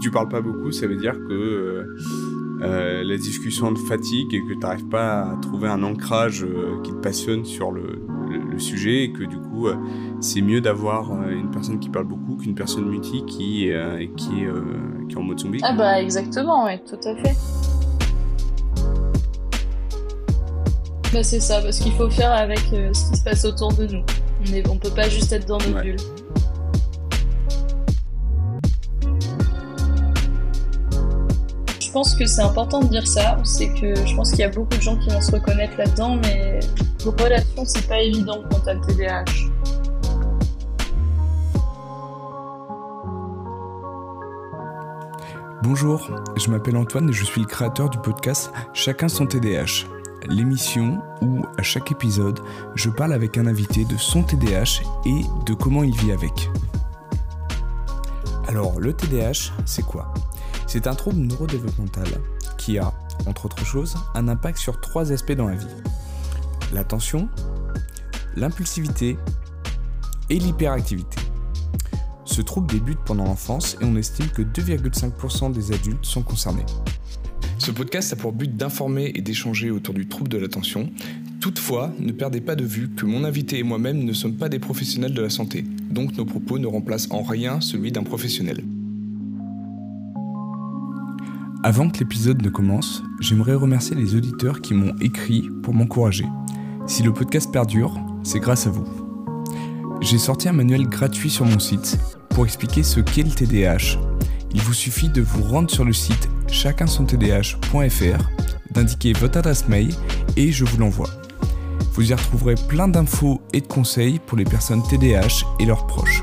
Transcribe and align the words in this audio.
tu 0.00 0.10
parles 0.10 0.28
pas 0.28 0.40
beaucoup, 0.40 0.70
ça 0.72 0.86
veut 0.86 0.96
dire 0.96 1.14
que 1.14 1.86
euh, 2.60 3.04
la 3.04 3.16
discussion 3.16 3.72
te 3.72 3.78
fatigue 3.80 4.34
et 4.34 4.40
que 4.40 4.52
tu 4.52 4.58
n'arrives 4.58 4.88
pas 4.88 5.32
à 5.32 5.36
trouver 5.40 5.68
un 5.68 5.82
ancrage 5.82 6.46
qui 6.82 6.90
te 6.90 6.96
passionne 6.96 7.44
sur 7.44 7.72
le, 7.72 8.04
sujet 8.58 9.04
et 9.04 9.12
que 9.12 9.22
du 9.22 9.36
coup 9.38 9.68
c'est 10.20 10.40
mieux 10.40 10.60
d'avoir 10.60 11.12
une 11.30 11.48
personne 11.52 11.78
qui 11.78 11.90
parle 11.90 12.06
beaucoup 12.06 12.36
qu'une 12.36 12.56
personne 12.56 12.86
mutie 12.86 13.24
qui, 13.24 13.68
qui, 13.68 13.68
est, 13.68 14.10
qui 14.16 15.14
est 15.14 15.16
en 15.16 15.22
mode 15.22 15.38
zombie. 15.38 15.60
Ah 15.62 15.74
bah 15.74 16.02
exactement, 16.02 16.64
oui, 16.64 16.72
tout 16.84 16.98
à 17.08 17.14
fait. 17.14 17.36
Bah 21.12 21.22
c'est 21.22 21.40
ça, 21.40 21.62
parce 21.62 21.78
qu'il 21.78 21.92
faut 21.92 22.10
faire 22.10 22.32
avec 22.32 22.60
euh, 22.74 22.92
ce 22.92 23.10
qui 23.10 23.16
se 23.16 23.24
passe 23.24 23.44
autour 23.46 23.72
de 23.72 23.86
nous. 23.86 24.02
On, 24.66 24.72
on 24.72 24.76
peut 24.76 24.90
pas 24.90 25.08
juste 25.08 25.32
être 25.32 25.46
dans 25.46 25.56
nos 25.56 25.80
bulles. 25.80 25.96
Pense 31.98 32.14
que 32.14 32.26
c'est 32.26 32.42
important 32.42 32.78
de 32.78 32.86
dire 32.86 33.08
ça, 33.08 33.36
c'est 33.42 33.74
que 33.74 33.92
je 34.06 34.14
pense 34.14 34.30
qu'il 34.30 34.38
y 34.38 34.44
a 34.44 34.48
beaucoup 34.48 34.76
de 34.76 34.80
gens 34.80 34.96
qui 34.96 35.10
vont 35.10 35.20
se 35.20 35.32
reconnaître 35.32 35.76
là-dedans, 35.76 36.14
mais 36.14 36.60
vos 37.00 37.10
relations, 37.10 37.64
c'est 37.64 37.88
pas 37.88 38.00
évident 38.00 38.44
quand 38.48 38.60
t'as 38.60 38.74
le 38.74 38.80
TDAH. 38.82 39.24
Bonjour, 45.64 46.08
je 46.36 46.48
m'appelle 46.50 46.76
Antoine 46.76 47.10
et 47.10 47.12
je 47.12 47.24
suis 47.24 47.40
le 47.40 47.48
créateur 47.48 47.90
du 47.90 47.98
podcast 47.98 48.52
Chacun 48.74 49.08
son 49.08 49.26
TDAH 49.26 49.88
l'émission 50.28 51.00
où, 51.20 51.42
à 51.58 51.62
chaque 51.64 51.90
épisode, 51.90 52.38
je 52.76 52.90
parle 52.90 53.12
avec 53.12 53.36
un 53.38 53.46
invité 53.48 53.84
de 53.84 53.96
son 53.96 54.22
TDAH 54.22 54.82
et 55.04 55.22
de 55.46 55.54
comment 55.54 55.82
il 55.82 55.96
vit 55.96 56.12
avec. 56.12 56.48
Alors, 58.46 58.78
le 58.78 58.92
TDAH, 58.92 59.50
c'est 59.66 59.84
quoi? 59.84 60.12
C'est 60.68 60.86
un 60.86 60.94
trouble 60.94 61.20
neurodéveloppemental 61.20 62.08
qui 62.58 62.76
a, 62.78 62.92
entre 63.26 63.46
autres 63.46 63.64
choses, 63.64 63.94
un 64.14 64.28
impact 64.28 64.58
sur 64.58 64.78
trois 64.82 65.12
aspects 65.12 65.32
dans 65.32 65.48
la 65.48 65.54
vie. 65.54 65.66
L'attention, 66.74 67.30
l'impulsivité 68.36 69.16
et 70.28 70.38
l'hyperactivité. 70.38 71.16
Ce 72.26 72.42
trouble 72.42 72.70
débute 72.70 72.98
pendant 73.06 73.24
l'enfance 73.24 73.78
et 73.80 73.84
on 73.86 73.96
estime 73.96 74.28
que 74.28 74.42
2,5% 74.42 75.52
des 75.52 75.72
adultes 75.72 76.04
sont 76.04 76.22
concernés. 76.22 76.66
Ce 77.56 77.70
podcast 77.70 78.12
a 78.12 78.16
pour 78.16 78.32
but 78.32 78.54
d'informer 78.54 79.10
et 79.14 79.22
d'échanger 79.22 79.70
autour 79.70 79.94
du 79.94 80.06
trouble 80.06 80.28
de 80.28 80.36
l'attention. 80.36 80.90
Toutefois, 81.40 81.94
ne 81.98 82.12
perdez 82.12 82.42
pas 82.42 82.56
de 82.56 82.64
vue 82.64 82.90
que 82.90 83.06
mon 83.06 83.24
invité 83.24 83.58
et 83.58 83.62
moi-même 83.62 84.04
ne 84.04 84.12
sommes 84.12 84.36
pas 84.36 84.50
des 84.50 84.58
professionnels 84.58 85.14
de 85.14 85.22
la 85.22 85.30
santé, 85.30 85.64
donc 85.90 86.14
nos 86.18 86.26
propos 86.26 86.58
ne 86.58 86.66
remplacent 86.66 87.08
en 87.10 87.22
rien 87.22 87.62
celui 87.62 87.90
d'un 87.90 88.02
professionnel. 88.02 88.62
Avant 91.64 91.90
que 91.90 91.98
l'épisode 91.98 92.40
ne 92.40 92.50
commence, 92.50 93.02
j'aimerais 93.18 93.54
remercier 93.54 93.96
les 93.96 94.14
auditeurs 94.14 94.60
qui 94.60 94.74
m'ont 94.74 94.94
écrit 95.00 95.50
pour 95.64 95.74
m'encourager. 95.74 96.24
Si 96.86 97.02
le 97.02 97.12
podcast 97.12 97.50
perdure, 97.52 97.98
c'est 98.22 98.38
grâce 98.38 98.68
à 98.68 98.70
vous. 98.70 98.86
J'ai 100.00 100.18
sorti 100.18 100.48
un 100.48 100.52
manuel 100.52 100.86
gratuit 100.86 101.30
sur 101.30 101.44
mon 101.44 101.58
site 101.58 101.98
pour 102.30 102.44
expliquer 102.44 102.84
ce 102.84 103.00
qu'est 103.00 103.24
le 103.24 103.30
TDAH. 103.30 103.98
Il 104.54 104.60
vous 104.60 104.72
suffit 104.72 105.08
de 105.08 105.20
vous 105.20 105.42
rendre 105.42 105.68
sur 105.68 105.84
le 105.84 105.92
site 105.92 106.28
chacunsontdh.fr, 106.46 108.30
d'indiquer 108.70 109.12
votre 109.14 109.38
adresse 109.38 109.68
mail 109.68 109.92
et 110.36 110.52
je 110.52 110.64
vous 110.64 110.78
l'envoie. 110.78 111.10
Vous 111.94 112.08
y 112.08 112.14
retrouverez 112.14 112.54
plein 112.68 112.86
d'infos 112.86 113.42
et 113.52 113.60
de 113.60 113.66
conseils 113.66 114.20
pour 114.20 114.38
les 114.38 114.44
personnes 114.44 114.84
TDAH 114.84 115.44
et 115.58 115.66
leurs 115.66 115.88
proches. 115.88 116.22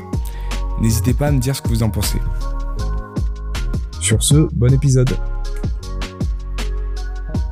N'hésitez 0.79 1.13
pas 1.13 1.27
à 1.27 1.31
me 1.31 1.39
dire 1.39 1.57
ce 1.57 1.61
que 1.61 1.67
vous 1.67 1.83
en 1.83 1.89
pensez. 1.89 2.19
Sur 4.05 4.21
ce, 4.21 4.47
bon 4.53 4.71
épisode. 4.71 5.09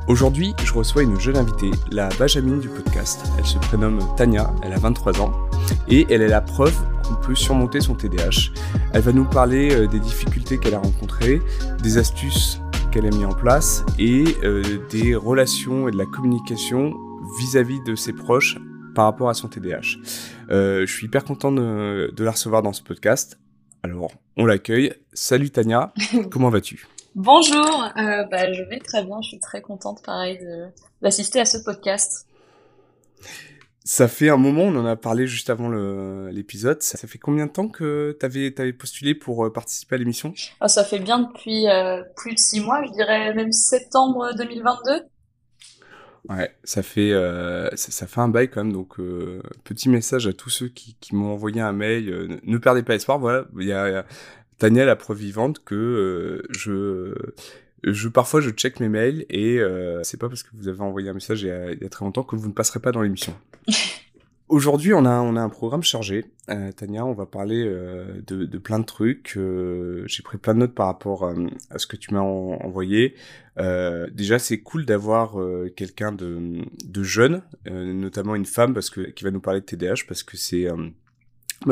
Aujourd'hui, 0.07 0.53
je 0.63 0.71
reçois 0.71 1.01
une 1.01 1.19
jeune 1.19 1.35
invitée, 1.35 1.71
la 1.91 2.09
Benjamin 2.19 2.57
du 2.57 2.69
podcast. 2.69 3.25
Elle 3.39 3.45
se 3.47 3.57
prénomme 3.57 3.97
Tania, 4.17 4.53
elle 4.61 4.73
a 4.73 4.77
23 4.77 5.19
ans 5.19 5.31
et 5.89 6.05
elle 6.11 6.21
est 6.21 6.27
la 6.27 6.41
preuve 6.41 6.75
qu'on 7.01 7.15
peut 7.15 7.33
surmonter 7.33 7.81
son 7.81 7.95
TDAH. 7.95 8.51
Elle 8.93 9.01
va 9.01 9.11
nous 9.13 9.25
parler 9.25 9.73
euh, 9.73 9.87
des 9.87 9.99
difficultés 9.99 10.59
qu'elle 10.59 10.75
a 10.75 10.79
rencontrées, 10.79 11.41
des 11.81 11.97
astuces 11.97 12.61
qu'elle 12.91 13.07
a 13.07 13.09
mis 13.09 13.25
en 13.25 13.33
place 13.33 13.83
et 13.97 14.23
euh, 14.43 14.61
des 14.91 15.15
relations 15.15 15.87
et 15.87 15.91
de 15.91 15.97
la 15.97 16.05
communication 16.05 16.93
vis-à-vis 17.39 17.81
de 17.81 17.95
ses 17.95 18.13
proches 18.13 18.59
par 18.93 19.05
rapport 19.05 19.29
à 19.29 19.33
son 19.33 19.47
TDAH. 19.47 19.97
Euh, 20.51 20.85
je 20.85 20.93
suis 20.93 21.07
hyper 21.07 21.23
content 21.23 21.51
de, 21.51 22.13
la 22.15 22.31
recevoir 22.31 22.61
dans 22.61 22.73
ce 22.73 22.83
podcast. 22.83 23.39
Alors, 23.83 24.11
on 24.37 24.45
l'accueille. 24.45 24.93
Salut 25.11 25.49
Tania, 25.49 25.93
comment 26.31 26.49
vas-tu? 26.49 26.87
Bonjour, 27.15 27.83
euh, 27.97 28.23
bah, 28.31 28.53
je 28.53 28.63
vais 28.63 28.79
très 28.79 29.03
bien, 29.03 29.21
je 29.21 29.27
suis 29.27 29.39
très 29.39 29.61
contente 29.61 30.01
pareil 30.03 30.39
d'assister 31.01 31.41
à 31.41 31.45
ce 31.45 31.57
podcast. 31.57 32.25
Ça 33.83 34.07
fait 34.07 34.29
un 34.29 34.37
moment, 34.37 34.61
on 34.61 34.75
en 34.77 34.85
a 34.85 34.95
parlé 34.95 35.27
juste 35.27 35.49
avant 35.49 35.69
l'épisode. 36.29 36.81
Ça, 36.81 36.97
fait 37.05 37.17
combien 37.17 37.47
de 37.47 37.51
temps 37.51 37.67
que 37.67 38.15
tu 38.17 38.25
avais, 38.25 38.57
avais, 38.57 38.71
postulé 38.71 39.13
pour 39.13 39.45
euh, 39.45 39.51
participer 39.51 39.95
à 39.95 39.97
l'émission? 39.97 40.33
Ah, 40.61 40.69
Ça 40.69 40.85
fait 40.85 40.99
bien 40.99 41.19
depuis 41.19 41.67
euh, 41.67 42.01
plus 42.15 42.33
de 42.33 42.39
six 42.39 42.61
mois, 42.61 42.81
je 42.85 42.91
dirais 42.93 43.33
même 43.33 43.51
septembre 43.51 44.33
2022. 44.37 45.01
Ouais, 46.29 46.55
ça 46.63 46.83
fait, 46.83 47.11
euh, 47.11 47.69
ça, 47.75 48.07
fait 48.07 48.21
un 48.21 48.29
bail 48.29 48.49
quand 48.49 48.63
même. 48.63 48.73
Donc, 48.73 48.97
petit 49.63 49.89
message 49.89 50.27
à 50.27 50.33
tous 50.33 50.49
ceux 50.49 50.69
qui, 50.69 50.95
qui 51.01 51.15
m'ont 51.15 51.33
envoyé 51.33 51.61
un 51.61 51.73
mail. 51.73 52.39
ne, 52.43 52.57
perdez 52.57 52.83
pas 52.83 52.95
espoir. 52.95 53.19
Voilà, 53.19 53.45
il 53.59 53.67
y 53.67 53.73
a, 53.73 53.89
y 53.89 53.95
a 53.95 54.05
Daniel, 54.59 54.87
la 54.87 54.95
preuve 54.95 55.17
vivante 55.17 55.63
que 55.63 56.43
je 56.49 57.13
je 57.83 58.07
parfois 58.07 58.41
je 58.41 58.49
check 58.49 58.79
mes 58.79 58.89
mails 58.89 59.25
et 59.29 59.59
euh, 59.59 60.01
c'est 60.03 60.19
pas 60.19 60.29
parce 60.29 60.43
que 60.43 60.49
vous 60.53 60.67
avez 60.67 60.81
envoyé 60.81 61.09
un 61.09 61.13
message 61.13 61.41
il 61.43 61.47
y 61.47 61.51
a, 61.51 61.71
il 61.71 61.81
y 61.81 61.85
a 61.85 61.89
très 61.89 62.05
longtemps 62.05 62.23
que 62.23 62.35
vous 62.35 62.47
ne 62.47 62.53
passerez 62.53 62.79
pas 62.79 62.91
dans 62.91 63.01
l'émission. 63.01 63.35
Aujourd'hui, 64.49 64.93
on 64.93 65.05
a, 65.05 65.21
on 65.21 65.35
a 65.35 65.41
un 65.41 65.49
programme 65.49 65.83
chargé. 65.83 66.25
Euh, 66.49 66.71
Tania, 66.73 67.05
on 67.05 67.13
va 67.13 67.25
parler 67.25 67.63
euh, 67.65 68.21
de, 68.27 68.45
de, 68.45 68.57
plein 68.57 68.79
de 68.79 68.83
trucs. 68.83 69.35
Euh, 69.37 70.03
j'ai 70.07 70.21
pris 70.21 70.37
plein 70.37 70.53
de 70.53 70.59
notes 70.59 70.75
par 70.75 70.87
rapport 70.87 71.23
euh, 71.23 71.47
à 71.69 71.79
ce 71.79 71.87
que 71.87 71.95
tu 71.95 72.13
m'as 72.13 72.19
envoyé. 72.19 73.15
déjà, 73.57 74.39
c'est 74.39 74.59
cool 74.59 74.85
d'avoir 74.85 75.35
quelqu'un 75.75 76.11
de, 76.11 76.61
de 76.85 77.03
jeune, 77.03 77.41
notamment 77.65 78.35
une 78.35 78.45
femme, 78.45 78.73
parce 78.73 78.89
que 78.89 79.01
qui 79.01 79.23
va 79.23 79.31
nous 79.31 79.39
parler 79.39 79.61
de 79.61 79.65
TDAH, 79.65 80.05
parce 80.07 80.23
que 80.23 80.37
c'est 80.37 80.67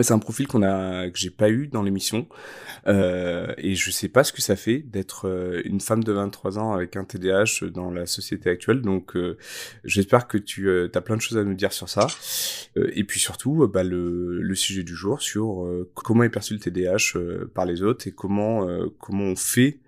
c'est 0.02 0.14
un 0.14 0.20
profil 0.20 0.48
qu'on 0.48 0.64
a 0.64 1.10
que 1.10 1.18
j'ai 1.18 1.30
pas 1.30 1.50
eu 1.50 1.68
dans 1.68 1.84
l'émission 1.84 2.28
euh, 2.88 3.54
et 3.58 3.76
je 3.76 3.92
sais 3.92 4.08
pas 4.08 4.24
ce 4.24 4.32
que 4.34 4.42
ça 4.42 4.56
fait 4.56 4.80
d'être 4.80 5.28
euh, 5.28 5.62
une 5.66 5.82
femme 5.82 6.04
de 6.04 6.12
23 6.12 6.60
ans 6.60 6.74
avec 6.74 6.96
un 6.96 7.04
TDAH 7.04 7.68
dans 7.74 7.92
la 7.92 8.06
société 8.06 8.50
actuelle 8.50 8.82
donc 8.82 9.16
euh, 9.16 9.38
j'espère 9.84 10.28
que 10.28 10.38
tu 10.38 10.70
as 10.70 11.02
plein 11.02 11.16
de 11.16 11.22
choses 11.22 11.38
à 11.38 11.44
nous 11.44 11.54
dire 11.54 11.74
sur 11.74 11.90
ça 11.90 12.08
et 12.76 13.04
puis 13.04 13.20
surtout 13.20 13.68
bah, 13.68 13.84
le, 13.84 14.42
le, 14.42 14.56
sujet 14.56 14.84
du 14.84 14.96
jour 14.96 15.22
sur 15.22 15.68
comment 15.94 16.24
est 16.24 16.30
perçu 16.30 16.54
le 16.54 16.60
TDAH 16.60 17.20
par 17.54 17.66
les 17.66 17.82
autres 17.82 18.08
et 18.08 18.12
comment 18.12 18.68
comment 19.00 19.26
on 19.26 19.36
fait 19.36 19.80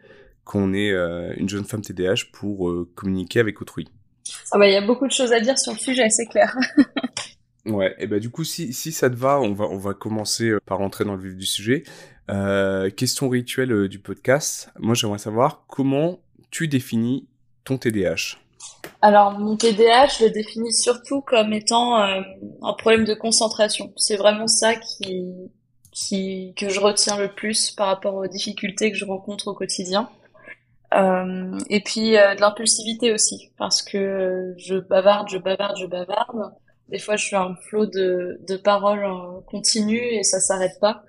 qu'on 0.44 0.74
est 0.74 0.92
une 1.38 1.47
jeune 1.47 1.66
femme 1.66 1.81
TDAH 1.81 2.25
pour 2.34 2.74
communiquer 2.96 3.40
avec 3.40 3.62
autrui. 3.62 3.88
Ah 4.52 4.58
bah 4.58 4.68
il 4.68 4.74
y 4.74 4.78
a 4.78 4.86
beaucoup 4.86 5.08
de 5.08 5.12
choses 5.12 5.31
à 5.31 5.40
dire 5.40 5.58
sur 5.58 5.74
le 5.74 5.80
sujet 5.80 6.09
c'est 6.09 6.25
clair. 6.25 6.56
Ouais, 7.66 7.96
et 7.97 8.07
bah 8.07 8.19
du 8.19 8.29
coup, 8.29 8.44
si, 8.44 8.74
si 8.74 8.91
ça 8.91 9.09
te 9.09 9.16
va, 9.16 9.40
on 9.40 9.53
va, 9.53 9.66
on 9.66 9.78
va 9.78 9.94
commencer 9.94 10.50
euh, 10.50 10.59
par 10.66 10.79
rentrer 10.79 11.06
dans 11.06 11.16
le 11.16 11.22
vif 11.22 11.35
du 11.35 11.46
sujet. 11.46 11.84
Euh, 12.29 12.90
question 12.90 13.28
rituelle 13.29 13.72
euh, 13.72 13.90
du 13.90 14.00
podcast. 14.00 14.69
Moi, 14.79 14.96
j'aimerais 14.96 15.18
savoir 15.18 15.66
comment 15.68 16.19
tu 16.51 16.68
définis 16.68 17.28
ton 17.66 17.78
TDAH. 17.78 18.38
Alors, 19.01 19.38
mon 19.40 19.57
TDAH, 19.57 20.07
je 20.19 20.25
le 20.25 20.29
définis 20.29 20.74
surtout 20.74 21.22
comme 21.22 21.51
étant 21.51 22.01
euh, 22.01 22.22
un 22.62 22.74
problème 22.74 23.03
de 23.03 23.13
concentration. 23.13 23.94
C'est 23.97 24.16
vraiment 24.16 24.47
ça 24.47 24.75
qui, 24.75 25.34
qui, 25.91 26.54
que 26.56 26.69
je 26.69 26.80
retiens 26.80 27.18
le 27.18 27.33
plus 27.33 27.71
par 27.71 27.88
rapport 27.88 28.16
aux 28.16 28.27
difficultés 28.27 28.92
que 28.92 28.98
je 28.98 29.06
rencontre 29.06 29.50
au 29.50 29.54
quotidien. 29.54 30.09
Euh, 30.94 31.57
et 31.69 31.81
puis 31.81 32.12
de 32.12 32.39
l'impulsivité 32.39 33.12
aussi, 33.12 33.51
parce 33.57 33.81
que 33.81 34.54
je 34.57 34.75
bavarde, 34.75 35.27
je 35.30 35.39
bavarde, 35.39 35.77
je 35.77 35.88
bavarde. 35.88 36.54
Des 36.89 37.00
fois, 37.00 37.15
je 37.15 37.25
suis 37.25 37.35
un 37.35 37.56
flot 37.68 37.85
de, 37.85 38.39
de 38.47 38.57
paroles 38.57 39.06
continues 39.47 40.13
et 40.13 40.24
ça 40.24 40.39
s'arrête 40.39 40.80
pas. 40.80 41.03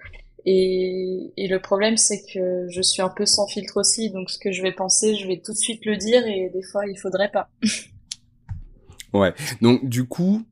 Et, 0.47 1.33
et 1.37 1.49
le 1.49 1.59
problème, 1.59 1.97
c'est 1.97 2.23
que 2.33 2.67
je 2.69 2.83
suis 2.83 3.03
un 3.03 3.09
peu 3.09 3.25
sans 3.27 3.47
filtre 3.47 3.79
aussi. 3.79 4.11
Donc, 4.11 4.31
ce 4.31 4.39
que 4.39 4.53
je 4.53 4.63
vais 4.63 4.73
penser, 4.73 5.15
je 5.17 5.27
vais 5.27 5.41
tout 5.45 5.53
de 5.53 5.59
suite 5.59 5.85
le 5.87 5.97
dire 5.97 6.27
et 6.27 6.51
des 6.51 6.63
fois, 6.63 6.87
il 6.87 6.99
faudrait 6.99 7.31
pas. 7.31 7.49
ouais. 9.15 9.33
Donc, 9.63 9.89
du 9.89 10.05
coup, 10.07 10.45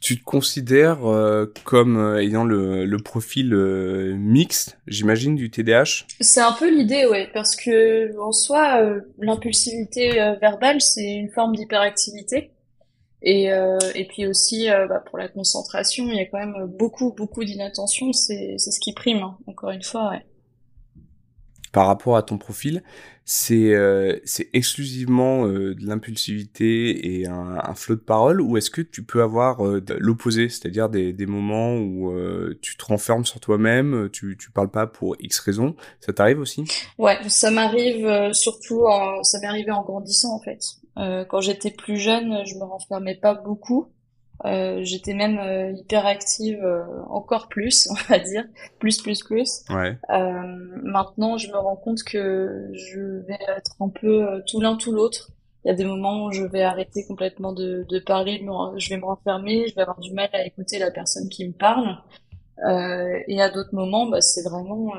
tu 0.00 0.16
te 0.18 0.24
considères 0.24 1.04
euh, 1.06 1.52
comme 1.64 1.96
euh, 1.96 2.22
ayant 2.22 2.44
le, 2.44 2.84
le 2.84 2.98
profil 2.98 3.52
euh, 3.52 4.14
mixte, 4.16 4.78
j'imagine, 4.86 5.34
du 5.34 5.50
TDAH 5.50 6.06
C'est 6.20 6.40
un 6.40 6.52
peu 6.52 6.70
l'idée, 6.70 7.06
ouais, 7.06 7.28
parce 7.34 7.56
que 7.56 8.16
en 8.20 8.30
soi, 8.30 8.80
l'impulsivité 9.18 10.12
verbale, 10.40 10.80
c'est 10.80 11.14
une 11.14 11.30
forme 11.30 11.56
d'hyperactivité. 11.56 12.52
Et, 13.22 13.50
euh, 13.50 13.78
et 13.94 14.06
puis 14.06 14.26
aussi, 14.26 14.70
euh, 14.70 14.86
bah, 14.86 15.02
pour 15.04 15.18
la 15.18 15.28
concentration, 15.28 16.04
il 16.08 16.16
y 16.16 16.20
a 16.20 16.26
quand 16.26 16.38
même 16.38 16.66
beaucoup, 16.66 17.12
beaucoup 17.12 17.44
d'inattention. 17.44 18.12
C'est, 18.12 18.58
ce 18.58 18.78
qui 18.80 18.92
prime, 18.92 19.18
hein, 19.18 19.38
encore 19.46 19.70
une 19.70 19.82
fois. 19.82 20.10
Ouais. 20.10 20.24
par 21.72 21.86
rapport 21.86 22.16
à 22.16 22.22
ton 22.22 22.38
profil, 22.38 22.82
c'est 23.24 23.74
euh, 23.74 24.18
exclusivement 24.52 25.46
euh, 25.46 25.74
de 25.74 25.84
l'impulsivité 25.84 27.20
et 27.20 27.26
un, 27.26 27.58
un, 27.62 27.74
flot 27.74 27.96
de 27.96 28.00
parole 28.00 28.40
ou 28.40 28.56
est-ce 28.56 28.70
que 28.70 28.80
tu 28.80 29.02
peux 29.02 29.22
avoir 29.22 29.62
l'opposé, 29.98 30.48
c'est-à-dire 30.48 30.88
des, 30.88 31.12
des 31.12 31.26
moments 31.26 31.76
où 31.76 32.14
tu 32.62 32.76
te 32.76 32.84
renfermes 32.84 33.24
sur 33.24 33.40
toi-même, 33.40 34.08
tu 34.12 34.36
tu 34.38 34.50
parles 34.52 34.70
pas 34.70 34.86
pour 34.86 35.16
X 35.18 35.40
raisons, 35.40 35.74
ça 36.00 36.12
t'arrive 36.12 36.38
aussi? 36.38 36.64
Ouais, 36.98 37.18
ça 37.28 37.50
m'arrive 37.50 38.32
surtout 38.32 38.86
en, 38.86 39.24
ça 39.24 39.40
m'est 39.40 39.48
arrivé 39.48 39.72
en 39.72 39.82
grandissant 39.82 40.34
en 40.34 40.40
fait. 40.40 40.60
Quand 40.96 41.40
j'étais 41.40 41.70
plus 41.70 41.98
jeune, 41.98 42.44
je 42.46 42.54
me 42.56 42.64
renfermais 42.64 43.14
pas 43.14 43.34
beaucoup. 43.34 43.90
Euh, 44.44 44.80
j'étais 44.82 45.14
même 45.14 45.38
euh, 45.38 45.72
hyper 45.72 46.04
active 46.04 46.62
euh, 46.62 46.84
encore 47.08 47.48
plus, 47.48 47.88
on 47.90 47.94
va 48.08 48.18
dire, 48.18 48.44
plus 48.78 49.00
plus 49.00 49.22
plus. 49.22 49.64
Ouais. 49.70 49.98
maintenant, 50.82 51.38
je 51.38 51.48
me 51.48 51.56
rends 51.56 51.76
compte 51.76 52.02
que 52.02 52.70
je 52.74 53.24
vais 53.26 53.38
être 53.56 53.76
un 53.80 53.88
peu 53.88 54.42
tout 54.46 54.60
l'un 54.60 54.76
tout 54.76 54.92
l'autre. 54.92 55.30
Il 55.64 55.68
y 55.68 55.70
a 55.72 55.74
des 55.74 55.84
moments 55.84 56.26
où 56.26 56.32
je 56.32 56.44
vais 56.44 56.62
arrêter 56.62 57.04
complètement 57.06 57.52
de, 57.52 57.84
de 57.88 57.98
parler, 57.98 58.40
je 58.76 58.88
vais 58.88 58.98
me 58.98 59.04
renfermer, 59.04 59.66
je 59.66 59.74
vais 59.74 59.82
avoir 59.82 59.98
du 59.98 60.12
mal 60.12 60.28
à 60.32 60.46
écouter 60.46 60.78
la 60.78 60.92
personne 60.92 61.28
qui 61.28 61.48
me 61.48 61.52
parle. 61.52 61.98
et 63.26 63.40
à 63.40 63.50
d'autres 63.50 63.74
moments, 63.74 64.06
bah, 64.06 64.20
c'est 64.20 64.42
vraiment, 64.48 64.92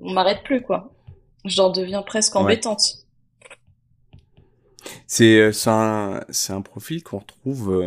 on 0.00 0.12
m'arrête 0.12 0.42
plus 0.42 0.62
quoi. 0.62 0.90
J'en 1.44 1.70
deviens 1.70 2.02
presque 2.02 2.34
embêtante. 2.34 3.03
C'est 5.06 5.50
un, 5.66 6.20
un 6.48 6.60
profil 6.62 7.02
qu'on 7.02 7.18
retrouve 7.18 7.86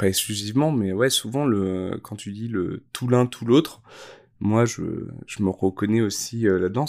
pas 0.00 0.08
exclusivement, 0.08 0.72
mais 0.72 0.92
ouais, 0.92 1.10
souvent 1.10 1.44
le 1.44 2.00
quand 2.02 2.16
tu 2.16 2.32
dis 2.32 2.48
le 2.48 2.82
tout 2.94 3.06
l'un 3.06 3.26
tout 3.26 3.44
l'autre, 3.44 3.82
moi 4.40 4.64
je, 4.64 4.82
je 5.26 5.42
me 5.42 5.50
reconnais 5.50 6.00
aussi 6.00 6.48
euh, 6.48 6.58
là-dedans. 6.58 6.86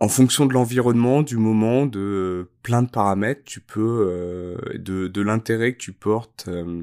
En 0.00 0.08
fonction 0.08 0.46
de 0.46 0.52
l'environnement, 0.52 1.22
du 1.22 1.36
moment, 1.36 1.86
de 1.86 2.48
plein 2.64 2.82
de 2.82 2.90
paramètres, 2.90 3.42
tu 3.44 3.60
peux 3.60 4.08
euh, 4.08 4.56
de, 4.76 5.06
de 5.06 5.20
l'intérêt 5.20 5.74
que 5.74 5.78
tu 5.78 5.92
portes 5.92 6.46
euh, 6.48 6.82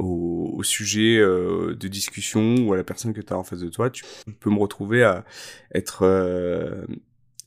au, 0.00 0.54
au, 0.56 0.62
sujet 0.64 1.18
de 1.20 1.88
discussion 1.88 2.56
ou 2.66 2.72
à 2.72 2.76
la 2.76 2.84
personne 2.84 3.14
que 3.14 3.20
tu 3.20 3.32
as 3.32 3.38
en 3.38 3.44
face 3.44 3.60
de 3.60 3.68
toi, 3.68 3.90
tu 3.90 4.04
peux 4.40 4.50
me 4.50 4.58
retrouver 4.58 5.04
à 5.04 5.24
être 5.72 6.04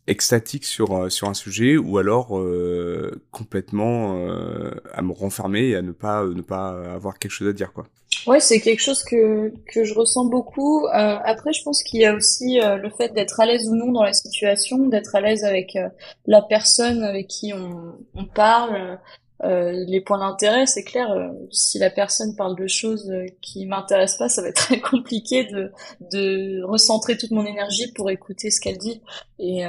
extatique 0.10 0.66
sur 0.66 0.96
euh, 0.96 1.10
sur 1.10 1.30
un 1.30 1.34
sujet 1.34 1.78
ou 1.78 1.98
alors 1.98 2.38
euh, 2.38 3.22
complètement 3.32 4.28
euh, 4.28 4.72
à 4.94 5.02
me 5.02 5.14
renfermer 5.14 5.70
et 5.70 5.76
à 5.76 5.82
ne 5.82 5.92
pas 5.92 6.26
ne 6.26 6.42
pas 6.42 6.70
avoir 6.94 7.20
quelque 7.20 7.32
chose 7.32 7.48
à 7.48 7.54
dire 7.54 7.72
quoi. 7.72 7.86
Ouais, 8.28 8.40
c'est 8.40 8.60
quelque 8.60 8.82
chose 8.82 9.04
que 9.04 9.54
que 9.72 9.86
je 9.86 9.94
ressens 9.94 10.26
beaucoup. 10.26 10.86
après, 10.92 11.54
je 11.54 11.64
pense 11.64 11.84
qu'il 11.84 12.02
y 12.02 12.06
a 12.06 12.14
aussi 12.14 12.60
le 12.60 12.90
fait 12.90 13.14
d'être 13.14 13.40
à 13.40 13.46
l'aise 13.46 13.70
ou 13.70 13.76
non 13.76 13.94
dans 13.94 14.04
la 14.04 14.14
situation, 14.14 14.78
d'être 14.88 15.16
à 15.16 15.22
l'aise 15.22 15.46
avec 15.46 15.78
la 16.26 16.42
personne 16.42 17.04
avec 17.04 17.28
qui 17.28 17.54
on, 17.54 17.96
on 18.16 18.26
parle, 18.26 19.00
euh, 19.44 19.71
les 19.88 20.01
points 20.01 20.19
d'intérêt, 20.19 20.65
c'est 20.65 20.83
clair. 20.83 21.12
Euh, 21.12 21.30
si 21.51 21.80
la 21.80 21.89
personne 21.89 22.36
parle 22.36 22.57
de 22.57 22.68
choses 22.68 23.09
euh, 23.09 23.25
qui 23.41 23.65
m'intéressent 23.65 24.18
pas, 24.18 24.30
ça 24.30 24.41
va 24.41 24.50
être 24.50 24.56
très 24.68 24.80
compliqué 24.80 25.45
de, 25.45 26.63
recentrer 26.63 27.18
toute 27.18 27.31
mon 27.31 27.45
énergie 27.45 27.91
pour 27.94 28.09
écouter 28.09 28.51
ce 28.51 28.59
qu'elle 28.59 28.77
dit. 28.77 29.01
Et, 29.39 29.63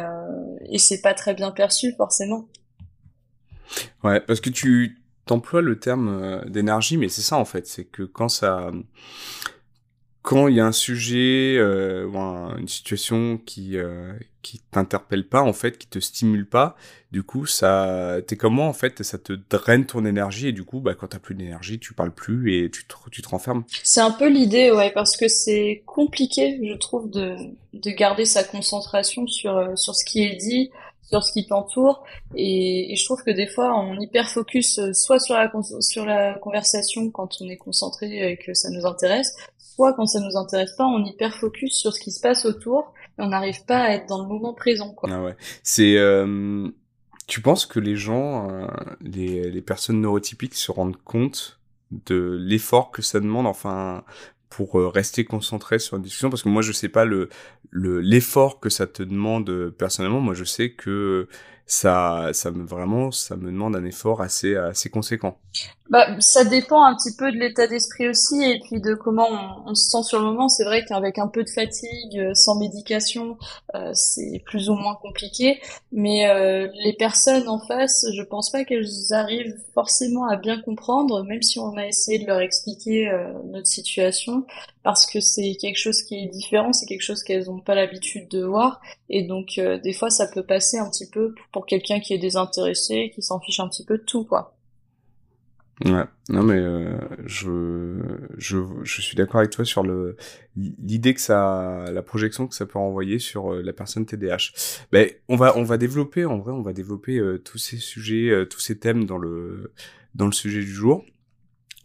et 0.69 0.79
c'est 0.79 1.01
pas 1.01 1.15
très 1.15 1.35
bien 1.35 1.51
perçu 1.51 1.95
forcément. 1.97 2.49
Ouais, 4.03 4.21
parce 4.21 4.41
que 4.41 4.51
tu 4.51 5.01
t'emploies 5.25 5.63
le 5.63 5.79
terme 5.79 6.45
d'énergie, 6.49 6.97
mais 6.97 7.09
c'est 7.09 7.23
ça 7.23 7.37
en 7.37 7.45
fait, 7.45 7.67
c'est 7.67 7.85
que 7.85 8.03
quand 8.03 8.29
ça, 8.29 8.71
quand 10.23 10.49
il 10.49 10.57
y 10.57 10.61
a 10.61 10.67
un 10.67 10.73
sujet 10.73 11.57
euh, 11.59 12.07
ou 12.07 12.17
une 12.59 12.69
situation 12.69 13.39
qui 13.39 13.77
euh, 13.77 14.13
qui 14.43 14.61
t'interpelle 14.71 15.27
pas 15.27 15.43
en 15.43 15.53
fait, 15.53 15.79
qui 15.79 15.87
te 15.87 15.99
stimule 15.99 16.47
pas, 16.47 16.77
du 17.11 17.23
coup 17.23 17.47
ça, 17.47 18.19
t'es 18.27 18.37
comment 18.37 18.69
en 18.69 18.73
fait, 18.73 19.03
ça 19.03 19.19
te 19.19 19.33
draine 19.51 19.87
ton 19.87 20.05
énergie 20.05 20.49
et 20.49 20.53
du 20.53 20.65
coup 20.65 20.81
bah 20.81 20.95
quand 20.95 21.09
t'as 21.09 21.19
plus 21.19 21.35
d'énergie, 21.35 21.79
tu 21.79 21.95
parles 21.95 22.13
plus 22.13 22.55
et 22.55 22.71
tu 22.71 22.85
te, 22.87 22.95
tu 23.11 23.23
te 23.23 23.29
renfermes. 23.29 23.65
C'est 23.83 24.01
un 24.01 24.11
peu 24.11 24.29
l'idée 24.29 24.71
ouais 24.71 24.91
parce 24.91 25.17
que 25.17 25.29
c'est 25.29 25.83
compliqué 25.87 26.61
je 26.63 26.75
trouve 26.75 27.11
de 27.11 27.37
de 27.73 27.91
garder 27.91 28.25
sa 28.25 28.45
concentration 28.45 29.27
sur 29.27 29.57
euh, 29.57 29.77
sur 29.77 29.95
ce 29.95 30.05
qui 30.05 30.23
est 30.23 30.37
dit 30.37 30.71
sur 31.03 31.25
ce 31.25 31.33
qui 31.33 31.47
t'entoure 31.47 32.05
et, 32.37 32.93
et, 32.93 32.97
je 32.97 33.05
trouve 33.05 33.23
que 33.25 33.33
des 33.33 33.49
fois 33.49 33.77
on 33.77 33.99
hyper 33.99 34.29
focus 34.29 34.79
euh, 34.79 34.93
soit 34.93 35.19
sur 35.19 35.35
la 35.35 35.51
sur 35.81 36.05
la 36.05 36.35
conversation 36.35 37.11
quand 37.11 37.41
on 37.41 37.49
est 37.49 37.57
concentré 37.57 38.31
et 38.31 38.37
que 38.37 38.55
ça 38.55 38.71
nous 38.71 38.87
intéresse 38.87 39.35
quand 39.97 40.07
ça 40.07 40.21
nous 40.21 40.37
intéresse 40.37 40.73
pas, 40.77 40.87
on 40.87 41.05
hyper 41.05 41.35
focus 41.35 41.75
sur 41.75 41.93
ce 41.93 42.01
qui 42.01 42.11
se 42.11 42.21
passe 42.21 42.45
autour 42.45 42.93
et 43.19 43.23
on 43.23 43.29
n'arrive 43.29 43.65
pas 43.65 43.79
à 43.79 43.91
être 43.91 44.07
dans 44.07 44.23
le 44.23 44.29
moment 44.29 44.55
présent. 44.55 44.93
Quoi. 44.93 45.11
Ah 45.13 45.23
ouais. 45.23 45.37
C'est, 45.63 45.97
euh, 45.97 46.69
tu 47.27 47.41
penses 47.41 47.67
que 47.67 47.81
les 47.81 47.97
gens, 47.97 48.51
euh, 48.51 48.67
les, 49.01 49.63
personnes 49.63 50.01
neurotypiques 50.01 50.55
se 50.55 50.71
rendent 50.73 51.01
compte 51.05 51.61
de 51.91 52.37
l'effort 52.41 52.91
que 52.91 53.03
ça 53.03 53.21
demande, 53.21 53.47
enfin, 53.47 54.05
pour 54.49 54.79
euh, 54.79 54.89
rester 54.89 55.25
concentré 55.25 55.79
sur 55.79 55.97
une 55.97 56.03
discussion? 56.03 56.31
Parce 56.31 56.43
que 56.43 56.49
moi 56.49 56.63
je 56.63 56.73
sais 56.73 56.89
pas 56.89 57.05
le 57.05 57.29
l'effort 57.73 58.59
que 58.59 58.69
ça 58.69 58.89
te 58.89 59.05
demande 59.05 59.71
personnellement 59.79 60.21
moi 60.21 60.35
je 60.35 60.43
sais 60.43 60.73
que 60.73 61.29
ça, 61.71 62.31
ça 62.33 62.51
me 62.51 62.65
vraiment, 62.65 63.13
ça 63.13 63.37
me 63.37 63.47
demande 63.47 63.77
un 63.77 63.85
effort 63.85 64.23
assez, 64.23 64.57
assez 64.57 64.91
conséquent. 64.91 65.39
Bah, 65.91 66.07
ça 66.21 66.45
dépend 66.45 66.85
un 66.85 66.95
petit 66.95 67.15
peu 67.17 67.33
de 67.33 67.37
l'état 67.37 67.67
d'esprit 67.67 68.09
aussi 68.09 68.41
et 68.43 68.61
puis 68.61 68.81
de 68.81 68.95
comment 68.95 69.29
on, 69.67 69.75
se 69.75 69.91
sent 69.91 70.03
sur 70.05 70.21
le 70.21 70.25
moment. 70.25 70.49
C'est 70.49 70.65
vrai 70.65 70.85
qu'avec 70.85 71.19
un 71.19 71.27
peu 71.27 71.43
de 71.43 71.51
fatigue, 71.51 72.17
euh, 72.17 72.33
sans 72.35 72.59
médication, 72.59 73.37
euh, 73.75 73.91
c'est 73.93 74.41
plus 74.47 74.71
ou 74.71 74.75
moins 74.75 74.95
compliqué. 74.95 75.61
Mais 75.91 76.29
euh, 76.31 76.69
les 76.85 76.93
personnes 76.93 77.49
en 77.49 77.59
face, 77.59 78.07
je 78.15 78.23
pense 78.23 78.51
pas 78.51 78.65
qu'elles 78.65 79.13
arrivent 79.13 79.57
forcément 79.75 80.27
à 80.29 80.37
bien 80.37 80.61
comprendre, 80.61 81.25
même 81.25 81.43
si 81.43 81.59
on 81.59 81.77
a 81.77 81.87
essayé 81.87 82.21
de 82.21 82.27
leur 82.27 82.41
expliquer 82.41 83.11
notre 83.45 83.67
situation 83.67 84.45
parce 84.83 85.07
que 85.07 85.21
c'est 85.21 85.57
quelque 85.57 85.77
chose 85.77 86.03
qui 86.03 86.17
est 86.17 86.27
différent, 86.27 86.73
c'est 86.73 86.87
quelque 86.87 87.03
chose 87.03 87.23
qu'elles 87.23 87.47
n'ont 87.47 87.61
pas 87.61 87.75
l'habitude 87.75 88.29
de 88.29 88.43
voir, 88.43 88.81
et 89.09 89.23
donc 89.23 89.59
euh, 89.59 89.79
des 89.79 89.93
fois 89.93 90.11
ça 90.11 90.27
peut 90.27 90.43
passer 90.43 90.79
un 90.79 90.89
petit 90.89 91.09
peu 91.09 91.35
pour 91.53 91.67
quelqu'un 91.67 92.01
qui 92.01 92.15
est 92.15 92.19
désintéressé, 92.19 93.13
qui 93.15 93.23
s'en 93.23 93.41
fiche 93.41 93.61
un 93.61 93.69
petit 93.69 93.85
peu 93.85 93.99
de 93.99 94.03
tout, 94.03 94.25
quoi. 94.25 94.55
Ouais, 95.87 96.05
non 96.29 96.43
mais 96.43 96.59
euh, 96.59 96.99
je, 97.25 98.03
je 98.37 98.59
je 98.83 99.01
suis 99.01 99.17
d'accord 99.17 99.39
avec 99.39 99.51
toi 99.51 99.65
sur 99.65 99.83
le 99.83 100.15
l'idée 100.55 101.15
que 101.15 101.23
ça 101.23 101.87
la 101.91 102.03
projection 102.03 102.47
que 102.47 102.55
ça 102.55 102.67
peut 102.67 102.79
renvoyer 102.79 103.19
sur 103.19 103.55
euh, 103.55 103.63
la 103.63 103.73
personne 103.73 104.05
TDAH. 104.05 104.53
Ben 104.93 105.09
on 105.29 105.37
va 105.37 105.57
on 105.57 105.63
va 105.63 105.79
développer 105.79 106.27
en 106.27 106.39
vrai 106.39 106.53
on 106.53 106.61
va 106.61 106.75
développer 106.75 107.19
tous 107.47 107.57
ces 107.57 107.79
sujets 107.79 108.47
tous 108.51 108.61
ces 108.61 108.79
thèmes 108.79 109.07
dans 109.07 109.17
le 109.17 109.73
dans 110.15 110.27
le 110.27 110.33
sujet 110.33 110.61
du 110.61 110.73
jour. 110.73 111.03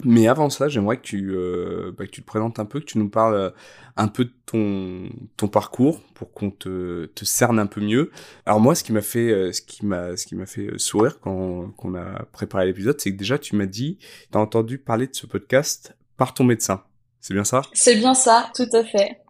Mais 0.04 0.28
avant 0.28 0.50
ça, 0.50 0.68
j'aimerais 0.68 0.98
que 0.98 1.04
tu, 1.04 1.32
euh, 1.32 1.94
bah, 1.98 2.06
que 2.06 2.12
tu 2.12 2.22
te 2.22 2.28
présentes 2.28 2.60
un 2.60 2.66
peu, 2.66 2.80
que 2.80 2.86
tu 2.86 2.98
nous 2.98 3.10
parles 3.10 3.36
euh, 3.36 3.50
un 3.96 4.10
peu 4.10 4.25
de 4.25 4.34
ton, 4.46 5.10
ton 5.38 5.48
parcours 5.48 6.02
pour 6.16 6.34
qu'on 6.34 6.52
te, 6.52 7.06
te 7.06 7.24
cerne 7.24 7.60
un 7.60 7.66
peu 7.66 7.80
mieux. 7.80 8.12
Alors 8.46 8.60
moi, 8.60 8.75
ce 8.75 8.84
qui 8.84 8.92
m'a 8.92 9.02
fait, 9.02 9.32
euh, 9.32 9.54
ce 9.54 9.62
qui 9.62 9.86
m'a, 9.86 10.18
ce 10.18 10.25
qui 10.25 10.36
m'a 10.36 10.46
fait 10.46 10.78
sourire 10.78 11.20
quand 11.22 11.72
qu'on 11.78 11.96
a 11.96 12.25
préparé 12.34 12.66
l'épisode, 12.66 13.00
c'est 13.00 13.12
que 13.14 13.18
déjà 13.18 13.40
tu 13.40 13.56
m'as 13.56 13.66
dit, 13.66 13.98
t'as 14.32 14.40
entendu 14.40 14.78
parler 14.80 15.08
de 15.08 15.16
ce 15.16 15.28
podcast 15.28 15.96
par 16.18 16.34
ton 16.34 16.44
médecin. 16.44 16.84
C'est 17.22 17.34
bien 17.34 17.46
ça? 17.46 17.62
C'est 17.74 17.96
bien 17.96 18.14
ça, 18.14 18.52
tout 18.54 18.70
à 18.74 18.84
fait. 18.84 19.25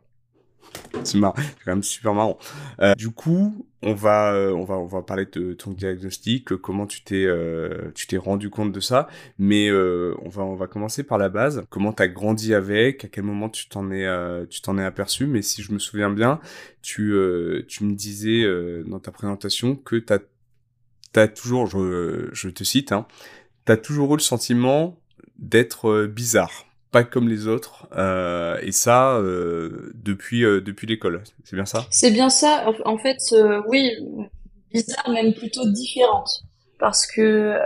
c'est 1.03 1.17
marrant, 1.17 1.35
c'est 1.37 1.63
quand 1.63 1.71
même 1.71 1.83
super 1.83 2.13
marrant. 2.13 2.37
Euh, 2.81 2.95
du 2.95 3.09
coup, 3.11 3.65
on 3.85 3.93
va, 3.93 4.33
euh, 4.33 4.51
on 4.51 4.63
va, 4.63 4.75
on 4.75 4.87
va 4.87 5.03
parler 5.03 5.27
de 5.31 5.53
ton 5.53 5.71
diagnostic, 5.71 6.51
euh, 6.51 6.57
comment 6.57 6.87
tu 6.87 7.03
t'es, 7.03 7.23
euh, 7.25 7.91
tu 7.93 8.07
t'es 8.07 8.17
rendu 8.17 8.49
compte 8.49 8.71
de 8.71 8.79
ça. 8.79 9.07
Mais 9.37 9.69
euh, 9.69 10.15
on 10.23 10.29
va, 10.29 10.43
on 10.43 10.55
va 10.55 10.67
commencer 10.67 11.03
par 11.03 11.19
la 11.19 11.29
base. 11.29 11.63
Comment 11.69 11.93
t'as 11.93 12.07
grandi 12.07 12.53
avec? 12.55 13.05
À 13.05 13.07
quel 13.07 13.23
moment 13.23 13.47
tu 13.47 13.69
t'en 13.69 13.91
es, 13.91 14.07
tu 14.49 14.61
t'en 14.61 14.77
es 14.77 14.83
aperçu? 14.83 15.27
Mais 15.27 15.43
si 15.43 15.61
je 15.61 15.71
me 15.71 15.79
souviens 15.79 16.09
bien, 16.09 16.39
tu, 16.81 17.15
tu 17.67 17.83
me 17.83 17.93
disais 17.93 18.43
dans 18.85 18.99
ta 18.99 19.11
présentation 19.11 19.75
que 19.75 19.97
t'as, 19.97 20.19
t'as 21.11 21.27
toujours, 21.27 21.67
je, 21.67 22.29
je 22.33 22.49
te 22.49 22.63
cite, 22.63 22.91
hein, 22.91 23.05
t'as 23.65 23.77
toujours 23.77 24.13
eu 24.13 24.17
le 24.17 24.23
sentiment 24.23 24.99
d'être 25.37 26.05
bizarre 26.07 26.64
pas 26.95 27.03
comme 27.03 27.27
les 27.27 27.47
autres 27.47 27.89
euh, 27.97 28.57
et 28.61 28.71
ça 28.71 29.17
euh, 29.17 29.91
depuis 29.95 30.45
euh, 30.45 30.61
depuis 30.61 30.87
l'école. 30.87 31.21
C'est 31.43 31.57
bien 31.57 31.65
ça? 31.65 31.85
C'est 31.89 32.09
bien 32.09 32.29
ça. 32.29 32.65
En 32.85 32.97
fait 32.97 33.17
oui 33.67 33.91
bizarre 34.71 35.09
même 35.09 35.33
plutôt 35.33 35.69
différente. 35.69 36.43
Parce 36.79 37.05
que 37.05 37.57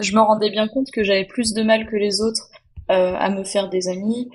je 0.00 0.14
me 0.14 0.20
rendais 0.20 0.48
bien 0.48 0.66
compte 0.66 0.90
que 0.90 1.04
j'avais 1.04 1.26
plus 1.26 1.52
de 1.52 1.62
mal 1.62 1.86
que 1.90 1.96
les 1.96 2.22
autres 2.22 2.48
à 2.88 3.28
me 3.28 3.44
faire 3.44 3.68
des 3.68 3.88
amis. 3.88 4.30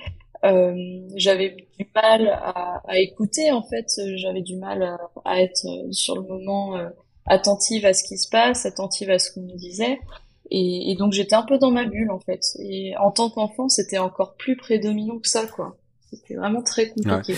J'avais 1.15 1.55
du 1.79 1.87
mal 1.95 2.27
à, 2.27 2.81
à, 2.87 2.99
écouter 2.99 3.51
en 3.51 3.63
fait. 3.63 3.87
J'avais 4.17 4.41
du 4.41 4.57
mal 4.57 4.83
à, 4.83 4.99
à, 5.25 5.41
être 5.41 5.65
sur 5.89 6.15
le 6.15 6.21
moment 6.21 6.77
attentive 7.25 7.83
à 7.83 7.93
ce 7.93 8.03
qui 8.03 8.19
se 8.19 8.29
passe 8.29 8.67
attentive 8.67 9.09
à 9.09 9.17
ce 9.17 9.31
qu'on 9.31 9.41
me 9.41 9.57
disait 9.57 9.99
et, 10.51 10.95
donc 10.97 11.13
j'étais 11.13 11.35
un 11.35 11.43
peu 11.43 11.57
dans 11.57 11.71
ma 11.71 11.85
bulle 11.85 12.11
en 12.11 12.19
fait. 12.19 12.41
Et 12.59 12.95
en 12.97 13.11
tant 13.11 13.29
qu'enfant, 13.29 13.69
c'était 13.69 13.97
encore 13.97 14.35
plus 14.35 14.55
prédominant 14.55 15.19
que 15.19 15.27
ça, 15.27 15.45
quoi. 15.47 15.77
C'était 16.09 16.35
vraiment 16.35 16.61
très 16.61 16.89
compliqué. 16.89 17.35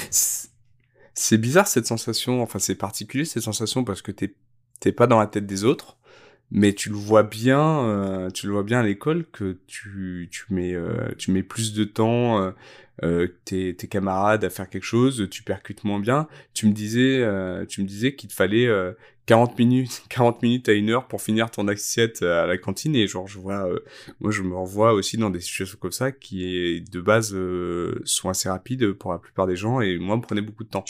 c'est 1.14 1.38
bizarre 1.38 1.68
cette 1.68 1.88
sensation, 1.88 2.42
enfin 2.42 2.60
c'est 2.60 2.76
particulier 2.76 3.26
cette 3.26 3.44
sensation 3.44 3.84
parce 3.84 4.02
que 4.02 4.12
t'es 4.12 4.36
t'es 4.80 4.92
pas 4.92 5.08
dans 5.08 5.20
la 5.20 5.26
tête 5.26 5.48
des 5.48 5.64
autres, 5.64 5.98
mais 6.52 6.74
tu 6.74 6.90
le 6.90 6.96
vois 6.96 7.24
bien, 7.24 7.84
euh, 7.86 8.30
tu 8.30 8.46
le 8.46 8.54
vois 8.54 8.64
bien 8.64 8.80
à 8.80 8.84
l'école 8.84 9.26
que 9.32 9.58
tu 9.68 10.30
tu 10.32 10.46
mets 10.50 10.74
euh, 10.74 11.10
tu 11.18 11.32
mets 11.32 11.44
plus 11.44 11.74
de 11.74 11.86
temps 11.86 12.54
euh, 13.04 13.28
tes, 13.46 13.76
tes 13.76 13.88
camarades 13.88 14.44
à 14.44 14.50
faire 14.50 14.70
quelque 14.70 14.84
chose, 14.84 15.28
tu 15.32 15.44
percutes 15.44 15.84
moins 15.84 16.00
bien. 16.00 16.28
Tu 16.54 16.68
me 16.68 16.74
disais 16.74 17.26
tu 17.68 17.82
me 17.82 17.88
disais 17.88 18.16
qu'il 18.16 18.30
te 18.30 18.36
fallait 18.36 18.68
40 19.28 19.58
minutes 19.60 20.04
40 20.10 20.42
minutes 20.42 20.70
à 20.70 20.74
une 20.74 20.90
heure 20.90 21.08
pour 21.08 21.22
finir 21.22 21.52
ton 21.52 21.68
assiette 21.68 22.22
à 22.24 22.48
la 22.48 22.58
cantine 22.58 22.96
et 22.96 23.08
genre 23.08 23.28
je 23.28 23.38
vois 23.38 23.68
moi 24.20 24.32
je 24.32 24.42
me 24.42 24.56
revois 24.56 24.94
aussi 24.94 25.18
dans 25.18 25.30
des 25.30 25.42
situations 25.42 25.78
comme 25.80 25.92
ça 25.92 26.12
qui 26.12 26.84
de 26.92 27.02
base 27.02 27.36
sont 28.06 28.30
assez 28.30 28.50
rapides 28.50 28.94
pour 28.94 29.12
la 29.12 29.20
plupart 29.20 29.48
des 29.48 29.56
gens 29.56 29.82
et 29.82 29.98
moi 29.98 30.18
me 30.18 30.22
prenait 30.22 30.42
beaucoup 30.42 30.64
de 30.64 30.70
temps. 30.70 30.86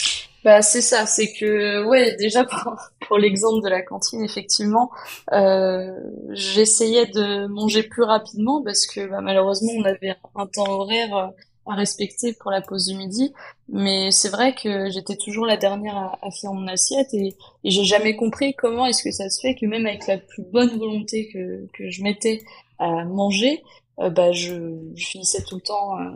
Bah 0.48 0.62
c'est 0.62 0.82
ça, 0.82 1.06
c'est 1.06 1.34
que 1.34 1.84
ouais 1.84 2.16
déjà 2.18 2.46
pour, 3.08 3.18
l'exemple 3.18 3.62
de 3.66 3.70
la 3.70 3.82
cantine 3.82 4.24
effectivement, 4.24 4.92
euh, 5.34 5.92
j'essayais 6.30 7.06
de 7.08 7.48
manger 7.48 7.84
plus 7.84 8.04
rapidement 8.04 8.64
parce 8.64 8.86
que 8.88 9.08
bah, 9.08 9.20
malheureusement 9.22 9.74
on 9.78 9.84
avait 9.84 10.16
un 10.36 10.46
temps 10.46 10.70
horaire 10.70 11.16
euh, 11.18 11.28
respecter 11.76 12.34
pour 12.34 12.52
la 12.52 12.62
pause 12.62 12.88
du 12.88 12.96
midi, 12.96 13.34
mais 13.70 14.12
c'est 14.12 14.30
vrai 14.30 14.56
que 14.56 14.90
j'étais 14.90 15.16
toujours 15.18 15.46
la 15.46 15.58
dernière 15.58 15.98
à, 15.98 16.20
à 16.22 16.32
faire 16.32 16.54
mon 16.54 16.68
assiette 16.68 17.14
et, 17.14 17.36
j'ai 17.64 17.84
jamais 17.84 18.16
compris 18.16 18.54
comment 18.56 18.86
est-ce 18.86 19.04
que 19.04 19.12
ça 19.12 19.30
se 19.30 19.42
fait 19.42 19.56
que 19.56 19.66
même 19.66 19.86
avec 19.86 20.08
la 20.08 20.18
plus 20.18 20.44
bonne 20.44 20.78
volonté 20.78 21.28
que 21.34 21.68
que 21.74 21.90
je 21.90 22.02
mettais 22.02 22.44
à 22.80 23.04
manger, 23.06 23.62
euh, 24.00 24.10
bah 24.10 24.32
je, 24.32 24.54
finissais 24.96 25.44
tout 25.44 25.56
le 25.56 25.62
temps 25.62 26.00
euh, 26.00 26.12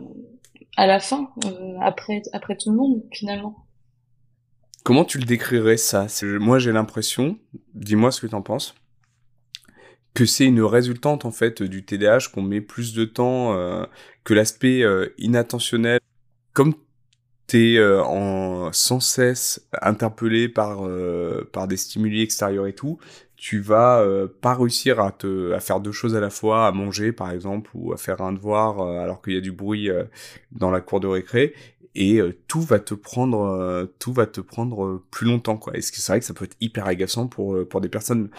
à 0.76 0.86
la 0.86 1.00
fin 1.00 1.30
euh, 1.44 1.76
après 1.80 2.22
après 2.32 2.56
tout 2.56 2.70
le 2.70 2.76
monde 2.76 3.02
finalement. 3.12 3.66
Comment 4.84 5.04
tu 5.04 5.18
le 5.18 5.24
décrirais 5.24 5.76
ça? 5.76 6.06
Moi 6.22 6.58
j'ai 6.58 6.72
l'impression, 6.72 7.38
dis-moi 7.74 8.10
ce 8.10 8.20
que 8.20 8.26
tu 8.26 8.34
en 8.34 8.42
penses, 8.42 8.74
que 10.14 10.26
c'est 10.26 10.46
une 10.46 10.62
résultante 10.62 11.24
en 11.24 11.30
fait 11.30 11.62
du 11.62 11.84
TDAH 11.84 12.28
qu'on 12.32 12.42
met 12.42 12.60
plus 12.60 12.94
de 12.94 13.04
temps 13.04 13.54
euh, 13.54 13.84
que 14.24 14.34
l'aspect 14.34 14.82
euh, 14.82 15.08
inattentionnel. 15.18 16.00
Comme 16.52 16.74
t'es 17.46 17.76
euh, 17.76 18.02
en 18.02 18.72
sans 18.72 19.00
cesse 19.00 19.66
interpellé 19.80 20.48
par 20.48 20.86
euh, 20.86 21.48
par 21.52 21.68
des 21.68 21.76
stimuli 21.76 22.22
extérieurs 22.22 22.66
et 22.66 22.74
tout, 22.74 22.98
tu 23.36 23.60
vas 23.60 24.00
euh, 24.00 24.26
pas 24.40 24.54
réussir 24.54 25.00
à 25.00 25.12
te 25.12 25.52
à 25.52 25.60
faire 25.60 25.80
deux 25.80 25.92
choses 25.92 26.14
à 26.16 26.20
la 26.20 26.30
fois, 26.30 26.66
à 26.66 26.72
manger 26.72 27.12
par 27.12 27.30
exemple 27.30 27.70
ou 27.74 27.92
à 27.92 27.96
faire 27.96 28.20
un 28.22 28.32
devoir 28.32 28.80
alors 28.80 29.22
qu'il 29.22 29.34
y 29.34 29.36
a 29.36 29.40
du 29.40 29.52
bruit 29.52 29.90
dans 30.52 30.70
la 30.70 30.80
cour 30.80 31.00
de 31.00 31.08
récré 31.08 31.54
et 31.94 32.16
euh, 32.16 32.38
tout 32.48 32.60
va 32.60 32.78
te 32.78 32.94
prendre 32.94 33.42
euh, 33.42 33.86
tout 33.98 34.12
va 34.12 34.26
te 34.26 34.40
prendre 34.40 34.84
euh, 34.84 35.04
plus 35.10 35.26
longtemps 35.26 35.56
quoi. 35.56 35.76
Et 35.76 35.82
c'est 35.82 36.06
vrai 36.06 36.20
que 36.20 36.24
ça 36.24 36.32
peut 36.32 36.44
être 36.44 36.56
hyper 36.60 36.86
agaçant 36.86 37.26
pour 37.26 37.56
pour 37.68 37.80
des 37.80 37.88
personnes 37.88 38.30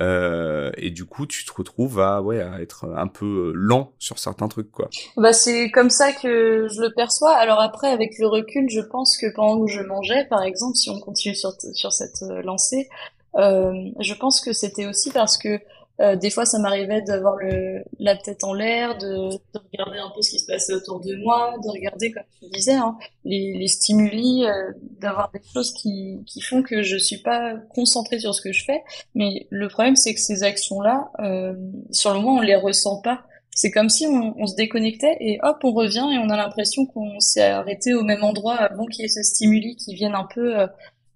et 0.00 0.90
du 0.90 1.04
coup 1.04 1.26
tu 1.26 1.44
te 1.44 1.52
retrouves 1.52 2.00
à 2.00 2.22
ouais 2.22 2.40
à 2.40 2.60
être 2.60 2.86
un 2.96 3.08
peu 3.08 3.52
lent 3.54 3.92
sur 3.98 4.18
certains 4.18 4.48
trucs 4.48 4.70
quoi. 4.70 4.88
Bah 5.16 5.32
c'est 5.32 5.70
comme 5.70 5.90
ça 5.90 6.12
que 6.12 6.68
je 6.68 6.80
le 6.80 6.92
perçois. 6.94 7.34
Alors 7.34 7.60
après 7.60 7.88
avec 7.88 8.18
le 8.18 8.26
recul, 8.26 8.68
je 8.70 8.80
pense 8.80 9.16
que 9.18 9.26
pendant 9.34 9.64
que 9.64 9.70
je 9.70 9.82
mangeais 9.82 10.26
par 10.28 10.42
exemple, 10.42 10.76
si 10.76 10.90
on 10.90 10.98
continue 10.98 11.34
sur 11.34 11.52
sur 11.74 11.92
cette 11.92 12.22
lancée, 12.44 12.88
je 13.36 14.14
pense 14.14 14.40
que 14.40 14.52
c'était 14.52 14.86
aussi 14.86 15.10
parce 15.10 15.36
que 15.36 15.60
euh, 16.02 16.16
des 16.16 16.30
fois, 16.30 16.44
ça 16.44 16.58
m'arrivait 16.58 17.00
d'avoir 17.02 17.36
le, 17.36 17.84
la 18.00 18.16
tête 18.16 18.42
en 18.42 18.54
l'air, 18.54 18.98
de, 18.98 19.30
de, 19.30 19.60
regarder 19.72 19.98
un 19.98 20.10
peu 20.14 20.20
ce 20.20 20.30
qui 20.30 20.38
se 20.40 20.46
passait 20.46 20.74
autour 20.74 21.00
de 21.00 21.14
moi, 21.22 21.54
de 21.62 21.68
regarder, 21.68 22.10
comme 22.10 22.24
tu 22.40 22.48
disais, 22.50 22.74
hein, 22.74 22.98
les, 23.24 23.52
les, 23.56 23.68
stimuli, 23.68 24.44
euh, 24.44 24.72
d'avoir 25.00 25.30
des 25.30 25.40
choses 25.54 25.72
qui, 25.72 26.18
qui 26.26 26.40
font 26.40 26.62
que 26.62 26.82
je 26.82 26.96
suis 26.96 27.18
pas 27.18 27.54
concentrée 27.74 28.18
sur 28.18 28.34
ce 28.34 28.42
que 28.42 28.52
je 28.52 28.64
fais. 28.64 28.82
Mais 29.14 29.46
le 29.50 29.68
problème, 29.68 29.94
c'est 29.94 30.12
que 30.12 30.20
ces 30.20 30.42
actions-là, 30.42 31.12
euh, 31.20 31.54
sur 31.92 32.12
le 32.12 32.20
moment, 32.20 32.38
on 32.38 32.40
les 32.40 32.56
ressent 32.56 33.00
pas. 33.00 33.22
C'est 33.54 33.70
comme 33.70 33.88
si 33.88 34.06
on, 34.06 34.34
on, 34.38 34.46
se 34.46 34.56
déconnectait 34.56 35.16
et 35.20 35.38
hop, 35.42 35.58
on 35.62 35.72
revient 35.72 36.08
et 36.12 36.18
on 36.18 36.30
a 36.30 36.36
l'impression 36.36 36.86
qu'on 36.86 37.20
s'est 37.20 37.42
arrêté 37.42 37.94
au 37.94 38.02
même 38.02 38.24
endroit 38.24 38.54
avant 38.54 38.86
qu'il 38.86 39.02
y 39.02 39.04
ait 39.04 39.08
ce 39.08 39.22
stimuli 39.22 39.76
qui 39.76 39.94
vienne 39.94 40.14
un 40.14 40.26
peu 40.34 40.58
euh, 40.58 40.66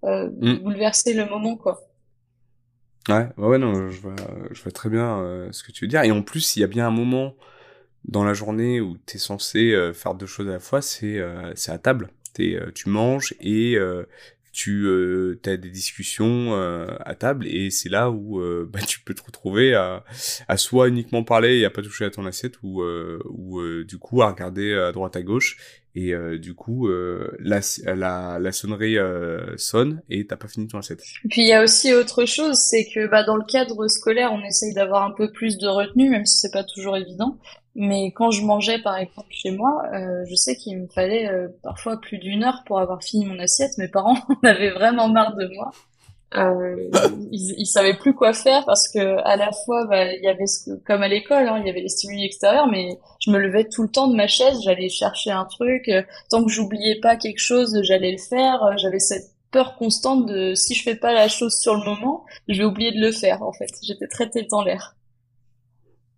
euh 0.05 0.29
mm. 0.29 0.59
bouleverser 0.59 1.13
le 1.13 1.25
moment, 1.25 1.57
quoi. 1.57 1.86
Ouais, 3.09 3.29
ouais, 3.37 3.57
non, 3.57 3.89
je 3.89 4.01
vois, 4.01 4.15
je 4.51 4.61
vois 4.61 4.71
très 4.71 4.89
bien 4.89 5.19
euh, 5.19 5.49
ce 5.51 5.63
que 5.63 5.71
tu 5.71 5.85
veux 5.85 5.87
dire. 5.87 6.03
Et 6.03 6.11
en 6.11 6.21
plus, 6.21 6.57
il 6.57 6.59
y 6.59 6.63
a 6.63 6.67
bien 6.67 6.87
un 6.87 6.91
moment 6.91 7.35
dans 8.03 8.25
la 8.25 8.33
journée 8.33 8.81
où 8.81 8.97
tu 9.05 9.15
es 9.15 9.19
censé 9.19 9.71
euh, 9.71 9.93
faire 9.93 10.13
deux 10.13 10.25
choses 10.25 10.47
à 10.49 10.53
la 10.53 10.59
fois, 10.59 10.81
c'est 10.81 11.17
euh, 11.17 11.53
à 11.67 11.77
table. 11.77 12.09
Es, 12.39 12.55
tu 12.75 12.89
manges 12.89 13.33
et 13.41 13.77
tu 14.51 14.87
as 15.43 15.57
des 15.57 15.71
discussions 15.71 16.53
à 16.53 17.15
table 17.15 17.47
et 17.47 17.71
c'est 17.71 17.89
là 17.89 18.11
où 18.11 18.39
bah, 18.69 18.79
tu 18.87 18.99
peux 18.99 19.15
te 19.15 19.23
retrouver 19.23 19.73
à, 19.73 20.03
à 20.47 20.57
soit 20.57 20.87
uniquement 20.87 21.23
parler 21.23 21.57
et 21.57 21.65
à 21.65 21.71
pas 21.71 21.81
toucher 21.81 22.05
à 22.05 22.11
ton 22.11 22.27
assiette 22.27 22.61
ou, 22.61 22.83
ou 22.83 23.83
du 23.83 23.97
coup 23.97 24.21
à 24.21 24.29
regarder 24.29 24.71
à 24.75 24.91
droite 24.91 25.15
à 25.15 25.23
gauche 25.23 25.81
et 25.97 26.13
euh, 26.13 26.37
du 26.37 26.53
coup 26.53 26.87
euh, 26.87 27.35
la, 27.39 27.61
sonnerie 28.51 28.99
euh, 28.99 29.57
sonne 29.57 30.03
et 30.11 30.27
t'as 30.27 30.35
pas 30.35 30.47
fini 30.47 30.67
ton 30.67 30.77
assiette. 30.77 31.01
Puis 31.27 31.41
il 31.41 31.47
y 31.47 31.53
a 31.53 31.63
aussi 31.63 31.91
autre 31.91 32.25
chose, 32.25 32.55
c'est 32.55 32.85
que 32.85 33.07
bah, 33.07 33.23
dans 33.23 33.35
le 33.35 33.43
cadre 33.43 33.87
scolaire, 33.87 34.31
on 34.31 34.43
essaye 34.43 34.75
d'avoir 34.75 35.03
un 35.03 35.11
peu 35.11 35.31
plus 35.31 35.57
de 35.57 35.67
retenue, 35.67 36.11
même 36.11 36.27
si 36.27 36.37
c'est 36.37 36.53
pas 36.53 36.63
toujours 36.63 36.97
évident. 36.97 37.37
Mais 37.73 38.11
quand 38.11 38.29
je 38.29 38.43
mangeais 38.43 38.79
par 38.79 38.95
exemple 38.97 39.27
chez 39.31 39.49
moi, 39.51 39.83
je 40.29 40.35
sais 40.35 40.55
qu'il 40.55 40.79
me 40.79 40.87
fallait 40.87 41.29
parfois 41.63 41.99
plus 41.99 42.19
d'une 42.19 42.43
heure 42.43 42.63
pour 42.67 42.79
avoir 42.79 43.03
fini 43.03 43.25
mon 43.25 43.39
assiette. 43.39 43.77
Mes 43.77 43.87
parents 43.87 44.17
en 44.29 44.47
avaient 44.47 44.71
vraiment 44.71 45.09
marre 45.09 45.35
de 45.35 45.47
moi. 45.55 45.71
Euh, 46.35 46.75
ils, 47.31 47.55
ils 47.57 47.65
savaient 47.65 47.95
plus 47.95 48.13
quoi 48.13 48.33
faire 48.33 48.65
parce 48.65 48.89
que 48.89 48.99
à 49.23 49.37
la 49.37 49.49
fois 49.63 49.85
bah, 49.85 50.11
il 50.11 50.21
y 50.21 50.27
avait 50.27 50.45
ce 50.45 50.65
que, 50.65 50.83
comme 50.83 51.01
à 51.01 51.07
l'école 51.07 51.47
hein, 51.47 51.57
il 51.61 51.65
y 51.65 51.69
avait 51.69 51.79
les 51.79 51.87
stimuli 51.87 52.25
extérieurs 52.25 52.67
mais 52.67 52.99
je 53.21 53.31
me 53.31 53.37
levais 53.37 53.63
tout 53.63 53.81
le 53.81 53.87
temps 53.87 54.09
de 54.09 54.15
ma 54.15 54.27
chaise 54.27 54.59
j'allais 54.61 54.89
chercher 54.89 55.31
un 55.31 55.45
truc 55.45 55.87
euh, 55.87 56.03
tant 56.29 56.43
que 56.43 56.51
j'oubliais 56.51 56.99
pas 56.99 57.15
quelque 57.15 57.39
chose 57.39 57.79
j'allais 57.83 58.11
le 58.11 58.17
faire 58.17 58.61
euh, 58.61 58.73
j'avais 58.75 58.99
cette 58.99 59.31
peur 59.51 59.77
constante 59.77 60.25
de 60.25 60.53
si 60.53 60.75
je 60.75 60.83
fais 60.83 60.95
pas 60.95 61.13
la 61.13 61.29
chose 61.29 61.55
sur 61.55 61.75
le 61.75 61.85
moment 61.85 62.25
je 62.49 62.57
vais 62.57 62.65
oublier 62.65 62.91
de 62.91 62.99
le 62.99 63.13
faire 63.13 63.41
en 63.41 63.53
fait 63.53 63.69
j'étais 63.81 64.07
très 64.07 64.29
tête 64.29 64.51
en 64.51 64.63
l'air 64.63 64.97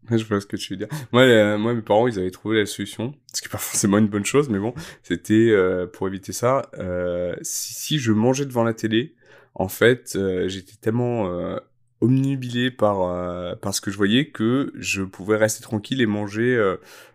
je 0.17 0.23
vois 0.23 0.41
ce 0.41 0.45
que 0.45 0.55
tu 0.55 0.73
veux 0.73 0.77
dire. 0.77 0.87
Moi, 1.11 1.23
euh, 1.23 1.57
moi, 1.57 1.73
mes 1.73 1.81
parents, 1.81 2.07
ils 2.07 2.19
avaient 2.19 2.31
trouvé 2.31 2.59
la 2.59 2.65
solution, 2.65 3.13
ce 3.33 3.41
qui 3.41 3.47
est 3.47 3.51
pas 3.51 3.57
forcément 3.57 3.97
une 3.97 4.07
bonne 4.07 4.25
chose, 4.25 4.49
mais 4.49 4.59
bon, 4.59 4.73
c'était 5.03 5.33
euh, 5.33 5.87
pour 5.87 6.07
éviter 6.07 6.33
ça. 6.33 6.69
Euh, 6.79 7.35
si, 7.41 7.73
si, 7.73 7.99
je 7.99 8.11
mangeais 8.11 8.45
devant 8.45 8.63
la 8.63 8.73
télé, 8.73 9.15
en 9.59 9.67
fait, 9.67 10.13
euh, 10.15 10.47
j'étais 10.47 10.77
tellement 10.81 11.27
euh, 11.27 11.57
omnibilé 11.99 12.71
par 12.71 13.01
euh, 13.03 13.55
par 13.55 13.75
ce 13.75 13.81
que 13.81 13.91
je 13.91 13.97
voyais 13.97 14.29
que 14.29 14.71
je 14.75 15.03
pouvais 15.03 15.35
rester 15.35 15.61
tranquille 15.61 16.01
et 16.01 16.05
manger 16.05 16.57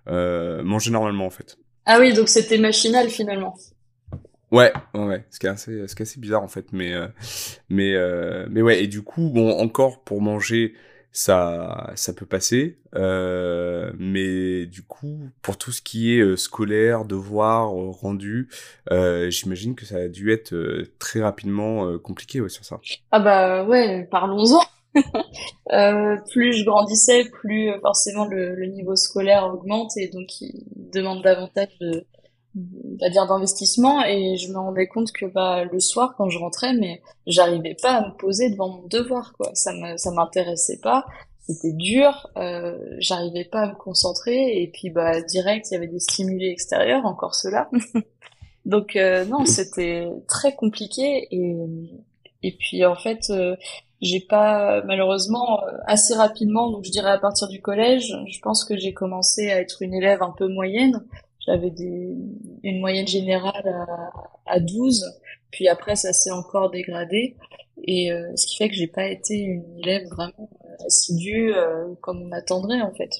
manger 0.06 0.90
normalement 0.90 1.26
en 1.26 1.30
fait. 1.30 1.58
Ah 1.86 1.98
oui, 1.98 2.12
donc 2.12 2.28
c'était 2.28 2.58
machinal 2.58 3.08
finalement. 3.08 3.56
Ouais, 4.52 4.72
ouais, 4.94 5.04
ouais, 5.04 5.24
ce 5.30 5.40
qui 5.40 5.46
est 5.46 5.50
assez, 5.50 5.88
ce 5.88 5.94
qui 5.96 6.02
est 6.02 6.06
assez 6.06 6.20
bizarre 6.20 6.42
en 6.42 6.48
fait, 6.48 6.66
mais 6.72 6.92
mais 7.70 7.94
mais 8.50 8.62
ouais, 8.62 8.84
et 8.84 8.86
du 8.86 9.02
coup, 9.02 9.30
bon, 9.30 9.50
encore 9.58 10.04
pour 10.04 10.20
manger, 10.20 10.74
ça 11.14 11.92
ça 11.94 12.12
peut 12.12 12.26
passer. 12.26 12.76
Euh, 12.97 13.92
mais 13.99 14.66
du 14.66 14.83
coup 14.83 15.30
pour 15.42 15.56
tout 15.56 15.71
ce 15.71 15.80
qui 15.80 16.12
est 16.12 16.21
euh, 16.21 16.37
scolaire 16.37 17.04
devoir 17.04 17.73
euh, 17.73 17.90
rendu 17.90 18.49
euh, 18.90 19.30
j'imagine 19.30 19.75
que 19.75 19.87
ça 19.87 19.97
a 19.97 20.09
dû 20.09 20.33
être 20.33 20.52
euh, 20.52 20.92
très 20.99 21.23
rapidement 21.23 21.99
compliqué 21.99 22.40
ouais, 22.40 22.49
sur 22.49 22.64
ça. 22.64 22.80
Ah 23.12 23.21
bah 23.21 23.64
ouais 23.64 24.06
parlons-en. 24.11 24.61
Plus 26.30 26.52
je 26.52 26.64
grandissais 26.64 27.25
plus 27.25 27.71
forcément 27.80 28.26
le, 28.26 28.54
le, 28.54 28.66
niveau 28.66 28.94
scolaire 28.94 29.44
augmente 29.47 29.97
et 29.97 30.09
donc 30.09 30.40
il 30.40 30.64
demande 30.92 31.23
davantage 31.23 31.76
de 31.80 32.06
à 33.00 33.11
dire 33.11 33.26
d'investissement. 33.26 34.04
Et 34.04 34.37
je 34.37 34.50
me 34.52 34.58
rendais 34.58 34.87
compte 34.87 35.12
que 35.12 35.26
bah 35.26 35.64
le 35.64 35.80
soir 35.80 36.14
quand 36.16 36.28
je 36.28 36.38
rentrais 36.38 36.75
mais 36.75 37.02
j'arrivais 37.26 37.76
pas 37.80 37.96
à 37.96 38.08
me 38.08 38.16
poser 38.16 38.50
devant 38.50 38.68
mon 38.68 38.87
devoir 38.87 39.32
quoi. 39.37 39.50
Ça 39.54 39.73
me 39.73 39.96
ça 39.96 40.11
m'intéressait 40.12 40.80
pas. 40.82 41.04
C'était 41.40 41.73
dur. 41.73 42.28
Euh, 42.37 42.78
j'arrivais 42.99 43.44
pas 43.44 43.62
à 43.62 43.68
me 43.68 43.75
concentrer. 43.75 44.62
Et 44.62 44.70
puis 44.73 44.90
bah 44.90 45.20
direct 45.23 45.70
il 45.70 45.75
y 45.75 45.76
avait 45.76 45.88
des 45.88 46.00
stimuli 46.00 46.49
extérieurs 46.49 47.04
encore 47.06 47.34
cela 47.34 47.68
donc 48.64 48.96
euh, 48.96 49.25
non 49.25 49.44
c'était 49.44 50.08
très 50.28 50.54
compliqué. 50.54 51.28
Et 51.30 51.56
et 52.42 52.52
puis 52.52 52.84
en 52.84 52.94
fait 52.94 53.30
euh, 53.30 53.56
j'ai 54.00 54.20
pas 54.20 54.82
malheureusement 54.84 55.61
assez 55.87 56.14
rapidement 56.14 56.70
donc 56.70 56.84
je 56.84 56.90
dirais 56.90 57.11
à 57.11 57.18
partir 57.18 57.49
du 57.49 57.62
collège 57.62 58.14
je 58.28 58.38
pense 58.40 58.64
que 58.64 58.76
j'ai 58.76 58.92
commencé 58.92 59.50
à 59.50 59.61
être 59.61 59.80
une 59.80 59.94
élève 59.94 60.23
un 60.23 60.34
peu 60.37 60.46
moyenne 60.46 61.02
j'avais 61.46 61.70
des, 61.70 62.16
une 62.62 62.80
moyenne 62.80 63.06
générale 63.06 63.68
à, 63.68 64.12
à 64.46 64.60
12, 64.60 65.04
puis 65.50 65.68
après 65.68 65.96
ça 65.96 66.12
s'est 66.12 66.30
encore 66.30 66.70
dégradé, 66.70 67.36
et 67.82 68.12
euh, 68.12 68.34
ce 68.36 68.46
qui 68.46 68.56
fait 68.56 68.68
que 68.68 68.74
j'ai 68.74 68.86
pas 68.86 69.06
été 69.06 69.38
une 69.38 69.78
élève 69.78 70.06
vraiment 70.08 70.50
assidue 70.86 71.52
euh, 71.54 71.94
comme 72.00 72.22
on 72.22 72.32
attendrait 72.32 72.80
en 72.80 72.92
fait. 72.94 73.10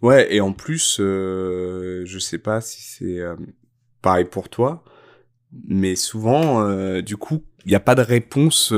Ouais, 0.00 0.34
et 0.34 0.40
en 0.40 0.52
plus, 0.52 0.98
euh, 1.00 2.02
je 2.06 2.18
sais 2.18 2.38
pas 2.38 2.60
si 2.60 2.80
c'est 2.80 3.20
euh, 3.20 3.36
pareil 4.00 4.24
pour 4.24 4.48
toi, 4.48 4.82
mais 5.66 5.96
souvent, 5.96 6.66
du 7.00 7.16
coup, 7.16 7.44
il 7.64 7.68
n'y 7.68 7.74
a 7.74 7.80
pas 7.80 7.94
de 7.94 8.02
réponse. 8.02 8.74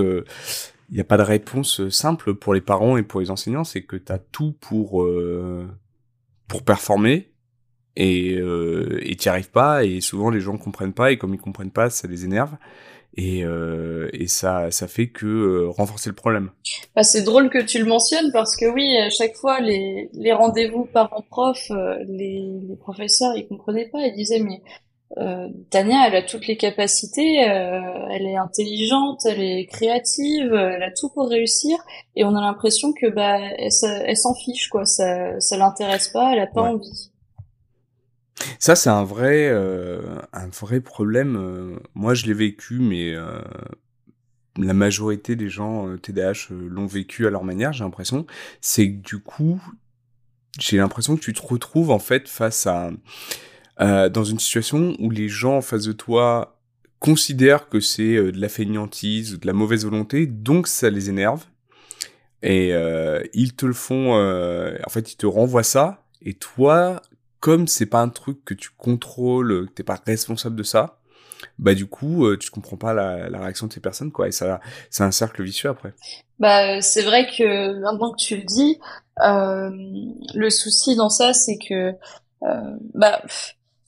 il 0.90 1.00
a 1.00 1.04
pas 1.04 1.16
de 1.16 1.23
réponse 1.23 1.88
simple 1.88 2.35
pour 2.35 2.54
les 2.54 2.61
parents 2.61 2.97
et 2.97 3.02
pour 3.02 3.20
les 3.20 3.30
enseignants, 3.30 3.64
c'est 3.64 3.82
que 3.82 3.97
tu 3.97 4.12
as 4.12 4.18
tout 4.18 4.52
pour 4.61 5.06
pour 6.47 6.62
performer 6.62 7.27
et 7.99 8.37
euh, 8.37 9.00
et 9.02 9.17
t'y 9.17 9.28
arrives 9.28 9.50
pas 9.50 9.85
et 9.85 10.00
souvent 10.00 10.31
les 10.31 10.40
gens 10.40 10.57
comprennent 10.57 10.95
pas 10.95 11.11
et 11.12 11.19
comme 11.19 11.35
ils 11.35 11.40
comprennent 11.40 11.73
pas 11.73 11.90
ça 11.90 12.09
les 12.09 12.25
énerve. 12.25 12.57
Et, 13.17 13.43
euh, 13.43 14.09
et 14.12 14.28
ça 14.28 14.71
ça 14.71 14.87
fait 14.87 15.09
que 15.09 15.26
euh, 15.26 15.69
renforcer 15.69 16.09
le 16.09 16.14
problème. 16.14 16.50
Bah, 16.95 17.02
c'est 17.02 17.23
drôle 17.23 17.50
que 17.50 17.61
tu 17.61 17.81
le 17.81 17.87
mentionnes 17.87 18.31
parce 18.33 18.55
que 18.55 18.67
oui 18.67 18.97
à 18.99 19.11
chaque 19.11 19.35
fois 19.35 19.61
les 19.61 20.09
les 20.12 20.33
rendez-vous 20.33 20.85
parents-prof 20.85 21.59
euh, 21.73 21.97
les, 22.07 22.45
les 22.69 22.76
professeurs 22.76 23.37
ils 23.37 23.49
comprenaient 23.49 23.88
pas. 23.88 24.07
Ils 24.07 24.14
disaient 24.14 24.40
mais 24.40 24.62
euh, 25.17 25.49
Tania, 25.71 26.07
elle 26.07 26.17
a 26.17 26.23
toutes 26.23 26.47
les 26.47 26.59
capacités, 26.59 27.49
euh, 27.49 27.81
elle 28.11 28.26
est 28.26 28.37
intelligente, 28.37 29.25
elle 29.25 29.40
est 29.40 29.67
créative, 29.67 30.52
elle 30.52 30.83
a 30.83 30.90
tout 30.93 31.09
pour 31.09 31.31
réussir, 31.31 31.78
et 32.14 32.25
on 32.25 32.37
a 32.37 32.40
l'impression 32.43 32.93
que 32.93 33.09
bah 33.09 33.38
elle, 33.59 34.17
s'en 34.17 34.35
fiche 34.35 34.69
quoi, 34.69 34.85
ça 34.85 35.40
ça 35.40 35.57
l'intéresse 35.57 36.09
pas, 36.09 36.35
elle 36.35 36.40
a 36.40 36.47
pas 36.47 36.61
envie. 36.61 37.11
Ça, 38.59 38.76
c'est 38.76 38.90
un 38.90 39.04
vrai, 39.04 39.49
euh, 39.50 40.00
un 40.33 40.49
vrai 40.49 40.80
problème. 40.80 41.37
Euh, 41.37 41.76
moi, 41.95 42.14
je 42.14 42.26
l'ai 42.26 42.35
vécu, 42.35 42.78
mais 42.78 43.14
euh, 43.14 43.40
la 44.57 44.75
majorité 44.75 45.37
des 45.37 45.49
gens 45.49 45.97
TDAH 45.97 46.49
l'ont 46.50 46.87
vécu 46.87 47.26
à 47.26 47.30
leur 47.30 47.45
manière, 47.45 47.73
j'ai 47.73 47.85
l'impression. 47.85 48.26
C'est 48.61 48.90
que 48.90 49.02
du 49.02 49.18
coup, 49.18 49.61
j'ai 50.59 50.78
l'impression 50.78 51.16
que 51.16 51.21
tu 51.21 51.33
te 51.33 51.42
retrouves 51.42 51.90
en 51.90 51.99
fait 51.99 52.28
face 52.28 52.66
à 52.66 52.90
dans 53.78 54.25
une 54.25 54.40
situation 54.40 54.97
où 54.99 55.09
les 55.09 55.28
gens 55.28 55.59
en 55.59 55.61
face 55.61 55.85
de 55.85 55.92
toi 55.92 56.61
considèrent 56.99 57.68
que 57.68 57.78
c'est 57.78 58.16
de 58.16 58.40
la 58.40 58.49
fainéantise 58.49 59.38
de 59.38 59.47
la 59.47 59.52
mauvaise 59.52 59.85
volonté, 59.85 60.26
donc 60.26 60.66
ça 60.66 60.90
les 60.90 61.09
énerve. 61.09 61.45
Et 62.42 62.73
ils 63.35 63.54
te 63.54 63.66
le 63.66 63.73
font, 63.73 64.14
en 64.14 64.90
fait, 64.90 65.12
ils 65.12 65.16
te 65.16 65.26
renvoient 65.26 65.62
ça. 65.62 66.04
Et 66.23 66.35
toi, 66.35 67.00
comme 67.40 67.66
c'est 67.66 67.87
pas 67.87 68.00
un 68.00 68.09
truc 68.09 68.45
que 68.45 68.54
tu 68.54 68.71
contrôles, 68.76 69.68
que 69.68 69.73
t'es 69.73 69.83
pas 69.83 70.00
responsable 70.07 70.57
de 70.57 70.62
ça, 70.62 70.99
bah 71.59 71.75
du 71.75 71.87
coup 71.87 72.26
euh, 72.26 72.37
tu 72.37 72.50
comprends 72.50 72.76
pas 72.76 72.95
la, 72.95 73.38
réaction 73.38 73.66
de 73.66 73.73
ces 73.73 73.80
personnes 73.80 74.11
quoi 74.11 74.28
et 74.28 74.33
ça 74.33 74.61
c'est 74.90 75.04
un 75.04 75.11
cercle 75.11 75.42
vicieux 75.42 75.71
après. 75.71 75.95
Bah 76.38 76.80
c'est 76.80 77.02
vrai 77.02 77.26
que 77.26 77.80
maintenant 77.80 78.12
que 78.12 78.23
tu 78.23 78.37
le 78.37 78.45
dis, 78.45 78.78
euh, 79.23 79.71
le 80.35 80.50
souci 80.50 80.97
dans 80.97 81.11
ça 81.11 81.33
c'est 81.33 81.59
que 81.59 81.95
euh, 82.42 82.76
bah 82.95 83.21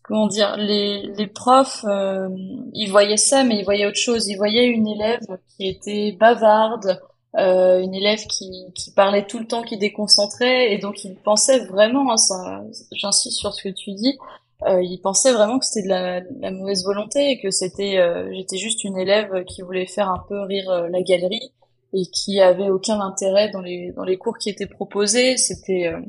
comment 0.03 0.27
dire 0.27 0.57
les 0.57 1.03
les 1.17 1.27
profs 1.27 1.85
euh, 1.85 2.29
ils 2.73 2.91
voyaient 2.91 3.17
ça 3.17 3.45
mais 3.45 3.59
ils 3.59 3.65
voyaient 3.65 3.87
autre 3.87 3.99
chose, 3.99 4.29
ils 4.29 4.37
voyaient 4.37 4.67
une 4.67 4.89
élève 4.89 5.39
qui 5.57 5.69
était 5.69 6.17
bavarde, 6.19 7.01
euh, 7.39 7.81
une 7.81 7.95
élève 7.95 8.27
qui, 8.27 8.67
qui 8.75 8.91
parlait 8.91 9.27
tout 9.27 9.39
le 9.39 9.47
temps, 9.47 9.63
qui 9.63 9.77
déconcentrait, 9.79 10.73
et 10.73 10.79
donc 10.79 11.05
il 11.05 11.15
pensait 11.15 11.65
vraiment, 11.67 12.17
ça, 12.17 12.63
j'insiste 12.93 13.39
sur 13.39 13.55
ce 13.55 13.63
que 13.63 13.69
tu 13.69 13.93
dis, 13.93 14.19
euh, 14.67 14.83
il 14.83 15.01
pensait 15.01 15.33
vraiment 15.33 15.59
que 15.59 15.65
c'était 15.65 15.85
de 15.85 15.89
la, 15.89 16.21
la, 16.41 16.51
mauvaise 16.51 16.85
volonté, 16.85 17.31
et 17.31 17.41
que 17.41 17.51
c'était, 17.51 17.99
euh, 17.99 18.31
j'étais 18.35 18.57
juste 18.57 18.85
une 18.85 18.99
élève 18.99 19.45
qui 19.45 19.63
voulait 19.63 19.87
faire 19.87 20.11
un 20.11 20.23
peu 20.29 20.41
rire 20.43 20.69
euh, 20.71 20.89
la 20.89 21.03
galerie 21.03 21.53
et 21.93 22.03
qui 22.07 22.41
avait 22.41 22.71
aucun 22.71 23.01
intérêt 23.01 23.51
dans 23.51 23.61
les 23.61 23.93
dans 23.93 24.05
les 24.05 24.17
cours 24.17 24.39
qui 24.39 24.51
étaient 24.51 24.67
proposés. 24.67 25.37
C'était 25.37 25.87
euh, 25.89 26.01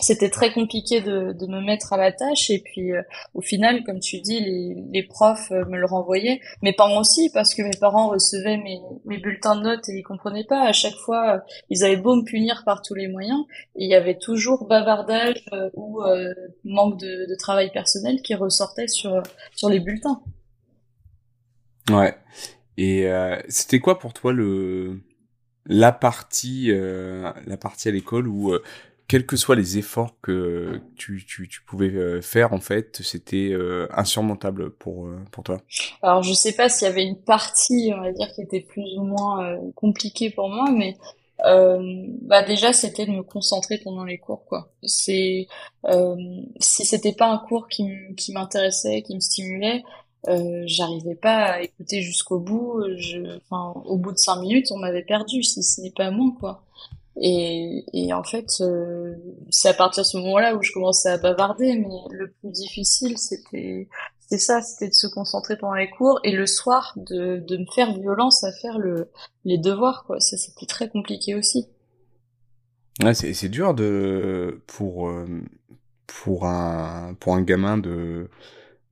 c'était 0.00 0.30
très 0.30 0.52
compliqué 0.52 1.00
de, 1.00 1.32
de, 1.32 1.46
me 1.46 1.60
mettre 1.60 1.92
à 1.92 1.96
la 1.96 2.12
tâche. 2.12 2.50
Et 2.50 2.60
puis 2.60 2.92
euh, 2.92 3.02
au 3.34 3.40
final 3.40 3.82
comme 3.84 4.00
tu 4.00 4.20
dis 4.20 4.40
les, 4.40 4.76
les 4.92 5.02
profs 5.02 5.50
euh, 5.50 5.64
me 5.66 5.76
le 5.76 5.86
renvoyaient. 5.86 6.40
Mes 6.62 6.72
parents 6.72 7.00
aussi 7.00 7.30
parce 7.30 7.54
que 7.54 7.62
mes 7.62 7.76
parents 7.78 8.08
recevaient 8.08 8.58
mes, 8.58 8.80
mes 9.04 9.18
bulletins 9.18 9.56
de 9.56 9.62
notes 9.62 9.88
et 9.88 9.98
ils 9.98 10.02
comprenaient 10.02 10.44
pas. 10.44 10.62
À 10.62 10.72
chaque 10.72 10.94
fois 10.94 11.34
euh, 11.34 11.38
ils 11.70 11.84
avaient 11.84 11.96
beau 11.96 12.14
me 12.14 12.24
punir 12.24 12.62
par 12.64 12.82
tous 12.82 12.94
les 12.94 13.08
moyens. 13.08 13.44
Et 13.76 13.84
il 13.84 13.90
y 13.90 13.94
avait 13.94 14.18
toujours 14.18 14.66
bavardage 14.66 15.44
ou 15.74 16.00
manque 16.64 16.98
de, 16.98 17.28
de, 17.28 17.34
travail 17.36 17.70
personnel 17.72 18.20
qui 18.22 18.34
ressortait 18.34 18.88
sur 18.88 19.22
sur 19.54 19.68
les 19.68 19.80
bulletins. 19.80 20.20
Ouais. 21.90 22.14
Et 22.76 23.08
c'était 23.48 23.80
quoi 23.80 23.98
pour 23.98 24.12
toi 24.12 24.32
le 24.32 25.00
la 25.66 25.92
partie 25.92 26.70
la 26.70 27.56
partie 27.56 27.88
à 27.88 27.92
l'école 27.92 28.28
où 28.28 28.52
quels 29.08 29.24
que 29.24 29.36
soient 29.36 29.56
les 29.56 29.78
efforts 29.78 30.20
que 30.20 30.82
tu, 30.94 31.24
pouvais 31.66 31.88
euh, 31.88 32.20
faire, 32.20 32.52
en 32.52 32.60
fait, 32.60 33.00
c'était 33.02 33.48
euh, 33.52 33.88
insurmontable 33.90 34.70
pour, 34.70 35.06
euh, 35.06 35.18
pour 35.32 35.44
toi 35.44 35.62
Alors, 36.02 36.22
je 36.22 36.34
sais 36.34 36.52
pas 36.52 36.68
s'il 36.68 36.86
y 36.86 36.90
avait 36.90 37.04
une 37.04 37.18
partie, 37.18 37.90
on 37.96 38.02
va 38.02 38.12
dire, 38.12 38.30
qui 38.34 38.42
était 38.42 38.60
plus 38.60 38.98
ou 38.98 39.04
moins 39.04 39.58
compliquée 39.74 40.30
pour 40.30 40.50
moi, 40.50 40.70
mais 40.70 40.96
bah 41.40 42.42
déjà, 42.42 42.72
c'était 42.72 43.06
de 43.06 43.12
me 43.12 43.22
concentrer 43.22 43.78
pendant 43.78 44.04
les 44.04 44.18
cours, 44.18 44.44
quoi. 44.44 44.72
C'est 44.82 45.46
si 46.60 46.84
c'était 46.84 47.14
pas 47.14 47.30
un 47.30 47.38
cours 47.38 47.68
qui 47.68 48.32
m'intéressait, 48.34 49.02
qui 49.02 49.14
me 49.14 49.20
stimulait, 49.20 49.84
j'arrivais 50.26 51.14
pas 51.14 51.44
à 51.44 51.62
écouter 51.62 52.02
jusqu'au 52.02 52.40
bout. 52.40 52.82
Au 53.50 53.96
bout 53.96 54.12
de 54.12 54.18
cinq 54.18 54.40
minutes, 54.40 54.70
on 54.72 54.78
m'avait 54.78 55.04
perdu, 55.04 55.42
si 55.42 55.62
ce 55.62 55.80
n'est 55.80 55.92
pas 55.92 56.10
moi, 56.10 56.32
quoi. 56.38 56.67
Et, 57.20 57.84
et 57.92 58.12
en 58.12 58.22
fait, 58.22 58.46
euh, 58.60 59.14
c'est 59.50 59.68
à 59.68 59.74
partir 59.74 60.04
de 60.04 60.06
ce 60.08 60.16
moment-là 60.18 60.54
où 60.56 60.62
je 60.62 60.72
commençais 60.72 61.08
à 61.08 61.18
bavarder, 61.18 61.76
mais 61.76 62.16
le 62.16 62.30
plus 62.30 62.50
difficile, 62.50 63.18
c'était 63.18 63.88
c'était 64.20 64.42
ça, 64.42 64.60
c'était 64.60 64.88
de 64.88 64.94
se 64.94 65.06
concentrer 65.06 65.56
pendant 65.56 65.74
les 65.74 65.88
cours 65.88 66.20
et 66.22 66.32
le 66.32 66.46
soir 66.46 66.92
de, 66.96 67.38
de 67.38 67.56
me 67.56 67.64
faire 67.74 67.94
violence 67.98 68.44
à 68.44 68.52
faire 68.52 68.78
le, 68.78 69.10
les 69.44 69.56
devoirs, 69.56 70.04
quoi. 70.06 70.20
Ça, 70.20 70.36
c'était 70.36 70.66
très 70.66 70.90
compliqué 70.90 71.34
aussi. 71.34 71.66
Ouais, 73.02 73.14
c'est, 73.14 73.32
c'est 73.32 73.48
dur 73.48 73.74
de 73.74 74.60
pour 74.66 75.08
euh, 75.08 75.26
pour 76.06 76.46
un 76.46 77.14
pour 77.20 77.34
un 77.34 77.42
gamin 77.42 77.78
de 77.78 78.28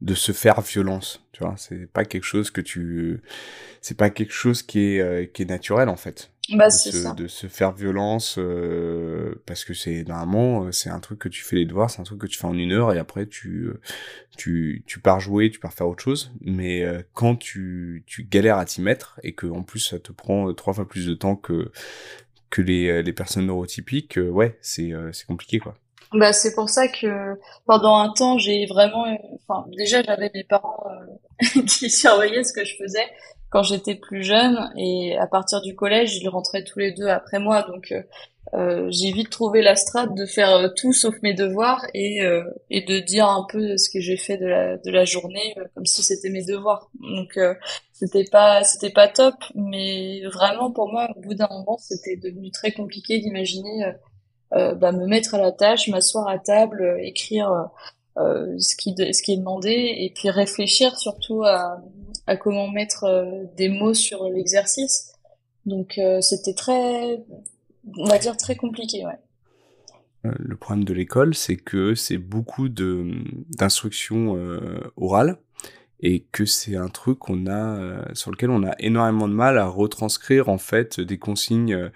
de 0.00 0.14
se 0.14 0.32
faire 0.32 0.60
violence, 0.60 1.20
tu 1.32 1.42
vois. 1.42 1.54
C'est 1.58 1.86
pas 1.86 2.04
quelque 2.04 2.24
chose 2.24 2.50
que 2.50 2.60
tu 2.60 3.22
c'est 3.82 3.96
pas 3.96 4.10
quelque 4.10 4.32
chose 4.32 4.62
qui 4.62 4.94
est 4.94 5.00
euh, 5.00 5.26
qui 5.26 5.42
est 5.42 5.50
naturel 5.50 5.88
en 5.88 5.96
fait. 5.96 6.30
Bah, 6.50 6.66
de, 6.66 6.70
se, 6.70 7.14
de 7.14 7.26
se 7.26 7.48
faire 7.48 7.72
violence 7.72 8.36
euh, 8.38 9.42
parce 9.46 9.64
que 9.64 9.74
c'est 9.74 10.04
normalement 10.04 10.64
euh, 10.64 10.72
c'est 10.72 10.90
un 10.90 11.00
truc 11.00 11.18
que 11.18 11.28
tu 11.28 11.42
fais 11.42 11.56
les 11.56 11.64
devoirs 11.64 11.90
c'est 11.90 12.00
un 12.00 12.04
truc 12.04 12.20
que 12.20 12.26
tu 12.28 12.38
fais 12.38 12.46
en 12.46 12.56
une 12.56 12.70
heure 12.70 12.92
et 12.92 12.98
après 12.98 13.26
tu 13.26 13.64
euh, 13.64 13.80
tu 14.36 14.84
tu 14.86 15.00
pars 15.00 15.18
jouer 15.18 15.50
tu 15.50 15.58
pars 15.58 15.72
faire 15.72 15.88
autre 15.88 16.02
chose. 16.02 16.30
Mais 16.40 16.84
quand 17.14 17.36
tu 17.36 18.04
tu 18.06 18.24
galères 18.24 18.58
à 18.58 18.64
t'y 18.64 18.80
mettre 18.80 19.18
et 19.22 19.34
que 19.34 19.46
en 19.46 19.62
plus 19.62 19.80
ça 19.80 19.98
te 19.98 20.12
prend 20.12 20.52
trois 20.54 20.72
fois 20.72 20.86
plus 20.86 21.06
de 21.06 21.14
temps 21.14 21.34
que 21.34 21.72
que 22.50 22.62
les 22.62 23.02
les 23.02 23.12
personnes 23.12 23.46
neurotypiques 23.46 24.18
ouais 24.30 24.58
c'est 24.60 24.92
c'est 25.12 25.26
compliqué 25.26 25.58
quoi. 25.58 25.74
Bah 26.12 26.32
c'est 26.32 26.54
pour 26.54 26.68
ça 26.68 26.86
que 26.86 27.34
pendant 27.64 27.96
un 27.96 28.12
temps 28.12 28.38
j'ai 28.38 28.66
vraiment 28.66 29.06
enfin 29.34 29.66
déjà 29.76 30.02
j'avais 30.02 30.30
mes 30.32 30.44
parents 30.44 30.84
qui 31.66 31.90
surveillaient 31.90 32.44
ce 32.44 32.52
que 32.52 32.64
je 32.64 32.76
faisais 32.76 33.06
quand 33.50 33.62
j'étais 33.62 33.94
plus 33.94 34.22
jeune 34.22 34.70
et 34.76 35.16
à 35.18 35.26
partir 35.26 35.60
du 35.60 35.74
collège 35.74 36.16
ils 36.16 36.28
rentraient 36.28 36.64
tous 36.64 36.78
les 36.78 36.92
deux 36.92 37.06
après 37.06 37.38
moi. 37.38 37.62
Donc 37.62 37.92
euh, 37.92 38.02
euh 38.54 38.88
j'ai 38.90 39.12
vite 39.12 39.30
trouvé 39.30 39.62
la 39.62 39.76
strate 39.76 40.14
de 40.14 40.26
faire 40.26 40.50
euh, 40.56 40.68
tout 40.76 40.92
sauf 40.92 41.14
mes 41.22 41.34
devoirs 41.34 41.84
et 41.94 42.22
euh, 42.22 42.44
et 42.70 42.82
de 42.82 42.98
dire 43.00 43.28
un 43.28 43.46
peu 43.48 43.76
ce 43.76 43.90
que 43.90 44.00
j'ai 44.00 44.16
fait 44.16 44.36
de 44.36 44.46
la 44.46 44.76
de 44.78 44.90
la 44.90 45.04
journée 45.04 45.54
comme 45.74 45.86
si 45.86 46.02
c'était 46.02 46.30
mes 46.30 46.44
devoirs. 46.44 46.90
Donc 47.00 47.38
c'était 47.92 48.24
pas 48.24 48.64
c'était 48.64 48.92
pas 48.92 49.08
top 49.08 49.34
mais 49.54 50.22
vraiment 50.26 50.70
pour 50.70 50.90
moi 50.90 51.08
au 51.16 51.20
bout 51.20 51.34
d'un 51.34 51.48
moment 51.50 51.78
c'était 51.78 52.16
devenu 52.16 52.50
très 52.50 52.72
compliqué 52.72 53.18
d'imaginer 53.18 53.92
bah, 54.50 54.92
me 54.92 55.06
mettre 55.06 55.34
à 55.34 55.38
la 55.38 55.52
tâche 55.52 55.88
m'asseoir 55.88 56.28
à 56.28 56.38
table 56.38 56.98
écrire 57.00 57.68
ce 58.16 58.76
qui 58.76 58.94
ce 58.96 59.22
qui 59.22 59.32
est 59.32 59.38
demandé 59.38 59.70
et 59.70 60.12
puis 60.14 60.30
réfléchir 60.30 60.98
surtout 60.98 61.42
à 61.42 61.80
à 62.26 62.36
comment 62.36 62.68
mettre 62.68 63.04
euh, 63.04 63.44
des 63.56 63.68
mots 63.68 63.94
sur 63.94 64.28
l'exercice. 64.28 65.12
Donc 65.64 65.98
euh, 65.98 66.20
c'était 66.20 66.54
très, 66.54 67.24
on 67.96 68.04
va 68.06 68.18
dire 68.18 68.36
très 68.36 68.56
compliqué, 68.56 69.04
ouais. 69.04 69.18
Euh, 70.24 70.32
le 70.38 70.56
problème 70.56 70.84
de 70.84 70.92
l'école, 70.92 71.34
c'est 71.34 71.56
que 71.56 71.94
c'est 71.94 72.18
beaucoup 72.18 72.68
d'instructions 72.68 74.36
orales 74.96 75.38
et 76.00 76.26
que 76.32 76.44
c'est 76.44 76.76
un 76.76 76.88
truc 76.88 77.18
qu'on 77.18 77.46
a 77.46 78.12
sur 78.14 78.30
lequel 78.30 78.50
on 78.50 78.64
a 78.64 78.74
énormément 78.78 79.28
de 79.28 79.32
mal 79.34 79.56
à 79.58 79.66
retranscrire 79.66 80.48
en 80.48 80.58
fait 80.58 81.00
des 81.00 81.18
consignes 81.18 81.90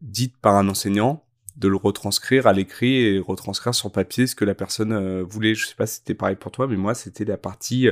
dites 0.00 0.36
par 0.38 0.56
un 0.56 0.68
enseignant 0.68 1.24
de 1.56 1.68
le 1.68 1.76
retranscrire 1.76 2.46
à 2.46 2.52
l'écrit 2.52 3.02
et 3.02 3.18
retranscrire 3.18 3.74
sur 3.74 3.92
papier 3.92 4.26
ce 4.26 4.34
que 4.34 4.44
la 4.44 4.54
personne 4.54 5.22
voulait. 5.22 5.54
Je 5.54 5.66
sais 5.66 5.74
pas 5.74 5.86
si 5.86 5.96
c'était 5.96 6.14
pareil 6.14 6.36
pour 6.36 6.52
toi, 6.52 6.66
mais 6.68 6.76
moi 6.76 6.94
c'était 6.94 7.24
la 7.24 7.36
partie 7.36 7.88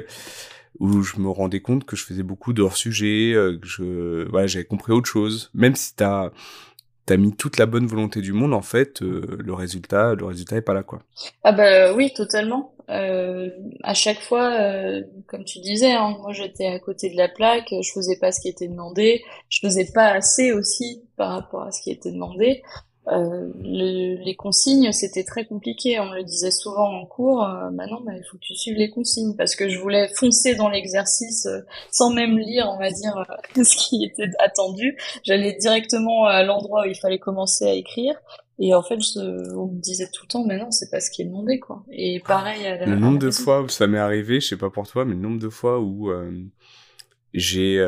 où 0.78 1.02
je 1.02 1.18
me 1.18 1.28
rendais 1.28 1.61
compte 1.61 1.85
que 1.85 1.96
je 1.96 2.04
faisais 2.04 2.22
beaucoup 2.22 2.52
de 2.52 2.62
hors-sujet, 2.62 3.33
euh, 3.35 3.59
que 3.59 3.66
je, 3.66 4.28
voilà, 4.28 4.46
j'avais 4.46 4.64
compris 4.64 4.92
autre 4.92 5.09
chose. 5.09 5.50
Même 5.54 5.74
si 5.74 5.94
t'as, 5.94 6.31
t'as 7.07 7.16
mis 7.16 7.35
toute 7.35 7.59
la 7.59 7.66
bonne 7.66 7.87
volonté 7.87 8.20
du 8.20 8.33
monde, 8.33 8.54
en 8.54 8.62
fait, 8.62 9.02
euh, 9.02 9.38
le 9.38 9.54
résultat, 9.54 10.14
le 10.14 10.24
résultat 10.24 10.57
est 10.57 10.62
pas 10.62 10.74
là, 10.74 10.83
quoi. 10.83 11.02
Ah 11.42 11.52
bah 11.52 11.92
oui, 11.94 12.12
totalement. 12.14 12.74
Euh, 12.90 13.50
à 13.83 13.92
chaque 13.92 14.20
fois, 14.20 14.50
euh, 14.61 15.02
comme 15.26 15.44
tu 15.44 15.59
disais, 15.61 15.92
hein, 15.92 16.16
moi 16.20 16.33
j'étais 16.33 16.66
à 16.66 16.78
côté 16.78 17.11
de 17.11 17.16
la 17.16 17.28
plaque, 17.28 17.68
je 17.70 17.92
faisais 17.92 18.18
pas 18.18 18.33
ce 18.33 18.40
qui 18.40 18.48
était 18.48 18.68
demandé, 18.68 19.22
je 19.50 19.59
faisais 19.61 19.90
pas 19.92 20.09
assez 20.09 20.52
aussi 20.52 21.02
par 21.16 21.33
rapport 21.33 21.64
à 21.64 21.70
ce 21.70 21.83
qui 21.83 21.90
était 21.90 22.11
demandé. 22.11 22.62
Euh, 23.11 23.49
les 23.62 24.35
consignes, 24.37 24.92
c'était 24.92 25.25
très 25.25 25.47
compliqué. 25.47 25.99
On 26.01 26.11
me 26.11 26.16
le 26.16 26.25
disait 26.25 26.51
souvent 26.51 26.88
en 26.88 27.07
cours. 27.07 27.44
Euh, 27.44 27.71
bah 27.73 27.87
non, 27.87 28.01
bah, 28.05 28.12
il 28.16 28.25
faut 28.25 28.37
que 28.37 28.42
tu 28.42 28.55
suives 28.55 28.77
les 28.77 28.90
consignes 28.90 29.35
parce 29.37 29.57
que 29.57 29.68
je 29.68 29.79
voulais 29.79 30.09
foncer 30.14 30.55
dans 30.55 30.68
l'exercice 30.68 31.47
euh, 31.47 31.61
sans 31.90 32.12
même 32.12 32.38
lire, 32.38 32.68
on 32.68 32.79
va 32.79 32.90
dire, 32.90 33.16
euh, 33.16 33.62
ce 33.64 33.77
qui 33.77 34.05
était 34.05 34.31
attendu. 34.38 34.97
J'allais 35.25 35.55
directement 35.55 36.25
à 36.25 36.42
l'endroit 36.42 36.83
où 36.83 36.88
il 36.88 36.97
fallait 36.97 37.18
commencer 37.18 37.64
à 37.64 37.73
écrire. 37.73 38.14
Et 38.59 38.75
en 38.75 38.83
fait, 38.83 39.01
je, 39.01 39.55
on 39.55 39.68
me 39.68 39.81
disait 39.81 40.09
tout 40.12 40.25
le 40.25 40.29
temps, 40.29 40.44
mais 40.44 40.59
non, 40.59 40.71
c'est 40.71 40.90
pas 40.90 41.01
ce 41.01 41.11
qui 41.11 41.23
est 41.23 41.27
demandé, 41.27 41.61
quoi. 41.61 41.85
Et 41.92 42.21
pareil. 42.21 42.66
À 42.66 42.77
la, 42.77 42.87
le 42.87 42.97
nombre 42.97 43.18
de 43.18 43.31
fois 43.31 43.62
où 43.62 43.68
ça 43.68 43.87
m'est 43.87 43.99
arrivé, 43.99 44.40
je 44.40 44.49
sais 44.49 44.57
pas 44.57 44.71
pour 44.71 44.88
toi, 44.88 45.05
mais 45.05 45.14
le 45.14 45.21
nombre 45.21 45.38
de 45.38 45.49
fois 45.49 45.81
où 45.81 46.11
j'ai 47.33 47.79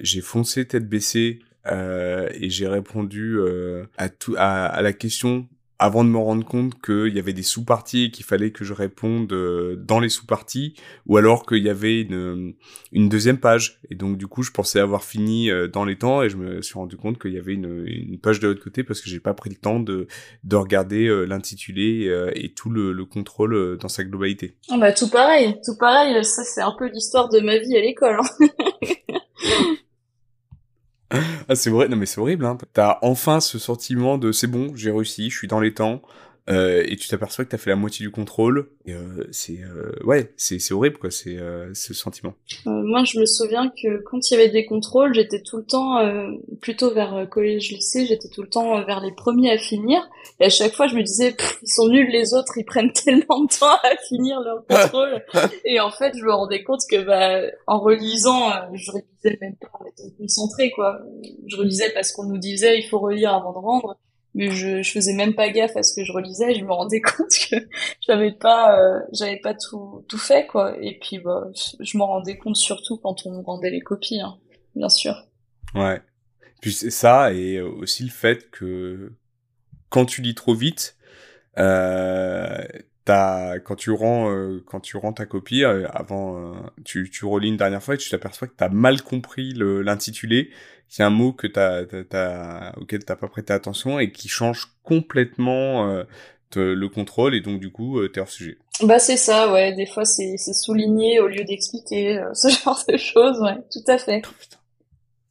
j'ai 0.00 0.20
foncé 0.20 0.68
tête 0.68 0.86
baissée 0.86 1.40
euh, 1.70 2.28
et 2.34 2.50
j'ai 2.50 2.68
répondu 2.68 3.38
euh, 3.38 3.86
à, 3.96 4.08
tout, 4.08 4.34
à, 4.36 4.66
à, 4.66 4.82
la 4.82 4.92
question 4.92 5.48
avant 5.78 6.04
de 6.04 6.08
me 6.08 6.16
rendre 6.16 6.46
compte 6.46 6.80
qu'il 6.80 7.14
y 7.14 7.18
avait 7.18 7.34
des 7.34 7.42
sous-parties 7.42 8.04
et 8.04 8.10
qu'il 8.10 8.24
fallait 8.24 8.50
que 8.50 8.64
je 8.64 8.72
réponde 8.72 9.30
euh, 9.34 9.76
dans 9.76 10.00
les 10.00 10.08
sous-parties, 10.08 10.74
ou 11.04 11.18
alors 11.18 11.44
qu'il 11.44 11.62
y 11.62 11.68
avait 11.68 12.00
une, 12.00 12.54
une 12.92 13.10
deuxième 13.10 13.38
page. 13.38 13.78
Et 13.90 13.94
donc 13.94 14.16
du 14.16 14.26
coup, 14.26 14.42
je 14.42 14.52
pensais 14.52 14.80
avoir 14.80 15.04
fini 15.04 15.50
dans 15.70 15.84
les 15.84 15.98
temps 15.98 16.22
et 16.22 16.30
je 16.30 16.38
me 16.38 16.62
suis 16.62 16.74
rendu 16.74 16.96
compte 16.96 17.20
qu'il 17.20 17.34
y 17.34 17.38
avait 17.38 17.52
une, 17.52 17.84
une 17.86 18.18
page 18.18 18.40
de 18.40 18.48
l'autre 18.48 18.64
côté 18.64 18.84
parce 18.84 19.02
que 19.02 19.10
j'ai 19.10 19.20
pas 19.20 19.34
pris 19.34 19.50
le 19.50 19.56
temps 19.56 19.78
de, 19.78 20.06
de 20.44 20.56
regarder 20.56 21.26
l'intitulé 21.26 22.10
et 22.34 22.54
tout 22.54 22.70
le, 22.70 22.92
le, 22.92 23.04
contrôle 23.04 23.76
dans 23.76 23.88
sa 23.88 24.02
globalité. 24.02 24.56
Ah 24.70 24.78
bah 24.78 24.92
tout 24.92 25.10
pareil, 25.10 25.60
tout 25.62 25.76
pareil. 25.78 26.24
Ça 26.24 26.42
c'est 26.42 26.62
un 26.62 26.74
peu 26.78 26.88
l'histoire 26.88 27.28
de 27.28 27.40
ma 27.40 27.58
vie 27.58 27.76
à 27.76 27.82
l'école. 27.82 28.16
Hein. 28.18 28.46
ah, 31.48 31.54
c'est 31.54 31.70
vrai, 31.70 31.88
non 31.88 31.96
mais 31.96 32.06
c'est 32.06 32.20
horrible, 32.20 32.44
hein. 32.44 32.58
T'as 32.72 32.98
enfin 33.02 33.40
ce 33.40 33.58
sentiment 33.58 34.18
de 34.18 34.32
c'est 34.32 34.46
bon, 34.46 34.72
j'ai 34.74 34.90
réussi, 34.90 35.30
je 35.30 35.36
suis 35.36 35.48
dans 35.48 35.60
les 35.60 35.74
temps, 35.74 36.02
euh, 36.48 36.84
et 36.86 36.96
tu 36.96 37.08
t'aperçois 37.08 37.44
que 37.44 37.50
t'as 37.50 37.58
fait 37.58 37.70
la 37.70 37.76
moitié 37.76 38.04
du 38.04 38.10
contrôle. 38.10 38.68
Et 38.84 38.92
euh, 38.92 39.26
c'est 39.32 39.60
euh, 39.62 39.92
ouais, 40.04 40.32
c'est 40.36 40.58
c'est 40.60 40.74
horrible 40.74 40.98
quoi, 40.98 41.10
c'est 41.10 41.36
euh, 41.36 41.72
ce 41.74 41.92
sentiment. 41.92 42.34
Euh, 42.66 42.70
moi, 42.70 43.02
je 43.04 43.18
me 43.18 43.26
souviens 43.26 43.70
que 43.70 44.02
quand 44.02 44.30
il 44.30 44.34
y 44.34 44.36
avait 44.36 44.50
des 44.50 44.64
contrôles, 44.64 45.12
j'étais 45.14 45.42
tout 45.42 45.56
le 45.56 45.64
temps 45.64 45.98
plutôt 46.60 46.92
vers 46.92 47.28
collège 47.28 47.70
lycée, 47.70 48.06
j'étais 48.06 48.28
tout 48.28 48.42
le 48.42 48.48
temps 48.48 48.84
vers 48.84 49.00
les 49.00 49.12
premiers 49.12 49.50
à 49.50 49.58
finir. 49.58 50.08
Et 50.38 50.44
à 50.44 50.50
chaque 50.50 50.72
fois, 50.72 50.86
je 50.86 50.94
me 50.94 51.02
disais 51.02 51.34
ils 51.62 51.68
sont 51.68 51.88
nuls 51.88 52.10
les 52.10 52.32
autres, 52.34 52.56
ils 52.56 52.64
prennent 52.64 52.92
tellement 53.04 53.44
de 53.44 53.58
temps 53.58 53.74
à 53.82 53.96
finir 54.08 54.40
leur 54.40 54.64
contrôle. 54.66 55.24
et 55.64 55.80
en 55.80 55.90
fait, 55.90 56.16
je 56.16 56.24
me 56.24 56.32
rendais 56.32 56.62
compte 56.62 56.80
que 56.88 57.02
bah 57.04 57.50
en 57.66 57.80
relisant, 57.80 58.50
je 58.72 58.92
relisais 58.92 59.38
même 59.40 59.56
pas 59.56 59.70
en 59.80 59.84
étant 59.84 60.14
concentré 60.18 60.70
quoi. 60.70 61.00
Je 61.46 61.56
relisais 61.56 61.90
parce 61.92 62.12
qu'on 62.12 62.26
nous 62.26 62.38
disait 62.38 62.78
il 62.78 62.84
faut 62.84 63.00
relire 63.00 63.34
avant 63.34 63.52
de 63.52 63.58
rendre 63.58 63.96
mais 64.36 64.50
je, 64.50 64.82
je 64.82 64.92
faisais 64.92 65.14
même 65.14 65.34
pas 65.34 65.48
gaffe 65.48 65.76
à 65.76 65.82
ce 65.82 65.94
que 65.94 66.04
je 66.04 66.12
relisais. 66.12 66.54
Je 66.54 66.62
me 66.62 66.72
rendais 66.72 67.00
compte 67.16 67.32
que 67.50 67.56
j'avais 68.06 68.32
pas 68.32 68.78
euh, 68.78 69.00
j'avais 69.12 69.38
pas 69.38 69.54
tout 69.54 70.04
tout 70.08 70.18
fait 70.18 70.46
quoi. 70.46 70.76
Et 70.80 70.98
puis 71.00 71.18
bah 71.18 71.48
je 71.80 71.98
m'en 71.98 72.06
rendais 72.06 72.36
compte 72.36 72.56
surtout 72.56 72.98
quand 72.98 73.26
on 73.26 73.42
rendait 73.42 73.70
les 73.70 73.80
copies 73.80 74.20
hein, 74.20 74.38
bien 74.76 74.90
sûr. 74.90 75.26
Ouais. 75.74 76.00
Puis 76.60 76.72
c'est 76.72 76.90
ça 76.90 77.32
et 77.32 77.60
aussi 77.60 78.04
le 78.04 78.10
fait 78.10 78.50
que 78.50 79.12
quand 79.88 80.04
tu 80.04 80.20
lis 80.20 80.34
trop 80.34 80.54
vite 80.54 80.96
euh, 81.58 82.62
t'as 83.06 83.58
quand 83.60 83.76
tu 83.76 83.90
rends 83.90 84.30
euh, 84.30 84.62
quand 84.66 84.80
tu 84.80 84.98
rends 84.98 85.14
ta 85.14 85.24
copie 85.24 85.64
euh, 85.64 85.86
avant 85.92 86.36
euh, 86.36 86.54
tu 86.84 87.08
tu 87.10 87.24
relis 87.24 87.48
une 87.48 87.56
dernière 87.56 87.82
fois 87.82 87.94
et 87.94 87.98
tu 87.98 88.10
t'aperçois 88.10 88.48
que 88.48 88.54
t'as 88.54 88.68
mal 88.68 89.00
compris 89.00 89.54
l'intitulé 89.54 90.50
c'est 90.88 91.02
un 91.02 91.10
mot 91.10 91.32
que 91.32 91.48
t'as, 91.48 91.84
t'as, 91.84 92.72
auquel 92.76 93.04
t'as 93.04 93.16
pas 93.16 93.26
prêté 93.26 93.52
attention 93.52 93.98
et 93.98 94.12
qui 94.12 94.28
change 94.28 94.68
complètement 94.84 96.04
euh, 96.56 96.74
le 96.74 96.88
contrôle 96.88 97.34
et 97.34 97.40
donc 97.40 97.60
du 97.60 97.70
coup 97.70 97.98
euh, 97.98 98.08
t'es 98.08 98.20
hors 98.20 98.28
sujet. 98.28 98.56
Bah 98.82 98.98
c'est 98.98 99.16
ça, 99.16 99.52
ouais. 99.52 99.72
Des 99.74 99.86
fois 99.86 100.04
c'est, 100.04 100.36
c'est 100.36 100.52
souligné 100.52 101.20
au 101.20 101.26
lieu 101.26 101.44
d'expliquer 101.44 102.18
euh, 102.18 102.30
ce 102.34 102.48
genre 102.48 102.82
de 102.88 102.96
choses, 102.96 103.40
ouais, 103.40 103.56
tout 103.70 103.84
à 103.86 103.98
fait. 103.98 104.22
Oh, 104.24 104.55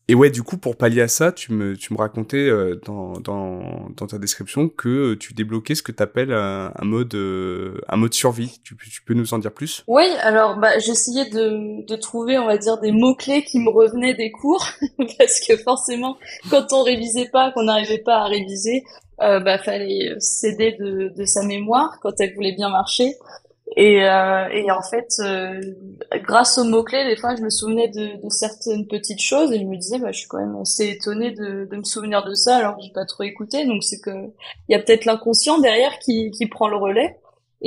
et 0.07 0.13
ouais, 0.13 0.29
du 0.29 0.43
coup, 0.43 0.57
pour 0.57 0.75
pallier 0.75 1.01
à 1.01 1.07
ça, 1.07 1.31
tu 1.31 1.51
me, 1.51 1.75
tu 1.75 1.91
me 1.91 1.97
racontais 1.97 2.37
euh, 2.37 2.79
dans, 2.85 3.13
dans, 3.13 3.89
dans 3.97 4.05
ta 4.05 4.19
description 4.19 4.69
que 4.69 5.13
euh, 5.13 5.17
tu 5.17 5.33
débloquais 5.33 5.73
ce 5.73 5.81
que 5.81 5.91
tu 5.91 6.03
appelles 6.03 6.31
un, 6.31 6.71
un, 6.75 6.85
mode 6.85 7.15
euh, 7.15 7.81
un 7.89 7.95
mode 7.95 8.13
survie. 8.13 8.59
Tu, 8.63 8.77
tu 8.77 9.01
peux 9.01 9.15
nous 9.15 9.33
en 9.33 9.39
dire 9.39 9.51
plus? 9.51 9.83
Oui, 9.87 10.05
alors 10.21 10.57
bah, 10.57 10.77
j'essayais 10.77 11.27
de, 11.29 11.83
de 11.87 11.95
trouver, 11.95 12.37
on 12.37 12.45
va 12.45 12.57
dire, 12.57 12.79
des 12.79 12.91
mots-clés 12.91 13.43
qui 13.43 13.59
me 13.59 13.69
revenaient 13.69 14.13
des 14.13 14.29
cours, 14.29 14.67
parce 15.17 15.39
que 15.39 15.57
forcément, 15.57 16.17
quand 16.51 16.67
on 16.71 16.83
révisait 16.83 17.29
pas, 17.31 17.51
qu'on 17.51 17.63
n'arrivait 17.63 18.03
pas 18.05 18.17
à 18.17 18.25
réviser, 18.25 18.83
bah 19.17 19.57
fallait 19.57 20.13
céder 20.19 20.75
de, 20.77 21.09
de 21.15 21.25
sa 21.25 21.41
mémoire 21.43 21.99
quand 22.01 22.11
elle 22.19 22.35
voulait 22.35 22.53
bien 22.53 22.69
marcher. 22.69 23.15
Et, 23.77 24.03
euh, 24.07 24.47
et 24.51 24.69
en 24.71 24.81
fait, 24.81 25.07
euh, 25.19 25.59
grâce 26.23 26.57
aux 26.57 26.63
mots-clés, 26.63 27.03
des 27.05 27.15
fois, 27.15 27.35
je 27.35 27.41
me 27.41 27.49
souvenais 27.49 27.87
de, 27.87 28.21
de, 28.23 28.29
certaines 28.29 28.87
petites 28.87 29.21
choses 29.21 29.51
et 29.51 29.59
je 29.59 29.65
me 29.65 29.75
disais, 29.75 29.97
bah, 29.97 30.11
je 30.11 30.19
suis 30.19 30.27
quand 30.27 30.37
même 30.37 30.55
assez 30.61 30.87
étonnée 30.89 31.31
de, 31.31 31.65
de 31.65 31.75
me 31.75 31.83
souvenir 31.83 32.23
de 32.23 32.33
ça 32.35 32.57
alors 32.57 32.77
que 32.77 32.83
j'ai 32.83 32.91
pas 32.91 33.05
trop 33.05 33.23
écouté. 33.23 33.65
Donc 33.65 33.83
c'est 33.83 33.99
que 33.99 34.11
il 34.69 34.71
y 34.71 34.75
a 34.75 34.79
peut-être 34.79 35.05
l'inconscient 35.05 35.57
derrière 35.59 35.97
qui, 35.99 36.31
qui 36.31 36.45
prend 36.45 36.67
le 36.67 36.77
relais. 36.77 37.17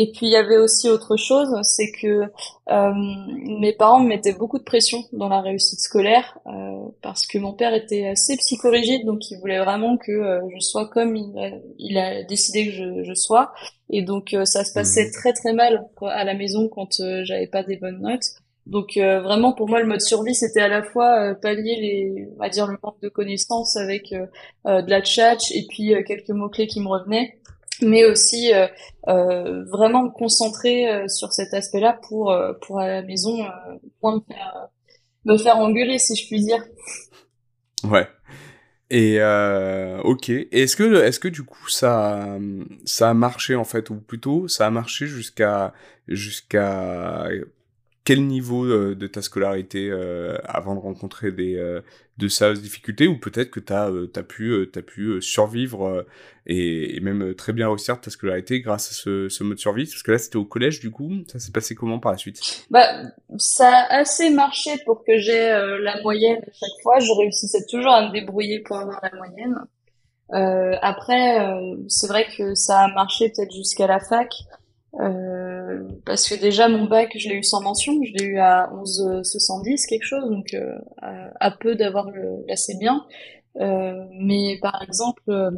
Et 0.00 0.12
puis 0.12 0.26
il 0.26 0.32
y 0.32 0.36
avait 0.36 0.58
aussi 0.58 0.88
autre 0.88 1.16
chose, 1.16 1.52
c'est 1.64 1.90
que 1.90 2.22
euh, 2.70 2.92
mes 2.94 3.72
parents 3.72 3.98
me 3.98 4.06
mettaient 4.06 4.32
beaucoup 4.32 4.60
de 4.60 4.62
pression 4.62 5.02
dans 5.12 5.28
la 5.28 5.40
réussite 5.40 5.80
scolaire 5.80 6.38
euh, 6.46 6.86
parce 7.02 7.26
que 7.26 7.36
mon 7.36 7.52
père 7.52 7.74
était 7.74 8.06
assez 8.06 8.36
psychorigide, 8.36 9.04
donc 9.04 9.28
il 9.32 9.40
voulait 9.40 9.58
vraiment 9.58 9.96
que 9.96 10.12
euh, 10.12 10.40
je 10.54 10.60
sois 10.60 10.86
comme 10.86 11.16
il 11.16 11.36
a, 11.36 11.50
il 11.80 11.98
a 11.98 12.22
décidé 12.22 12.66
que 12.66 12.70
je, 12.70 13.02
je 13.02 13.14
sois. 13.14 13.52
Et 13.90 14.02
donc 14.02 14.34
euh, 14.34 14.44
ça 14.44 14.62
se 14.64 14.72
passait 14.72 15.08
mmh. 15.08 15.12
très 15.14 15.32
très 15.32 15.52
mal 15.52 15.88
à 16.02 16.22
la 16.22 16.34
maison 16.34 16.68
quand 16.68 17.00
euh, 17.00 17.24
j'avais 17.24 17.48
pas 17.48 17.64
des 17.64 17.76
bonnes 17.76 18.00
notes. 18.00 18.36
Donc 18.66 18.98
vraiment 18.98 19.52
pour 19.54 19.66
moi 19.66 19.80
le 19.80 19.86
mode 19.86 20.02
survie 20.02 20.34
c'était 20.34 20.60
à 20.60 20.68
la 20.68 20.82
fois 20.82 21.34
pallier 21.40 21.74
les 21.80 22.28
on 22.36 22.38
va 22.38 22.50
dire 22.50 22.66
le 22.66 22.76
manque 22.82 23.00
de 23.00 23.08
connaissances 23.08 23.78
avec 23.78 24.12
de 24.12 24.90
la 24.90 25.02
chat 25.02 25.38
et 25.54 25.64
puis 25.70 25.94
quelques 26.06 26.28
mots 26.28 26.50
clés 26.50 26.66
qui 26.66 26.80
me 26.80 26.88
revenaient 26.88 27.38
mais 27.82 28.04
aussi 28.04 28.52
euh, 28.52 28.66
euh, 29.08 29.64
vraiment 29.70 30.04
me 30.04 30.10
concentrer 30.10 30.90
euh, 30.90 31.08
sur 31.08 31.32
cet 31.32 31.54
aspect-là 31.54 31.98
pour 32.08 32.34
pour 32.62 32.80
à 32.80 32.88
la 32.88 33.02
maison 33.02 33.46
moins 34.02 34.16
me 34.16 34.20
faire, 34.20 34.68
me 35.24 35.38
faire 35.38 35.56
engueuler 35.58 35.98
si 35.98 36.16
je 36.16 36.26
puis 36.26 36.40
dire. 36.40 36.64
Ouais. 37.84 38.08
Et 38.90 39.16
euh, 39.20 40.00
ok. 40.02 40.30
Est-ce 40.30 40.76
que 40.76 41.02
est-ce 41.04 41.20
que 41.20 41.28
du 41.28 41.42
coup 41.42 41.68
ça 41.68 42.38
ça 42.84 43.10
a 43.10 43.14
marché 43.14 43.54
en 43.54 43.64
fait 43.64 43.90
ou 43.90 43.96
plutôt 43.96 44.48
ça 44.48 44.66
a 44.66 44.70
marché 44.70 45.06
jusqu'à 45.06 45.74
jusqu'à 46.06 47.28
quel 48.08 48.26
niveau 48.26 48.64
euh, 48.64 48.94
de 48.94 49.06
ta 49.06 49.20
scolarité 49.20 49.90
euh, 49.90 50.38
avant 50.46 50.74
de 50.74 50.80
rencontrer 50.80 51.30
des 51.30 51.56
euh, 51.56 51.82
de 52.16 52.26
sérieuses 52.26 52.62
difficultés 52.62 53.06
ou 53.06 53.18
peut-être 53.20 53.50
que 53.50 53.60
tu 53.60 53.70
as, 53.70 53.90
as 54.16 54.22
pu 54.22 54.66
t'as 54.72 54.80
pu 54.80 55.20
survivre 55.20 56.06
et, 56.46 57.00
même 57.00 57.34
très 57.34 57.52
bien 57.52 57.68
réussir 57.68 58.00
ta 58.00 58.10
scolarité 58.10 58.62
grâce 58.62 58.90
à 58.90 58.94
ce, 58.94 59.42
mode 59.42 59.58
survie? 59.58 59.84
Parce 59.84 60.02
que 60.02 60.10
là 60.10 60.16
c'était 60.16 60.36
au 60.36 60.46
collège 60.46 60.80
du 60.80 60.90
coup 60.90 61.12
ça 61.26 61.38
s'est 61.38 61.52
passé 61.52 61.74
comment 61.74 61.98
par 61.98 62.12
la 62.12 62.18
suite? 62.18 62.40
Bah 62.70 62.88
ça 63.36 63.68
a 63.68 63.98
assez 63.98 64.30
marché 64.30 64.70
pour 64.86 65.04
que 65.04 65.18
j'ai 65.18 65.50
la 65.82 66.00
moyenne 66.00 66.38
à 66.38 66.52
chaque 66.52 66.82
fois. 66.82 67.00
Je 67.00 67.12
réussissais 67.12 67.66
toujours 67.68 67.92
à 67.92 68.08
me 68.08 68.12
débrouiller 68.12 68.60
pour 68.60 68.78
avoir 68.78 69.00
la 69.02 69.10
moyenne. 69.18 69.54
Après 70.80 71.46
c'est 71.88 72.08
vrai 72.08 72.26
que 72.34 72.54
ça 72.54 72.84
a 72.84 72.88
marché 72.94 73.28
peut-être 73.28 73.52
jusqu'à 73.52 73.86
la 73.86 74.00
fac 74.00 74.32
euh, 75.00 75.88
parce 76.04 76.28
que 76.28 76.34
déjà 76.34 76.68
mon 76.68 76.84
bac 76.86 77.14
je 77.16 77.28
l'ai 77.28 77.36
eu 77.36 77.44
sans 77.44 77.60
mention, 77.60 77.92
je 78.02 78.12
l'ai 78.14 78.24
eu 78.24 78.38
à 78.38 78.70
11,70 78.74 79.86
quelque 79.86 80.04
chose, 80.04 80.28
donc 80.28 80.54
euh, 80.54 80.76
à, 81.00 81.50
peu 81.52 81.76
d'avoir 81.76 82.08
l'assez 82.48 82.76
bien. 82.78 83.06
Euh, 83.60 84.04
mais 84.12 84.58
par 84.60 84.82
exemple, 84.82 85.22
euh, 85.28 85.50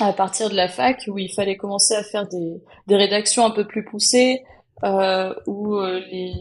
à 0.00 0.12
partir 0.12 0.50
de 0.50 0.54
la 0.54 0.68
fac 0.68 1.04
où 1.08 1.18
il 1.18 1.32
fallait 1.32 1.56
commencer 1.56 1.94
à 1.94 2.02
faire 2.02 2.28
des, 2.28 2.62
des 2.86 2.96
rédactions 2.96 3.44
un 3.44 3.50
peu 3.50 3.66
plus 3.66 3.84
poussées, 3.84 4.44
euh, 4.84 5.34
où 5.46 5.78
les, 5.80 6.32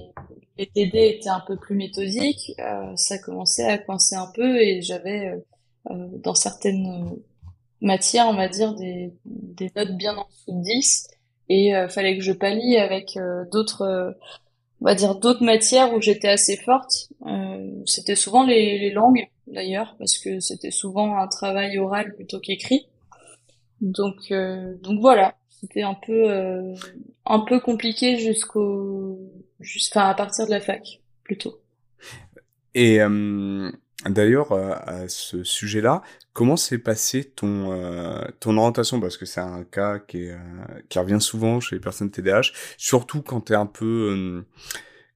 les 0.58 0.68
TD 0.68 1.18
étaient 1.18 1.30
un 1.30 1.44
peu 1.46 1.58
plus 1.58 1.76
méthodiques, 1.76 2.54
ça 2.96 3.18
commençait 3.18 3.66
à 3.66 3.78
coincer 3.78 4.16
un 4.16 4.32
peu 4.34 4.58
et 4.62 4.82
j'avais 4.82 5.34
dans 5.90 6.36
certaines 6.36 7.18
matières, 7.82 8.28
on 8.28 8.36
va 8.36 8.48
dire, 8.48 8.74
des, 8.76 9.14
des 9.26 9.72
notes 9.76 9.98
bien 9.98 10.16
en 10.16 10.28
dessous 10.28 10.52
de 10.52 10.64
10 10.64 11.08
et 11.50 11.76
euh, 11.76 11.90
fallait 11.90 12.16
que 12.18 12.24
je 12.24 12.32
pallie 12.32 12.78
avec 12.78 13.18
euh, 13.18 13.44
d'autres 13.52 13.82
euh, 13.82 14.12
on 14.82 14.86
va 14.86 14.96
dire 14.96 15.16
d'autres 15.16 15.44
matières 15.44 15.94
où 15.94 16.02
j'étais 16.02 16.30
assez 16.30 16.56
forte 16.56 17.10
c'était 17.86 18.16
souvent 18.16 18.46
les, 18.46 18.92
langues 18.92 19.28
d'ailleurs, 19.48 19.96
parce 20.00 20.18
que 20.18 20.40
c'était 20.40 20.72
souvent 20.72 21.18
un 21.18 21.28
travail 21.28 21.78
oral 21.80 22.16
plutôt 22.16 22.40
qu'écrit. 22.40 22.88
Donc, 23.82 24.32
donc 24.82 25.00
voilà, 25.00 25.36
c'était 25.50 25.82
un 25.82 25.96
peu, 25.96 26.30
un 27.26 27.40
peu 27.40 27.60
compliqué 27.60 28.18
jusqu'au, 28.18 29.20
enfin 29.92 30.10
à 30.10 30.14
partir 30.14 30.46
de 30.46 30.52
la 30.52 30.62
fac, 30.62 31.02
plutôt. 31.24 31.60
Et 32.74 33.00
d'ailleurs, 34.06 34.54
à 34.54 35.08
ce 35.08 35.44
sujet-là, 35.44 36.02
comment 36.34 36.56
s'est 36.56 36.78
passé 36.78 37.26
ton 37.26 37.78
ton 38.40 38.58
orientation? 38.58 39.00
Parce 39.00 39.18
que 39.18 39.26
c'est 39.26 39.42
un 39.42 39.64
cas 39.64 40.00
qui, 40.00 40.26
est, 40.26 40.38
qui 40.88 41.00
revient 41.00 41.22
souvent 41.22 41.60
chez 41.60 41.76
les 41.76 41.82
personnes 41.82 42.12
TDAH, 42.12 42.52
surtout 42.78 43.22
quand 43.22 43.42
tu 43.42 43.54
es 43.54 43.56
un 43.56 43.66
peu 43.66 44.44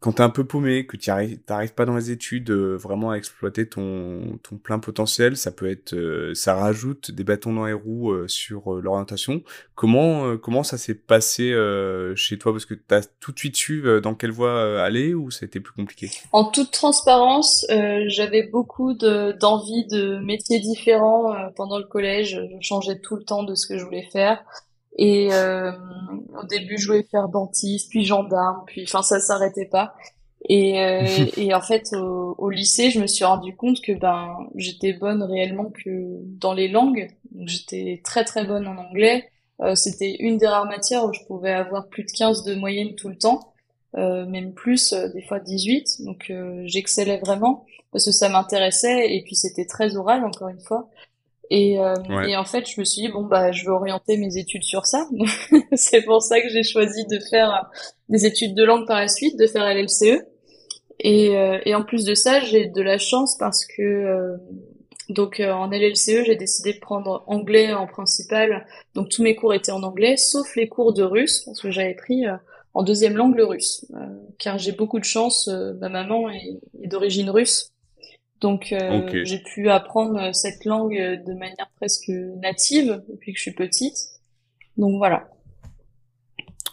quand 0.04 0.12
t'es 0.12 0.22
un 0.22 0.30
peu 0.30 0.44
paumé, 0.44 0.86
que 0.86 0.98
tu 0.98 1.10
t'arrives 1.46 1.74
pas 1.74 1.86
dans 1.86 1.96
les 1.96 2.12
études 2.12 2.52
euh, 2.52 2.76
vraiment 2.76 3.12
à 3.12 3.16
exploiter 3.16 3.70
ton, 3.70 4.38
ton 4.44 4.58
plein 4.58 4.78
potentiel, 4.78 5.38
ça 5.38 5.50
peut 5.50 5.72
être, 5.72 5.94
euh, 5.94 6.34
ça 6.34 6.56
rajoute 6.56 7.12
des 7.12 7.24
bâtons 7.24 7.54
dans 7.54 7.68
les 7.68 7.72
roues 7.72 8.12
euh, 8.12 8.28
sur 8.28 8.74
l'orientation. 8.82 9.44
Comment 9.76 10.38
comment 10.38 10.64
ça 10.64 10.78
s'est 10.78 10.94
passé 10.94 11.56
chez 12.16 12.38
toi? 12.38 12.52
Parce 12.52 12.66
que 12.66 12.74
t'as 12.74 13.02
tout 13.22 13.32
de 13.32 13.40
suite 13.40 13.56
su 13.56 13.84
dans 14.04 14.14
quelle 14.14 14.32
voie 14.32 14.82
aller 14.84 15.14
ou 15.14 15.32
ça 15.32 15.46
a 15.46 15.48
été 15.48 15.60
plus 15.60 15.74
compliqué? 15.74 16.12
En 16.32 16.44
toute 16.44 16.72
transparence, 16.72 17.66
j'avais 18.08 18.44
beaucoup 18.44 18.94
d'envie 18.94 19.88
de, 19.88 20.18
de 20.18 20.20
métiers 20.20 20.60
différents 20.60 21.34
pendant 21.56 21.80
le 21.80 21.86
collège. 21.86 22.40
Je 22.62 22.68
changeais 22.68 23.00
tout 23.00 23.16
le 23.16 23.24
temps 23.24 23.44
de 23.44 23.56
ce 23.56 23.66
que 23.66 23.80
je 23.80 23.86
voulais 23.86 24.08
faire. 24.12 24.44
Et 24.98 25.34
euh, 25.34 25.72
au 26.40 26.46
début, 26.46 26.78
je 26.78 26.88
voulais 26.88 27.08
faire 27.10 27.28
dentiste, 27.30 27.90
puis 27.90 28.06
gendarme, 28.06 28.64
puis 28.68 28.84
enfin 28.84 29.02
ça 29.02 29.20
s'arrêtait 29.20 29.66
pas. 29.66 29.96
Et, 30.50 30.80
euh, 30.80 31.06
et 31.38 31.54
en 31.54 31.62
fait, 31.62 31.94
au, 31.94 32.36
au, 32.38 32.50
lycée, 32.50 32.92
je 32.92 33.00
me 33.00 33.08
suis 33.08 33.26
rendu 33.26 33.56
compte 33.56 33.82
que 33.82 33.94
ben 33.94 34.36
j'étais 34.56 34.94
bonne 34.94 35.24
réellement 35.24 35.72
que 35.72 36.20
dans 36.40 36.54
les 36.54 36.68
langues. 36.68 37.10
J'étais 37.46 38.02
très 38.04 38.24
très 38.24 38.46
bonne 38.46 38.68
en 38.68 38.78
anglais. 38.78 39.30
Euh, 39.62 39.76
C'était 39.76 40.16
une 40.20 40.38
des 40.38 40.48
rares 40.48 40.66
matières 40.66 41.06
où 41.06 41.14
je 41.14 41.22
pouvais 41.26 41.52
avoir 41.52 41.88
plus 41.88 42.04
de 42.04 42.12
15 42.12 42.44
de 42.44 42.56
moyenne 42.56 42.96
tout 42.96 43.10
le 43.10 43.18
temps, 43.18 43.54
euh, 43.98 44.26
même 44.26 44.54
plus, 44.54 44.94
euh, 44.94 45.10
des 45.10 45.22
fois 45.22 45.40
18. 45.40 46.04
Donc 46.04 46.30
euh, 46.30 46.64
j'excellais 46.66 47.18
vraiment 47.18 47.66
parce 47.92 48.06
que 48.06 48.12
ça 48.12 48.30
m'intéressait 48.30 49.16
et 49.16 49.24
puis 49.24 49.36
c'était 49.36 49.66
très 49.66 49.96
oral 49.96 50.26
encore 50.26 50.50
une 50.50 50.60
fois. 50.60 50.90
Et, 51.56 51.78
euh, 51.78 51.94
et, 52.28 52.36
en 52.36 52.46
fait, 52.46 52.68
je 52.68 52.80
me 52.80 52.84
suis 52.84 53.04
dit 53.04 53.10
bon 53.10 53.26
bah 53.26 53.52
je 53.52 53.64
vais 53.66 53.70
orienter 53.70 54.18
mes 54.18 54.38
études 54.38 54.64
sur 54.64 54.88
ça. 54.88 55.08
c'est 55.76 56.02
pour 56.02 56.24
ça 56.24 56.42
que 56.42 56.50
j'ai 56.50 56.64
choisi 56.64 57.06
de 57.06 57.20
faire 57.30 57.52
euh, 57.52 57.78
des 58.10 58.26
études 58.26 58.56
de 58.56 58.64
langue 58.64 58.88
par 58.88 59.00
la 59.00 59.08
suite, 59.08 59.38
de 59.38 59.46
faire 59.46 59.64
LLCE. 59.72 60.24
Et, 61.00 61.38
euh, 61.38 61.60
et 61.64 61.76
en 61.76 61.84
plus 61.84 62.06
de 62.06 62.16
ça, 62.16 62.40
j'ai 62.40 62.66
de 62.66 62.82
la 62.82 62.98
chance 62.98 63.38
parce 63.38 63.66
que 63.66 63.84
euh, 63.84 64.38
donc 65.10 65.40
en 65.40 65.70
LLCE, 65.70 66.26
j'ai 66.26 66.36
décidé 66.36 66.74
de 66.74 66.80
prendre 66.80 67.24
anglais 67.28 67.72
en 67.72 67.86
principal. 67.86 68.66
Donc 68.96 69.10
tous 69.10 69.22
mes 69.22 69.36
cours 69.36 69.54
étaient 69.54 69.72
en 69.72 69.84
anglais, 69.84 70.18
sauf 70.18 70.56
les 70.56 70.68
cours 70.68 70.92
de 70.92 71.04
russe 71.04 71.44
parce 71.46 71.62
que 71.62 71.70
j'avais 71.70 71.94
pris 71.94 72.24
en 72.74 72.82
deuxième 72.82 73.16
langue 73.16 73.36
le 73.36 73.46
russe, 73.46 73.86
car 74.40 74.58
j'ai 74.58 74.72
beaucoup 74.72 74.98
de 74.98 75.06
chance. 75.06 75.48
ma 75.80 75.90
maman 75.90 76.32
est 76.32 76.88
d'origine 76.88 77.30
russe. 77.30 77.73
Donc 78.44 78.74
euh, 78.74 79.24
j'ai 79.24 79.40
pu 79.40 79.70
apprendre 79.70 80.36
cette 80.36 80.66
langue 80.66 80.98
de 80.98 81.34
manière 81.34 81.72
presque 81.78 82.10
native 82.10 83.02
depuis 83.10 83.32
que 83.32 83.38
je 83.38 83.44
suis 83.44 83.54
petite. 83.54 83.96
Donc 84.76 84.98
voilà. 84.98 85.30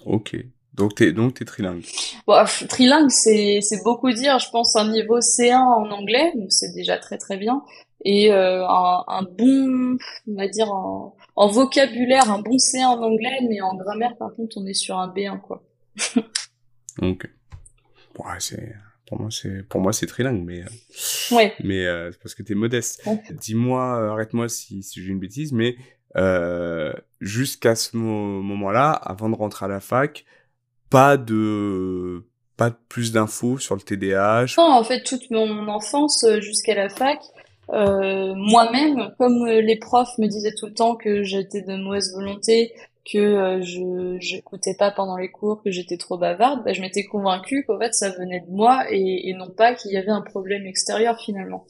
Ok. 0.04 0.36
Donc 0.74 0.96
t'es 0.96 1.12
donc 1.12 1.34
t'es 1.34 1.44
trilingue. 1.44 1.84
Bon, 2.26 2.44
trilingue 2.68 3.10
c'est 3.10 3.60
c'est 3.62 3.84
beaucoup 3.84 4.10
dire. 4.10 4.40
Je 4.40 4.50
pense 4.50 4.74
un 4.74 4.90
niveau 4.90 5.20
C1 5.20 5.54
en 5.54 5.88
anglais, 5.92 6.32
donc 6.34 6.50
c'est 6.50 6.72
déjà 6.74 6.98
très 6.98 7.18
très 7.18 7.36
bien. 7.36 7.62
Et 8.04 8.32
euh, 8.32 8.66
un, 8.66 9.04
un, 9.06 9.22
bon, 9.22 9.96
on 10.26 10.34
va 10.34 10.48
dire 10.48 10.72
en, 10.72 11.14
en, 11.36 11.48
vocabulaire, 11.48 12.32
un 12.32 12.40
bon 12.40 12.56
C1 12.56 12.84
en 12.84 13.02
anglais, 13.02 13.38
mais 13.48 13.60
en 13.60 13.76
grammaire 13.76 14.16
par 14.16 14.34
contre 14.34 14.56
on 14.58 14.66
est 14.66 14.74
sur 14.74 14.98
un 14.98 15.06
B1 15.06 15.40
quoi. 15.40 15.62
ok. 17.00 17.30
Ouais, 18.18 18.40
c'est 18.40 18.74
pour 19.10 19.20
moi, 19.20 19.30
c'est 19.32 19.64
pour 19.68 19.80
moi 19.80 19.92
c'est 19.92 20.06
trilingue, 20.06 20.44
mais 20.44 20.60
euh, 20.60 21.34
ouais. 21.34 21.52
mais 21.64 21.84
euh, 21.84 22.12
parce 22.22 22.36
que 22.36 22.44
t'es 22.44 22.54
modeste. 22.54 23.02
Dis-moi, 23.32 24.00
euh, 24.00 24.10
arrête-moi 24.12 24.48
si, 24.48 24.84
si 24.84 25.02
j'ai 25.02 25.08
une 25.08 25.18
bêtise, 25.18 25.52
mais 25.52 25.74
euh, 26.16 26.92
jusqu'à 27.20 27.74
ce 27.74 27.96
moment-là, 27.96 28.92
avant 28.92 29.28
de 29.28 29.34
rentrer 29.34 29.64
à 29.64 29.68
la 29.68 29.80
fac, 29.80 30.24
pas 30.90 31.16
de 31.16 32.22
pas 32.56 32.70
de 32.70 32.76
plus 32.88 33.10
d'infos 33.10 33.58
sur 33.58 33.74
le 33.74 33.80
TDAH. 33.80 34.54
Non, 34.58 34.70
en 34.70 34.84
fait, 34.84 35.02
toute 35.02 35.28
mon 35.32 35.66
enfance 35.66 36.24
jusqu'à 36.38 36.76
la 36.76 36.88
fac, 36.88 37.18
euh, 37.72 38.32
moi-même, 38.36 39.12
comme 39.18 39.44
les 39.44 39.76
profs 39.76 40.18
me 40.18 40.28
disaient 40.28 40.54
tout 40.56 40.66
le 40.66 40.74
temps 40.74 40.94
que 40.94 41.24
j'étais 41.24 41.62
de 41.62 41.74
mauvaise 41.74 42.12
volonté, 42.14 42.74
que 43.04 43.18
euh, 43.18 43.62
je 43.62 44.16
j'écoutais 44.20 44.74
pas 44.74 44.90
pendant 44.90 45.16
les 45.16 45.30
cours, 45.30 45.62
que 45.62 45.70
j'étais 45.70 45.96
trop 45.96 46.18
bavarde, 46.18 46.62
bah, 46.64 46.72
je 46.72 46.80
m'étais 46.80 47.04
convaincue 47.04 47.64
qu'en 47.66 47.78
fait 47.78 47.94
ça 47.94 48.10
venait 48.10 48.40
de 48.40 48.50
moi 48.50 48.84
et, 48.90 49.28
et 49.28 49.34
non 49.34 49.50
pas 49.50 49.74
qu'il 49.74 49.92
y 49.92 49.96
avait 49.96 50.10
un 50.10 50.20
problème 50.20 50.66
extérieur 50.66 51.18
finalement. 51.18 51.64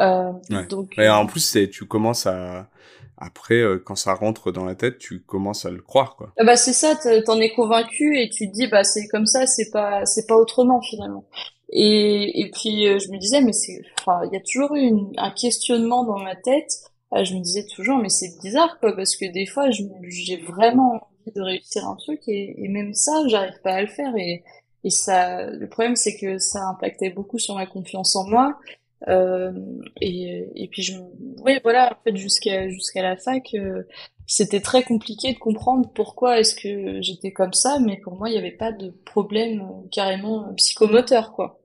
Euh, 0.00 0.32
donc 0.70 0.98
et 0.98 1.08
en 1.08 1.26
plus 1.26 1.40
c'est 1.40 1.68
tu 1.68 1.84
commences 1.84 2.26
à 2.26 2.68
après 3.18 3.60
euh, 3.60 3.78
quand 3.78 3.94
ça 3.94 4.14
rentre 4.14 4.50
dans 4.50 4.64
la 4.64 4.74
tête 4.74 4.98
tu 4.98 5.20
commences 5.20 5.66
à 5.66 5.70
le 5.70 5.82
croire 5.82 6.16
quoi. 6.16 6.32
Ah 6.38 6.44
bah 6.44 6.56
c'est 6.56 6.72
ça 6.72 6.96
t'en 7.26 7.38
es 7.38 7.50
convaincu 7.50 8.18
et 8.18 8.30
tu 8.30 8.48
te 8.48 8.54
dis 8.54 8.68
bah 8.68 8.84
c'est 8.84 9.06
comme 9.08 9.26
ça 9.26 9.46
c'est 9.46 9.70
pas 9.70 10.06
c'est 10.06 10.26
pas 10.26 10.36
autrement 10.36 10.80
finalement. 10.80 11.26
Et, 11.68 12.40
et 12.40 12.50
puis 12.50 12.88
euh, 12.88 12.98
je 12.98 13.10
me 13.10 13.18
disais 13.18 13.42
mais 13.42 13.52
c'est 13.52 13.82
enfin 14.00 14.22
il 14.24 14.32
y 14.32 14.36
a 14.36 14.40
toujours 14.40 14.74
eu 14.76 14.90
un 15.18 15.30
questionnement 15.30 16.04
dans 16.04 16.18
ma 16.18 16.36
tête 16.36 16.70
je 17.14 17.34
me 17.34 17.40
disais 17.40 17.66
toujours 17.66 17.98
mais 17.98 18.08
c'est 18.08 18.38
bizarre 18.42 18.78
quoi 18.80 18.94
parce 18.96 19.16
que 19.16 19.26
des 19.26 19.46
fois 19.46 19.70
j'ai 19.70 20.36
vraiment 20.38 20.94
envie 20.94 21.34
de 21.34 21.42
réussir 21.42 21.86
un 21.86 21.96
truc 21.96 22.20
et, 22.26 22.68
même 22.68 22.94
ça 22.94 23.12
j'arrive 23.28 23.60
pas 23.62 23.74
à 23.74 23.82
le 23.82 23.88
faire 23.88 24.14
et, 24.16 24.42
et 24.84 24.90
ça 24.90 25.46
le 25.46 25.68
problème 25.68 25.96
c'est 25.96 26.16
que 26.16 26.38
ça 26.38 26.60
impactait 26.68 27.10
beaucoup 27.10 27.38
sur 27.38 27.54
ma 27.54 27.66
confiance 27.66 28.16
en 28.16 28.26
moi. 28.28 28.58
Euh, 29.08 29.52
et, 30.00 30.48
et 30.54 30.68
puis 30.68 30.82
je 30.82 30.94
oui 31.44 31.58
voilà 31.64 31.92
en 31.92 32.02
fait 32.04 32.16
jusqu'à 32.16 32.68
jusqu'à 32.68 33.02
la 33.02 33.16
fac 33.16 33.52
euh, 33.54 33.82
c'était 34.28 34.60
très 34.60 34.84
compliqué 34.84 35.32
de 35.32 35.38
comprendre 35.40 35.90
pourquoi 35.92 36.38
est-ce 36.38 36.54
que 36.54 37.02
j'étais 37.02 37.32
comme 37.32 37.52
ça 37.52 37.80
mais 37.80 37.96
pour 37.96 38.16
moi 38.16 38.28
il 38.28 38.32
n'y 38.32 38.38
avait 38.38 38.52
pas 38.52 38.70
de 38.70 38.90
problème 39.04 39.60
euh, 39.62 39.88
carrément 39.90 40.54
psychomoteur 40.54 41.32
quoi. 41.32 41.58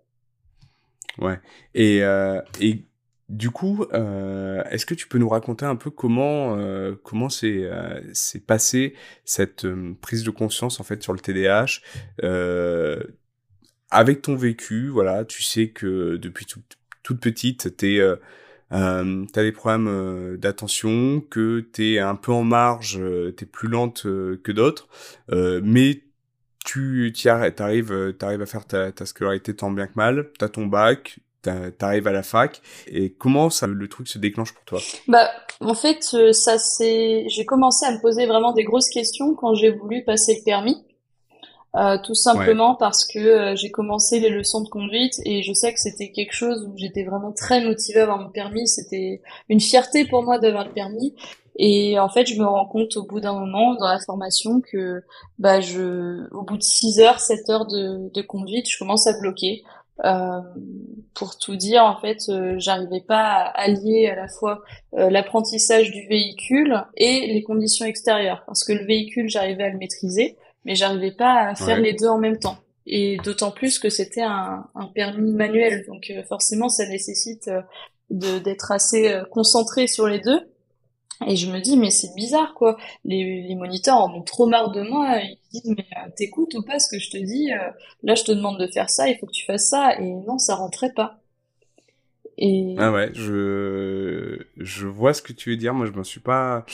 Ouais. 1.20 1.40
Euh, 1.78 2.42
et 2.60 2.86
du 3.30 3.52
coup, 3.52 3.86
euh, 3.94 4.63
est-ce 4.70 4.86
que 4.86 4.94
tu 4.94 5.08
peux 5.08 5.18
nous 5.18 5.28
raconter 5.28 5.66
un 5.66 5.76
peu 5.76 5.90
comment 5.90 6.56
euh, 6.58 6.96
comment 7.04 7.28
c'est 7.28 7.63
euh, 7.63 8.00
c'est 8.13 8.46
passé 8.46 8.96
cette 9.26 9.66
euh, 9.66 9.94
prise 10.02 10.24
de 10.24 10.30
conscience 10.30 10.80
en 10.80 10.84
fait 10.84 11.04
sur 11.04 11.12
le 11.12 11.20
TDAH 11.20 11.82
euh, 12.24 13.04
avec 13.92 14.22
ton 14.22 14.36
vécu 14.36 14.88
Voilà, 14.88 15.26
tu 15.26 15.44
sais 15.44 15.70
que 15.70 16.16
depuis 16.16 16.46
toute, 16.46 17.20
petite, 17.20 17.76
t'es 17.76 18.00
euh, 18.00 18.16
t'as 18.70 19.44
des 19.44 19.52
problèmes 19.52 20.38
d'attention, 20.38 21.22
que 21.22 21.60
t'es 21.60 22.00
un 22.00 22.16
peu 22.16 22.32
en 22.32 22.44
marge, 22.44 23.00
t'es 23.36 23.46
plus 23.46 23.70
lente 23.70 24.04
que 24.04 24.52
d'autres, 24.52 24.88
mais 25.32 26.04
tu 26.66 27.13
t'arrives, 27.56 28.13
t'arrives 28.18 28.42
à 28.42 28.46
faire 28.46 28.66
ta, 28.66 28.92
ta 28.92 29.06
scolarité 29.06 29.56
tant 29.56 29.72
bien 29.72 29.88
que 29.88 29.94
mal, 29.96 30.32
t'as 30.38 30.50
ton 30.50 30.66
bac, 30.66 31.20
t'arrives 31.41 32.08
à 32.08 32.12
la 32.12 32.23
fac 32.23 32.62
et 32.88 33.13
comment 33.13 33.50
ça 33.50 33.67
le 33.67 33.88
truc 33.88 34.08
se 34.08 34.17
déclenche 34.17 34.54
pour 34.54 34.63
toi? 34.65 34.80
Bah 35.08 35.30
en 35.62 35.73
fait 35.73 36.06
euh, 36.13 36.34
ça 36.34 36.58
c'est 36.58 37.26
j'ai 37.28 37.45
commencé 37.45 37.86
à 37.86 37.91
me 37.91 38.02
poser 38.02 38.26
vraiment 38.26 38.54
des 38.54 38.63
grosses 38.63 38.89
questions 38.89 39.36
quand 39.36 39.54
j'ai 39.54 39.71
voulu 39.71 40.04
passer 40.04 40.36
le 40.39 40.43
permis. 40.43 40.84
Euh, 41.76 41.97
tout 42.04 42.15
simplement 42.15 42.76
parce 42.76 43.06
que 43.06 43.19
euh, 43.19 43.56
j'ai 43.56 43.69
commencé 43.69 44.19
les 44.19 44.30
leçons 44.30 44.62
de 44.62 44.69
conduite 44.69 45.13
et 45.26 45.43
je 45.43 45.54
sais 45.54 45.71
que 45.73 45.80
c'était 45.80 46.12
quelque 46.12 46.34
chose 46.34 46.65
où 46.65 46.73
j'étais 46.76 47.04
vraiment 47.04 47.32
très 47.32 47.63
motivée 47.63 48.00
à 48.00 48.04
avoir 48.04 48.19
mon 48.19 48.30
permis. 48.30 48.67
C'était 48.67 49.21
une 49.50 49.60
fierté 49.60 50.06
pour 50.06 50.23
moi 50.23 50.39
d'avoir 50.39 50.65
le 50.65 50.73
permis. 50.73 51.13
Et 51.60 52.00
en 52.00 52.10
fait, 52.10 52.26
je 52.28 52.39
me 52.39 52.45
rends 52.45 52.67
compte 52.67 52.95
au 52.97 53.04
bout 53.04 53.19
d'un 53.19 53.34
moment 53.34 53.76
dans 53.76 53.88
la 53.88 54.00
formation 54.00 54.62
que, 54.62 55.04
bah, 55.39 55.60
je, 55.60 56.32
au 56.34 56.43
bout 56.43 56.58
de 56.58 56.63
6 56.63 57.00
heures, 57.00 57.19
7 57.19 57.50
heures 57.50 57.65
de, 57.65 58.12
de 58.13 58.21
conduite, 58.21 58.69
je 58.69 58.78
commence 58.78 59.08
à 59.08 59.19
bloquer. 59.19 59.63
Euh, 60.06 60.42
pour 61.14 61.40
tout 61.40 61.56
dire, 61.56 61.84
en 61.84 62.00
fait, 62.00 62.30
euh, 62.30 62.56
j'arrivais 62.60 63.02
pas 63.02 63.24
à 63.24 63.62
allier 63.62 64.08
à 64.08 64.16
la 64.16 64.28
fois 64.28 64.62
euh, 64.94 65.10
l'apprentissage 65.10 65.92
du 65.92 66.08
véhicule 66.08 66.84
et 66.96 67.34
les 67.34 67.42
conditions 67.42 67.86
extérieures, 67.86 68.44
parce 68.46 68.64
que 68.64 68.74
le 68.74 68.86
véhicule, 68.86 69.28
j'arrivais 69.28 69.64
à 69.64 69.70
le 69.70 69.78
maîtriser, 69.78 70.38
mais 70.66 70.76
j'arrivais 70.76 71.12
pas 71.12 71.48
à 71.48 71.56
faire 71.56 71.80
les 71.80 71.94
deux 71.94 72.08
en 72.08 72.20
même 72.20 72.38
temps. 72.38 72.58
Et 72.86 73.18
d'autant 73.24 73.52
plus 73.52 73.80
que 73.80 73.90
c'était 73.90 74.22
un, 74.22 74.68
un, 74.76 74.86
permis 74.86 75.34
manuel, 75.34 75.86
donc 75.88 76.12
forcément, 76.30 76.70
ça 76.70 76.88
nécessite 76.88 77.50
d'être 78.10 78.72
assez 78.72 79.22
concentré 79.32 79.88
sur 79.88 80.08
les 80.08 80.20
deux. 80.20 80.40
Et 81.25 81.36
je 81.36 81.51
me 81.51 81.60
dis, 81.60 81.77
mais 81.77 81.89
c'est 81.89 82.13
bizarre, 82.15 82.53
quoi. 82.53 82.77
Les, 83.03 83.41
les 83.41 83.56
moniteurs 83.56 83.95
en 83.97 84.13
ont 84.13 84.21
trop 84.21 84.45
marre 84.45 84.71
de 84.71 84.82
moi. 84.82 85.17
Ils 85.21 85.39
disent, 85.51 85.73
mais 85.75 85.88
euh, 85.97 86.10
t'écoutes 86.15 86.53
ou 86.53 86.62
pas 86.62 86.80
ce 86.80 86.89
que 86.89 86.99
je 86.99 87.10
te 87.10 87.17
dis 87.17 87.51
euh, 87.51 87.71
Là, 88.03 88.15
je 88.15 88.23
te 88.23 88.32
demande 88.32 88.60
de 88.60 88.67
faire 88.67 88.89
ça, 88.89 89.10
il 89.10 89.17
faut 89.17 89.25
que 89.25 89.32
tu 89.32 89.45
fasses 89.45 89.69
ça. 89.69 89.99
Et 89.99 90.06
non, 90.06 90.38
ça 90.38 90.56
rentrait 90.56 90.93
pas. 90.93 91.19
Ah 92.77 92.91
ouais, 92.91 93.10
je, 93.13 94.38
je 94.58 94.88
vois 94.88 95.13
ce 95.13 95.23
que 95.23 95.34
tu 95.34 95.49
veux 95.49 95.58
dire. 95.58 95.73
Moi, 95.73 95.88
je 95.88 95.91
m'en 95.91 96.03
suis 96.03 96.19
pas. 96.19 96.65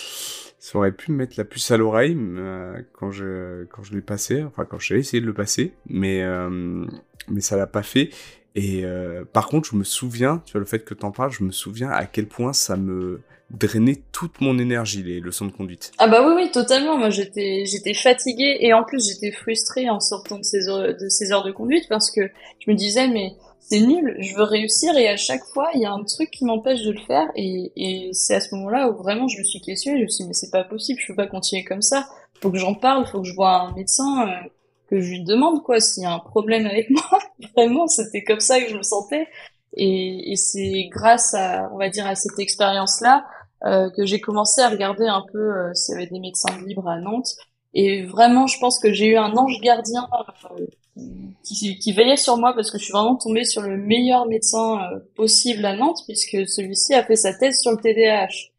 Ça 0.60 0.77
aurait 0.77 0.91
pu 0.91 1.12
me 1.12 1.17
mettre 1.17 1.36
la 1.38 1.45
puce 1.45 1.71
à 1.71 1.77
l'oreille 1.77 2.17
euh, 2.17 2.82
quand 2.93 3.12
je 3.12 3.65
quand 3.65 3.84
je 3.84 3.93
l'ai 3.93 4.01
passé, 4.01 4.43
enfin 4.43 4.65
quand 4.65 4.79
j'ai 4.79 4.97
essayé 4.97 5.19
de 5.19 5.25
le 5.25 5.34
passer, 5.34 5.73
mais 5.88 6.21
euh, 6.21 6.86
mais 7.29 7.41
ça 7.41 7.58
l'a 7.58 7.67
pas 7.67 7.84
fait. 7.84 8.10
Et 8.56 8.86
euh, 8.86 9.26
par 9.26 9.48
contre, 9.48 9.70
je 9.72 9.76
me 9.76 9.84
souviens, 9.84 10.42
tu 10.46 10.54
vois, 10.54 10.60
le 10.60 10.66
fait 10.66 10.80
que 10.80 10.94
t'en 10.94 11.12
parles, 11.12 11.32
je 11.32 11.44
me 11.44 11.52
souviens 11.52 11.89
à 11.89 12.06
quel 12.06 12.28
point 12.28 12.54
ça 12.54 12.78
me 12.78 13.22
drainait 13.50 14.02
toute 14.12 14.42
mon 14.42 14.58
énergie 14.58 15.04
les 15.04 15.20
leçons 15.20 15.46
de 15.46 15.52
conduite. 15.52 15.92
Ah 16.00 16.08
bah 16.08 16.26
oui 16.26 16.34
oui 16.36 16.52
totalement. 16.52 16.98
Moi 16.98 17.10
j'étais 17.10 17.66
j'étais 17.66 17.94
fatiguée 17.94 18.58
et 18.62 18.74
en 18.74 18.84
plus 18.84 19.08
j'étais 19.08 19.32
frustrée 19.32 19.89
en 19.89 20.00
sortant 20.00 20.39
de 20.39 20.44
ces 20.44 20.68
heures 20.68 20.96
de 20.98 21.10
ces 21.10 21.32
heures 21.32 21.44
de 21.44 21.52
conduite 21.52 21.86
parce 21.88 22.10
que 22.10 22.22
je 22.60 22.72
me 22.72 22.76
disais 22.76 23.08
mais 23.08 23.36
c'est 23.60 23.80
nul, 23.80 24.16
je 24.20 24.36
veux 24.36 24.44
réussir 24.44 24.96
et 24.98 25.08
à 25.08 25.18
chaque 25.18 25.44
fois 25.54 25.70
il 25.76 25.82
y 25.82 25.86
a 25.86 25.92
un 25.92 26.04
truc 26.04 26.32
qui 26.32 26.46
m'empêche 26.46 26.82
de 26.84 26.92
le 26.92 27.00
faire 27.00 27.28
et, 27.36 28.10
c'est 28.13 28.36
à 28.36 28.42
ce 28.42 28.54
moment-là 28.56 28.89
où 28.89 28.96
vraiment 28.96 29.28
je 29.28 29.39
me 29.39 29.44
suis 29.44 29.62
questionnée, 29.62 30.00
je 30.00 30.04
me 30.04 30.10
suis 30.10 30.24
dit 30.24 30.28
mais 30.30 30.34
c'est 30.34 30.52
pas 30.52 30.63
possible, 30.63 31.00
je 31.00 31.08
peux 31.08 31.16
pas 31.16 31.28
continuer 31.28 31.63
comme 31.63 31.82
ça, 31.82 32.08
faut 32.42 32.52
que 32.52 32.58
j'en 32.58 32.74
parle, 32.74 33.06
faut 33.08 33.22
que 33.22 33.28
je 33.28 33.34
vois 33.34 33.62
un 33.62 33.74
médecin, 33.74 34.28
euh, 34.28 34.50
que 34.93 35.01
je 35.01 35.10
lui 35.10 35.23
demande 35.23 35.63
quoi 35.63 35.79
s'il 35.79 36.03
y 36.03 36.06
a 36.06 36.13
un 36.13 36.19
problème 36.19 36.67
avec 36.67 36.89
moi, 36.89 37.19
vraiment 37.56 37.88
c'était 37.88 38.23
comme 38.23 38.39
ça 38.39 38.60
que 38.62 38.69
je 38.69 38.77
me 38.77 38.84
sentais 38.84 39.27
et, 39.75 40.32
et 40.32 40.36
c'est 40.36 40.88
grâce 40.91 41.34
à 41.34 41.69
on 41.73 41.77
va 41.77 41.89
dire 41.89 42.06
à 42.06 42.15
cette 42.15 42.38
expérience 42.38 43.01
là 43.01 43.25
euh, 43.65 43.89
que 43.89 44.06
j'ai 44.06 44.19
commencé 44.19 44.62
à 44.62 44.69
regarder 44.69 45.08
un 45.08 45.23
peu 45.32 45.39
euh, 45.39 45.73
s'il 45.73 45.95
y 45.95 45.97
avait 45.97 46.08
des 46.08 46.19
médecins 46.19 46.56
libres 46.65 46.88
à 46.88 46.99
Nantes 46.99 47.36
et 47.73 48.03
vraiment 48.03 48.45
je 48.45 48.60
pense 48.60 48.77
que 48.77 48.93
j'ai 48.93 49.08
eu 49.08 49.17
un 49.17 49.36
ange 49.36 49.60
gardien 49.62 50.08
euh, 50.60 50.65
qui, 51.43 51.77
qui, 51.79 51.91
veillait 51.91 52.17
sur 52.17 52.38
moi 52.38 52.53
parce 52.53 52.69
que 52.69 52.77
je 52.77 52.84
suis 52.84 52.93
vraiment 52.93 53.15
tombée 53.15 53.45
sur 53.45 53.62
le 53.62 53.77
meilleur 53.77 54.27
médecin 54.27 54.79
euh, 54.79 54.99
possible 55.15 55.65
à 55.65 55.75
Nantes 55.75 55.99
puisque 56.06 56.47
celui-ci 56.47 56.93
a 56.93 57.03
fait 57.03 57.15
sa 57.15 57.34
thèse 57.34 57.60
sur 57.60 57.71
le 57.71 57.77
TDAH. 57.77 58.51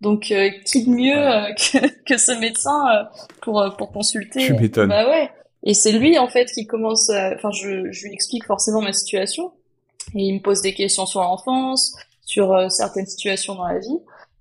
Donc 0.00 0.32
euh, 0.32 0.50
qui 0.64 0.84
de 0.84 0.90
mieux 0.90 1.16
euh, 1.16 1.52
que, 1.54 2.04
que, 2.04 2.16
ce 2.16 2.32
médecin 2.40 3.08
pour 3.40 3.62
pour 3.76 3.92
consulter? 3.92 4.46
Tu 4.46 4.54
m'étonnes. 4.54 4.88
Bah 4.88 5.08
ouais. 5.08 5.30
Et 5.64 5.74
c'est 5.74 5.92
lui 5.92 6.18
en 6.18 6.28
fait 6.28 6.46
qui 6.46 6.66
commence. 6.66 7.10
Enfin, 7.10 7.50
je, 7.52 7.90
je 7.90 8.06
lui 8.06 8.12
explique 8.12 8.44
forcément 8.44 8.82
ma 8.82 8.92
situation 8.92 9.52
et 10.14 10.22
il 10.22 10.34
me 10.34 10.40
pose 10.40 10.62
des 10.62 10.74
questions 10.74 11.06
sur 11.06 11.20
l'enfance, 11.20 11.94
sur 12.24 12.70
certaines 12.70 13.06
situations 13.06 13.54
dans 13.54 13.66
la 13.66 13.78
vie. 13.78 13.98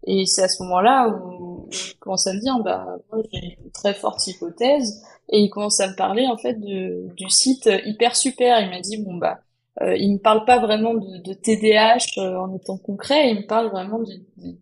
Et 0.07 0.25
c'est 0.25 0.43
à 0.43 0.47
ce 0.47 0.63
moment-là 0.63 1.09
où 1.09 1.69
il 1.71 1.97
commence 1.99 2.25
à 2.25 2.33
me 2.33 2.39
dire, 2.39 2.57
bah, 2.59 2.97
moi 3.11 3.21
j'ai 3.31 3.57
une 3.63 3.71
très 3.71 3.93
forte 3.93 4.25
hypothèse, 4.25 5.03
et 5.29 5.39
il 5.39 5.49
commence 5.49 5.79
à 5.79 5.87
me 5.87 5.95
parler 5.95 6.27
en 6.27 6.37
fait 6.37 6.59
de, 6.59 7.07
du 7.15 7.29
site 7.29 7.69
hyper 7.85 8.15
super. 8.15 8.59
Il 8.61 8.69
m'a 8.69 8.81
dit 8.81 8.97
bon 8.97 9.15
bah 9.15 9.39
euh, 9.81 9.95
il 9.95 10.13
me 10.13 10.17
parle 10.17 10.43
pas 10.45 10.59
vraiment 10.59 10.93
de, 10.93 11.17
de 11.17 11.33
TDAH 11.33 12.17
euh, 12.17 12.35
en 12.37 12.53
étant 12.53 12.77
concret, 12.77 13.31
il 13.31 13.37
me 13.37 13.47
parle 13.47 13.69
vraiment 13.69 13.99
de, 13.99 14.13
de, 14.37 14.55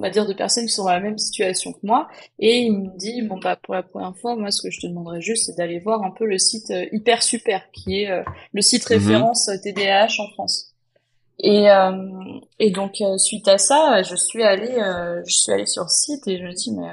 on 0.00 0.02
va 0.02 0.10
dire 0.10 0.26
de 0.26 0.32
personnes 0.32 0.64
qui 0.64 0.72
sont 0.72 0.84
dans 0.84 0.90
la 0.92 1.00
même 1.00 1.18
situation 1.18 1.72
que 1.72 1.78
moi 1.82 2.08
et 2.38 2.60
il 2.60 2.72
me 2.72 2.96
dit 2.96 3.20
bon 3.22 3.38
bah 3.38 3.56
pour 3.62 3.74
la 3.74 3.82
première 3.82 4.16
fois 4.16 4.34
moi 4.34 4.50
ce 4.50 4.62
que 4.62 4.70
je 4.70 4.80
te 4.80 4.86
demanderais 4.86 5.20
juste 5.20 5.44
c'est 5.46 5.56
d'aller 5.58 5.78
voir 5.78 6.02
un 6.02 6.10
peu 6.10 6.24
le 6.24 6.38
site 6.38 6.70
euh, 6.70 6.86
hyper 6.90 7.22
super 7.22 7.70
qui 7.72 8.00
est 8.02 8.10
euh, 8.10 8.22
le 8.54 8.62
site 8.62 8.88
Mhm. 8.88 8.96
référence 8.96 9.50
TDAH 9.62 10.14
en 10.20 10.28
France. 10.30 10.68
Et, 11.42 11.70
euh, 11.70 11.92
et 12.58 12.70
donc 12.70 12.96
suite 13.18 13.48
à 13.48 13.56
ça, 13.58 14.02
je 14.02 14.14
suis 14.14 14.42
allée, 14.42 14.74
je 15.26 15.32
suis 15.32 15.52
allée 15.52 15.64
sur 15.66 15.90
ce 15.90 16.04
site 16.04 16.28
et 16.28 16.38
je 16.38 16.44
me 16.44 16.52
dis 16.52 16.72
mais 16.72 16.88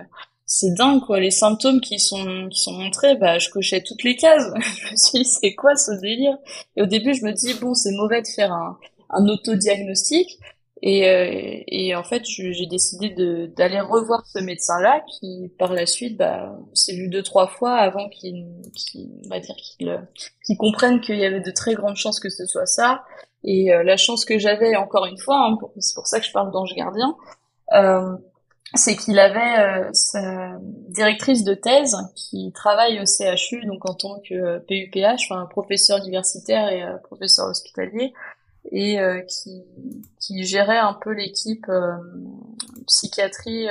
c'est 0.46 0.74
dingue 0.74 1.02
quoi 1.06 1.20
les 1.20 1.32
symptômes 1.32 1.82
qui 1.82 2.00
sont 2.00 2.48
qui 2.50 2.60
sont 2.62 2.72
montrés 2.74 3.16
bah 3.18 3.38
je 3.40 3.50
cochais 3.50 3.82
toutes 3.84 4.04
les 4.04 4.16
cases 4.16 4.44
je 4.86 4.92
me 4.92 4.96
suis 4.98 5.20
dit 5.20 5.26
c'est 5.26 5.54
quoi 5.56 5.76
ce 5.76 5.92
délire? 6.02 6.38
Et 6.78 6.82
au 6.82 6.86
début 6.86 7.14
je 7.14 7.26
me 7.26 7.34
dis 7.34 7.54
bon 7.56 7.74
c'est 7.74 7.92
mauvais 7.92 8.22
de 8.22 8.28
faire 8.28 8.52
un 8.54 8.78
un 9.10 9.28
autodiagnostic 9.28 10.40
et 10.82 11.10
euh, 11.10 11.64
et 11.68 11.96
en 11.96 12.04
fait 12.04 12.24
j'ai 12.26 12.66
décidé 12.68 13.10
d'aller 13.56 13.80
revoir 13.80 14.26
ce 14.28 14.40
médecin 14.40 14.80
là 14.82 15.02
qui 15.08 15.52
par 15.58 15.74
la 15.74 15.86
suite 15.86 16.18
bah 16.18 16.56
s'est 16.74 16.96
vu 16.96 17.08
deux 17.08 17.24
trois 17.24 17.48
fois 17.48 17.76
avant 17.76 18.10
qu'il 18.10 18.46
on 19.26 19.30
va 19.30 19.40
dire 19.40 19.56
qu'il 19.56 20.08
qu'il 20.46 20.58
comprenne 20.58 21.02
qu'il 21.02 21.18
y 21.18 21.26
avait 21.26 21.42
de 21.42 21.52
très 21.52 21.74
grandes 21.74 21.96
chances 21.96 22.20
que 22.20 22.30
ce 22.30 22.46
soit 22.46 22.68
ça. 22.68 23.04
Et 23.44 23.72
euh, 23.72 23.84
la 23.84 23.98
chance 23.98 24.26
que 24.26 24.40
j'avais 24.40 24.76
encore 24.76 25.06
une 25.06 25.18
fois 25.18 25.48
hein, 25.48 25.58
c'est 25.80 25.96
pour 25.96 26.08
ça 26.08 26.20
que 26.20 26.26
je 26.26 26.32
parle 26.32 26.52
d'ange 26.52 26.74
gardien 26.76 27.16
euh, 27.74 28.18
c'est 28.74 28.96
qu'il 28.96 29.18
avait 29.18 29.60
euh, 29.60 29.90
sa 29.94 30.52
directrice 30.90 31.44
de 31.44 31.54
thèse 31.54 31.96
qui 32.16 32.52
travaille 32.54 33.00
au 33.00 33.06
CHU, 33.06 33.66
donc 33.66 33.90
en 33.90 33.94
tant 33.94 34.20
que 34.28 34.60
PUPH, 34.60 35.32
enfin 35.32 35.46
professeur 35.50 36.00
universitaire 36.00 36.70
et 36.70 36.84
euh, 36.84 36.98
professeur 36.98 37.48
hospitalier, 37.48 38.14
et 38.72 39.00
euh, 39.00 39.22
qui, 39.22 39.64
qui 40.20 40.44
gérait 40.44 40.78
un 40.78 40.94
peu 40.94 41.12
l'équipe 41.12 41.66
euh, 41.70 41.96
psychiatrie 42.86 43.68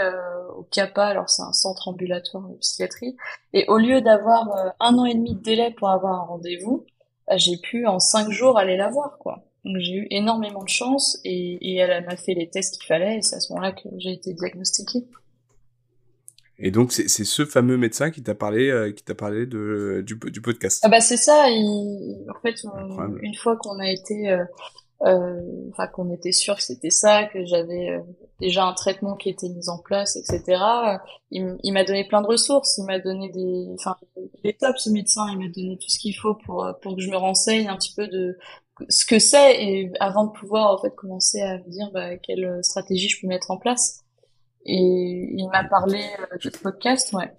au 0.57 0.63
CAPA, 0.71 1.07
alors 1.07 1.31
c'est 1.31 1.43
un 1.43 1.53
centre 1.53 1.89
ambulatoire 1.89 2.49
de 2.49 2.57
psychiatrie, 2.57 3.17
et 3.53 3.65
au 3.69 3.79
lieu 3.79 4.01
d'avoir 4.01 4.75
un 4.81 4.95
an 4.99 5.05
et 5.05 5.15
demi 5.15 5.35
de 5.35 5.43
délai 5.43 5.71
pour 5.71 5.91
avoir 5.91 6.21
un 6.21 6.25
rendez-vous, 6.25 6.85
bah, 7.27 7.37
j'ai 7.37 7.57
pu 7.57 7.87
en 7.87 7.99
cinq 7.99 8.31
jours 8.31 8.59
aller 8.59 8.77
la 8.77 8.89
voir, 8.89 9.19
quoi. 9.19 9.45
Donc 9.65 9.79
j'ai 9.81 9.95
eu 9.95 10.07
énormément 10.11 10.63
de 10.63 10.69
chance 10.69 11.19
et, 11.25 11.59
et 11.61 11.77
elle 11.77 12.05
m'a 12.05 12.17
fait 12.17 12.35
les 12.35 12.49
tests 12.49 12.77
qu'il 12.79 12.87
fallait 12.87 13.19
et 13.19 13.23
c'est 13.23 13.37
à 13.37 13.41
ce 13.41 13.53
moment-là 13.53 13.73
que 13.73 13.89
j'ai 13.99 14.13
été 14.13 14.33
diagnostiquée. 14.33 15.05
Et 16.59 16.71
donc 16.71 16.93
c'est 16.93 17.09
c'est 17.09 17.25
ce 17.25 17.45
fameux 17.45 17.77
médecin 17.77 18.11
qui 18.11 18.23
t'a 18.23 18.35
parlé 18.35 18.71
euh, 18.71 18.93
qui 18.93 19.05
t'a 19.05 19.15
parlé 19.15 19.45
de 19.45 20.03
du, 20.07 20.19
du 20.31 20.41
podcast. 20.41 20.81
Ah 20.85 20.89
bah 20.89 21.01
c'est 21.01 21.17
ça. 21.19 21.51
Il, 21.51 22.27
en 22.31 22.41
fait, 22.41 22.55
on, 22.65 23.17
une 23.19 23.35
fois 23.35 23.57
qu'on 23.57 23.79
a 23.79 23.91
été, 23.91 24.31
euh, 24.31 24.39
euh, 24.39 24.45
enfin 25.01 25.87
qu'on 25.89 26.11
était 26.13 26.33
sûr 26.33 26.57
que 26.57 26.63
c'était 26.63 26.91
ça, 26.91 27.25
que 27.25 27.45
j'avais 27.45 27.91
euh, 27.91 28.01
déjà 28.41 28.65
un 28.65 28.73
traitement 28.73 29.15
qui 29.17 29.29
était 29.29 29.49
mis 29.49 29.69
en 29.69 29.79
place, 29.79 30.17
etc. 30.17 30.61
Il, 31.31 31.73
m'a 31.73 31.85
donné 31.85 32.07
plein 32.07 32.23
de 32.23 32.27
ressources. 32.27 32.79
Il 32.79 32.85
m'a 32.85 32.99
donné 32.99 33.31
des, 33.31 33.69
enfin 33.75 33.97
il 34.45 34.57
top 34.57 34.79
ce 34.79 34.91
médecin. 34.91 35.27
Il 35.33 35.39
m'a 35.39 35.49
donné 35.49 35.79
tout 35.79 35.89
ce 35.89 35.99
qu'il 35.99 36.17
faut 36.17 36.35
pour 36.35 36.67
pour 36.83 36.97
que 36.97 37.03
je 37.03 37.11
me 37.11 37.17
renseigne 37.17 37.69
un 37.69 37.77
petit 37.77 37.95
peu 37.95 38.09
de 38.09 38.39
ce 38.89 39.05
que 39.07 39.19
c'est 39.19 39.63
et 39.63 39.93
avant 40.01 40.27
de 40.27 40.33
pouvoir 40.33 40.75
en 40.75 40.79
fait 40.79 40.95
commencer 40.95 41.41
à 41.41 41.59
me 41.59 41.71
dire 41.71 41.91
bah, 41.93 42.17
quelle 42.19 42.61
stratégie 42.63 43.09
je 43.09 43.21
peux 43.21 43.27
mettre 43.27 43.51
en 43.51 43.57
place. 43.57 44.03
Et 44.67 45.31
il 45.33 45.49
m'a 45.49 45.65
parlé 45.65 46.03
euh, 46.21 46.37
ce 46.41 46.49
podcast, 46.49 47.13
ouais. 47.13 47.33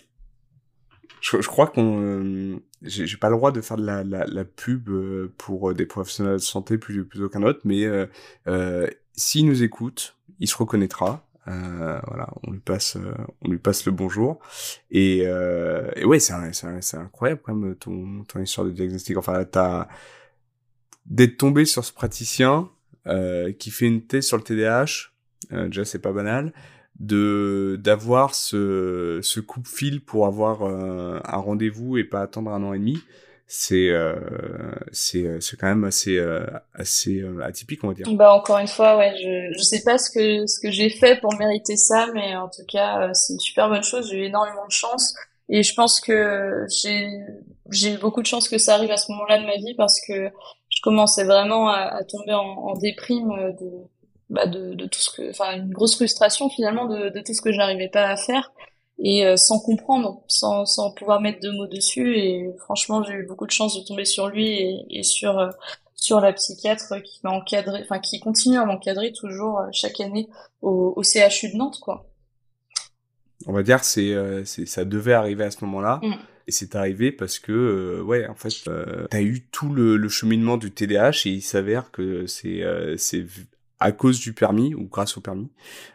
Je, 1.22 1.48
crois 1.48 1.68
qu'on, 1.68 2.00
euh, 2.02 2.60
j'ai 2.82 3.18
pas 3.18 3.30
le 3.30 3.36
droit 3.36 3.52
de 3.52 3.62
faire 3.62 3.78
de 3.78 3.86
la, 3.86 4.46
pub 4.46 4.90
euh, 4.90 5.34
pour 5.38 5.74
des 5.74 5.86
professionnels 5.86 6.34
de 6.34 6.38
santé 6.38 6.78
plus 6.78 7.06
plus 7.06 7.24
aucun 7.24 7.44
autre, 7.44 7.62
mais 7.64 7.86
euh, 7.86 8.06
euh, 8.48 8.88
s'il 9.14 9.48
nous 9.48 9.64
écoute, 9.64 10.16
il 10.40 10.48
se 10.48 10.56
reconnaîtra. 10.56 11.24
Euh, 11.48 12.00
voilà, 12.08 12.28
on 12.44 12.52
lui 12.52 12.60
passe, 12.60 12.98
on 13.42 13.50
lui 13.50 13.58
passe 13.58 13.86
le 13.86 13.92
bonjour. 13.94 14.40
Et, 14.92 15.20
et 15.20 16.06
ouais, 16.06 16.20
c'est 16.20 16.34
c'est 16.82 16.98
incroyable 16.98 17.42
quand 17.44 17.56
même 17.56 17.76
ton 17.76 18.24
ton 18.26 18.42
histoire 18.42 18.68
de 18.68 18.72
diagnostic. 18.72 19.18
Enfin, 19.18 19.44
t'as 19.46 19.88
d'être 21.06 21.38
tombé 21.38 21.66
sur 21.66 21.86
ce 21.86 21.94
praticien 21.94 22.70
qui 23.60 23.72
fait 23.72 23.88
une 23.88 24.06
thèse 24.06 24.28
sur 24.28 24.38
le 24.38 24.44
TDAH. 24.44 25.10
déjà, 25.70 25.86
c'est 25.86 26.00
pas 26.00 26.12
banal 26.12 26.54
de 27.00 27.80
d'avoir 27.80 28.34
ce 28.34 29.20
ce 29.22 29.40
coup 29.40 29.60
de 29.60 29.68
fil 29.68 30.02
pour 30.02 30.26
avoir 30.26 30.64
euh, 30.64 31.20
un 31.26 31.38
rendez-vous 31.38 31.98
et 31.98 32.04
pas 32.04 32.22
attendre 32.22 32.52
un 32.52 32.64
an 32.64 32.74
et 32.74 32.80
demi 32.80 32.98
c'est 33.46 33.90
euh, 33.92 34.16
c'est 34.92 35.40
c'est 35.40 35.58
quand 35.58 35.68
même 35.68 35.84
assez 35.84 36.18
euh, 36.18 36.46
assez 36.74 37.24
atypique 37.44 37.84
on 37.84 37.90
va 37.90 37.94
dire. 37.94 38.12
Bah 38.14 38.34
encore 38.34 38.58
une 38.58 38.68
fois 38.68 38.98
ouais 38.98 39.14
je 39.16 39.58
je 39.58 39.64
sais 39.64 39.84
pas 39.84 39.98
ce 39.98 40.10
que 40.10 40.48
ce 40.48 40.60
que 40.60 40.72
j'ai 40.72 40.90
fait 40.90 41.22
pour 41.22 41.34
mériter 41.38 41.78
ça 41.78 42.08
mais 42.14 42.36
en 42.36 42.50
tout 42.50 42.66
cas 42.68 43.14
c'est 43.14 43.34
une 43.34 43.40
super 43.40 43.70
bonne 43.70 43.84
chose. 43.84 44.10
J'ai 44.10 44.18
eu 44.18 44.24
énormément 44.24 44.66
de 44.66 44.72
chance 44.72 45.14
et 45.50 45.64
je 45.64 45.74
pense 45.76 46.02
que 46.02 46.66
j'ai 46.82 47.08
j'ai 47.72 47.94
eu 47.94 47.98
beaucoup 48.00 48.22
de 48.22 48.28
chance 48.28 48.50
que 48.50 48.58
ça 48.58 48.74
arrive 48.74 48.92
à 48.92 48.98
ce 48.98 49.12
moment-là 49.12 49.40
de 49.40 49.46
ma 49.46 49.56
vie 49.56 49.76
parce 49.76 50.02
que 50.06 50.30
je 50.70 50.82
commençais 50.82 51.24
vraiment 51.24 51.70
à, 51.70 51.78
à 51.78 52.04
tomber 52.04 52.34
en, 52.34 52.42
en 52.44 52.74
déprime 52.76 53.56
de 53.62 53.70
bah 54.30 54.46
de, 54.46 54.74
de, 54.74 54.86
tout 54.86 55.00
ce 55.00 55.10
que, 55.10 55.30
enfin, 55.30 55.56
une 55.56 55.72
grosse 55.72 55.96
frustration 55.96 56.50
finalement 56.50 56.86
de, 56.86 57.10
de 57.10 57.20
tout 57.22 57.34
ce 57.34 57.42
que 57.42 57.52
je 57.52 57.58
n'arrivais 57.58 57.90
pas 57.90 58.10
à 58.10 58.18
faire 58.18 58.52
et 59.00 59.26
euh, 59.26 59.38
sans 59.38 59.60
comprendre, 59.60 60.22
sans, 60.28 60.66
sans 60.66 60.92
pouvoir 60.92 61.22
mettre 61.22 61.40
de 61.40 61.52
mots 61.52 61.68
dessus. 61.68 62.18
Et 62.18 62.50
franchement, 62.60 63.04
j'ai 63.04 63.14
eu 63.14 63.26
beaucoup 63.26 63.46
de 63.46 63.52
chance 63.52 63.80
de 63.80 63.86
tomber 63.86 64.06
sur 64.06 64.28
lui 64.28 64.48
et, 64.48 64.86
et 64.90 65.04
sur 65.04 65.38
euh, 65.38 65.50
sur 65.96 66.20
la 66.20 66.32
psychiatre 66.32 67.02
qui 67.02 67.20
m'a 67.24 67.32
encadré, 67.32 67.82
enfin 67.84 68.00
qui 68.00 68.20
continue 68.20 68.58
à 68.58 68.66
m'encadrer 68.66 69.12
toujours 69.14 69.60
euh, 69.60 69.68
chaque 69.72 70.00
année 70.00 70.30
au, 70.62 70.94
au, 70.96 71.04
CHU 71.04 71.52
de 71.52 71.58
Nantes, 71.58 71.80
quoi. 71.82 72.08
On 73.46 73.54
va 73.54 73.64
dire 73.64 73.84
c'est 73.84 74.16
c'est 74.46 74.66
ça 74.66 74.84
devait 74.84 75.14
arriver 75.14 75.44
à 75.44 75.52
ce 75.52 75.64
moment-là. 75.64 76.00
Mm. 76.02 76.16
Et 76.48 76.52
c'est 76.52 76.76
arrivé 76.76 77.12
parce 77.12 77.40
que, 77.40 77.52
euh, 77.52 78.02
ouais, 78.04 78.26
en 78.28 78.34
fait, 78.34 78.54
euh, 78.70 79.06
t'as 79.10 79.22
eu 79.22 79.42
tout 79.52 79.74
le, 79.74 79.98
le, 79.98 80.10
cheminement 80.10 80.56
du 80.56 80.72
TDAH 80.72 81.24
et 81.26 81.30
il 81.32 81.42
s'avère 81.42 81.92
que 81.92 82.26
c'est 82.26 82.64
c'est 82.98 83.26
à 83.80 83.92
cause 83.92 84.20
du 84.20 84.34
permis 84.34 84.74
ou 84.74 84.86
grâce 84.86 85.18
au 85.18 85.22
permis, 85.22 85.52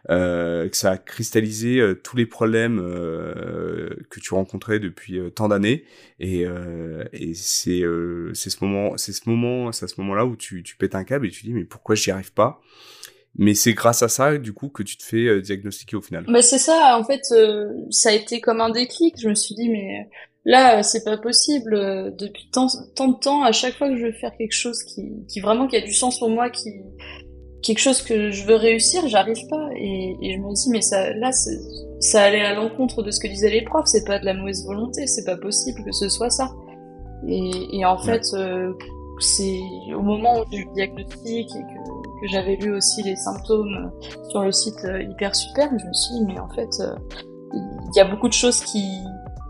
euh, 0.09 0.69
que 0.69 0.77
ça 0.77 0.93
a 0.93 0.97
cristallisé 0.99 1.81
euh, 1.81 1.95
tous 1.95 2.17
les 2.17 2.27
problèmes 2.27 2.79
euh, 2.79 3.91
que 4.09 4.21
tu 4.21 4.35
rencontrais 4.35 4.79
depuis 4.79 5.19
euh, 5.19 5.31
tant 5.31 5.49
d'années. 5.49 5.85
Et, 6.21 6.45
et 7.13 7.35
c'est 7.35 7.83
c'est 8.35 8.51
ce 8.51 8.65
moment 8.65 8.97
c'est 8.97 9.13
ce 9.13 9.29
moment 9.29 9.73
c'est 9.73 9.87
à 9.87 9.89
ce 9.89 10.01
moment-là 10.01 10.25
où 10.25 10.37
tu 10.37 10.63
tu 10.63 10.77
pètes 10.77 10.95
un 10.95 11.03
câble 11.03 11.27
et 11.27 11.31
tu 11.31 11.45
dis 11.45 11.53
mais 11.53 11.65
pourquoi 11.65 11.97
j'y 11.97 12.13
arrive 12.13 12.33
pas? 12.33 12.61
Mais 13.35 13.55
c'est 13.55 13.73
grâce 13.73 14.05
à 14.05 14.09
ça 14.09 14.39
du 14.39 14.53
coup 14.53 14.69
que 14.69 14.85
tu 14.85 14.97
te 14.97 15.03
fais 15.03 15.41
diagnostiquer 15.41 15.97
au 15.97 16.01
final. 16.01 16.25
Bah 16.29 16.43
c'est 16.43 16.59
ça 16.59 16.97
en 16.97 17.03
fait 17.05 17.23
ça 17.91 18.11
a 18.11 18.13
été 18.13 18.41
comme 18.41 18.61
un 18.61 18.71
déclic. 18.71 19.17
Je 19.21 19.29
me 19.29 19.35
suis 19.35 19.57
dit 19.57 19.69
mais 19.69 20.09
là 20.45 20.85
c'est 20.85 21.03
pas 21.03 21.19
possible 21.19 21.75
depuis 22.17 22.49
tant 22.53 22.69
tant 22.95 23.09
de 23.09 23.19
temps 23.19 23.43
à 23.43 23.51
chaque 23.51 23.75
fois 23.75 23.89
que 23.89 23.97
je 23.97 24.07
veux 24.07 24.13
faire 24.13 24.33
quelque 24.39 24.55
chose 24.55 24.81
qui 24.85 25.11
qui 25.29 25.41
vraiment 25.41 25.67
qui 25.67 25.77
a 25.77 25.81
du 25.81 25.95
sens 25.95 26.21
pour 26.21 26.31
moi 26.31 26.51
qui 26.51 26.71
quelque 27.63 27.79
chose 27.79 28.03
que 28.03 28.31
je 28.31 28.45
veux 28.45 28.57
réussir, 28.57 29.07
j'arrive 29.09 29.47
pas. 29.49 29.69
Et, 29.77 30.17
et, 30.21 30.35
je 30.35 30.39
me 30.39 30.53
dis, 30.53 30.71
mais 30.71 30.81
ça, 30.81 31.13
là, 31.15 31.31
ça 32.01 32.23
allait 32.23 32.45
à 32.45 32.55
l'encontre 32.55 33.03
de 33.03 33.11
ce 33.11 33.21
que 33.21 33.29
disaient 33.29 33.51
les 33.51 33.63
profs. 33.63 33.87
C'est 33.87 34.05
pas 34.05 34.19
de 34.19 34.25
la 34.25 34.35
mauvaise 34.35 34.65
volonté, 34.67 35.07
c'est 35.07 35.25
pas 35.25 35.37
possible 35.37 35.83
que 35.85 35.93
ce 35.93 36.09
soit 36.09 36.31
ça. 36.31 36.53
Et, 37.29 37.79
et 37.79 37.85
en 37.85 37.99
fait, 37.99 38.25
euh, 38.35 38.73
c'est 39.21 39.61
au 39.95 40.03
moment 40.03 40.41
où 40.41 40.45
j'ai 40.51 40.59
eu 40.59 40.65
le 40.65 40.75
diagnostic 40.75 41.49
et 41.51 41.61
que, 41.61 42.21
que 42.21 42.29
j'avais 42.33 42.57
lu 42.57 42.75
aussi 42.75 43.03
les 43.05 43.17
symptômes 43.17 43.93
sur 44.31 44.43
le 44.43 44.51
site 44.53 44.85
euh, 44.85 45.03
Hyper 45.03 45.35
Super, 45.35 45.71
je 45.71 45.87
me 45.87 45.93
suis 45.93 46.15
dit, 46.15 46.25
mais 46.27 46.41
en 46.41 46.49
fait, 46.49 46.71
euh, 46.81 46.95
il 47.55 47.97
y 47.97 48.01
a 48.01 48.05
beaucoup 48.05 48.29
de 48.29 48.35
choses 48.35 48.61
qui 48.61 48.83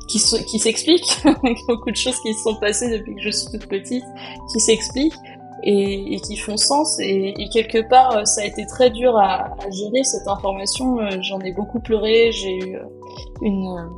qui, 0.09 0.19
qui 0.45 0.59
s'expliquent, 0.59 1.23
beaucoup 1.69 1.91
de 1.91 1.97
choses 1.97 2.19
qui 2.21 2.35
se 2.35 2.43
sont 2.43 2.57
passées 2.57 2.91
depuis 2.91 3.15
que 3.15 3.23
je 3.23 3.31
suis 3.31 3.51
toute 3.51 3.67
petite, 3.67 4.05
qui 4.53 4.61
s'expliquent, 4.61 5.15
et, 5.63 6.15
et, 6.15 6.21
qui 6.21 6.37
font 6.37 6.57
sens. 6.57 6.99
Et, 7.01 7.35
et, 7.39 7.49
quelque 7.49 7.89
part, 7.89 8.17
euh, 8.17 8.25
ça 8.25 8.43
a 8.43 8.45
été 8.45 8.67
très 8.67 8.91
dur 8.91 9.17
à, 9.17 9.55
à 9.65 9.71
gérer 9.71 10.03
cette 10.05 10.27
information. 10.27 10.99
Euh, 10.99 11.11
j'en 11.21 11.41
ai 11.41 11.53
beaucoup 11.53 11.81
pleuré. 11.81 12.31
J'ai 12.33 12.57
eu 12.59 12.77
euh, 12.77 12.85
une, 13.43 13.91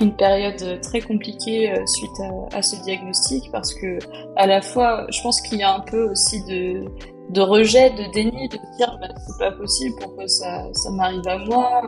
une 0.00 0.14
période 0.14 0.80
très 0.80 1.00
compliquée 1.00 1.74
suite 1.86 2.20
à, 2.20 2.58
à, 2.58 2.62
ce 2.62 2.76
diagnostic 2.82 3.50
parce 3.52 3.74
que 3.74 3.98
à 4.36 4.46
la 4.46 4.62
fois, 4.62 5.06
je 5.10 5.20
pense 5.22 5.40
qu'il 5.40 5.58
y 5.58 5.62
a 5.62 5.74
un 5.74 5.80
peu 5.80 6.10
aussi 6.10 6.42
de, 6.44 6.84
de 7.30 7.40
rejet, 7.40 7.90
de 7.90 8.12
déni, 8.12 8.48
de 8.48 8.58
dire 8.76 8.98
bah, 9.00 9.08
c'est 9.16 9.38
pas 9.38 9.52
possible, 9.52 9.94
pourquoi 10.00 10.26
ça, 10.28 10.64
ça 10.72 10.90
m'arrive 10.90 11.26
à 11.26 11.38
moi? 11.38 11.82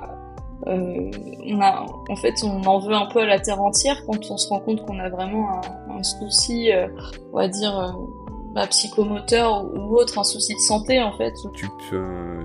Euh, 0.67 1.11
on 1.47 1.61
a, 1.61 1.85
en 2.09 2.17
fait, 2.17 2.35
on 2.43 2.63
en 2.63 2.79
veut 2.79 2.95
un 2.95 3.07
peu 3.07 3.21
à 3.21 3.27
la 3.27 3.39
terre 3.39 3.61
entière 3.61 4.03
quand 4.07 4.31
on 4.31 4.37
se 4.39 4.49
rend 4.49 4.61
compte 4.61 4.87
qu'on 4.87 4.99
a 4.99 5.11
vraiment 5.11 5.61
un, 5.61 5.99
un 5.99 6.03
souci, 6.03 6.71
on 7.33 7.37
va 7.37 7.49
dire 7.49 7.95
psychomoteur 8.69 9.65
ou 9.65 9.97
autre, 9.97 10.19
un 10.19 10.25
souci 10.25 10.55
de 10.55 10.61
santé 10.61 11.03
en 11.03 11.17
fait. 11.17 11.33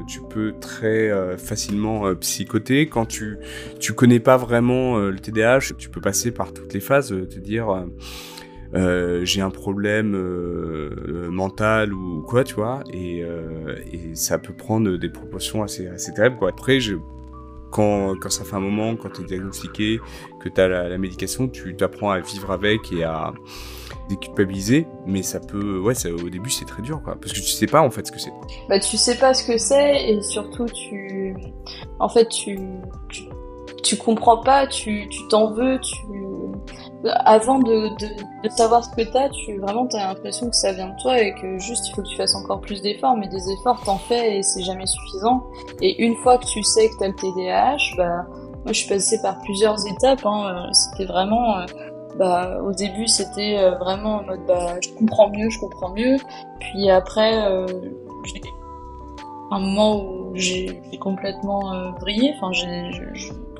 Tu 0.07 0.21
peux, 0.21 0.53
très 0.59 1.09
euh, 1.09 1.37
facilement 1.37 2.07
euh, 2.07 2.15
psychoter 2.15 2.87
quand 2.87 3.05
tu 3.05 3.37
tu 3.79 3.93
connais 3.93 4.19
pas 4.19 4.37
vraiment 4.37 4.97
euh, 4.97 5.11
le 5.11 5.19
TDAH. 5.19 5.75
Tu 5.77 5.89
peux 5.89 6.01
passer 6.01 6.31
par 6.31 6.53
toutes 6.53 6.73
les 6.73 6.79
phases, 6.79 7.09
te 7.09 7.39
dire 7.39 7.85
j'ai 8.73 9.41
un 9.41 9.49
problème 9.49 10.11
mental 11.29 11.93
ou 11.93 12.23
quoi, 12.23 12.43
tu 12.43 12.55
vois, 12.55 12.83
et, 12.93 13.23
ça 14.13 14.37
peut 14.37 14.53
prendre 14.53 14.97
des 14.97 15.09
proportions 15.09 15.63
assez 15.63 15.87
assez 15.87 16.13
terribles. 16.13 16.37
Après 16.47 16.79
quand, 17.71 18.15
quand 18.19 18.29
ça 18.29 18.43
fait 18.43 18.55
un 18.55 18.61
moment, 18.61 18.95
quand 18.95 19.09
tu 19.09 19.21
es 19.21 19.25
diagnostiqué, 19.25 19.99
que 20.39 20.49
tu 20.49 20.61
as 20.61 20.67
la, 20.67 20.97
médication, 20.97 21.47
tu 21.47 21.75
t'apprends 21.75 22.11
à 22.11 22.19
vivre 22.19 22.51
avec 22.51 22.91
et 22.91 23.03
à, 23.03 23.33
déculpabiliser, 24.09 24.87
mais 25.05 25.21
ça 25.21 25.39
peut, 25.39 25.79
ouais, 25.79 25.93
au 26.07 26.29
début 26.29 26.49
c'est 26.49 26.65
très 26.65 26.81
dur, 26.81 27.01
quoi, 27.03 27.15
parce 27.15 27.31
que 27.31 27.37
tu 27.37 27.43
sais 27.43 27.67
pas 27.67 27.81
en 27.81 27.91
fait 27.91 28.07
ce 28.07 28.11
que 28.11 28.19
c'est. 28.19 28.33
Bah 28.67 28.79
tu 28.79 28.97
sais 28.97 29.17
pas 29.17 29.33
ce 29.33 29.45
que 29.45 29.57
c'est 29.57 30.09
et 30.09 30.21
surtout 30.21 30.65
tu, 30.65 31.35
en 31.99 32.09
fait 32.09 32.27
tu, 32.27 32.59
tu, 33.83 33.97
comprends 33.97 34.41
pas, 34.41 34.67
tu, 34.67 35.07
tu 35.09 35.27
t'en 35.27 35.53
veux, 35.53 35.79
tu, 35.79 35.95
avant 37.05 37.59
de, 37.59 37.89
savoir 38.49 38.83
ce 38.83 38.89
que 38.89 39.01
t'as, 39.09 39.29
tu 39.29 39.57
vraiment 39.59 39.87
t'as 39.87 40.07
l'impression 40.07 40.49
que 40.49 40.55
ça 40.55 40.73
vient 40.73 40.89
de 40.89 41.01
toi 41.01 41.19
et 41.19 41.33
que 41.35 41.57
juste 41.59 41.87
il 41.87 41.95
faut 41.95 42.01
que 42.01 42.07
tu 42.07 42.17
fasses 42.17 42.35
encore 42.35 42.61
plus 42.61 42.81
d'efforts, 42.81 43.15
mais 43.15 43.27
des 43.27 43.51
efforts 43.51 43.81
t'en 43.83 43.97
fais 43.97 44.37
et 44.37 44.43
c'est 44.43 44.63
jamais 44.63 44.85
suffisant. 44.85 45.43
Et 45.81 46.01
une 46.03 46.15
fois 46.17 46.37
que 46.37 46.45
tu 46.45 46.61
sais 46.63 46.89
que 46.89 46.95
t'as 46.99 47.07
le 47.07 47.15
TDAH, 47.15 47.95
bah 47.97 48.25
moi 48.65 48.73
je 48.73 48.79
suis 48.79 48.89
passée 48.89 49.21
par 49.21 49.39
plusieurs 49.39 49.77
étapes, 49.87 50.25
hein, 50.25 50.69
c'était 50.73 51.05
vraiment 51.05 51.59
euh, 51.59 51.65
bah, 52.17 52.59
au 52.61 52.73
début 52.73 53.07
c'était 53.07 53.57
euh, 53.57 53.75
vraiment 53.75 54.17
en 54.17 54.23
mode 54.23 54.45
bah, 54.47 54.75
je 54.81 54.89
comprends 54.89 55.29
mieux, 55.29 55.49
je 55.49 55.59
comprends 55.59 55.93
mieux. 55.93 56.17
Puis 56.59 56.89
après, 56.89 57.45
euh, 57.47 57.65
j'ai 58.25 58.41
un 59.51 59.59
moment 59.59 60.03
où 60.03 60.31
j'ai 60.35 60.81
complètement 60.99 61.73
euh, 61.73 61.91
brillé. 61.91 62.33
Enfin, 62.35 62.51
j'ai, 62.51 62.91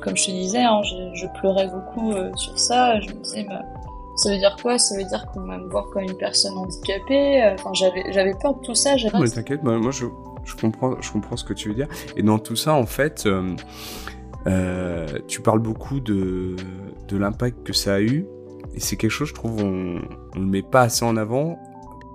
comme 0.02 0.16
je 0.16 0.26
te 0.26 0.32
disais, 0.32 0.64
hein, 0.64 0.82
je 0.84 1.26
pleurais 1.40 1.68
beaucoup 1.68 2.12
euh, 2.12 2.32
sur 2.36 2.58
ça. 2.58 3.00
Je 3.00 3.10
me 3.10 3.22
disais, 3.22 3.46
bah, 3.50 3.62
ça 4.16 4.32
veut 4.32 4.38
dire 4.38 4.56
quoi? 4.62 4.78
Ça 4.78 4.96
veut 4.98 5.06
dire 5.06 5.26
qu'on 5.28 5.42
va 5.42 5.58
me 5.58 5.70
voir 5.70 5.90
comme 5.92 6.04
une 6.04 6.18
personne 6.18 6.58
handicapée? 6.58 7.54
Enfin, 7.54 7.72
j'avais, 7.74 8.34
peur 8.42 8.56
de 8.56 8.62
tout 8.62 8.76
ça. 8.76 8.96
Non, 9.14 9.20
mais 9.20 9.30
t'inquiète, 9.30 9.64
bah, 9.64 9.78
moi 9.78 9.92
je, 9.92 10.06
je, 10.44 10.56
comprends, 10.56 11.00
je 11.02 11.12
comprends 11.12 11.38
ce 11.38 11.44
que 11.44 11.54
tu 11.54 11.70
veux 11.70 11.76
dire. 11.76 11.88
Et 12.16 12.24
dans 12.24 12.40
tout 12.40 12.56
ça, 12.56 12.74
en 12.74 12.86
fait, 12.86 13.28
euh, 14.48 15.08
tu 15.28 15.42
parles 15.42 15.60
beaucoup 15.60 16.00
de, 16.00 16.56
de 17.08 17.18
l'impact 17.18 17.64
que 17.64 17.74
ça 17.74 17.96
a 17.96 18.02
eu 18.02 18.28
et 18.76 18.80
c'est 18.80 18.96
quelque 18.96 19.12
chose, 19.12 19.30
je 19.30 19.34
trouve, 19.34 19.64
on, 19.64 20.02
on 20.36 20.40
le 20.40 20.46
met 20.46 20.62
pas 20.62 20.82
assez 20.82 21.04
en 21.04 21.18
avant, 21.18 21.60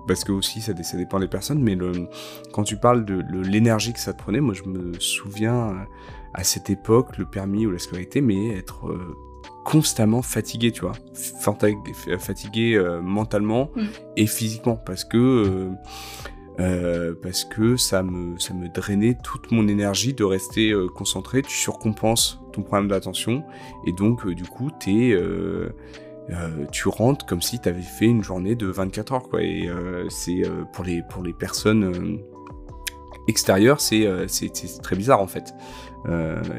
parce 0.07 0.23
que 0.23 0.31
aussi 0.31 0.61
ça, 0.61 0.73
ça 0.83 0.97
dépend 0.97 1.19
des 1.19 1.27
personnes, 1.27 1.61
mais 1.61 1.75
le, 1.75 2.07
quand 2.51 2.63
tu 2.63 2.77
parles 2.77 3.05
de, 3.05 3.23
l'énergie 3.41 3.93
que 3.93 3.99
ça 3.99 4.13
te 4.13 4.21
prenait, 4.21 4.41
moi 4.41 4.53
je 4.53 4.63
me 4.63 4.99
souviens 4.99 5.85
à 6.33 6.43
cette 6.43 6.69
époque, 6.69 7.17
le 7.17 7.25
permis 7.25 7.65
ou 7.65 7.71
la 7.71 7.79
scolarité, 7.79 8.21
mais 8.21 8.57
être 8.57 8.87
euh, 8.87 9.15
constamment 9.63 10.21
fatigué, 10.21 10.71
tu 10.71 10.81
vois, 10.81 10.93
fatigué 12.19 12.75
euh, 12.75 13.01
mentalement 13.01 13.71
mm. 13.75 13.85
et 14.17 14.27
physiquement, 14.27 14.75
parce 14.75 15.03
que 15.03 15.71
euh, 16.59 17.13
parce 17.21 17.43
que 17.43 17.75
ça 17.75 18.01
me 18.01 18.39
ça 18.39 18.53
me 18.53 18.69
drainait 18.69 19.17
toute 19.21 19.51
mon 19.51 19.67
énergie 19.67 20.13
de 20.13 20.23
rester 20.23 20.71
euh, 20.71 20.87
concentré. 20.87 21.41
Tu 21.41 21.57
surcompenses 21.57 22.39
ton 22.53 22.61
problème 22.61 22.87
d'attention 22.87 23.43
et 23.85 23.91
donc 23.91 24.25
du 24.27 24.45
coup 24.45 24.71
t'es 24.71 25.17
euh, 26.31 26.65
tu 26.71 26.89
rentres 26.89 27.25
comme 27.25 27.41
si 27.41 27.59
tu 27.59 27.69
avais 27.69 27.81
fait 27.81 28.05
une 28.05 28.23
journée 28.23 28.55
de 28.55 28.67
24 28.67 29.13
heures 29.13 29.29
quoi. 29.29 29.43
Et 29.43 29.67
euh, 29.67 30.07
c'est 30.09 30.43
euh, 30.43 30.63
pour 30.73 30.83
les 30.83 31.03
pour 31.03 31.23
les 31.23 31.33
personnes 31.33 32.19
extérieures 33.27 33.81
c'est 33.81 34.07
très 34.81 34.95
bizarre 34.95 35.21
en 35.21 35.27
fait. 35.27 35.53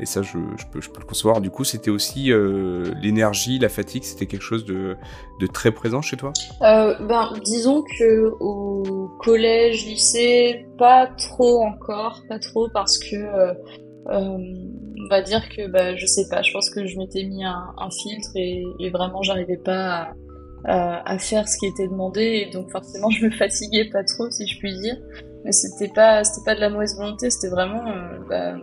Et 0.01 0.07
ça 0.07 0.23
je, 0.23 0.39
je, 0.57 0.65
peux 0.73 0.81
je 0.81 0.91
peux 0.91 1.01
le 1.01 1.07
concevoir. 1.07 1.41
Du 1.41 1.51
coup 1.51 1.63
c'était 1.63 1.91
aussi 1.91 2.33
l'énergie 3.01 3.61
la 3.61 3.69
fatigue 3.69 4.03
c'était 4.03 4.27
quelque 4.27 4.43
chose 4.43 4.65
de 4.65 4.97
de 5.39 5.47
très 5.47 5.71
présent 5.71 6.03
chez 6.03 6.17
toi? 6.17 6.33
Ben 6.61 7.33
disons 7.45 7.83
que 7.83 8.33
au 8.41 9.11
collège 9.21 9.87
lycée 9.87 10.67
pas 10.79 11.07
trop 11.07 11.63
encore 11.65 12.23
pas 12.29 12.41
trop 12.41 12.69
parce 12.73 12.99
que 12.99 13.17
on 14.09 15.09
va 15.11 15.23
dire 15.23 15.49
que 15.49 15.69
bah, 15.69 15.97
je 15.97 16.07
sais 16.07 16.29
pas, 16.29 16.43
je 16.43 16.53
pense 16.53 16.71
que 16.71 16.87
je 16.87 16.99
m'étais 16.99 17.25
mis 17.25 17.45
un, 17.45 17.75
un 17.79 17.91
filtre 17.91 18.31
et, 18.35 18.65
et 18.81 18.91
vraiment 18.91 19.23
j'arrivais 19.23 19.57
pas 19.57 20.13
à, 20.65 21.13
à, 21.13 21.19
faire 21.19 21.49
ce 21.49 21.59
qui 21.59 21.67
était 21.67 21.89
demandé 21.89 22.47
et 22.47 22.51
donc 22.51 22.71
forcément 22.71 23.11
je 23.11 23.25
me 23.27 23.31
fatiguais 23.31 23.89
pas 23.91 24.05
trop 24.05 24.31
si 24.31 24.47
je 24.47 24.59
puis 24.59 24.77
dire. 24.79 24.97
Mais 25.45 25.53
c'était 25.53 25.93
pas 25.93 26.25
c'était 26.25 26.45
pas 26.45 26.55
de 26.55 26.61
la 26.61 26.71
mauvaise 26.71 26.97
volonté, 26.97 27.31
c'était 27.31 27.49
vraiment 27.49 27.87
euh, 27.87 28.19
bah, 28.29 28.55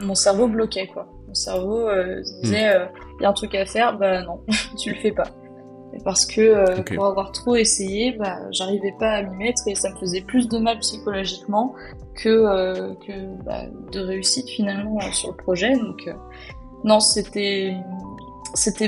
mon 0.00 0.14
cerveau 0.14 0.48
bloquait 0.48 0.86
quoi. 0.86 1.08
Mon 1.28 1.34
cerveau 1.34 1.88
euh, 1.88 2.20
disait 2.42 2.70
il 2.70 3.18
hmm. 3.18 3.22
y 3.22 3.24
a 3.24 3.28
un 3.28 3.32
truc 3.32 3.54
à 3.54 3.64
faire, 3.66 3.96
bah 3.98 4.22
non, 4.22 4.40
tu 4.78 4.90
le 4.90 4.96
fais 4.96 5.12
pas 5.12 5.30
parce 6.04 6.26
que 6.26 6.40
euh, 6.40 6.82
pour 6.82 7.06
avoir 7.06 7.32
trop 7.32 7.56
essayé, 7.56 8.12
bah, 8.12 8.38
j'arrivais 8.50 8.94
pas 8.98 9.12
à 9.12 9.22
m'y 9.22 9.36
mettre 9.36 9.62
et 9.66 9.74
ça 9.74 9.90
me 9.90 9.96
faisait 9.96 10.20
plus 10.20 10.48
de 10.48 10.58
mal 10.58 10.78
psychologiquement 10.78 11.74
que, 12.16 12.28
euh, 12.28 12.94
bah, 13.44 13.62
de 13.92 14.00
réussite 14.00 14.48
finalement 14.48 14.98
euh, 14.98 15.12
sur 15.12 15.30
le 15.30 15.36
projet. 15.36 15.74
Donc 15.74 16.08
non, 16.84 17.00
c'était 17.00 17.74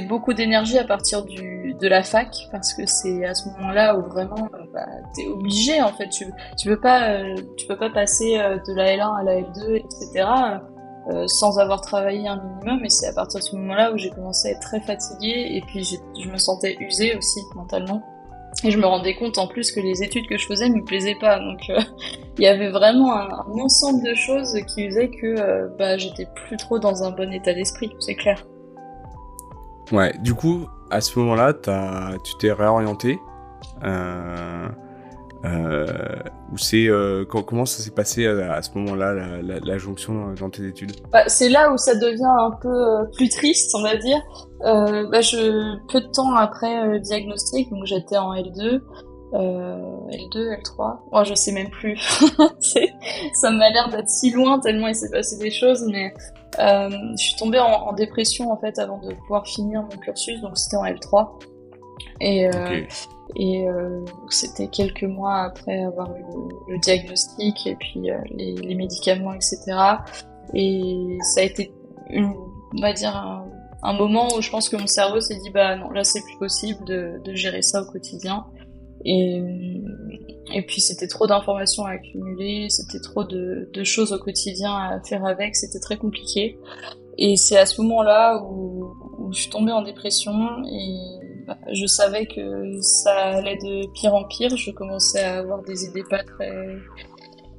beaucoup 0.09 0.35
d'énergie 0.35 0.79
à 0.79 0.85
partir 0.85 1.25
de 1.25 1.89
la 1.89 2.03
fac 2.03 2.35
parce 2.51 2.75
que 2.75 2.87
c'est 2.87 3.25
à 3.25 3.35
ce 3.35 3.49
moment-là 3.51 3.97
où 3.97 4.03
vraiment 4.09 4.49
bah, 4.73 4.87
t'es 5.15 5.27
obligé 5.27 5.81
en 5.81 5.93
fait 5.93 6.09
tu 6.09 6.27
tu 6.59 6.69
peux 6.69 6.81
pas 6.81 7.23
peux 7.69 7.77
pas 7.77 7.91
passer 7.91 8.37
de 8.37 8.75
la 8.75 8.97
L1 8.97 9.21
à 9.21 9.23
la 9.23 9.41
L2 9.41 9.77
etc 9.77 10.59
euh, 11.11 11.27
sans 11.27 11.59
avoir 11.59 11.81
travaillé 11.81 12.29
un 12.29 12.37
minimum. 12.37 12.85
Et 12.85 12.91
c'est 12.91 13.07
à 13.07 13.13
partir 13.15 13.41
de 13.41 13.45
ce 13.45 13.57
moment-là 13.57 13.93
où 13.93 13.97
j'ai 13.97 14.11
commencé 14.11 14.49
à 14.49 14.51
être 14.53 14.61
très 14.61 14.81
fatiguée 14.81 15.57
et 15.57 15.63
puis 15.67 15.83
je 15.85 16.29
me 16.29 16.37
sentais 16.37 16.77
usée 16.81 17.17
aussi 17.17 17.41
mentalement. 17.55 18.03
Et 18.65 18.71
je 18.73 18.79
me 18.79 18.87
rendais 18.87 19.15
compte 19.15 19.39
en 19.39 19.47
plus 19.47 19.71
que 19.71 19.79
les 19.79 20.03
études 20.03 20.27
que 20.27 20.37
je 20.37 20.47
faisais 20.47 20.69
me 20.69 20.83
plaisaient 20.83 21.17
pas. 21.21 21.39
Donc 21.39 21.61
euh, 21.71 21.81
il 22.39 22.45
y 22.45 22.49
avait 22.49 22.71
vraiment 22.71 23.15
un, 23.15 23.29
ensemble 23.61 24.03
de 24.05 24.15
choses 24.15 24.57
qui 24.67 24.87
faisaient 24.89 25.11
que 25.11 25.27
euh, 25.27 25.69
bah, 25.79 25.97
j'étais 25.97 26.27
plus 26.35 26.57
trop 26.57 26.79
dans 26.79 27.05
un 27.05 27.11
bon 27.11 27.33
état 27.33 27.55
d'esprit, 27.55 27.91
c'est 28.01 28.17
clair. 28.17 28.45
Ouais, 29.93 30.13
du 30.19 30.35
coup, 30.35 30.67
à 30.91 31.01
ce 31.01 31.19
moment-là, 31.19 31.55
tu 31.55 32.37
t'es 32.39 32.53
réorienté. 32.53 33.19
Euh, 33.85 34.69
ou 35.45 36.59
c'est 36.59 36.89
comment 37.29 37.65
ça 37.65 37.83
s'est 37.83 37.91
passé 37.91 38.27
à, 38.27 38.61
ce 38.63 38.71
moment-là 38.79 39.15
la, 39.43 39.61
la, 39.61 39.79
jonction 39.79 40.35
dans 40.35 40.51
tes 40.51 40.67
études? 40.67 40.93
Bah, 41.13 41.25
C'est 41.29 41.49
là 41.49 41.73
où 41.73 41.77
ça 41.77 41.95
devient 41.95 42.25
un 42.25 42.51
peu 42.61 43.11
plus 43.15 43.29
triste, 43.29 43.75
on 43.75 43.83
va 43.83 43.97
dire. 43.97 44.21
Bah, 44.61 45.21
je, 45.21 45.77
peu 45.93 46.01
de 46.01 46.09
temps 46.09 46.35
après 46.35 46.87
le 46.87 47.01
diagnostic, 47.01 47.71
donc 47.71 47.85
j'étais 47.85 48.19
en 48.19 48.35
L2. 48.35 48.81
L2, 49.33 50.63
L3, 50.63 50.99
oh, 51.13 51.23
je 51.25 51.35
sais 51.35 51.53
même 51.53 51.71
plus. 51.71 51.99
ça 53.35 53.51
m'a 53.51 53.71
l'air 53.71 53.89
d'être 53.91 54.09
si 54.09 54.31
loin 54.31 54.59
tellement 54.59 54.89
il 54.89 54.95
s'est 54.95 55.11
passé 55.11 55.37
des 55.37 55.51
choses, 55.51 55.85
mais 55.87 56.15
euh, 56.59 56.89
je 57.17 57.23
suis 57.23 57.37
tombée 57.37 57.61
en, 57.61 57.93
dépression 57.93 58.51
en 58.51 58.57
fait 58.57 58.79
avant 58.79 58.99
de 58.99 59.13
pouvoir 59.15 59.47
finir 59.47 59.83
mon 59.83 59.99
cursus, 60.01 60.41
donc 60.41 60.57
c'était 60.59 60.77
en 60.77 60.85
L3. 60.85 61.29
Et, 62.21 62.49
euh, 62.49 62.83
et 63.37 63.69
euh, 63.69 64.05
c'était 64.31 64.69
quelques 64.69 65.05
mois 65.05 65.43
après 65.43 65.85
avoir 65.85 66.15
eu 66.17 66.25
le, 66.69 66.79
diagnostic 66.79 67.67
et 67.67 67.77
puis 67.77 68.11
euh, 68.11 68.19
les, 68.31 68.75
médicaments, 68.75 69.35
etc. 69.35 69.59
Et 70.55 71.19
ça 71.35 71.41
a 71.41 71.45
été, 71.45 71.73
une, 72.11 72.33
on 72.77 72.81
va 72.81 72.93
dire, 72.93 73.15
un, 73.83 73.93
moment 73.93 74.29
où 74.35 74.41
je 74.41 74.51
pense 74.51 74.69
que 74.69 74.77
mon 74.77 74.87
cerveau 74.87 75.21
s'est 75.21 75.39
dit 75.39 75.51
bah 75.51 75.77
non, 75.77 75.91
là 75.91 76.05
c'est 76.05 76.23
plus 76.23 76.39
possible 76.39 76.85
de, 76.87 77.35
gérer 77.35 77.63
ça 77.63 77.83
au 77.83 77.87
quotidien. 77.87 78.47
Et, 79.05 79.41
et 80.53 80.63
puis 80.63 80.81
c'était 80.81 81.07
trop 81.07 81.27
d'informations 81.27 81.85
à 81.85 81.91
accumuler, 81.91 82.67
c'était 82.69 83.01
trop 83.01 83.25
de, 83.25 83.69
choses 83.85 84.13
au 84.13 84.19
quotidien 84.19 84.75
à 84.75 85.01
faire 85.07 85.25
avec, 85.25 85.55
c'était 85.55 85.81
très 85.81 85.97
compliqué. 85.97 86.59
Et 87.19 87.37
c'est 87.37 87.59
à 87.59 87.67
ce 87.67 87.81
moment-là 87.83 88.43
où, 88.45 88.95
où, 89.19 89.33
je 89.33 89.43
suis 89.43 89.51
tombée 89.51 89.73
en 89.73 89.83
dépression 89.83 90.33
et 90.71 91.28
je 91.73 91.87
savais 91.87 92.27
que 92.27 92.81
ça 92.83 93.15
allait 93.15 93.57
de 93.57 93.91
pire 93.93 94.15
en 94.15 94.25
pire. 94.25 94.57
Je 94.57 94.71
commençais 94.71 95.23
à 95.23 95.39
avoir 95.39 95.63
des 95.63 95.85
idées 95.85 96.05
pas 96.09 96.23
très 96.23 96.77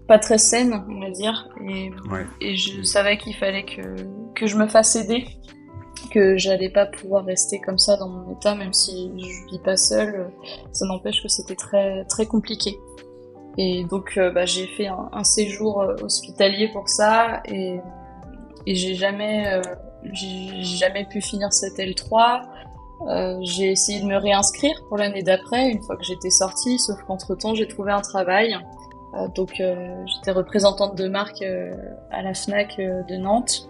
pas 0.07 0.17
très 0.17 0.39
saines, 0.39 0.83
on 0.89 0.99
va 0.99 1.11
dire. 1.11 1.49
Et, 1.69 1.91
et 2.41 2.55
je 2.55 2.81
savais 2.81 3.17
qu'il 3.17 3.35
fallait 3.35 3.65
que, 3.65 3.95
que 4.33 4.47
je 4.47 4.57
me 4.57 4.67
fasse 4.67 4.95
aider 4.95 5.25
que 6.09 6.37
j'allais 6.37 6.69
pas 6.69 6.85
pouvoir 6.85 7.25
rester 7.25 7.59
comme 7.59 7.77
ça 7.77 7.97
dans 7.97 8.09
mon 8.09 8.33
état, 8.33 8.55
même 8.55 8.73
si 8.73 9.11
je 9.17 9.51
vis 9.51 9.59
pas 9.59 9.77
seule. 9.77 10.31
Ça 10.71 10.85
n'empêche 10.85 11.21
que 11.21 11.27
c'était 11.27 11.55
très 11.55 12.05
très 12.05 12.25
compliqué. 12.25 12.77
Et 13.57 13.83
donc 13.85 14.13
euh, 14.17 14.31
bah, 14.31 14.45
j'ai 14.45 14.67
fait 14.67 14.87
un, 14.87 15.23
séjour 15.23 15.81
euh, 15.81 15.95
hospitalier 16.01 16.69
pour 16.71 16.87
ça 16.87 17.41
et, 17.45 17.79
et 18.65 18.75
j'ai 18.75 18.95
jamais 18.95 19.47
euh, 19.47 19.61
j'ai 20.13 20.63
jamais 20.63 21.05
pu 21.05 21.21
finir 21.21 21.51
cette 21.51 21.77
L3. 21.77 22.41
J'ai 23.41 23.71
essayé 23.71 24.01
de 24.01 24.05
me 24.05 24.17
réinscrire 24.17 24.75
pour 24.87 24.97
l'année 24.97 25.23
d'après 25.23 25.69
une 25.69 25.81
fois 25.81 25.95
que 25.95 26.03
j'étais 26.03 26.29
sortie, 26.29 26.79
sauf 26.79 27.01
qu'entre 27.07 27.35
temps 27.35 27.53
j'ai 27.55 27.67
trouvé 27.67 27.91
un 27.91 28.01
travail. 28.01 28.55
donc 29.35 29.53
j'étais 29.55 30.31
représentante 30.31 30.95
de 30.95 31.07
marque 31.07 31.43
à 32.11 32.21
la 32.21 32.33
Fnac 32.33 32.77
de 32.77 33.15
Nantes 33.15 33.69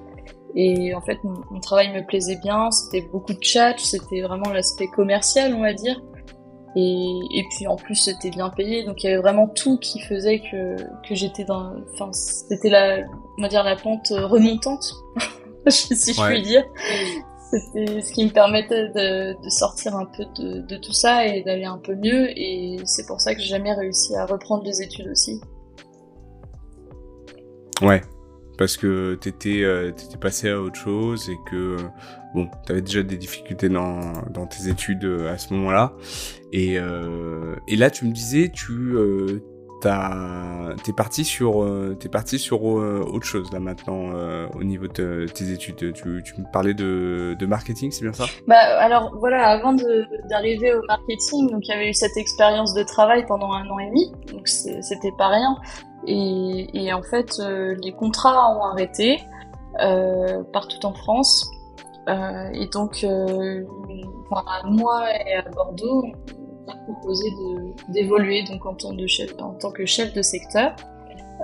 et 0.55 0.93
en 0.95 1.01
fait, 1.01 1.19
mon, 1.23 1.59
travail 1.59 1.93
me 1.93 2.05
plaisait 2.05 2.37
bien, 2.37 2.71
c'était 2.71 3.01
beaucoup 3.01 3.33
de 3.33 3.43
chat, 3.43 3.75
c'était 3.77 4.21
vraiment 4.21 4.49
l'aspect 4.49 4.87
commercial, 4.87 5.53
on 5.53 5.61
va 5.61 5.73
dire. 5.73 6.01
Et, 6.75 7.19
et 7.33 7.43
puis 7.49 7.67
en 7.67 7.75
plus, 7.75 7.95
c'était 7.95 8.29
bien 8.29 8.49
payé, 8.49 8.83
donc 8.83 9.03
il 9.03 9.07
y 9.07 9.09
avait 9.09 9.21
vraiment 9.21 9.47
tout 9.47 9.77
qui 9.77 9.99
faisait 10.01 10.39
que, 10.39 10.75
que 11.07 11.15
j'étais 11.15 11.43
dans. 11.43 11.73
Enfin, 11.93 12.11
c'était 12.13 12.69
la, 12.69 12.99
on 13.37 13.41
va 13.41 13.47
dire, 13.47 13.63
la 13.63 13.75
pente 13.75 14.09
remontante, 14.09 14.93
si 15.67 16.13
je 16.13 16.21
puis 16.21 16.41
dire. 16.41 16.63
C'était 17.51 18.01
ce 18.01 18.13
qui 18.13 18.25
me 18.25 18.29
permettait 18.29 18.89
de, 18.89 19.49
sortir 19.49 19.95
un 19.95 20.05
peu 20.05 20.23
de, 20.37 20.77
tout 20.77 20.93
ça 20.93 21.25
et 21.25 21.41
d'aller 21.41 21.65
un 21.65 21.79
peu 21.79 21.95
mieux. 21.95 22.29
Et 22.37 22.77
c'est 22.85 23.07
pour 23.07 23.19
ça 23.21 23.33
que 23.33 23.41
j'ai 23.41 23.47
jamais 23.47 23.73
réussi 23.73 24.15
à 24.15 24.25
reprendre 24.25 24.63
les 24.63 24.81
études 24.81 25.07
aussi. 25.07 25.41
Ouais, 27.81 28.01
parce 28.57 28.77
que 28.77 29.15
t'étais 29.15 29.63
euh, 29.63 29.91
passé 30.21 30.49
à 30.49 30.59
autre 30.61 30.75
chose 30.75 31.29
et 31.29 31.37
que 31.49 31.77
bon 32.35 32.47
t'avais 32.67 32.81
déjà 32.81 33.01
des 33.01 33.17
difficultés 33.17 33.69
dans, 33.69 33.99
dans 34.29 34.45
tes 34.45 34.67
études 34.67 35.05
euh, 35.05 35.33
à 35.33 35.37
ce 35.37 35.53
moment-là 35.53 35.93
et, 36.51 36.77
euh, 36.77 37.55
et 37.69 37.77
là 37.77 37.89
tu 37.89 38.05
me 38.05 38.11
disais 38.11 38.51
tu 38.53 38.95
t'es 39.81 40.93
parti 40.93 41.23
sur 41.25 41.63
euh, 41.63 41.95
t'es 41.99 42.09
parti 42.09 42.39
sur 42.39 42.63
autre 42.63 43.25
chose 43.25 43.51
là 43.51 43.59
maintenant 43.59 44.11
au 44.55 44.63
niveau 44.63 44.87
de 44.87 45.25
tes 45.33 45.51
études. 45.51 45.93
Tu, 45.93 46.23
tu 46.23 46.41
me 46.41 46.51
parlais 46.51 46.73
de, 46.73 47.45
marketing 47.45 47.91
c'est 47.91 48.03
bien 48.03 48.13
ça? 48.13 48.25
Bah 48.47 48.57
alors 48.57 49.15
voilà 49.19 49.47
avant 49.47 49.73
d'arriver 50.29 50.73
au 50.73 50.81
marketing 50.87 51.49
donc 51.51 51.67
il 51.67 51.71
y 51.71 51.73
avait 51.73 51.89
eu 51.89 51.93
cette 51.93 52.17
expérience 52.17 52.73
de 52.73 52.83
travail 52.83 53.25
pendant 53.25 53.53
un 53.53 53.67
an 53.69 53.79
et 53.79 53.87
demi 53.87 54.11
donc 54.31 54.47
c'était 54.47 55.13
pas 55.17 55.29
rien. 55.29 55.57
Et, 56.07 56.69
et 56.73 56.93
en 56.93 57.03
fait, 57.03 57.39
euh, 57.39 57.75
les 57.83 57.91
contrats 57.91 58.55
ont 58.55 58.63
arrêté 58.63 59.19
euh, 59.81 60.43
partout 60.53 60.85
en 60.85 60.93
France. 60.93 61.49
Euh, 62.07 62.49
et 62.53 62.67
donc, 62.67 63.03
euh, 63.03 63.63
à 64.31 64.65
moi 64.65 65.03
et 65.27 65.35
à 65.35 65.41
Bordeaux, 65.49 66.05
proposé 66.85 67.29
d'évoluer 67.89 68.43
donc 68.43 68.65
en 68.65 68.73
tant, 68.73 68.93
de 68.93 69.07
chef, 69.07 69.33
en 69.39 69.53
tant 69.53 69.71
que 69.71 69.85
chef 69.85 70.13
de 70.13 70.21
secteur. 70.21 70.75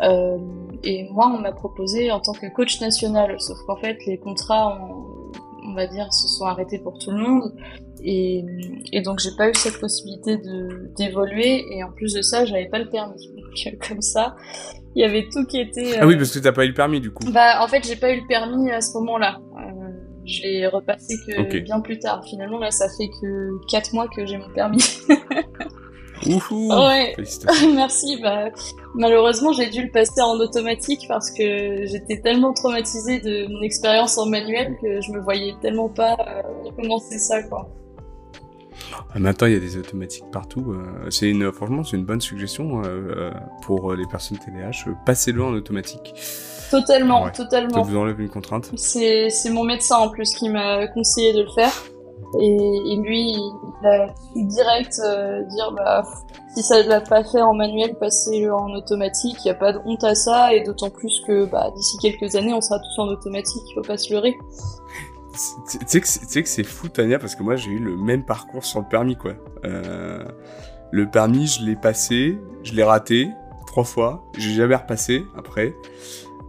Euh, 0.03 0.37
et 0.83 1.07
moi, 1.11 1.31
on 1.33 1.39
m'a 1.39 1.51
proposé 1.51 2.11
en 2.11 2.19
tant 2.19 2.33
que 2.33 2.47
coach 2.47 2.81
national, 2.81 3.39
sauf 3.39 3.57
qu'en 3.65 3.77
fait, 3.77 3.97
les 4.05 4.17
contrats, 4.17 4.77
on, 4.81 5.69
on, 5.69 5.73
va 5.73 5.87
dire, 5.87 6.11
se 6.11 6.27
sont 6.27 6.45
arrêtés 6.45 6.79
pour 6.79 6.99
tout 6.99 7.11
le 7.11 7.17
monde. 7.17 7.55
Et, 8.03 8.43
et 8.91 9.01
donc, 9.01 9.19
j'ai 9.19 9.35
pas 9.37 9.49
eu 9.49 9.53
cette 9.55 9.79
possibilité 9.79 10.37
d'évoluer. 10.97 11.65
Et 11.71 11.83
en 11.83 11.91
plus 11.91 12.13
de 12.13 12.21
ça, 12.21 12.45
j'avais 12.45 12.67
pas 12.67 12.79
le 12.79 12.89
permis 12.89 13.29
comme 13.87 14.01
ça. 14.01 14.35
Il 14.95 15.01
y 15.01 15.03
avait 15.03 15.27
tout 15.31 15.45
qui 15.45 15.59
était. 15.59 15.97
Ah 15.99 16.07
oui, 16.07 16.15
parce 16.15 16.31
que 16.31 16.39
t'as 16.39 16.53
pas 16.53 16.63
eu 16.63 16.69
le 16.69 16.73
permis 16.73 17.01
du 17.01 17.11
coup. 17.11 17.29
Bah 17.29 17.61
en 17.61 17.67
fait 17.67 17.85
j'ai 17.85 17.97
pas 17.97 18.11
eu 18.11 18.21
le 18.21 18.27
permis 18.27 18.71
à 18.71 18.79
ce 18.79 18.97
moment-là. 18.97 19.39
Euh, 19.57 19.84
je 20.25 20.41
l'ai 20.43 20.67
repassé 20.67 21.15
que 21.27 21.59
bien 21.59 21.79
plus 21.79 21.99
tard. 21.99 22.23
Finalement 22.25 22.59
là 22.59 22.71
ça 22.71 22.87
fait 22.97 23.09
que 23.21 23.51
4 23.69 23.93
mois 23.93 24.07
que 24.07 24.25
j'ai 24.25 24.37
mon 24.37 24.49
permis. 24.49 24.83
Ouais. 26.25 27.13
Merci. 27.75 28.19
Bah, 28.21 28.49
malheureusement, 28.95 29.51
j'ai 29.51 29.69
dû 29.69 29.83
le 29.83 29.91
passer 29.91 30.21
en 30.21 30.39
automatique 30.39 31.05
parce 31.07 31.29
que 31.29 31.85
j'étais 31.85 32.21
tellement 32.21 32.53
traumatisée 32.53 33.19
de 33.19 33.47
mon 33.51 33.61
expérience 33.61 34.17
en 34.17 34.25
manuel 34.25 34.75
que 34.81 35.01
je 35.01 35.11
me 35.11 35.19
voyais 35.19 35.53
tellement 35.61 35.89
pas 35.89 36.13
euh, 36.13 36.41
recommencer 36.63 37.19
ça, 37.19 37.43
quoi. 37.43 37.69
Euh, 39.15 39.19
maintenant, 39.19 39.47
il 39.47 39.53
y 39.53 39.57
a 39.57 39.59
des 39.59 39.77
automatiques 39.77 40.25
partout. 40.31 40.73
Euh, 40.73 41.09
c'est 41.09 41.29
une, 41.29 41.51
franchement, 41.51 41.83
c'est 41.83 41.97
une 41.97 42.05
bonne 42.05 42.21
suggestion 42.21 42.81
euh, 42.85 43.31
pour 43.63 43.93
les 43.93 44.05
personnes 44.07 44.37
TDAH. 44.37 44.91
Passez-le 45.05 45.43
en 45.43 45.53
automatique. 45.53 46.13
Totalement, 46.71 47.29
totalement. 47.29 47.83
Ça 47.83 47.89
vous 47.89 47.97
enlève 47.97 48.19
une 48.19 48.29
contrainte. 48.29 48.71
C'est, 48.75 49.29
c'est 49.29 49.49
mon 49.49 49.63
médecin 49.63 49.97
en 49.97 50.09
plus 50.09 50.33
qui 50.33 50.49
m'a 50.49 50.87
conseillé 50.87 51.33
de 51.33 51.43
le 51.43 51.49
faire. 51.51 51.71
Et, 52.41 52.95
lui, 52.97 53.31
il 53.31 53.87
a 53.87 54.07
direct 54.35 54.99
dire 55.49 55.71
bah, 55.75 56.03
si 56.55 56.63
ça 56.63 56.83
ne 56.83 56.89
l'a 56.89 57.01
pas 57.01 57.23
fait 57.23 57.41
en 57.41 57.53
manuel, 57.53 57.95
passez-le 57.99 58.53
en 58.53 58.73
automatique. 58.73 59.37
Il 59.43 59.45
n'y 59.45 59.51
a 59.51 59.55
pas 59.55 59.73
de 59.73 59.79
honte 59.85 60.03
à 60.03 60.15
ça. 60.15 60.53
Et 60.53 60.63
d'autant 60.63 60.89
plus 60.89 61.21
que 61.27 61.45
bah, 61.45 61.71
d'ici 61.75 61.97
quelques 61.99 62.35
années, 62.35 62.53
on 62.53 62.61
sera 62.61 62.79
tous 62.79 63.01
en 63.01 63.07
automatique. 63.07 63.61
Il 63.69 63.73
faut 63.75 63.87
pas 63.87 63.97
se 63.97 64.11
leurrer. 64.11 64.35
Tu 65.69 66.01
sais 66.01 66.43
que 66.43 66.49
c'est 66.49 66.63
fou, 66.63 66.87
Tania, 66.87 67.19
parce 67.19 67.35
que 67.35 67.43
moi 67.43 67.55
j'ai 67.55 67.71
eu 67.71 67.79
le 67.79 67.97
même 67.97 68.23
parcours 68.23 68.63
sur 68.63 68.79
le 68.79 68.87
permis, 68.87 69.17
quoi. 69.17 69.33
Euh, 69.65 70.23
le 70.91 71.09
permis, 71.09 71.47
je 71.47 71.65
l'ai 71.65 71.75
passé, 71.75 72.39
je 72.63 72.73
l'ai 72.73 72.83
raté 72.83 73.29
trois 73.67 73.83
fois, 73.83 74.23
j'ai 74.37 74.53
jamais 74.53 74.75
repassé 74.75 75.25
après. 75.37 75.75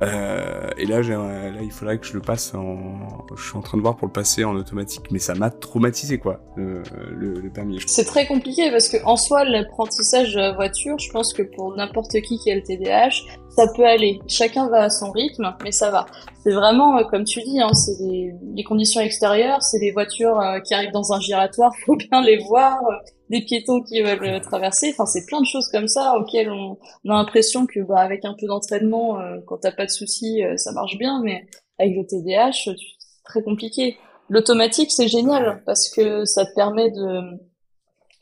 Euh, 0.02 0.70
et 0.76 0.86
là, 0.86 1.00
là, 1.00 1.62
il 1.62 1.70
faudrait 1.70 1.98
que 1.98 2.06
je 2.06 2.12
le 2.12 2.20
passe 2.20 2.54
en. 2.54 3.26
Je 3.34 3.42
suis 3.42 3.56
en 3.56 3.62
train 3.62 3.78
de 3.78 3.82
voir 3.82 3.96
pour 3.96 4.06
le 4.06 4.12
passer 4.12 4.44
en 4.44 4.54
automatique, 4.54 5.10
mais 5.10 5.18
ça 5.18 5.34
m'a 5.34 5.50
traumatisé, 5.50 6.18
quoi, 6.18 6.40
le, 6.56 6.82
le, 7.12 7.50
permis. 7.50 7.80
C'est 7.86 8.04
très 8.04 8.26
compliqué 8.26 8.70
parce 8.70 8.88
que 8.88 8.98
en 9.04 9.16
soi, 9.16 9.44
l'apprentissage 9.44 10.38
voiture, 10.56 10.98
je 10.98 11.10
pense 11.10 11.32
que 11.32 11.42
pour 11.42 11.74
n'importe 11.76 12.20
qui 12.20 12.38
qui 12.38 12.50
a 12.50 12.54
le 12.54 12.62
TDAH, 12.62 13.22
ça 13.56 13.66
peut 13.74 13.86
aller. 13.86 14.20
Chacun 14.28 14.68
va 14.68 14.84
à 14.84 14.90
son 14.90 15.10
rythme, 15.10 15.56
mais 15.64 15.72
ça 15.72 15.90
va. 15.90 16.04
C'est 16.44 16.52
vraiment, 16.52 16.98
euh, 16.98 17.04
comme 17.04 17.24
tu 17.24 17.40
dis, 17.42 17.60
hein, 17.60 17.72
c'est 17.72 17.96
les, 18.00 18.64
conditions 18.64 19.00
extérieures, 19.00 19.62
c'est 19.62 19.78
les 19.78 19.92
voitures 19.92 20.38
euh, 20.38 20.60
qui 20.60 20.74
arrivent 20.74 20.92
dans 20.92 21.12
un 21.12 21.20
giratoire, 21.20 21.72
faut 21.86 21.96
bien 21.96 22.22
les 22.22 22.36
voir, 22.36 22.78
euh, 22.84 22.94
des 23.30 23.40
piétons 23.40 23.82
qui 23.82 24.02
veulent 24.02 24.40
traverser. 24.42 24.92
Enfin, 24.92 25.06
c'est 25.06 25.24
plein 25.26 25.40
de 25.40 25.46
choses 25.46 25.68
comme 25.72 25.88
ça 25.88 26.14
auxquelles 26.18 26.50
on, 26.50 26.76
on 27.04 27.10
a 27.10 27.14
l'impression 27.14 27.66
que, 27.66 27.80
bah, 27.80 27.98
avec 27.98 28.24
un 28.24 28.34
peu 28.38 28.46
d'entraînement, 28.46 29.18
quand 29.46 29.58
t'as 29.58 29.72
pas 29.72 29.86
de 29.86 29.90
soucis, 29.90 30.42
ça 30.56 30.70
marche 30.72 30.96
bien, 30.98 31.20
mais 31.24 31.44
avec 31.78 31.96
le 31.96 32.06
TDAH, 32.06 32.52
c'est 32.52 32.76
très 33.24 33.42
compliqué. 33.42 33.96
L'automatique, 34.28 34.92
c'est 34.92 35.08
génial 35.08 35.62
parce 35.66 35.88
que 35.88 36.24
ça 36.24 36.46
te 36.46 36.54
permet 36.54 36.90
de, 36.90 37.20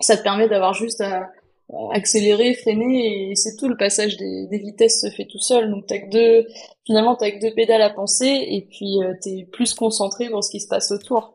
ça 0.01 0.17
te 0.17 0.23
permet 0.23 0.49
d'avoir 0.49 0.73
juste 0.73 1.03
à 1.03 1.29
accélérer, 1.93 2.55
freiner 2.55 3.31
et 3.31 3.37
c'est 3.37 3.57
tout. 3.57 3.69
Le 3.69 3.77
passage 3.77 4.17
des, 4.17 4.47
des, 4.47 4.59
vitesses 4.59 5.01
se 5.01 5.11
fait 5.11 5.27
tout 5.27 5.39
seul. 5.39 5.71
Donc 5.71 5.87
t'as 5.87 5.99
que 5.99 6.11
deux, 6.11 6.47
finalement 6.87 7.17
t'as 7.17 7.31
que 7.31 7.41
deux 7.41 7.55
pédales 7.55 7.83
à 7.83 7.91
penser 7.91 8.27
et 8.27 8.69
puis 8.71 9.03
euh, 9.03 9.15
t'es 9.23 9.49
plus 9.51 9.75
concentré 9.75 10.29
dans 10.29 10.43
ce 10.43 10.51
qui 10.51 10.61
se 10.61 10.69
passe 10.69 10.91
autour. 10.91 11.35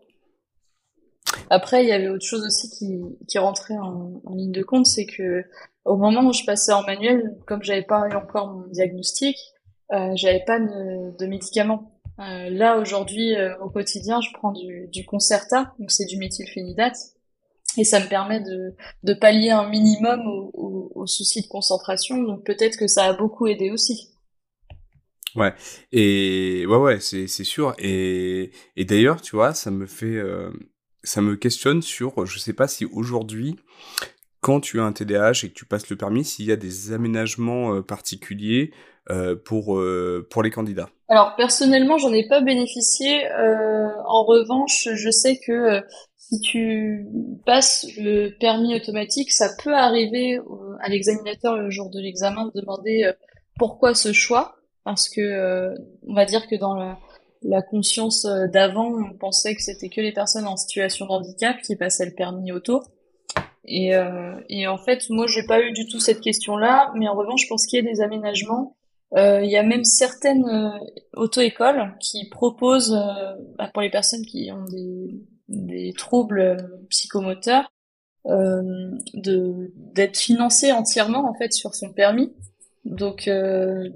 Après, 1.49 1.83
il 1.83 1.89
y 1.89 1.91
avait 1.91 2.09
autre 2.09 2.25
chose 2.25 2.45
aussi 2.45 2.69
qui, 2.69 3.01
qui 3.27 3.37
rentrait 3.37 3.77
en, 3.77 4.21
en 4.23 4.35
ligne 4.35 4.51
de 4.51 4.63
compte, 4.63 4.85
c'est 4.85 5.05
que 5.05 5.43
au 5.85 5.95
moment 5.95 6.21
où 6.21 6.33
je 6.33 6.43
passais 6.43 6.71
en 6.71 6.83
manuel, 6.83 7.37
comme 7.45 7.63
j'avais 7.63 7.83
pas 7.83 8.07
eu 8.09 8.15
encore 8.15 8.47
mon 8.47 8.67
diagnostic, 8.67 9.37
euh, 9.91 10.11
j'avais 10.15 10.43
pas 10.45 10.59
de, 10.59 11.17
de 11.17 11.25
médicaments. 11.25 11.99
Euh, 12.19 12.49
là 12.49 12.77
aujourd'hui, 12.77 13.35
euh, 13.35 13.57
au 13.59 13.69
quotidien, 13.69 14.21
je 14.21 14.29
prends 14.33 14.51
du, 14.51 14.87
du 14.91 15.05
Concerta, 15.05 15.73
donc 15.79 15.91
c'est 15.91 16.05
du 16.05 16.17
méthylphénidate, 16.17 16.97
et 17.79 17.85
ça 17.85 17.99
me 17.99 18.07
permet 18.07 18.41
de, 18.41 18.75
de 19.03 19.13
pallier 19.13 19.51
un 19.51 19.67
minimum 19.69 20.21
aux 20.27 20.91
au, 20.93 21.07
soucis 21.07 21.41
de 21.41 21.47
concentration. 21.47 22.21
Donc 22.21 22.45
peut-être 22.45 22.77
que 22.77 22.87
ça 22.87 23.05
a 23.05 23.13
beaucoup 23.13 23.47
aidé 23.47 23.71
aussi. 23.71 24.09
Ouais, 25.35 25.53
et 25.91 26.65
ouais, 26.67 26.77
ouais, 26.77 26.99
c'est 26.99 27.27
c'est 27.27 27.43
sûr. 27.43 27.73
Et 27.77 28.51
et 28.75 28.85
d'ailleurs, 28.85 29.21
tu 29.21 29.35
vois, 29.35 29.53
ça 29.53 29.71
me 29.71 29.85
fait, 29.85 30.05
euh, 30.05 30.51
ça 31.03 31.21
me 31.21 31.35
questionne 31.35 31.81
sur, 31.81 32.25
je 32.25 32.39
sais 32.39 32.53
pas 32.53 32.67
si 32.67 32.85
aujourd'hui, 32.85 33.55
quand 34.41 34.59
tu 34.59 34.79
as 34.79 34.83
un 34.83 34.91
TDAH 34.91 35.43
et 35.43 35.49
que 35.49 35.53
tu 35.53 35.65
passes 35.65 35.89
le 35.89 35.95
permis, 35.95 36.25
s'il 36.25 36.45
y 36.45 36.51
a 36.51 36.55
des 36.55 36.91
aménagements 36.91 37.75
euh, 37.75 37.81
particuliers 37.81 38.71
pour 39.45 39.77
euh, 39.77 40.27
pour 40.29 40.43
les 40.43 40.51
candidats. 40.51 40.89
Alors 41.07 41.35
personnellement, 41.35 41.97
j'en 41.97 42.13
ai 42.13 42.27
pas 42.27 42.41
bénéficié. 42.41 43.27
en 44.05 44.23
revanche, 44.23 44.87
je 44.93 45.09
sais 45.09 45.39
que 45.45 45.81
si 46.17 46.39
tu 46.41 47.07
passes 47.45 47.87
le 47.97 48.29
permis 48.39 48.75
automatique, 48.75 49.31
ça 49.31 49.49
peut 49.63 49.73
arriver 49.73 50.39
à 50.81 50.89
l'examinateur 50.89 51.57
le 51.57 51.69
jour 51.69 51.89
de 51.89 51.99
l'examen 51.99 52.45
de 52.45 52.59
demander 52.59 53.11
pourquoi 53.57 53.95
ce 53.95 54.13
choix, 54.13 54.57
parce 54.83 55.09
que 55.09 55.73
on 56.07 56.13
va 56.13 56.25
dire 56.25 56.47
que 56.47 56.55
dans 56.55 56.75
la, 57.41 57.61
conscience 57.63 58.27
d'avant, 58.53 58.93
on 58.93 59.17
pensait 59.17 59.55
que 59.55 59.61
c'était 59.63 59.89
que 59.89 60.01
les 60.01 60.11
personnes 60.11 60.45
en 60.45 60.57
situation 60.57 61.07
de 61.07 61.11
handicap 61.11 61.57
qui 61.63 61.75
passaient 61.75 62.05
le 62.05 62.13
permis 62.13 62.51
auto. 62.51 62.83
Et, 63.71 63.95
euh, 63.95 64.33
et 64.49 64.67
en 64.67 64.77
fait, 64.77 65.09
moi, 65.09 65.27
j'ai 65.27 65.43
pas 65.43 65.61
eu 65.61 65.71
du 65.71 65.87
tout 65.87 65.99
cette 65.99 66.21
question-là, 66.21 66.91
mais 66.95 67.07
en 67.07 67.13
revanche, 67.13 67.47
pense 67.47 67.67
qu'il 67.67 67.83
y 67.83 67.87
a 67.87 67.91
des 67.91 68.01
aménagements. 68.01 68.75
Euh, 69.17 69.41
il 69.43 69.49
y 69.49 69.57
a 69.57 69.63
même 69.63 69.83
certaines 69.83 70.47
euh, 70.47 70.69
auto-écoles 71.13 71.95
qui 71.99 72.29
proposent, 72.29 72.93
euh, 72.93 73.33
bah, 73.57 73.69
pour 73.73 73.81
les 73.81 73.89
personnes 73.89 74.23
qui 74.23 74.51
ont 74.51 74.65
des, 74.65 75.23
des 75.47 75.93
troubles 75.93 76.39
euh, 76.39 76.57
psychomoteurs, 76.89 77.71
de 78.25 79.71
d'être 79.75 80.17
financées 80.17 80.71
entièrement 80.71 81.27
en 81.27 81.33
fait 81.33 81.51
sur 81.51 81.73
son 81.73 81.91
permis. 81.93 82.31
Donc, 82.85 83.27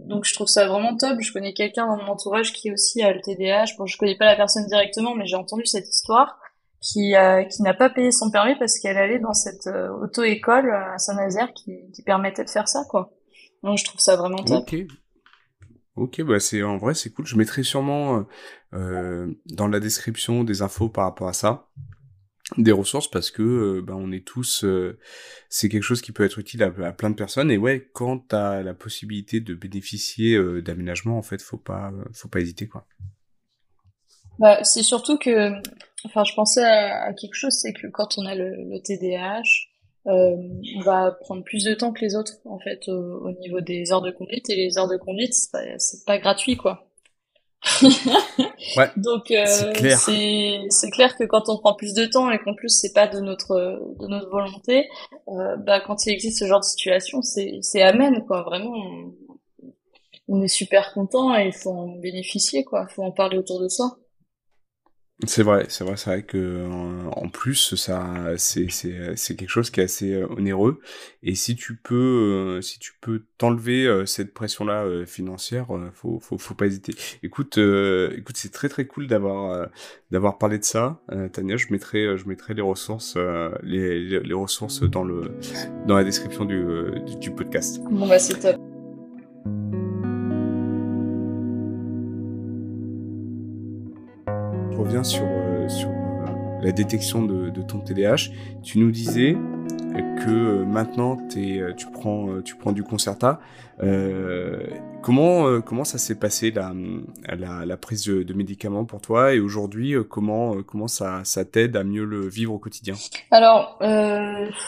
donc 0.08 0.26
je 0.26 0.34
trouve 0.34 0.48
ça 0.48 0.66
vraiment 0.66 0.96
top. 0.96 1.20
Je 1.20 1.32
connais 1.32 1.54
quelqu'un 1.54 1.86
dans 1.86 1.98
mon 1.98 2.12
entourage 2.12 2.52
qui 2.54 2.72
aussi 2.72 3.04
a 3.04 3.14
le 3.14 3.22
TDAH. 3.22 3.76
Bon, 3.78 3.86
je 3.86 3.96
connais 3.98 4.18
pas 4.18 4.26
la 4.26 4.36
personne 4.36 4.66
directement, 4.66 5.14
mais 5.14 5.28
j'ai 5.28 5.36
entendu 5.36 5.66
cette 5.66 5.88
histoire 5.88 6.40
qui, 6.82 7.14
qui 7.52 7.62
n'a 7.62 7.74
pas 7.74 7.90
payé 7.90 8.12
son 8.12 8.32
permis 8.32 8.56
parce 8.56 8.80
qu'elle 8.80 8.98
allait 8.98 9.20
dans 9.20 9.34
cette 9.34 9.68
euh, 9.68 9.90
auto-école 10.02 10.72
à 10.72 10.98
Saint-Nazaire 10.98 11.54
qui, 11.54 11.78
qui 11.94 12.02
permettait 12.02 12.44
de 12.44 12.50
faire 12.50 12.68
ça, 12.68 12.84
quoi. 12.90 13.12
Donc 13.62 13.78
je 13.78 13.86
trouve 13.86 14.02
ça 14.02 14.16
vraiment 14.16 14.44
top. 14.44 14.66
Ok, 15.96 16.22
bah 16.24 16.40
c'est 16.40 16.64
en 16.64 16.78
vrai 16.78 16.96
c'est 16.96 17.12
cool. 17.12 17.28
Je 17.28 17.36
mettrai 17.36 17.62
sûrement 17.62 18.18
euh, 18.18 18.24
euh, 18.74 19.34
dans 19.46 19.68
la 19.68 19.80
description 19.80 20.44
des 20.44 20.64
infos 20.64 20.90
par 20.90 21.04
rapport 21.06 21.28
à 21.28 21.34
ça, 21.34 21.70
des 22.58 22.72
ressources 22.72 23.10
parce 23.10 23.30
que 23.30 23.44
euh, 23.44 23.82
bah, 23.84 23.94
on 23.96 24.12
est 24.12 24.26
tous, 24.26 24.66
c'est 25.50 25.70
quelque 25.70 25.84
chose 25.84 26.02
qui 26.02 26.12
peut 26.12 26.24
être 26.24 26.40
utile 26.40 26.64
à, 26.64 26.72
plein 26.94 27.12
de 27.12 27.16
personnes. 27.16 27.52
Et 27.52 27.58
ouais, 27.58 27.92
quand 27.94 28.28
t'as 28.28 28.64
la 28.64 28.74
possibilité 28.74 29.40
de 29.40 29.54
bénéficier 29.54 30.40
d'aménagement, 30.64 31.18
en 31.18 31.22
fait, 31.22 31.42
faut 31.42 31.58
pas, 31.58 31.94
faut 32.14 32.28
pas 32.28 32.40
hésiter 32.40 32.68
quoi. 32.68 32.88
Bah, 34.40 34.64
c'est 34.64 34.82
surtout 34.82 35.20
que, 35.20 35.52
enfin, 36.06 36.24
je 36.24 36.34
pensais 36.34 36.64
à, 36.64 37.14
quelque 37.14 37.36
chose, 37.36 37.54
c'est 37.54 37.72
que 37.72 37.86
quand 37.86 38.18
on 38.18 38.26
a 38.26 38.34
le, 38.34 38.50
le 38.50 38.82
TDAH, 38.82 39.44
euh, 40.08 40.36
on 40.78 40.82
va 40.82 41.12
prendre 41.12 41.44
plus 41.44 41.64
de 41.64 41.74
temps 41.74 41.94
que 41.94 42.02
les 42.02 42.16
autres, 42.16 42.34
en 42.46 42.60
fait, 42.60 42.88
au, 42.90 43.32
niveau 43.40 43.62
des 43.62 43.92
heures 43.92 44.02
de 44.02 44.12
conduite. 44.12 44.50
Et 44.50 44.56
les 44.56 44.78
heures 44.78 44.90
de 44.90 44.98
conduite, 44.98 45.34
c'est 45.34 46.06
pas 46.06 46.18
gratuit, 46.18 46.58
quoi. 46.58 46.88
ouais, 48.78 48.92
Donc 48.98 49.32
euh, 49.32 49.46
c'est 49.46 50.90
clair. 50.92 51.16
que 51.16 51.24
quand 51.24 51.48
on 51.48 51.58
prend 51.58 51.74
plus 51.74 51.94
de 51.94 52.06
temps 52.06 52.30
et 52.30 52.38
qu'en 52.40 52.54
plus 52.54 52.68
c'est 52.68 52.92
pas 52.92 53.08
de 53.08 53.22
notre 53.22 53.96
de 54.02 54.08
notre 54.08 54.30
volonté, 54.30 54.90
euh, 55.30 55.56
bah 55.56 55.80
quand 55.80 56.06
il 56.06 56.12
existe 56.12 56.40
ce 56.40 56.46
genre 56.46 56.60
de 56.60 56.66
situation, 56.66 57.22
c'est 57.22 57.60
c'est 57.62 57.82
amène 57.82 58.26
quoi. 58.26 58.42
Vraiment, 58.44 58.74
on, 58.76 59.14
on 60.28 60.42
est 60.42 60.50
super 60.50 60.94
content 60.94 61.34
et 61.38 61.48
il 61.48 61.54
faut 61.54 61.72
en 61.72 61.88
bénéficier 61.88 62.66
quoi. 62.66 62.86
Il 62.90 62.94
faut 62.94 63.04
en 63.04 63.12
parler 63.12 63.38
autour 63.38 63.62
de 63.62 63.70
soi. 63.70 63.98
C'est 65.26 65.44
vrai, 65.44 65.68
c'est 65.70 65.86
vrai, 65.86 65.96
c'est 65.96 66.10
vrai 66.10 66.24
que 66.24 66.68
en 67.12 67.30
plus 67.30 67.76
ça, 67.76 68.34
c'est 68.38 68.68
c'est 68.70 69.36
quelque 69.36 69.50
chose 69.50 69.70
qui 69.70 69.80
est 69.80 69.84
assez 69.84 70.14
euh, 70.14 70.28
onéreux. 70.28 70.82
Et 71.22 71.36
si 71.36 71.56
tu 71.56 71.78
peux, 71.78 72.58
euh, 72.58 72.62
si 72.62 72.78
tu 72.80 72.94
peux 73.00 73.24
t'enlever 73.38 73.86
euh, 73.86 74.06
cette 74.06 74.34
pression-là 74.34 75.06
financière, 75.06 75.68
faut 75.94 76.20
faut 76.20 76.38
faut 76.38 76.56
pas 76.56 76.66
hésiter. 76.66 76.94
Écoute, 77.22 77.58
écoute, 77.58 78.36
c'est 78.36 78.52
très 78.52 78.68
très 78.68 78.86
cool 78.86 79.08
d'avoir 79.08 79.70
d'avoir 80.12 80.38
parlé 80.40 80.58
de 80.58 80.66
ça, 80.66 81.02
Tania. 81.32 81.56
Je 81.58 81.68
mettrai 81.70 82.18
je 82.18 82.28
mettrai 82.28 82.54
les 82.54 82.62
ressources 82.62 83.16
les, 83.62 84.20
les 84.20 84.34
ressources 84.34 84.82
dans 84.82 85.04
le 85.04 85.38
dans 85.88 85.96
la 85.96 86.04
description 86.04 86.44
du 86.44 86.66
du 87.22 87.32
podcast. 87.32 87.80
Bon 87.84 88.08
bah 88.08 88.20
c'est 88.20 88.40
top. 88.40 88.73
Sur, 95.02 95.24
euh, 95.24 95.68
euh, 95.68 96.62
la 96.62 96.72
détection 96.72 97.24
de, 97.24 97.50
ton 97.64 97.80
TDAH. 97.80 98.30
Tu 98.62 98.78
nous 98.78 98.92
disais 98.92 99.36
que 100.24 100.30
euh, 100.30 100.66
maintenant 100.66 101.18
tu, 101.30 101.88
prends, 101.92 102.42
tu 102.44 102.56
prends 102.56 102.72
du 102.72 102.84
Concerta. 102.84 103.40
Comment, 105.02 105.62
comment 105.62 105.84
ça 105.84 105.98
s'est 105.98 106.16
passé 106.16 106.52
la, 106.52 106.74
la, 107.28 107.66
la, 107.66 107.78
prise 107.78 108.06
de, 108.06 108.34
médicaments 108.34 108.86
pour 108.86 109.02
toi? 109.02 109.34
Et 109.34 109.40
aujourd'hui 109.40 109.96
comment, 110.08 110.62
comment 110.62 110.88
ça, 110.88 111.22
ça 111.24 111.44
t'aide 111.44 111.76
à 111.76 111.84
mieux 111.84 112.06
le 112.06 112.28
vivre 112.28 112.54
au 112.54 112.60
quotidien? 112.60 112.94
Alors 113.32 113.80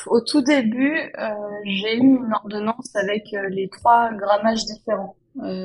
au 0.08 0.22
tout 0.22 0.42
début 0.42 1.14
j'ai 1.64 1.98
eu 1.98 2.00
une 2.00 2.34
ordonnance 2.34 2.96
avec 2.96 3.34
les 3.50 3.70
trois 3.70 4.12
grammages 4.12 4.66
différents, 4.66 5.16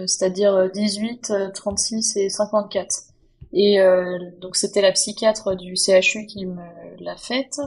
c'est-à-dire 0.07 0.71
18, 0.71 1.33
36 1.55 2.17
et 2.19 2.29
54. 2.29 3.10
Et 3.53 3.81
euh, 3.81 4.19
donc 4.41 4.57
c'était 4.57 4.81
la 4.81 4.93
psychiatre 4.93 5.57
du 5.57 5.75
CHU 5.77 6.27
qui 6.27 6.47
me 6.47 6.63
l'a 6.99 7.17
faite. 7.17 7.61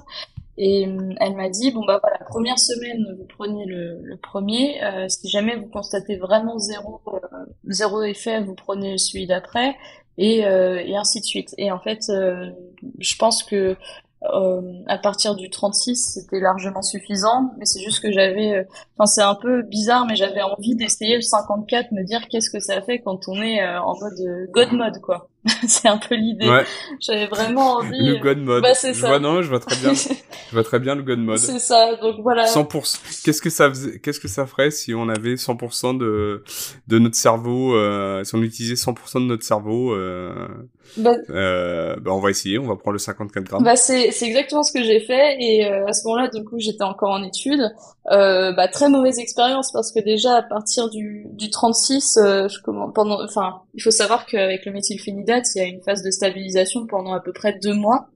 Et 0.57 0.87
euh, 0.87 1.13
elle 1.19 1.35
m'a 1.35 1.49
dit 1.49 1.71
bon 1.71 1.83
bah 1.85 1.99
voilà 2.01 2.19
première 2.29 2.59
semaine 2.59 3.15
vous 3.17 3.25
prenez 3.25 3.65
le, 3.65 3.99
le 4.03 4.17
premier 4.17 4.83
euh, 4.83 5.09
si 5.09 5.27
jamais 5.27 5.55
vous 5.55 5.65
constatez 5.65 6.15
vraiment 6.15 6.59
zéro 6.59 7.01
euh, 7.07 7.17
zéro 7.69 8.03
effet 8.03 8.39
vous 8.43 8.53
prenez 8.53 8.99
celui 8.99 9.25
d'après 9.25 9.75
et 10.19 10.41
et 10.41 10.95
ainsi 10.95 11.21
de 11.21 11.25
suite 11.25 11.55
et 11.57 11.71
en 11.71 11.79
fait 11.79 12.01
je 12.99 13.15
pense 13.17 13.41
que 13.41 13.75
euh, 14.31 14.61
à 14.87 14.97
partir 14.97 15.35
du 15.35 15.49
36, 15.49 15.95
c'était 16.13 16.39
largement 16.39 16.81
suffisant, 16.81 17.53
mais 17.57 17.65
c'est 17.65 17.81
juste 17.81 18.01
que 18.01 18.11
j'avais, 18.11 18.53
euh, 18.53 18.63
enfin 18.97 19.05
c'est 19.05 19.21
un 19.21 19.35
peu 19.35 19.63
bizarre, 19.63 20.05
mais 20.05 20.15
j'avais 20.15 20.41
envie 20.41 20.75
d'essayer 20.75 21.15
le 21.15 21.21
54, 21.21 21.91
me 21.91 22.03
dire 22.03 22.27
qu'est-ce 22.29 22.49
que 22.49 22.59
ça 22.59 22.81
fait 22.81 22.99
quand 22.99 23.27
on 23.27 23.41
est 23.41 23.61
euh, 23.61 23.81
en 23.81 23.99
mode 23.99 24.49
God 24.51 24.71
mode 24.71 25.01
quoi. 25.01 25.27
c'est 25.67 25.87
un 25.87 25.97
peu 25.97 26.15
l'idée. 26.15 26.49
Ouais. 26.49 26.65
J'avais 26.99 27.27
vraiment 27.27 27.75
envie. 27.75 28.05
Le 28.05 28.17
God 28.17 28.39
mode. 28.39 28.63
Bah, 28.63 28.73
c'est 28.73 28.93
ça. 28.93 29.07
Vois, 29.07 29.19
non, 29.19 29.41
je 29.41 29.49
vois 29.49 29.59
très 29.59 29.75
bien. 29.75 29.93
je 30.49 30.53
vois 30.53 30.63
très 30.63 30.79
bien 30.79 30.95
le 30.95 31.03
God 31.03 31.19
mode. 31.19 31.37
C'est 31.37 31.59
ça. 31.59 31.95
Donc 32.01 32.17
voilà. 32.21 32.45
100%. 32.45 33.23
Qu'est-ce 33.23 33.41
que 33.41 33.49
ça 33.49 33.69
faisait, 33.69 33.99
qu'est-ce 33.99 34.19
que 34.19 34.27
ça 34.27 34.45
ferait 34.45 34.71
si 34.71 34.93
on 34.93 35.09
avait 35.09 35.35
100% 35.35 35.97
de 35.97 36.43
de 36.87 36.99
notre 36.99 37.15
cerveau, 37.15 37.75
euh, 37.75 38.23
si 38.23 38.35
on 38.35 38.41
utilisait 38.41 38.75
100% 38.75 39.15
de 39.15 39.25
notre 39.25 39.43
cerveau. 39.43 39.93
Euh, 39.93 40.47
bah, 40.97 41.13
euh, 41.29 41.95
bah, 41.99 42.11
on 42.11 42.19
va 42.19 42.29
essayer. 42.29 42.59
On 42.59 42.67
va 42.67 42.75
prendre 42.75 42.93
le 42.93 42.99
54 42.99 43.43
grammes. 43.43 43.63
Bah 43.63 43.75
c'est 43.75 44.11
c'est 44.11 44.25
exactement 44.25 44.63
ce 44.63 44.71
que 44.71 44.83
j'ai 44.83 44.99
fait 44.99 45.37
et 45.39 45.65
à 45.65 45.93
ce 45.93 46.07
moment-là, 46.07 46.29
du 46.29 46.43
coup, 46.43 46.59
j'étais 46.59 46.83
encore 46.83 47.11
en 47.11 47.23
études. 47.23 47.63
Bah 48.05 48.67
très 48.67 48.89
mauvaise 48.89 49.19
expérience 49.19 49.71
parce 49.71 49.91
que 49.91 49.99
déjà 49.99 50.35
à 50.35 50.41
partir 50.41 50.89
du 50.89 51.27
du 51.33 51.49
36, 51.49 52.17
euh, 52.17 52.47
je 52.47 52.61
commence 52.61 52.91
pendant, 52.93 53.23
enfin, 53.23 53.61
il 53.73 53.81
faut 53.81 53.91
savoir 53.91 54.25
qu'avec 54.25 54.65
le 54.65 54.71
méthylphénidate 54.71 55.32
il 55.55 55.57
y 55.57 55.61
a 55.61 55.67
une 55.67 55.81
phase 55.81 56.03
de 56.03 56.11
stabilisation 56.11 56.85
pendant 56.87 57.13
à 57.13 57.19
peu 57.19 57.33
près 57.33 57.57
deux 57.61 57.73
mois. 57.73 58.09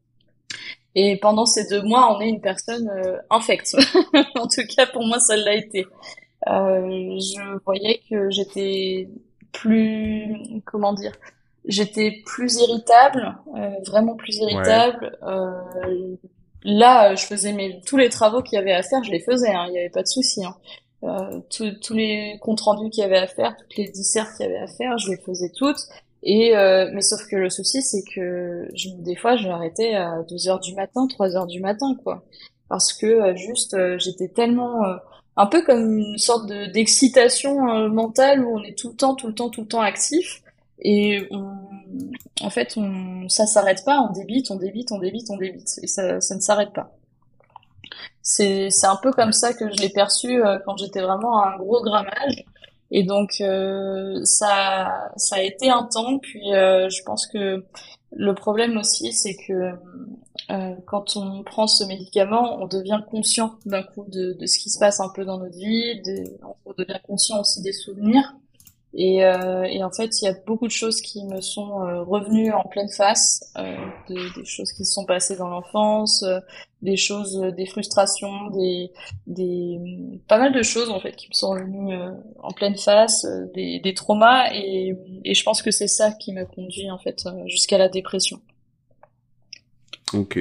Et 0.95 1.17
pendant 1.17 1.45
ces 1.45 1.67
deux 1.67 1.83
mois, 1.83 2.15
on 2.15 2.21
est 2.21 2.29
une 2.29 2.41
personne 2.41 2.89
euh, 2.89 3.17
infecte. 3.29 3.75
en 4.35 4.47
tout 4.47 4.63
cas, 4.75 4.87
pour 4.87 5.05
moi, 5.05 5.19
ça 5.19 5.35
l'a 5.35 5.53
été. 5.53 5.85
Euh, 6.49 7.19
je 7.19 7.63
voyais 7.65 8.01
que 8.09 8.29
j'étais 8.29 9.09
plus, 9.51 10.61
comment 10.65 10.93
dire, 10.93 11.11
j'étais 11.65 12.21
plus 12.25 12.59
irritable, 12.59 13.37
euh, 13.55 13.69
vraiment 13.85 14.15
plus 14.15 14.37
irritable. 14.37 15.17
Euh, 15.23 16.15
là, 16.63 17.15
je 17.15 17.25
faisais 17.25 17.53
mes, 17.53 17.81
tous 17.81 17.97
les 17.97 18.09
travaux 18.09 18.41
qu'il 18.41 18.57
y 18.57 18.61
avait 18.61 18.73
à 18.73 18.83
faire, 18.83 19.03
je 19.03 19.11
les 19.11 19.19
faisais, 19.19 19.51
hein, 19.51 19.65
il 19.67 19.73
n'y 19.73 19.79
avait 19.79 19.89
pas 19.89 20.03
de 20.03 20.07
souci. 20.07 20.43
Hein. 20.45 20.55
Tous 21.49 21.93
les 21.93 22.37
comptes 22.41 22.61
rendus 22.61 22.89
qu'il 22.89 23.01
y 23.01 23.05
avait 23.05 23.17
à 23.17 23.27
faire, 23.27 23.55
toutes 23.57 23.75
les 23.77 23.89
dissertes 23.89 24.35
qu'il 24.37 24.45
y 24.45 24.49
avait 24.49 24.59
à 24.59 24.67
faire, 24.67 24.97
je 24.97 25.11
les 25.11 25.17
faisais 25.17 25.51
toutes. 25.55 25.79
Et 26.23 26.55
euh, 26.57 26.89
mais 26.93 27.01
sauf 27.01 27.25
que 27.27 27.35
le 27.35 27.49
souci, 27.49 27.81
c'est 27.81 28.03
que 28.03 28.67
je, 28.75 28.89
des 28.99 29.15
fois, 29.15 29.35
j'ai 29.35 29.49
arrêté 29.49 29.95
à 29.95 30.23
2 30.29 30.49
heures 30.49 30.59
du 30.59 30.73
matin, 30.75 31.07
3 31.07 31.35
heures 31.35 31.47
du 31.47 31.59
matin, 31.61 31.95
quoi, 32.03 32.23
parce 32.69 32.93
que 32.93 33.05
euh, 33.05 33.35
juste 33.35 33.75
j'étais 33.99 34.27
tellement 34.29 34.81
un 35.37 35.45
peu 35.47 35.63
comme 35.63 35.97
une 35.99 36.17
sorte 36.17 36.47
de 36.47 36.65
d'excitation 36.71 37.89
mentale 37.89 38.43
où 38.43 38.57
on 38.57 38.63
est 38.63 38.77
tout 38.77 38.89
le 38.89 38.95
temps, 38.95 39.15
tout 39.15 39.27
le 39.27 39.33
temps, 39.35 39.49
tout 39.49 39.61
le 39.61 39.67
temps 39.67 39.81
actif 39.81 40.41
et 40.79 41.27
on, 41.31 41.53
en 42.41 42.49
fait, 42.49 42.75
on, 42.77 43.27
ça 43.29 43.45
s'arrête 43.45 43.83
pas, 43.85 43.99
on 44.01 44.11
débite, 44.11 44.51
on 44.51 44.55
débite, 44.55 44.91
on 44.91 44.99
débite, 44.99 45.29
on 45.29 45.37
débite, 45.37 45.79
et 45.81 45.87
ça, 45.87 46.21
ça 46.21 46.35
ne 46.35 46.41
s'arrête 46.41 46.73
pas. 46.73 46.95
C'est, 48.21 48.69
c'est 48.69 48.87
un 48.87 48.97
peu 48.97 49.11
comme 49.11 49.31
ça 49.31 49.53
que 49.53 49.69
je 49.71 49.81
l'ai 49.81 49.89
perçu 49.89 50.43
euh, 50.43 50.59
quand 50.65 50.77
j'étais 50.77 51.01
vraiment 51.01 51.41
à 51.41 51.53
un 51.53 51.57
gros 51.57 51.81
grammage. 51.81 52.45
Et 52.91 53.03
donc 53.03 53.41
euh, 53.41 54.23
ça, 54.23 55.11
ça 55.17 55.37
a 55.37 55.41
été 55.41 55.69
un 55.69 55.83
temps. 55.83 56.19
Puis 56.19 56.53
euh, 56.53 56.89
je 56.89 57.03
pense 57.03 57.27
que 57.27 57.63
le 58.11 58.33
problème 58.33 58.77
aussi, 58.77 59.11
c'est 59.11 59.35
que 59.35 59.73
euh, 60.49 60.75
quand 60.85 61.17
on 61.17 61.43
prend 61.43 61.67
ce 61.67 61.83
médicament, 61.83 62.57
on 62.61 62.67
devient 62.67 63.01
conscient 63.09 63.55
d'un 63.65 63.83
coup 63.83 64.05
de, 64.07 64.33
de, 64.33 64.45
ce 64.45 64.57
qui 64.59 64.69
se 64.69 64.79
passe 64.79 64.99
un 64.99 65.09
peu 65.09 65.25
dans 65.25 65.37
notre 65.37 65.57
vie. 65.57 66.01
De, 66.01 66.23
on 66.65 66.73
devient 66.77 66.99
conscient 67.03 67.39
aussi 67.41 67.61
des 67.61 67.73
souvenirs. 67.73 68.33
Et, 68.99 69.23
euh, 69.23 69.61
et, 69.65 69.83
en 69.83 69.91
fait, 69.91 70.21
il 70.21 70.25
y 70.25 70.27
a 70.27 70.33
beaucoup 70.47 70.65
de 70.65 70.71
choses 70.71 71.01
qui 71.01 71.23
me 71.23 71.39
sont 71.39 71.83
euh, 71.83 72.01
revenues 72.01 72.51
en 72.51 72.63
pleine 72.63 72.89
face, 72.89 73.43
euh, 73.55 73.77
des, 74.07 74.15
des, 74.35 74.43
choses 74.43 74.71
qui 74.71 74.85
se 74.85 74.91
sont 74.91 75.05
passées 75.05 75.35
dans 75.35 75.49
l'enfance, 75.49 76.23
euh, 76.23 76.39
des 76.81 76.97
choses, 76.97 77.39
euh, 77.43 77.51
des 77.51 77.67
frustrations, 77.67 78.49
des, 78.49 78.91
des, 79.27 79.79
pas 80.27 80.39
mal 80.39 80.51
de 80.51 80.63
choses 80.63 80.89
en 80.89 80.99
fait 80.99 81.15
qui 81.15 81.27
me 81.29 81.35
sont 81.35 81.51
revenues 81.51 81.95
en 82.39 82.51
pleine 82.53 82.75
face, 82.75 83.23
des, 83.53 83.79
des 83.79 83.93
traumas, 83.93 84.51
et, 84.55 84.95
et, 85.23 85.35
je 85.35 85.43
pense 85.43 85.61
que 85.61 85.69
c'est 85.69 85.87
ça 85.87 86.11
qui 86.13 86.33
m'a 86.33 86.45
conduit 86.45 86.89
en 86.89 86.97
fait 86.97 87.23
jusqu'à 87.45 87.77
la 87.77 87.89
dépression. 87.89 88.41
Ok. 90.15 90.39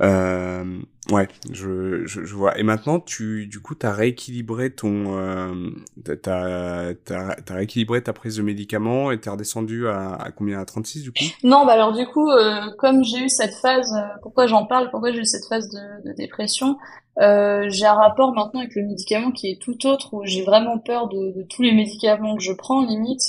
Euh, 0.00 0.80
ouais, 1.10 1.28
je, 1.50 2.06
je, 2.06 2.24
je, 2.24 2.34
vois. 2.34 2.58
Et 2.58 2.62
maintenant, 2.62 3.00
tu, 3.00 3.46
du 3.46 3.60
coup, 3.60 3.74
t'as 3.74 3.92
rééquilibré 3.92 4.70
ton, 4.70 5.18
euh, 5.18 5.70
t'as, 6.04 6.94
t'as, 7.04 7.34
t'as 7.34 7.54
rééquilibré 7.54 8.02
ta 8.02 8.12
prise 8.12 8.36
de 8.36 8.42
médicaments 8.42 9.10
et 9.10 9.20
t'es 9.20 9.30
redescendu 9.30 9.88
à, 9.88 10.14
à 10.14 10.30
combien, 10.30 10.60
à 10.60 10.64
36 10.64 11.02
du 11.02 11.12
coup? 11.12 11.24
Non, 11.42 11.66
bah 11.66 11.72
alors 11.72 11.92
du 11.92 12.06
coup, 12.06 12.30
euh, 12.30 12.70
comme 12.78 13.02
j'ai 13.02 13.24
eu 13.24 13.28
cette 13.28 13.54
phase, 13.54 13.92
euh, 13.92 14.18
pourquoi 14.22 14.46
j'en 14.46 14.66
parle, 14.66 14.90
pourquoi 14.90 15.12
j'ai 15.12 15.20
eu 15.20 15.26
cette 15.26 15.46
phase 15.48 15.68
de, 15.68 16.08
de 16.08 16.14
dépression, 16.14 16.76
euh, 17.20 17.66
j'ai 17.68 17.86
un 17.86 17.94
rapport 17.94 18.32
maintenant 18.32 18.60
avec 18.60 18.74
le 18.76 18.82
médicament 18.82 19.32
qui 19.32 19.50
est 19.50 19.60
tout 19.60 19.86
autre, 19.86 20.14
où 20.14 20.24
j'ai 20.24 20.42
vraiment 20.42 20.78
peur 20.78 21.08
de, 21.08 21.32
de 21.32 21.42
tous 21.42 21.62
les 21.62 21.72
médicaments 21.72 22.36
que 22.36 22.42
je 22.42 22.52
prends, 22.52 22.84
limite. 22.84 23.22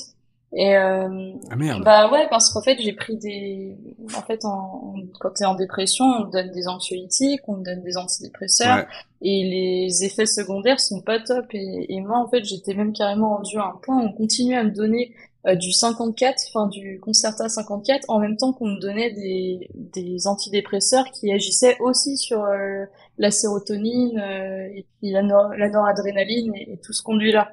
Et 0.52 0.76
euh, 0.76 1.32
ah 1.52 1.56
merde. 1.56 1.84
bah 1.84 2.10
ouais 2.12 2.26
parce 2.32 2.50
qu'en 2.50 2.64
fait 2.64 2.76
j'ai 2.80 2.94
pris 2.94 3.18
des 3.18 3.78
en 4.18 4.22
fait 4.24 4.44
en, 4.46 4.96
quand 5.20 5.30
t'es 5.36 5.46
en 5.46 5.54
dépression 5.54 6.06
on 6.06 6.26
te 6.26 6.32
donne 6.32 6.50
des 6.50 6.68
anxiolytiques 6.68 7.42
on 7.48 7.58
te 7.60 7.66
donne 7.66 7.84
des 7.84 7.98
antidépresseurs 7.98 8.78
Ouais. 8.78 8.86
et 9.22 9.44
les 9.44 10.04
effets 10.06 10.26
secondaires 10.26 10.80
sont 10.80 11.02
pas 11.02 11.20
top 11.20 11.46
et, 11.54 11.86
et 11.94 12.02
moi 12.02 12.18
en 12.18 12.28
fait 12.28 12.44
j'étais 12.46 12.74
même 12.74 12.94
carrément 12.94 13.36
rendu 13.38 13.60
à 13.60 13.66
un 13.66 13.80
point 13.84 13.98
où 14.02 14.08
on 14.08 14.12
continuait 14.12 14.58
à 14.58 14.64
me 14.64 14.72
donner 14.72 15.14
euh, 15.46 15.54
du 15.54 15.72
54 15.72 16.36
enfin 16.48 16.68
du 16.68 17.00
Concerta 17.00 17.48
54 17.48 18.06
en 18.10 18.18
même 18.18 18.36
temps 18.36 18.52
qu'on 18.52 18.70
me 18.70 18.80
donnait 18.80 19.12
des 19.12 19.70
des 19.76 20.26
antidépresseurs 20.26 21.06
qui 21.12 21.32
agissaient 21.32 21.78
aussi 21.80 22.18
sur 22.18 22.44
euh, 22.44 22.86
la 23.20 23.30
sérotonine 23.30 24.18
euh, 24.20 24.68
et 24.74 24.84
puis 24.98 25.12
la, 25.12 25.22
nor 25.22 25.50
la 25.56 25.70
noradrénaline 25.70 26.56
et, 26.56 26.74
et 26.74 26.78
tout 26.78 26.92
ce 26.92 27.04
conduit 27.04 27.32
là 27.32 27.52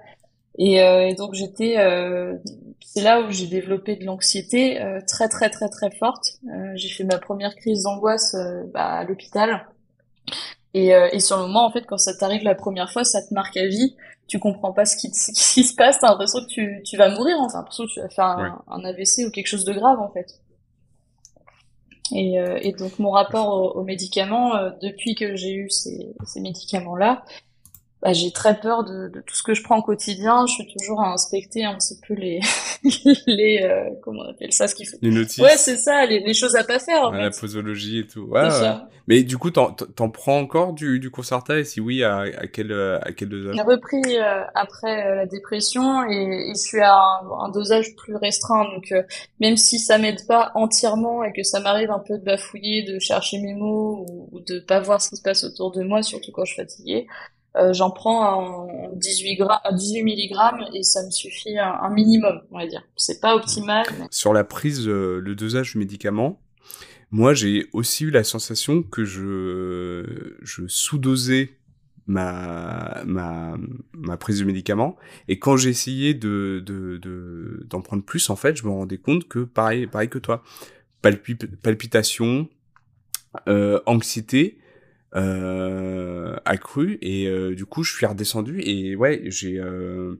et, 0.58 0.76
et 0.76 1.14
donc 1.14 1.34
j'étais, 1.34 1.74
euh, 1.76 2.34
c'est 2.96 3.02
là 3.02 3.20
où 3.20 3.30
j'ai 3.30 3.46
développé 3.46 3.94
de 3.96 4.06
l'anxiété 4.06 4.80
euh, 4.80 5.00
très 5.06 5.28
très 5.28 5.50
très 5.50 5.68
très 5.68 5.90
forte. 5.90 6.38
Euh, 6.48 6.72
j'ai 6.76 6.88
fait 6.88 7.04
ma 7.04 7.18
première 7.18 7.54
crise 7.54 7.82
d'angoisse 7.82 8.32
euh, 8.34 8.62
bah, 8.72 8.86
à 8.86 9.04
l'hôpital. 9.04 9.66
Et, 10.72 10.88
et 11.12 11.20
sur 11.20 11.36
le 11.36 11.42
moment, 11.42 11.64
en 11.66 11.70
fait, 11.70 11.86
quand 11.86 11.96
ça 11.98 12.14
t'arrive 12.14 12.42
la 12.42 12.54
première 12.54 12.90
fois, 12.90 13.02
ça 13.04 13.20
te 13.22 13.32
marque 13.34 13.56
à 13.58 13.66
vie. 13.66 13.96
Tu 14.28 14.38
comprends 14.38 14.72
pas 14.72 14.86
ce 14.86 14.96
qui, 14.96 15.10
ce 15.14 15.54
qui 15.54 15.64
se 15.64 15.74
passe. 15.74 15.98
T'as 16.00 16.08
l'impression 16.08 16.40
que 16.40 16.46
tu, 16.48 16.82
tu 16.86 16.96
vas 16.96 17.10
mourir. 17.10 17.36
Enfin, 17.38 17.48
t'as 17.52 17.58
l'impression 17.58 17.84
que 17.86 17.92
tu 17.92 18.00
vas 18.00 18.08
faire 18.08 18.24
un, 18.24 18.42
Ouais. 18.42 18.50
un 18.68 18.84
AVC 18.84 19.26
ou 19.26 19.30
quelque 19.30 19.46
chose 19.46 19.64
de 19.66 19.74
grave, 19.74 20.00
en 20.00 20.10
fait. 20.10 20.40
Et, 22.14 22.36
et 22.62 22.72
donc 22.72 22.98
mon 22.98 23.10
rapport 23.10 23.48
aux, 23.48 23.80
aux 23.80 23.82
médicaments, 23.84 24.52
depuis 24.80 25.14
que 25.16 25.34
j'ai 25.36 25.54
eu 25.54 25.68
ces, 25.70 26.14
ces 26.24 26.40
médicaments-là, 26.40 27.24
bah, 28.02 28.12
j'ai 28.12 28.30
très 28.30 28.58
peur 28.60 28.84
de, 28.84 29.08
de 29.08 29.20
tout 29.20 29.34
ce 29.34 29.42
que 29.42 29.54
je 29.54 29.62
prends 29.62 29.78
au 29.78 29.82
quotidien. 29.82 30.46
Je 30.46 30.52
suis 30.52 30.66
toujours 30.78 31.02
à 31.02 31.12
inspecter 31.12 31.64
un 31.64 31.74
petit 31.76 31.98
peu 32.06 32.14
les, 32.14 32.40
les 33.26 33.62
euh, 33.62 33.90
comment 34.02 34.22
on 34.22 34.30
appelle 34.30 34.52
ça, 34.52 34.68
ce 34.68 34.74
qu'il 34.74 34.86
faut. 34.86 34.96
Les 35.00 35.10
notices, 35.10 35.38
Ouais, 35.38 35.56
c'est 35.56 35.76
ça, 35.76 36.04
les, 36.06 36.20
les 36.20 36.34
choses 36.34 36.56
à 36.56 36.64
pas 36.64 36.78
faire 36.78 37.02
en 37.04 37.10
la 37.12 37.30
posologie 37.30 38.00
et 38.00 38.06
tout. 38.06 38.22
Ouais, 38.22 38.42
C'est 38.50 38.56
ouais. 38.56 38.62
ça. 38.62 38.88
Mais 39.08 39.22
du 39.22 39.38
coup, 39.38 39.50
t'en, 39.50 39.72
t'en 39.72 40.10
prends 40.10 40.38
encore 40.38 40.72
du, 40.72 40.98
du 40.98 41.10
Concerta? 41.10 41.58
Et 41.58 41.64
si 41.64 41.80
oui, 41.80 42.02
à, 42.04 42.18
à 42.18 42.46
quel, 42.48 42.72
à 42.72 43.12
quel 43.12 43.28
dosage? 43.28 43.54
J'ai 43.56 43.62
repris 43.62 44.02
euh, 44.18 44.42
après 44.54 45.06
euh, 45.06 45.14
la 45.14 45.26
dépression 45.26 46.02
et, 46.10 46.50
et 46.50 46.54
je 46.54 46.60
suis 46.60 46.80
à 46.80 46.92
un, 46.94 47.44
un 47.44 47.48
dosage 47.50 47.94
plus 47.96 48.16
restreint. 48.16 48.64
Donc 48.74 48.92
euh, 48.92 49.02
même 49.40 49.56
si 49.56 49.78
ça 49.78 49.98
m'aide 49.98 50.26
pas 50.26 50.50
entièrement 50.54 51.24
et 51.24 51.32
que 51.32 51.42
ça 51.44 51.60
m'arrive 51.60 51.90
un 51.90 52.00
peu 52.00 52.18
de 52.18 52.24
bafouiller, 52.24 52.82
de 52.82 52.98
chercher 52.98 53.38
mes 53.40 53.54
mots 53.54 54.04
ou, 54.08 54.28
ou 54.32 54.40
de 54.40 54.58
pas 54.58 54.80
voir 54.80 55.00
ce 55.00 55.10
qui 55.10 55.16
se 55.16 55.22
passe 55.22 55.44
autour 55.44 55.70
de 55.72 55.82
moi, 55.82 56.02
surtout 56.02 56.32
quand 56.32 56.44
je 56.44 56.52
suis 56.54 56.62
fatiguée, 56.62 57.06
euh, 57.56 57.72
j'en 57.72 57.90
prends 57.90 58.66
en 58.66 58.92
18 58.94 59.36
grammes, 59.36 59.60
18 59.72 60.02
milligrammes 60.02 60.64
et 60.74 60.82
ça 60.82 61.04
me 61.04 61.10
suffit 61.10 61.58
un, 61.58 61.90
minimum, 61.90 62.40
on 62.50 62.58
va 62.58 62.66
dire. 62.66 62.82
C'est 62.96 63.20
pas 63.20 63.34
optimal, 63.34 63.84
Sur 64.10 64.32
la 64.32 64.44
prise, 64.44 64.86
euh, 64.86 65.20
le 65.20 65.34
dosage 65.34 65.72
du 65.72 65.78
médicament, 65.78 66.40
moi, 67.10 67.34
j'ai 67.34 67.68
aussi 67.72 68.04
eu 68.04 68.10
la 68.10 68.24
sensation 68.24 68.82
que 68.82 69.04
je, 69.04 70.36
je 70.42 70.66
sous-dosais 70.66 71.50
ma, 72.06 73.02
ma, 73.06 73.56
ma 73.92 74.16
prise 74.16 74.40
de 74.40 74.44
médicament. 74.44 74.96
Et 75.28 75.38
quand 75.38 75.56
j'ai 75.56 75.70
essayé 75.70 76.14
de, 76.14 76.62
de, 76.64 76.98
de, 76.98 77.64
d'en 77.68 77.80
prendre 77.80 78.02
plus, 78.02 78.28
en 78.30 78.36
fait, 78.36 78.56
je 78.56 78.64
me 78.64 78.70
rendais 78.70 78.98
compte 78.98 79.28
que 79.28 79.40
pareil, 79.40 79.86
pareil 79.86 80.08
que 80.08 80.18
toi. 80.18 80.42
Palpi- 81.02 81.36
palpitations, 81.36 82.48
euh, 83.48 83.80
anxiété, 83.86 84.58
accrue. 85.16 86.98
Et 87.02 87.26
euh, 87.26 87.54
du 87.54 87.66
coup, 87.66 87.82
je 87.82 87.94
suis 87.94 88.06
redescendu. 88.06 88.60
Et 88.62 88.96
ouais, 88.96 89.22
j'ai, 89.26 89.58
euh, 89.58 90.16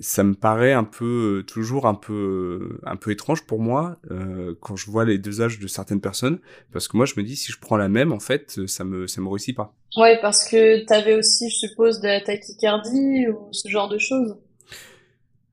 ça 0.00 0.24
me 0.24 0.34
paraît 0.34 0.72
un 0.72 0.84
peu, 0.84 1.44
toujours 1.46 1.86
un 1.86 1.94
peu, 1.94 2.78
un 2.84 2.96
peu 2.96 3.10
étrange 3.10 3.42
pour 3.44 3.60
moi, 3.60 3.98
euh, 4.10 4.54
quand 4.60 4.76
je 4.76 4.90
vois 4.90 5.04
les 5.04 5.18
dosages 5.18 5.58
de 5.58 5.66
certaines 5.66 6.00
personnes. 6.00 6.38
Parce 6.72 6.88
que 6.88 6.96
moi, 6.96 7.06
je 7.06 7.14
me 7.16 7.22
dis, 7.22 7.36
si 7.36 7.52
je 7.52 7.58
prends 7.60 7.76
la 7.76 7.88
même, 7.88 8.12
en 8.12 8.20
fait, 8.20 8.66
ça 8.66 8.84
me, 8.84 9.06
ça 9.06 9.20
me 9.20 9.28
réussit 9.28 9.56
pas. 9.56 9.74
ouais, 9.96 10.18
parce 10.20 10.48
que 10.48 10.84
t'avais 10.86 11.14
aussi, 11.14 11.50
je 11.50 11.56
suppose, 11.56 12.00
de 12.00 12.08
la 12.08 12.20
tachycardie 12.20 13.28
ou 13.28 13.48
ce 13.52 13.68
genre 13.68 13.88
de 13.88 13.98
choses. 13.98 14.36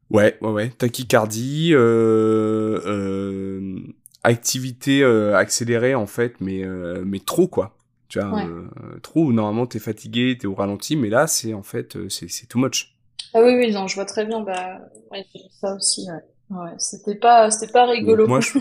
Ouais, 0.09 0.37
ouais, 0.41 0.51
ouais. 0.51 0.69
Tachycardie, 0.69 1.71
euh, 1.73 2.79
euh, 2.85 3.79
activité 4.23 5.03
euh, 5.03 5.35
accélérée 5.35 5.95
en 5.95 6.05
fait, 6.05 6.35
mais 6.39 6.63
euh, 6.63 7.03
mais 7.05 7.19
trop 7.19 7.47
quoi. 7.47 7.76
Tu 8.09 8.19
vois, 8.19 8.29
Ouais. 8.29 8.45
euh, 8.45 8.99
trop. 9.01 9.25
où 9.25 9.33
Normalement, 9.33 9.65
t'es 9.67 9.79
fatigué, 9.79 10.37
t'es 10.39 10.47
au 10.47 10.55
ralenti, 10.55 10.95
mais 10.95 11.09
là, 11.09 11.27
c'est 11.27 11.53
en 11.53 11.63
fait, 11.63 11.95
euh, 11.95 12.09
c'est 12.09 12.47
too 12.47 12.59
much. 12.59 12.95
Ah 13.33 13.41
oui, 13.43 13.55
oui, 13.55 13.71
non, 13.71 13.87
je 13.87 13.95
vois 13.95 14.05
très 14.05 14.25
bien. 14.25 14.41
Bah, 14.41 14.79
ouais, 15.11 15.25
ça 15.59 15.75
aussi. 15.75 16.07
Ouais, 16.49 16.57
ouais, 16.57 16.71
c'était 16.77 17.15
pas, 17.15 17.51
c'était 17.51 17.71
pas 17.71 17.85
rigolo. 17.85 18.23
Donc, 18.23 18.29
moi, 18.29 18.39
je... 18.39 18.59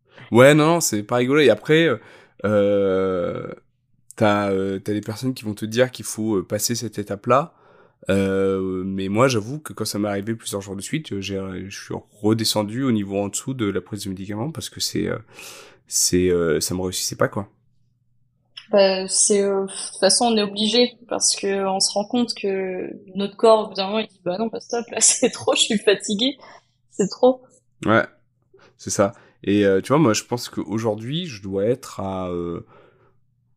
ouais, 0.32 0.54
non, 0.54 0.66
non, 0.66 0.80
c'est 0.80 1.02
pas 1.02 1.16
rigolo. 1.16 1.40
Et 1.40 1.50
après, 1.50 1.88
euh, 2.44 3.46
t'as 4.16 4.50
euh, 4.50 4.78
t'as 4.78 4.92
des 4.92 5.00
personnes 5.00 5.34
qui 5.34 5.44
vont 5.44 5.54
te 5.54 5.64
dire 5.66 5.90
qu'il 5.90 6.04
faut 6.04 6.36
euh, 6.38 6.42
passer 6.46 6.74
cette 6.74 6.98
étape-là. 6.98 7.54
Euh, 8.10 8.84
mais 8.84 9.08
moi, 9.08 9.28
j'avoue 9.28 9.58
que 9.58 9.72
quand 9.72 9.84
ça 9.84 9.98
m'est 9.98 10.08
arrivé 10.08 10.34
plusieurs 10.34 10.62
jours 10.62 10.76
de 10.76 10.82
suite, 10.82 11.12
euh, 11.12 11.20
j'ai, 11.20 11.40
je 11.68 11.84
suis 11.84 11.94
redescendu 12.22 12.84
au 12.84 12.92
niveau 12.92 13.18
en 13.18 13.28
dessous 13.28 13.54
de 13.54 13.66
la 13.66 13.80
prise 13.80 14.04
de 14.04 14.10
médicaments 14.10 14.52
parce 14.52 14.70
que 14.70 14.80
c'est, 14.80 15.08
c'est, 15.88 16.30
ça 16.60 16.74
me 16.74 16.82
réussissait 16.82 17.16
pas 17.16 17.28
quoi. 17.28 17.50
Bah, 18.70 19.06
c'est, 19.08 19.42
euh, 19.42 19.62
de 19.62 19.70
toute 19.70 20.00
façon, 20.00 20.26
on 20.26 20.36
est 20.36 20.42
obligé 20.42 20.96
parce 21.08 21.36
que 21.36 21.66
on 21.66 21.80
se 21.80 21.92
rend 21.92 22.04
compte 22.04 22.34
que 22.34 22.90
notre 23.14 23.36
corps, 23.36 23.64
au 23.64 23.68
bout 23.68 23.74
d'un 23.74 23.86
moment, 23.86 23.98
il 24.00 24.08
dit, 24.08 24.20
bah 24.24 24.36
non, 24.38 24.48
bah 24.48 24.60
stop, 24.60 24.84
là, 24.90 25.00
c'est 25.00 25.30
trop, 25.30 25.54
je 25.54 25.60
suis 25.60 25.78
fatigué, 25.78 26.36
c'est 26.90 27.08
trop. 27.08 27.42
Ouais, 27.84 28.04
c'est 28.76 28.90
ça. 28.90 29.12
Et 29.44 29.64
euh, 29.64 29.80
tu 29.80 29.88
vois, 29.88 29.98
moi, 29.98 30.12
je 30.14 30.24
pense 30.24 30.48
qu'aujourd'hui, 30.48 31.26
je 31.26 31.42
dois 31.42 31.64
être 31.66 32.00
à, 32.00 32.28
euh, 32.28 32.66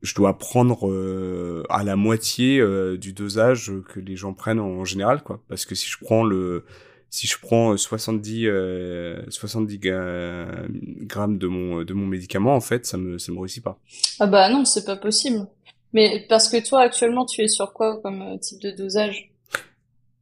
je 0.02 0.16
dois 0.16 0.38
prendre 0.38 0.90
euh, 0.90 1.64
à 1.70 1.84
la 1.84 1.96
moitié 1.96 2.60
euh, 2.60 2.98
du 2.98 3.14
dosage 3.14 3.72
que 3.90 4.00
les 4.00 4.16
gens 4.16 4.34
prennent 4.34 4.60
en 4.60 4.86
général, 4.86 5.24
quoi. 5.24 5.42
Parce 5.50 5.66
que 5.66 5.76
si 5.76 5.90
je 5.90 5.98
prends 6.02 6.24
le, 6.24 6.66
si 7.10 7.28
je 7.28 7.38
prends 7.42 7.76
70, 7.78 8.46
euh, 8.48 9.22
70 9.30 9.80
ga- 9.80 10.48
grammes 11.02 11.38
de 11.38 11.48
mon 11.48 11.84
de 11.84 11.94
mon 11.94 12.06
médicament, 12.06 12.56
en 12.56 12.62
fait, 12.62 12.86
ça 12.86 12.98
me 12.98 13.18
ça 13.18 13.32
me 13.32 13.40
réussit 13.40 13.64
pas. 13.64 13.80
Ah 14.20 14.28
bah 14.28 14.50
non, 14.50 14.66
c'est 14.66 14.86
pas 14.86 14.96
possible. 14.96 15.48
Mais 15.94 16.26
parce 16.30 16.48
que 16.50 16.58
toi, 16.66 16.82
actuellement, 16.82 17.26
tu 17.26 17.42
es 17.42 17.48
sur 17.48 17.74
quoi 17.74 18.00
comme 18.02 18.22
euh, 18.22 18.38
type 18.38 18.62
de 18.62 18.72
dosage? 18.72 19.32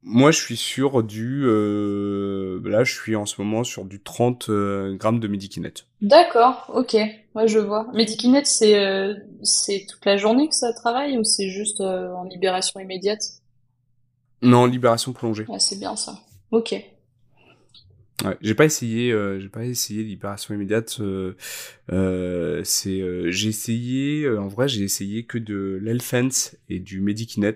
moi, 0.03 0.31
je 0.31 0.39
suis 0.39 0.55
sur 0.55 1.03
du... 1.03 1.43
Euh, 1.45 2.61
là, 2.63 2.83
je 2.85 2.93
suis 2.93 3.15
en 3.15 3.25
ce 3.25 3.41
moment 3.41 3.63
sur 3.65 3.83
du 3.83 3.99
30 4.01 4.47
euh, 4.49 4.95
grammes 4.95 5.19
de 5.19 5.27
Medikinet. 5.27 5.73
D'accord, 6.01 6.71
ok. 6.73 6.95
Ouais, 7.35 7.47
je 7.47 7.59
vois. 7.59 7.88
Medikinet, 7.93 8.45
c'est 8.45 8.79
euh, 8.79 9.15
c'est 9.43 9.85
toute 9.89 10.05
la 10.05 10.15
journée 10.15 10.47
que 10.47 10.55
ça 10.55 10.71
travaille 10.71 11.17
ou 11.17 11.23
c'est 11.25 11.49
juste 11.49 11.81
euh, 11.81 12.13
en 12.13 12.23
libération 12.23 12.79
immédiate? 12.79 13.21
Non, 14.41 14.65
libération 14.65 15.13
prolongée. 15.13 15.45
C'est 15.59 15.79
bien 15.79 15.95
ça. 15.95 16.15
Ok. 16.51 16.75
Ouais, 18.25 18.35
j'ai 18.41 18.55
pas 18.55 18.65
essayé, 18.65 19.11
euh, 19.11 19.39
j'ai 19.39 19.49
pas 19.49 19.63
essayé 19.63 20.03
libération 20.03 20.53
immédiate. 20.55 20.97
Euh, 21.01 21.33
euh, 21.91 22.61
c'est, 22.63 22.99
euh, 22.99 23.29
j'ai 23.29 23.49
essayé, 23.49 24.23
euh, 24.23 24.41
en 24.41 24.47
vrai, 24.47 24.67
j'ai 24.67 24.83
essayé 24.83 25.23
que 25.23 25.37
de 25.37 25.79
l'Elfense 25.81 26.55
et 26.67 26.79
du 26.79 26.99
Medikinet. 26.99 27.55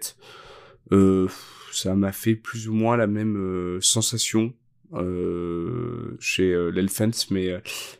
Euh, 0.91 1.27
ça 1.71 1.95
m'a 1.95 2.11
fait 2.11 2.35
plus 2.35 2.69
ou 2.69 2.73
moins 2.73 2.95
la 2.95 3.07
même 3.07 3.79
sensation 3.81 4.53
chez 6.19 6.53
l'Elfense, 6.73 7.31
mais 7.31 7.49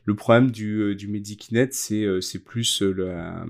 le 0.03 0.13
problème 0.13 0.51
du, 0.51 0.93
du 0.93 1.07
Medikinet, 1.07 1.69
c'est 1.71 2.05
c'est 2.19 2.39
plus 2.39 2.81
la, 2.81 3.45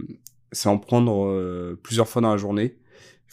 c'est 0.51 0.69
en 0.69 0.77
prendre 0.77 1.75
plusieurs 1.81 2.07
fois 2.07 2.21
dans 2.21 2.29
la 2.29 2.37
journée. 2.37 2.75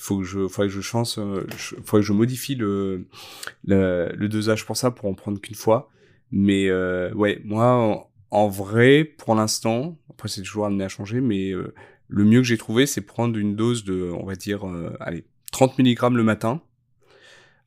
Faut 0.01 0.19
que 0.19 0.25
je, 0.25 0.47
faudrait 0.47 0.69
que 0.69 0.75
je 0.75 0.81
chance, 0.81 1.19
euh, 1.19 1.45
je- 1.57 1.75
que 1.75 2.01
je 2.03 2.13
modifie 2.13 2.55
le, 2.55 3.07
le, 3.67 4.11
le 4.15 4.29
dosage 4.29 4.65
pour 4.67 4.77
ça, 4.77 4.91
pour 4.93 5.09
en 5.09 5.15
prendre 5.15 5.41
qu'une 5.41 5.57
fois. 5.57 5.91
Mais 6.31 6.69
euh, 6.69 7.13
ouais, 7.15 7.41
moi, 7.45 8.09
en, 8.31 8.49
vrai, 8.49 9.05
pour 9.05 9.35
l'instant, 9.35 9.99
après 10.11 10.29
c'est 10.29 10.43
toujours 10.43 10.67
amené 10.67 10.85
à 10.85 10.89
changer, 10.89 11.21
mais 11.21 11.51
euh, 11.51 11.75
le 12.09 12.25
mieux 12.25 12.41
que 12.41 12.47
j'ai 12.47 12.59
trouvé, 12.59 12.87
c'est 12.87 13.01
prendre 13.01 13.37
une 13.39 13.57
dose 13.57 13.85
de, 13.85 14.11
on 14.13 14.25
va 14.25 14.37
dire, 14.37 14.69
euh, 14.69 14.97
allez, 15.01 15.25
30 15.53 15.79
mg 15.79 16.15
le 16.15 16.23
matin. 16.23 16.63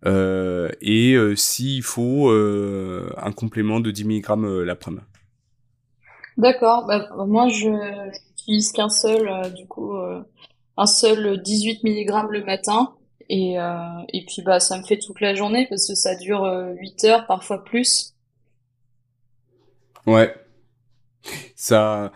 Euh, 0.06 0.70
et 0.82 1.14
euh, 1.16 1.36
s'il 1.36 1.84
faut 1.84 2.30
un 2.32 3.32
complément 3.34 3.80
de 3.82 3.92
10 3.92 4.06
mg 4.06 4.66
l'après-midi. 4.66 5.04
D'accord. 6.38 6.86
Bah, 6.88 7.08
moi, 7.28 7.50
je 7.50 7.70
j'utilise 8.38 8.72
qu'un 8.72 8.90
seul, 8.90 9.54
du 9.54 9.68
coup, 9.68 9.94
un 10.78 10.86
seul 10.86 11.42
18 11.42 11.84
mg 11.84 12.30
le 12.30 12.44
matin. 12.44 12.96
Et, 13.30 13.60
euh, 13.60 14.02
et 14.10 14.26
puis, 14.26 14.42
bah, 14.42 14.60
ça 14.60 14.78
me 14.78 14.84
fait 14.84 15.00
toute 15.00 15.22
la 15.22 15.36
journée 15.36 15.66
parce 15.70 15.88
que 15.88 15.96
ça 15.96 16.16
dure 16.16 16.44
euh, 16.44 16.74
8 16.74 17.04
heures, 17.06 17.28
parfois 17.28 17.64
plus. 17.64 18.14
Ouais. 20.06 20.34
Ça, 21.56 22.12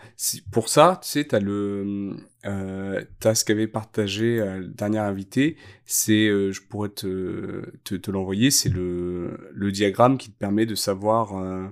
pour 0.50 0.68
ça, 0.68 0.98
tu 1.02 1.08
sais, 1.08 1.24
t'as 1.24 1.38
le, 1.38 2.16
euh, 2.44 3.04
t'as 3.20 3.34
ce 3.34 3.44
qu'avait 3.44 3.68
partagé 3.68 4.40
euh, 4.40 4.58
le 4.58 4.68
dernier 4.68 4.98
invité, 4.98 5.56
c'est, 5.84 6.26
euh, 6.26 6.52
je 6.52 6.60
pourrais 6.62 6.88
te, 6.88 7.70
te, 7.84 7.94
te 7.94 8.10
l'envoyer, 8.10 8.50
c'est 8.50 8.68
le, 8.68 9.50
le 9.52 9.72
diagramme 9.72 10.18
qui 10.18 10.30
te 10.32 10.36
permet 10.38 10.66
de 10.66 10.74
savoir, 10.74 11.38
euh, 11.38 11.66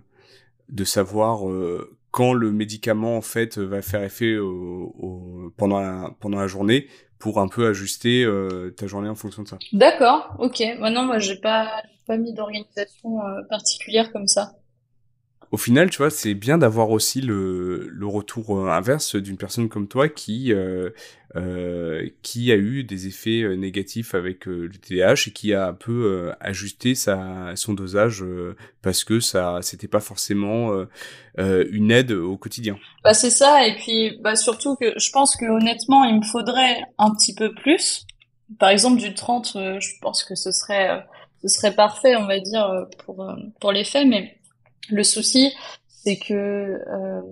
de 0.68 0.84
savoir 0.84 1.48
euh, 1.50 1.96
quand 2.16 2.32
le 2.32 2.52
médicament 2.52 3.16
en 3.16 3.22
fait 3.22 3.58
va 3.58 3.82
faire 3.82 4.02
effet 4.04 4.36
au, 4.36 4.94
au- 4.98 5.52
pendant 5.56 5.80
la, 5.80 6.14
pendant 6.20 6.38
la 6.38 6.46
journée 6.46 6.86
pour 7.18 7.40
un 7.40 7.48
peu 7.48 7.66
ajuster 7.66 8.22
euh, 8.24 8.70
ta 8.70 8.86
journée 8.86 9.08
en 9.08 9.14
fonction 9.16 9.42
de 9.42 9.48
ça. 9.48 9.58
D'accord. 9.72 10.36
Ok. 10.38 10.62
Maintenant, 10.78 11.04
moi, 11.04 11.18
j'ai 11.18 11.36
pas, 11.36 11.68
pas 12.06 12.16
mis 12.16 12.32
d'organisation 12.34 13.20
euh, 13.20 13.42
particulière 13.48 14.12
comme 14.12 14.28
ça. 14.28 14.52
Au 15.54 15.56
final, 15.56 15.88
tu 15.88 15.98
vois, 15.98 16.10
c'est 16.10 16.34
bien 16.34 16.58
d'avoir 16.58 16.90
aussi 16.90 17.20
le, 17.20 17.86
le 17.88 18.06
retour 18.08 18.58
euh, 18.58 18.70
inverse 18.70 19.14
d'une 19.14 19.36
personne 19.36 19.68
comme 19.68 19.86
toi 19.86 20.08
qui, 20.08 20.52
euh, 20.52 20.90
euh, 21.36 22.08
qui 22.22 22.50
a 22.50 22.56
eu 22.56 22.82
des 22.82 23.06
effets 23.06 23.42
euh, 23.42 23.54
négatifs 23.54 24.16
avec 24.16 24.48
euh, 24.48 24.66
le 24.66 24.76
TDAH 24.76 25.28
et 25.28 25.30
qui 25.30 25.54
a 25.54 25.68
un 25.68 25.72
peu 25.72 26.06
euh, 26.06 26.32
ajusté 26.40 26.96
sa, 26.96 27.52
son 27.54 27.72
dosage 27.72 28.24
parce 28.82 29.04
que 29.04 29.20
ça, 29.20 29.60
c'était 29.62 29.86
pas 29.86 30.00
forcément 30.00 30.72
une 31.38 31.92
aide 31.92 32.10
au 32.10 32.36
quotidien. 32.36 32.76
Bah, 33.04 33.14
c'est 33.14 33.30
ça. 33.30 33.64
Et 33.64 33.76
puis, 33.76 34.18
bah, 34.22 34.34
surtout 34.34 34.74
que 34.74 34.98
je 34.98 35.10
pense 35.12 35.36
que 35.36 35.44
honnêtement, 35.44 36.02
il 36.02 36.16
me 36.16 36.24
faudrait 36.24 36.82
un 36.98 37.14
petit 37.14 37.32
peu 37.32 37.54
plus. 37.54 38.08
Par 38.58 38.70
exemple, 38.70 39.00
du 39.00 39.14
30, 39.14 39.52
euh, 39.54 39.78
je 39.78 39.90
pense 40.02 40.24
que 40.24 40.34
ce 40.34 40.50
serait, 40.50 41.06
ce 41.42 41.46
serait 41.46 41.76
parfait, 41.76 42.16
on 42.16 42.26
va 42.26 42.40
dire, 42.40 42.88
pour, 43.06 43.24
pour 43.60 43.70
les. 43.70 43.84
Mais 44.04 44.36
le 44.90 45.04
souci, 45.04 45.52
c'est 46.04 46.16
que, 46.16 46.32
euh, 46.34 47.22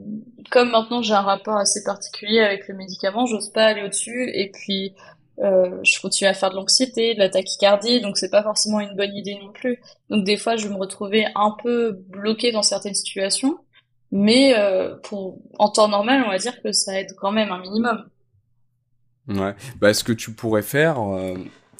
comme 0.51 0.71
maintenant 0.71 1.03
j'ai 1.03 1.13
un 1.13 1.21
rapport 1.21 1.57
assez 1.57 1.85
particulier 1.85 2.41
avec 2.41 2.69
le 2.69 2.75
médicament, 2.75 3.27
j'ose 3.27 3.51
pas 3.51 3.67
aller 3.67 3.83
au-dessus. 3.83 4.31
Et 4.35 4.51
puis, 4.51 4.95
euh, 5.41 5.79
je 5.83 6.01
continue 6.01 6.29
à 6.29 6.35
faire 6.35 6.51
de 6.51 6.57
l'anxiété, 6.57 7.15
de 7.15 7.19
la 7.19 7.29
tachycardie, 7.29 8.01
donc 8.01 8.17
c'est 8.17 8.31
pas 8.31 8.43
forcément 8.43 8.81
une 8.81 8.97
bonne 8.97 9.15
idée 9.15 9.39
non 9.43 9.53
plus. 9.53 9.79
Donc 10.09 10.25
des 10.25 10.37
fois, 10.37 10.57
je 10.57 10.69
me 10.69 10.77
retrouver 10.77 11.27
un 11.35 11.55
peu 11.63 11.93
bloquée 12.09 12.53
dans 12.53 12.63
certaines 12.63 12.95
situations. 12.95 13.59
Mais 14.11 14.55
euh, 14.59 14.97
en 15.59 15.71
temps 15.71 15.89
normal, 15.89 16.23
on 16.27 16.31
va 16.31 16.39
dire 16.39 16.61
que 16.63 16.73
ça 16.73 17.01
aide 17.01 17.15
quand 17.19 17.33
même 17.33 17.51
un 17.51 17.61
minimum. 17.61 18.05
Ouais. 19.29 19.55
Bah, 19.77 19.95
ce 19.95 20.05
que 20.05 20.13
tu 20.13 20.33
pourrais 20.33 20.63
faire, 20.63 20.99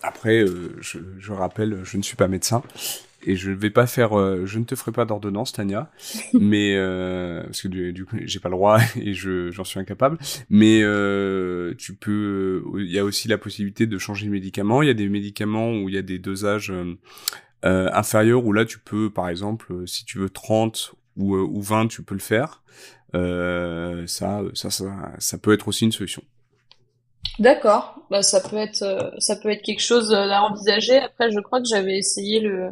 après, 0.03 0.45
je 0.81 1.33
rappelle, 1.33 1.81
je 1.85 1.97
ne 1.99 2.03
suis 2.03 2.17
pas 2.17 2.29
médecin 2.29 2.63
et 3.25 3.37
je 3.37 3.51
ne 3.51 3.57
vais 3.57 3.71
pas 3.71 3.87
faire, 3.87 4.19
euh, 4.19 4.47
je 4.47 4.59
ne 4.59 4.65
te 4.65 4.75
ferai 4.75 4.93
pas 4.93 5.05
d'ordonnance, 5.05 5.53
Tania, 5.53 5.91
mais 6.35 6.75
euh, 6.77 7.43
parce 7.45 7.63
que 7.63 7.69
du, 7.69 7.93
du 7.93 8.05
coup, 8.05 8.17
j'ai 8.25 8.41
pas 8.41 8.49
le 8.49 8.57
droit 8.57 8.79
et 8.97 9.15
je 9.15 9.51
j'en 9.51 9.65
suis 9.65 9.81
incapable. 9.81 10.19
Mais 10.51 10.81
euh, 10.83 11.75
tu 11.79 11.95
peux, 11.95 12.65
il 12.79 12.91
y 12.91 12.99
a 12.99 13.05
aussi 13.05 13.29
la 13.29 13.39
possibilité 13.39 13.87
de 13.87 13.99
changer 13.99 14.27
de 14.27 14.31
médicament. 14.31 14.83
Il 14.83 14.87
y 14.87 14.91
a 14.91 14.95
des 14.95 15.09
médicaments 15.09 15.73
où 15.73 15.89
il 15.89 15.95
y 15.95 15.99
a 15.99 16.03
des 16.03 16.19
dosages 16.19 16.71
euh, 16.71 16.99
euh, 17.65 17.89
inférieurs 17.93 18.45
où 18.45 18.53
là 18.53 18.65
tu 18.65 18.79
peux, 18.79 19.11
par 19.11 19.29
exemple, 19.29 19.73
euh, 19.73 19.87
si 19.87 20.05
tu 20.05 20.19
veux 20.19 20.31
30 20.31 20.95
ou, 21.17 21.37
euh, 21.37 21.47
ou 21.49 21.61
20, 21.63 21.89
tu 21.89 22.03
peux 22.03 22.15
le 22.15 22.21
faire. 22.21 22.63
Euh, 23.15 24.07
ça, 24.07 24.41
ça, 24.55 24.71
ça, 24.71 25.13
ça 25.19 25.39
peut 25.39 25.53
être 25.53 25.69
aussi 25.69 25.85
une 25.85 25.93
solution. 25.93 26.23
D'accord. 27.39 27.99
Bah 28.11 28.23
ça 28.23 28.41
peut 28.41 28.57
être 28.57 28.83
euh, 28.83 29.11
ça 29.19 29.37
peut 29.37 29.51
être 29.51 29.63
quelque 29.63 29.81
chose 29.81 30.13
euh, 30.13 30.29
à 30.31 30.43
envisager. 30.43 30.99
Après, 30.99 31.31
je 31.31 31.41
crois 31.41 31.61
que 31.61 31.67
j'avais 31.69 31.97
essayé 31.97 32.41
le 32.41 32.71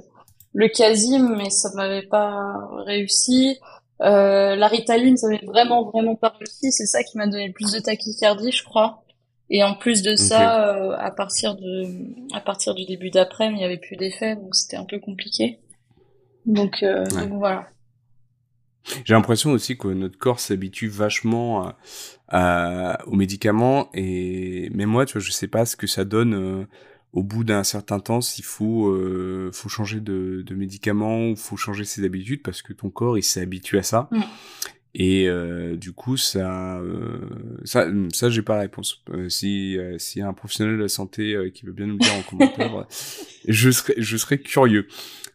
le 0.54 0.68
Casim, 0.68 1.36
mais 1.36 1.50
ça 1.50 1.70
m'avait 1.74 2.06
pas 2.06 2.68
réussi. 2.86 3.58
Euh, 4.02 4.56
la 4.56 4.68
Ritaline, 4.68 5.16
ça 5.16 5.28
m'avait 5.28 5.44
vraiment 5.46 5.90
vraiment 5.90 6.16
pas 6.16 6.34
réussi. 6.38 6.72
C'est 6.72 6.86
ça 6.86 7.02
qui 7.04 7.18
m'a 7.18 7.26
donné 7.26 7.48
le 7.48 7.52
plus 7.52 7.72
de 7.72 7.80
tachycardie, 7.80 8.52
je 8.52 8.64
crois. 8.64 9.02
Et 9.50 9.64
en 9.64 9.74
plus 9.74 10.02
de 10.02 10.14
ça, 10.16 10.74
euh, 10.76 10.96
à 10.98 11.10
partir 11.10 11.56
de 11.56 11.86
à 12.34 12.40
partir 12.40 12.74
du 12.74 12.84
début 12.86 13.10
d'après, 13.10 13.48
il 13.48 13.54
n'y 13.56 13.64
avait 13.64 13.78
plus 13.78 13.96
d'effet, 13.96 14.36
donc 14.36 14.54
c'était 14.54 14.76
un 14.76 14.84
peu 14.84 14.98
compliqué. 15.00 15.58
Donc, 16.46 16.82
euh, 16.82 17.04
Ouais. 17.10 17.26
donc 17.28 17.38
voilà. 17.38 17.68
J'ai 19.04 19.14
l'impression 19.14 19.50
aussi 19.50 19.76
que 19.76 19.88
notre 19.88 20.18
corps 20.18 20.40
s'habitue 20.40 20.88
vachement 20.88 21.62
à, 21.66 21.76
à- 22.28 23.06
aux 23.06 23.14
médicaments 23.14 23.88
et 23.92 24.70
même 24.70 24.88
moi, 24.88 25.04
tu 25.06 25.14
vois, 25.14 25.20
je 25.22 25.30
sais 25.32 25.48
pas 25.48 25.66
ce 25.66 25.76
que 25.76 25.86
ça 25.86 26.04
donne 26.04 26.34
euh, 26.34 26.66
au 27.12 27.22
bout 27.22 27.42
d'un 27.42 27.64
certain 27.64 27.98
temps 27.98 28.20
s'il 28.20 28.44
faut 28.44 28.88
euh, 28.88 29.50
faut 29.52 29.68
changer 29.68 30.00
de, 30.00 30.42
de 30.46 30.54
médicament 30.54 31.30
ou 31.30 31.36
faut 31.36 31.56
changer 31.56 31.84
ses 31.84 32.04
habitudes 32.04 32.42
parce 32.42 32.62
que 32.62 32.72
ton 32.72 32.90
corps 32.90 33.18
il 33.18 33.22
s'est 33.22 33.40
habitué 33.40 33.78
à 33.78 33.82
ça. 33.82 34.08
Mm. 34.12 34.20
Et 34.94 35.28
euh, 35.28 35.76
du 35.76 35.92
coup, 35.92 36.16
ça, 36.16 36.78
euh, 36.78 37.20
ça, 37.64 37.86
ça, 38.12 38.28
j'ai 38.28 38.42
pas 38.42 38.54
la 38.56 38.62
réponse. 38.62 39.02
Euh, 39.10 39.28
si 39.28 39.78
euh, 39.78 39.98
s'il 39.98 40.20
y 40.20 40.24
a 40.24 40.28
un 40.28 40.32
professionnel 40.32 40.76
de 40.76 40.82
la 40.82 40.88
santé 40.88 41.34
euh, 41.34 41.50
qui 41.50 41.64
veut 41.64 41.72
bien 41.72 41.86
nous 41.86 41.98
dire 41.98 42.12
en 42.14 42.22
commentaire, 42.22 42.86
je 43.48 43.70
serais, 43.70 43.94
je 43.96 44.16
serais 44.16 44.38
curieux. 44.38 44.88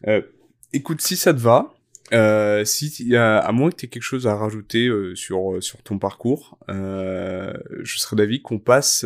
Euh, 0.06 0.20
écoute, 0.74 1.00
si 1.00 1.16
ça 1.16 1.32
te 1.32 1.38
va, 1.38 1.74
euh, 2.12 2.64
si 2.64 2.86
il 3.00 3.08
y 3.08 3.16
a- 3.16 3.38
à 3.38 3.52
moins 3.52 3.70
que 3.70 3.76
tu 3.76 3.86
aies 3.86 3.88
quelque 3.88 4.02
chose 4.02 4.26
à 4.26 4.34
rajouter 4.36 4.86
euh, 4.86 5.14
sur 5.14 5.54
euh, 5.56 5.60
sur 5.60 5.82
ton 5.82 5.98
parcours, 5.98 6.58
euh, 6.68 7.52
je 7.82 7.98
serais 7.98 8.16
d'avis 8.16 8.42
qu'on 8.42 8.58
passe 8.58 9.04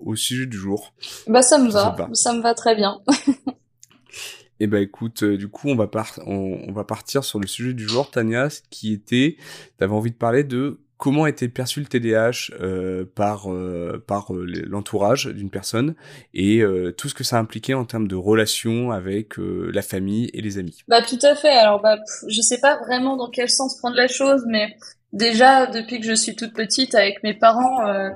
au 0.00 0.16
sujet 0.16 0.46
du 0.46 0.56
jour. 0.56 0.94
Bah 1.26 1.42
ça 1.42 1.58
me 1.58 1.70
va, 1.70 1.96
ça 2.14 2.32
me 2.32 2.40
va 2.40 2.54
très 2.54 2.74
bien. 2.74 3.00
Et 4.60 4.66
ben 4.66 4.82
écoute, 4.82 5.22
euh, 5.22 5.36
du 5.36 5.46
coup 5.48 5.68
on 5.68 5.76
va 5.76 5.86
par- 5.86 6.18
on, 6.26 6.60
on 6.66 6.72
va 6.72 6.82
partir 6.84 7.22
sur 7.22 7.38
le 7.38 7.46
sujet 7.46 7.74
du 7.74 7.86
jour, 7.86 8.10
Tania, 8.10 8.48
qui 8.70 8.92
était, 8.92 9.36
t'avais 9.76 9.92
envie 9.94 10.10
de 10.10 10.16
parler 10.16 10.42
de 10.42 10.80
comment 10.98 11.26
était 11.26 11.48
perçu 11.48 11.80
le 11.80 11.86
TDAH 11.86 12.52
euh, 12.60 13.04
par 13.14 13.50
euh, 13.50 14.02
par 14.06 14.34
euh, 14.34 14.44
l'entourage 14.66 15.26
d'une 15.26 15.48
personne 15.48 15.94
et 16.34 16.58
euh, 16.58 16.92
tout 16.92 17.08
ce 17.08 17.14
que 17.14 17.24
ça 17.24 17.38
impliquait 17.38 17.74
en 17.74 17.84
termes 17.84 18.08
de 18.08 18.16
relations 18.16 18.90
avec 18.90 19.38
euh, 19.38 19.70
la 19.72 19.82
famille 19.82 20.28
et 20.34 20.42
les 20.42 20.58
amis. 20.58 20.80
Bah 20.88 21.00
tout 21.00 21.18
à 21.22 21.34
fait. 21.34 21.56
Alors 21.56 21.80
bah 21.80 21.98
je 22.28 22.40
sais 22.42 22.58
pas 22.60 22.76
vraiment 22.78 23.16
dans 23.16 23.30
quel 23.30 23.48
sens 23.48 23.78
prendre 23.78 23.96
la 23.96 24.08
chose, 24.08 24.44
mais 24.48 24.76
déjà 25.12 25.66
depuis 25.66 26.00
que 26.00 26.06
je 26.06 26.14
suis 26.14 26.34
toute 26.34 26.52
petite 26.52 26.94
avec 26.94 27.22
mes 27.22 27.34
parents, 27.34 27.86
euh, 27.86 28.10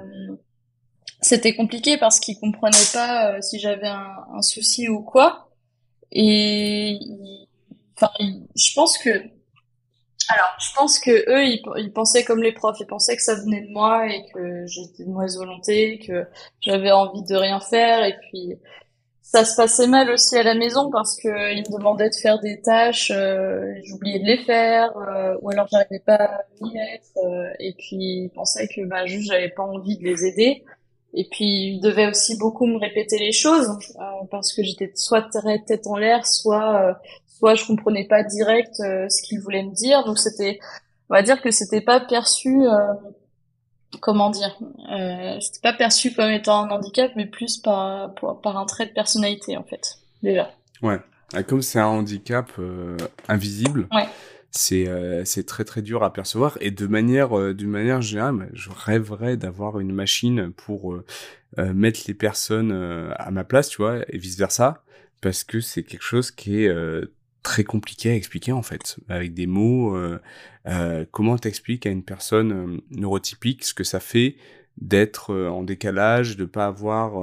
c'était 1.21 1.55
compliqué 1.55 1.99
parce 1.99 2.19
qu'ils 2.19 2.39
comprenaient 2.39 2.91
pas 2.93 3.41
si 3.41 3.61
j'avais 3.61 3.87
un, 3.87 4.17
un 4.35 4.43
souci 4.43 4.89
ou 4.89 5.03
quoi. 5.03 5.51
Et 6.11 6.99
enfin, 7.97 8.11
je 8.57 8.75
pense 8.75 8.99
que 8.99 9.11
alors 10.29 10.55
je 10.61 10.75
pense 10.75 10.99
que 10.99 11.11
eux 11.11 11.45
ils, 11.45 11.63
ils 11.79 11.93
pensaient 11.93 12.25
comme 12.25 12.43
les 12.43 12.53
profs, 12.53 12.79
ils 12.81 12.87
pensaient 12.87 13.17
que 13.17 13.23
ça 13.23 13.35
venait 13.35 13.63
de 13.63 13.73
moi 13.73 14.07
et 14.07 14.25
que 14.33 14.67
j'étais 14.67 15.05
de 15.05 15.11
mauvaise 15.11 15.37
volonté, 15.37 15.99
que 16.07 16.27
j'avais 16.61 16.93
envie 16.93 17.23
de 17.23 17.35
rien 17.35 17.61
faire 17.61 18.05
et 18.05 18.17
puis 18.21 18.59
ça 19.33 19.47
se 19.47 19.57
passait 19.57 19.87
mal 19.87 20.11
aussi 20.11 20.37
à 20.37 20.43
la 20.43 20.55
maison 20.55 20.91
parce 20.91 21.17
que 21.17 21.55
il 21.55 21.61
me 21.61 21.79
demandait 21.79 22.11
de 22.11 22.15
faire 22.15 22.39
des 22.39 22.61
tâches, 22.61 23.11
euh, 23.11 23.73
j'oubliais 23.85 24.19
de 24.19 24.27
les 24.27 24.37
faire, 24.37 24.95
euh, 24.99 25.39
ou 25.41 25.51
alors 25.51 25.67
j'arrivais 25.73 26.01
pas 26.01 26.17
à 26.17 26.45
m'y 26.61 26.75
mettre, 26.75 27.07
euh, 27.25 27.49
et 27.59 27.73
puis 27.73 28.25
il 28.25 28.31
pensait 28.35 28.69
que 28.69 28.85
bah 28.85 29.07
juste 29.07 29.29
j'avais 29.33 29.49
pas 29.49 29.63
envie 29.63 29.97
de 29.97 30.05
les 30.05 30.27
aider. 30.27 30.65
Et 31.15 31.27
puis 31.31 31.75
il 31.75 31.81
devait 31.81 32.07
aussi 32.07 32.37
beaucoup 32.37 32.67
me 32.67 32.79
répéter 32.79 33.19
les 33.19 33.33
choses 33.33 33.69
parce 34.31 34.53
que 34.55 34.63
j'étais 34.63 34.91
soit 34.95 35.29
tête 35.67 35.87
en 35.87 35.97
l'air, 35.97 36.27
soit 36.27 36.99
soit 37.43 37.57
je 37.57 37.67
comprenais 37.67 38.07
pas 38.07 38.23
direct 38.23 38.77
ce 38.77 39.23
qu'il 39.23 39.41
voulait 39.41 39.65
me 39.65 39.75
dire. 39.75 40.05
Donc 40.05 40.19
c'était, 40.19 40.61
on 41.11 41.15
va 41.15 41.23
dire 41.23 41.43
que 41.43 41.51
c'était 41.51 41.81
pas 41.81 41.99
perçu 41.99 42.63
comment 44.01 44.31
dire, 44.31 44.57
euh, 44.91 45.39
c'était 45.41 45.61
pas 45.61 45.73
perçu 45.73 46.15
comme 46.15 46.31
étant 46.31 46.65
un 46.65 46.71
handicap, 46.71 47.13
mais 47.17 47.27
plus 47.27 47.59
par, 47.59 48.15
par, 48.43 48.57
un 48.57 48.67
trait 48.67 48.87
de 48.87 48.93
personnalité, 48.93 49.57
en 49.57 49.65
fait, 49.65 49.99
déjà. 50.23 50.51
Ouais. 50.83 50.99
Ah, 51.35 51.43
comme 51.43 51.63
c'est 51.63 51.79
un 51.79 51.87
handicap 51.87 52.51
euh, 52.59 52.97
invisible, 53.29 53.89
ouais. 53.93 54.07
c'est 54.51 54.87
euh, 54.87 55.25
c'est 55.25 55.47
très 55.47 55.65
très 55.65 55.81
dur 55.81 56.03
à 56.03 56.13
percevoir 56.13 56.59
et 56.61 56.71
de 56.71 56.87
manière 56.87 57.39
euh, 57.39 57.55
d'une 57.55 57.71
manière 57.71 58.03
générale, 58.03 58.51
je 58.53 58.69
rêverais 58.69 59.39
d'avoir 59.39 59.81
une 59.81 59.93
machine 59.93 60.53
pour 60.53 60.93
euh, 60.93 61.05
mettre 61.73 62.01
les 62.07 62.15
personnes 62.15 62.73
à 63.17 63.31
ma 63.31 63.45
place, 63.45 63.69
tu 63.69 63.79
vois, 63.79 64.01
et 64.09 64.19
vice 64.19 64.37
versa, 64.37 64.85
parce 65.23 65.43
que 65.45 65.61
c'est 65.61 65.85
quelque 65.85 66.05
chose 66.05 66.31
qui 66.31 66.65
est 66.65 66.75
très 67.43 67.65
compliqué 67.65 68.11
à 68.11 68.15
expliquer 68.15 68.53
en 68.53 68.63
fait, 68.63 68.97
avec 69.09 69.35
des 69.35 69.47
mots. 69.47 69.97
Euh, 69.97 70.21
euh, 70.69 71.05
comment 71.11 71.37
t'expliques 71.37 71.87
à 71.87 71.91
une 71.91 72.05
personne 72.05 72.53
euh, 72.53 72.81
neurotypique 72.91 73.65
ce 73.65 73.75
que 73.75 73.85
ça 73.85 74.01
fait 74.01 74.37
d'être 74.79 75.35
en 75.35 75.63
décalage, 75.63 76.39
de 76.39 76.47
pas 76.47 76.65
avoir, 76.65 77.23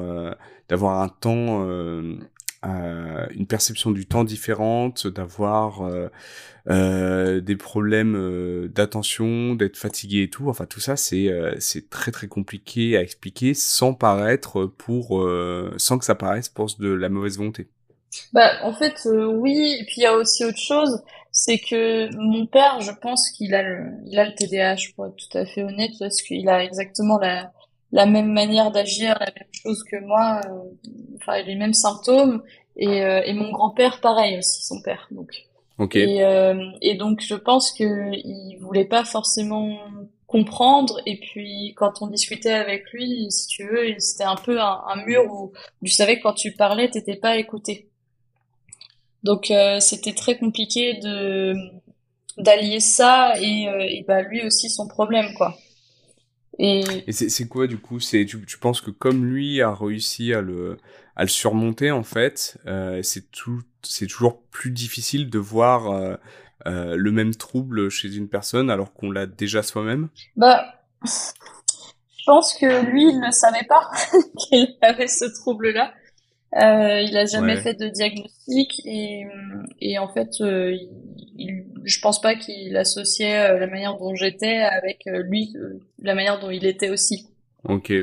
d'avoir 0.70 1.02
un 1.02 1.10
temps, 1.10 1.68
une 2.64 3.48
perception 3.48 3.90
du 3.90 4.06
temps 4.06 4.24
différente, 4.24 5.08
d'avoir 5.08 5.90
des 6.68 7.56
problèmes 7.58 8.68
d'attention, 8.68 9.56
d'être 9.56 9.78
fatigué 9.78 10.22
et 10.22 10.30
tout. 10.30 10.48
Enfin 10.48 10.68
tout 10.68 10.80
ça 10.80 10.96
c'est 10.96 11.34
c'est 11.58 11.90
très 11.90 12.12
très 12.12 12.28
compliqué 12.28 12.96
à 12.96 13.02
expliquer 13.02 13.56
sans 13.56 13.96
paraître 13.96 14.66
pour, 14.68 15.28
sans 15.78 15.98
que 15.98 16.06
ça 16.06 16.14
paraisse 16.14 16.50
pour 16.50 16.68
de 16.78 16.90
la 16.90 17.10
mauvaise 17.10 17.40
volonté. 17.40 17.68
Bah, 18.34 18.52
en 18.64 18.74
fait, 18.74 19.06
euh, 19.06 19.26
oui. 19.26 19.78
Et 19.80 19.86
puis 19.86 19.96
il 19.98 20.04
y 20.04 20.06
a 20.06 20.14
aussi 20.14 20.46
autre 20.46 20.60
chose, 20.60 21.02
c'est 21.32 21.60
que 21.60 22.10
mon 22.16 22.46
père, 22.46 22.82
je 22.82 22.92
pense 22.92 23.30
qu'il 23.32 23.54
a 23.54 23.64
le, 23.64 23.92
il 24.06 24.20
a 24.20 24.26
le 24.26 24.34
TDAH, 24.36 24.94
pour 24.96 25.08
être 25.08 25.16
tout 25.16 25.38
à 25.38 25.46
fait 25.46 25.64
honnête, 25.64 25.92
parce 26.00 26.22
qu'il 26.22 26.50
a 26.50 26.64
exactement 26.64 27.18
la, 27.18 27.52
la 27.92 28.06
même 28.06 28.32
manière 28.32 28.72
d'agir, 28.72 29.18
la 29.20 29.28
même 29.28 29.50
chose 29.54 29.84
que 29.84 29.98
moi, 29.98 30.42
euh, 30.46 31.16
enfin 31.18 31.42
les 31.42 31.56
mêmes 31.56 31.74
symptômes. 31.74 32.44
Et, 32.76 33.04
euh, 33.04 33.22
et 33.26 33.34
mon 33.34 33.52
grand-père, 33.52 34.00
pareil 34.00 34.38
aussi, 34.38 34.64
son 34.64 34.82
père. 34.82 35.08
Donc. 35.12 35.30
Okay. 35.80 36.04
Et, 36.04 36.26
et 36.82 36.96
donc 36.96 37.22
je 37.22 37.36
pense 37.36 37.72
que 37.72 38.12
il 38.14 38.58
voulait 38.60 38.84
pas 38.84 39.06
forcément 39.06 39.80
comprendre 40.28 41.00
et 41.06 41.18
puis 41.20 41.74
quand 41.76 42.02
on 42.02 42.08
discutait 42.08 42.52
avec 42.52 42.92
lui 42.92 43.32
si 43.32 43.48
tu 43.48 43.66
veux 43.66 43.96
c'était 43.98 44.26
un 44.26 44.36
peu 44.36 44.60
un, 44.62 44.82
un, 44.88 45.04
mur 45.06 45.24
où 45.32 45.52
tu 45.84 45.92
savais 45.92 46.18
que 46.18 46.24
quand 46.24 46.34
tu 46.34 46.52
parlais 46.52 46.90
t'étais 46.90 47.16
pas 47.16 47.38
écouté 47.38 47.90
donc 49.24 49.52
euh, 49.52 49.80
c'était 49.80 50.14
très 50.14 50.38
compliqué 50.38 51.00
de 51.02 51.54
d'allier 52.38 52.80
ça 52.80 53.34
et, 53.40 53.68
euh, 53.68 53.80
et 53.82 54.06
bah 54.08 54.22
lui 54.22 54.46
aussi 54.46 54.70
son 54.70 54.88
problème 54.88 55.34
quoi. 55.36 55.58
Et, 56.60 56.84
et 57.08 57.12
c'est 57.14 57.48
quoi 57.48 57.68
du 57.68 57.78
coup? 57.78 58.02
C'est 58.02 58.26
tu, 58.26 58.46
tu 58.46 58.58
penses 58.58 58.82
que 58.82 58.92
comme 58.92 59.26
lui 59.26 59.62
a 59.62 59.74
réussi 59.74 60.34
à 60.34 60.42
le 60.42 60.78
à 61.16 61.24
le 61.24 61.30
surmonter 61.30 61.92
en 61.92 62.04
fait, 62.04 62.58
euh, 62.66 63.02
c'est 63.02 63.32
tout 63.32 63.62
c'est 63.82 64.08
toujours 64.08 64.42
plus 64.52 64.72
difficile 64.72 65.30
de 65.30 65.40
voir 65.40 65.92
euh, 65.92 66.16
euh, 66.68 66.96
le 66.98 67.12
même 67.12 67.34
trouble 67.34 67.90
chez 67.90 68.14
une 68.14 68.28
personne 68.28 68.70
alors 68.70 68.94
qu'on 68.94 69.10
l'a 69.10 69.26
déjà 69.26 69.64
soi-même? 69.64 70.10
Bah 70.36 70.66
je 71.06 72.24
pense 72.26 72.54
que 72.56 72.86
lui 72.92 73.04
il 73.04 73.20
ne 73.20 73.32
savait 73.32 73.66
pas 73.68 73.90
qu'il 74.38 74.78
avait 74.82 75.08
ce 75.08 75.26
trouble 75.42 75.72
là. 75.72 75.94
Euh, 76.56 77.02
il 77.02 77.16
a 77.16 77.26
jamais 77.26 77.58
fait 77.58 77.76
de 77.76 77.88
diagnostic 77.88 78.82
et, 78.84 79.28
et 79.80 80.00
en 80.00 80.08
fait, 80.08 80.30
euh, 80.42 80.76
il, 81.38 81.66
je 81.84 82.00
pense 82.00 82.20
pas 82.20 82.36
qu'il 82.36 82.76
associait 82.76 83.38
euh, 83.38 83.60
la 83.60 83.68
manière 83.68 83.98
dont 83.98 84.16
j'étais 84.16 84.58
avec 84.58 85.06
euh, 85.08 85.22
lui, 85.22 85.54
la 86.02 86.16
manière 86.16 86.40
dont 86.40 86.50
il 86.50 86.66
était 86.66 86.90
aussi. 86.90 87.28
Ok. 87.66 87.94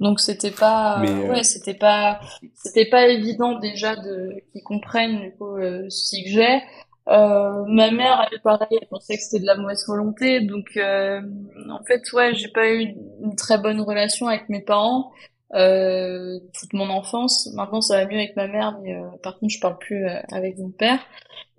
Donc 0.00 0.18
c'était 0.18 0.50
pas, 0.50 1.00
ouais, 1.00 1.44
c'était 1.44 1.74
pas, 1.74 2.20
c'était 2.54 2.86
pas 2.86 3.06
évident 3.06 3.60
déjà 3.60 3.94
de 3.94 4.34
qu'ils 4.50 4.64
comprennent 4.64 5.20
du 5.20 5.30
coup 5.30 5.56
ce 5.60 6.22
que 6.24 6.28
j'ai. 6.28 6.60
Euh, 7.08 7.64
ma 7.66 7.90
mère, 7.90 8.28
elle 8.30 8.40
pareil, 8.40 8.78
elle 8.80 8.86
pensait 8.86 9.16
que 9.16 9.22
c'était 9.22 9.40
de 9.40 9.46
la 9.46 9.56
mauvaise 9.56 9.84
volonté, 9.88 10.40
donc 10.40 10.76
euh, 10.76 11.20
en 11.68 11.82
fait, 11.84 12.00
ouais, 12.12 12.32
j'ai 12.34 12.48
pas 12.48 12.72
eu 12.72 12.94
une 13.22 13.34
très 13.34 13.58
bonne 13.58 13.80
relation 13.80 14.28
avec 14.28 14.48
mes 14.48 14.60
parents 14.60 15.10
euh, 15.54 16.38
toute 16.58 16.72
mon 16.72 16.88
enfance. 16.88 17.50
Maintenant, 17.54 17.80
ça 17.80 17.98
va 17.98 18.06
mieux 18.06 18.16
avec 18.16 18.36
ma 18.36 18.46
mère, 18.46 18.78
mais 18.82 18.94
euh, 18.94 19.06
par 19.22 19.38
contre, 19.38 19.52
je 19.52 19.60
parle 19.60 19.78
plus 19.78 20.06
euh, 20.06 20.18
avec 20.32 20.56
mon 20.58 20.70
père. 20.70 20.98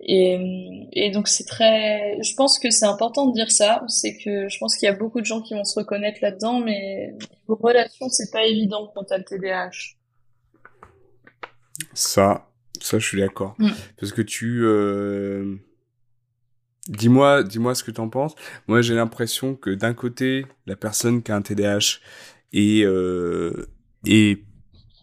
Et, 0.00 0.88
et 0.92 1.10
donc, 1.10 1.28
c'est 1.28 1.44
très. 1.44 2.20
Je 2.22 2.34
pense 2.34 2.58
que 2.58 2.70
c'est 2.70 2.86
important 2.86 3.26
de 3.26 3.34
dire 3.34 3.50
ça. 3.50 3.82
C'est 3.88 4.16
que 4.16 4.48
je 4.48 4.58
pense 4.58 4.76
qu'il 4.76 4.86
y 4.86 4.90
a 4.90 4.94
beaucoup 4.94 5.20
de 5.20 5.26
gens 5.26 5.40
qui 5.42 5.54
vont 5.54 5.64
se 5.64 5.78
reconnaître 5.78 6.18
là-dedans, 6.22 6.58
mais 6.60 7.14
vos 7.46 7.54
relations, 7.54 8.08
c'est 8.08 8.30
pas 8.32 8.44
évident 8.44 8.90
quand 8.94 9.04
t'as 9.04 9.18
le 9.18 9.24
TDAH. 9.24 9.96
Ça, 11.92 12.48
ça, 12.80 12.98
je 12.98 13.06
suis 13.06 13.20
d'accord. 13.20 13.54
Mm. 13.58 13.70
Parce 13.98 14.12
que 14.12 14.22
tu. 14.22 14.64
Dis-moi, 16.88 17.44
dis-moi 17.44 17.74
ce 17.74 17.82
que 17.82 17.90
t'en 17.90 18.08
penses. 18.08 18.34
Moi, 18.66 18.82
j'ai 18.82 18.94
l'impression 18.94 19.54
que 19.54 19.70
d'un 19.70 19.94
côté, 19.94 20.44
la 20.66 20.76
personne 20.76 21.22
qui 21.22 21.32
a 21.32 21.36
un 21.36 21.40
TDAH 21.42 22.00
est 22.52 22.84
euh, 22.84 23.66
et 24.06 24.44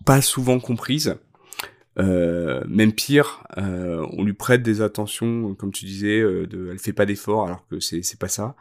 pas 0.06 0.22
souvent 0.22 0.60
comprise. 0.60 1.16
Euh, 2.00 2.64
même 2.68 2.94
pire, 2.94 3.44
euh, 3.58 4.06
on 4.14 4.24
lui 4.24 4.34
prête 4.34 4.64
des 4.64 4.82
attentions, 4.82 5.54
comme 5.56 5.72
tu 5.72 5.86
disais, 5.86 6.22
euh, 6.22 6.48
de, 6.48 6.70
elle 6.72 6.80
fait 6.80 6.94
pas 6.94 7.06
d'efforts 7.06 7.46
alors 7.46 7.68
que 7.70 7.80
c'est 7.82 8.02
c'est 8.02 8.20
pas 8.20 8.30
ça. 8.30 8.56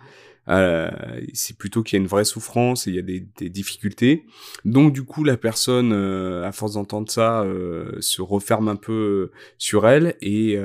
Euh, 0.49 0.91
c'est 1.33 1.57
plutôt 1.57 1.83
qu'il 1.83 1.97
y 1.97 2.01
a 2.01 2.03
une 2.03 2.09
vraie 2.09 2.25
souffrance 2.25 2.87
et 2.87 2.91
il 2.91 2.97
y 2.97 2.99
a 2.99 3.03
des, 3.03 3.21
des 3.39 3.51
difficultés. 3.51 4.25
Donc 4.65 4.93
du 4.93 5.05
coup, 5.05 5.23
la 5.23 5.37
personne, 5.37 5.93
euh, 5.93 6.45
à 6.45 6.51
force 6.51 6.75
d'entendre 6.75 7.11
ça, 7.11 7.43
euh, 7.43 7.93
se 8.01 8.21
referme 8.21 8.67
un 8.69 8.77
peu 8.77 9.31
sur 9.59 9.87
elle 9.87 10.17
et 10.23 10.59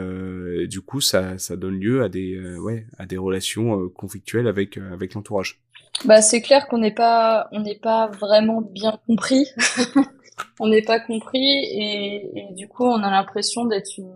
du 0.68 0.82
coup, 0.82 1.02
ça, 1.02 1.38
ça 1.38 1.56
donne 1.56 1.80
lieu 1.80 2.02
à 2.04 2.10
des, 2.10 2.40
ouais, 2.58 2.88
à 2.98 3.06
des 3.06 3.18
relations 3.18 3.88
conflictuelles 3.90 4.48
avec 4.48 4.78
avec 4.78 5.14
l'entourage. 5.14 5.62
Bah, 6.04 6.22
c'est 6.22 6.42
clair 6.42 6.68
qu'on 6.68 6.80
n'est 6.80 6.94
pas, 6.94 7.48
on 7.52 7.62
n'est 7.62 7.80
pas 7.80 8.08
vraiment 8.08 8.62
bien 8.62 9.00
compris. 9.08 9.48
on 10.60 10.68
n'est 10.68 10.82
pas 10.82 11.00
compris 11.00 11.40
et, 11.40 12.48
du 12.52 12.68
coup, 12.68 12.86
on 12.86 13.02
a 13.02 13.10
l'impression 13.10 13.66
d'être 13.66 13.98
une, 13.98 14.16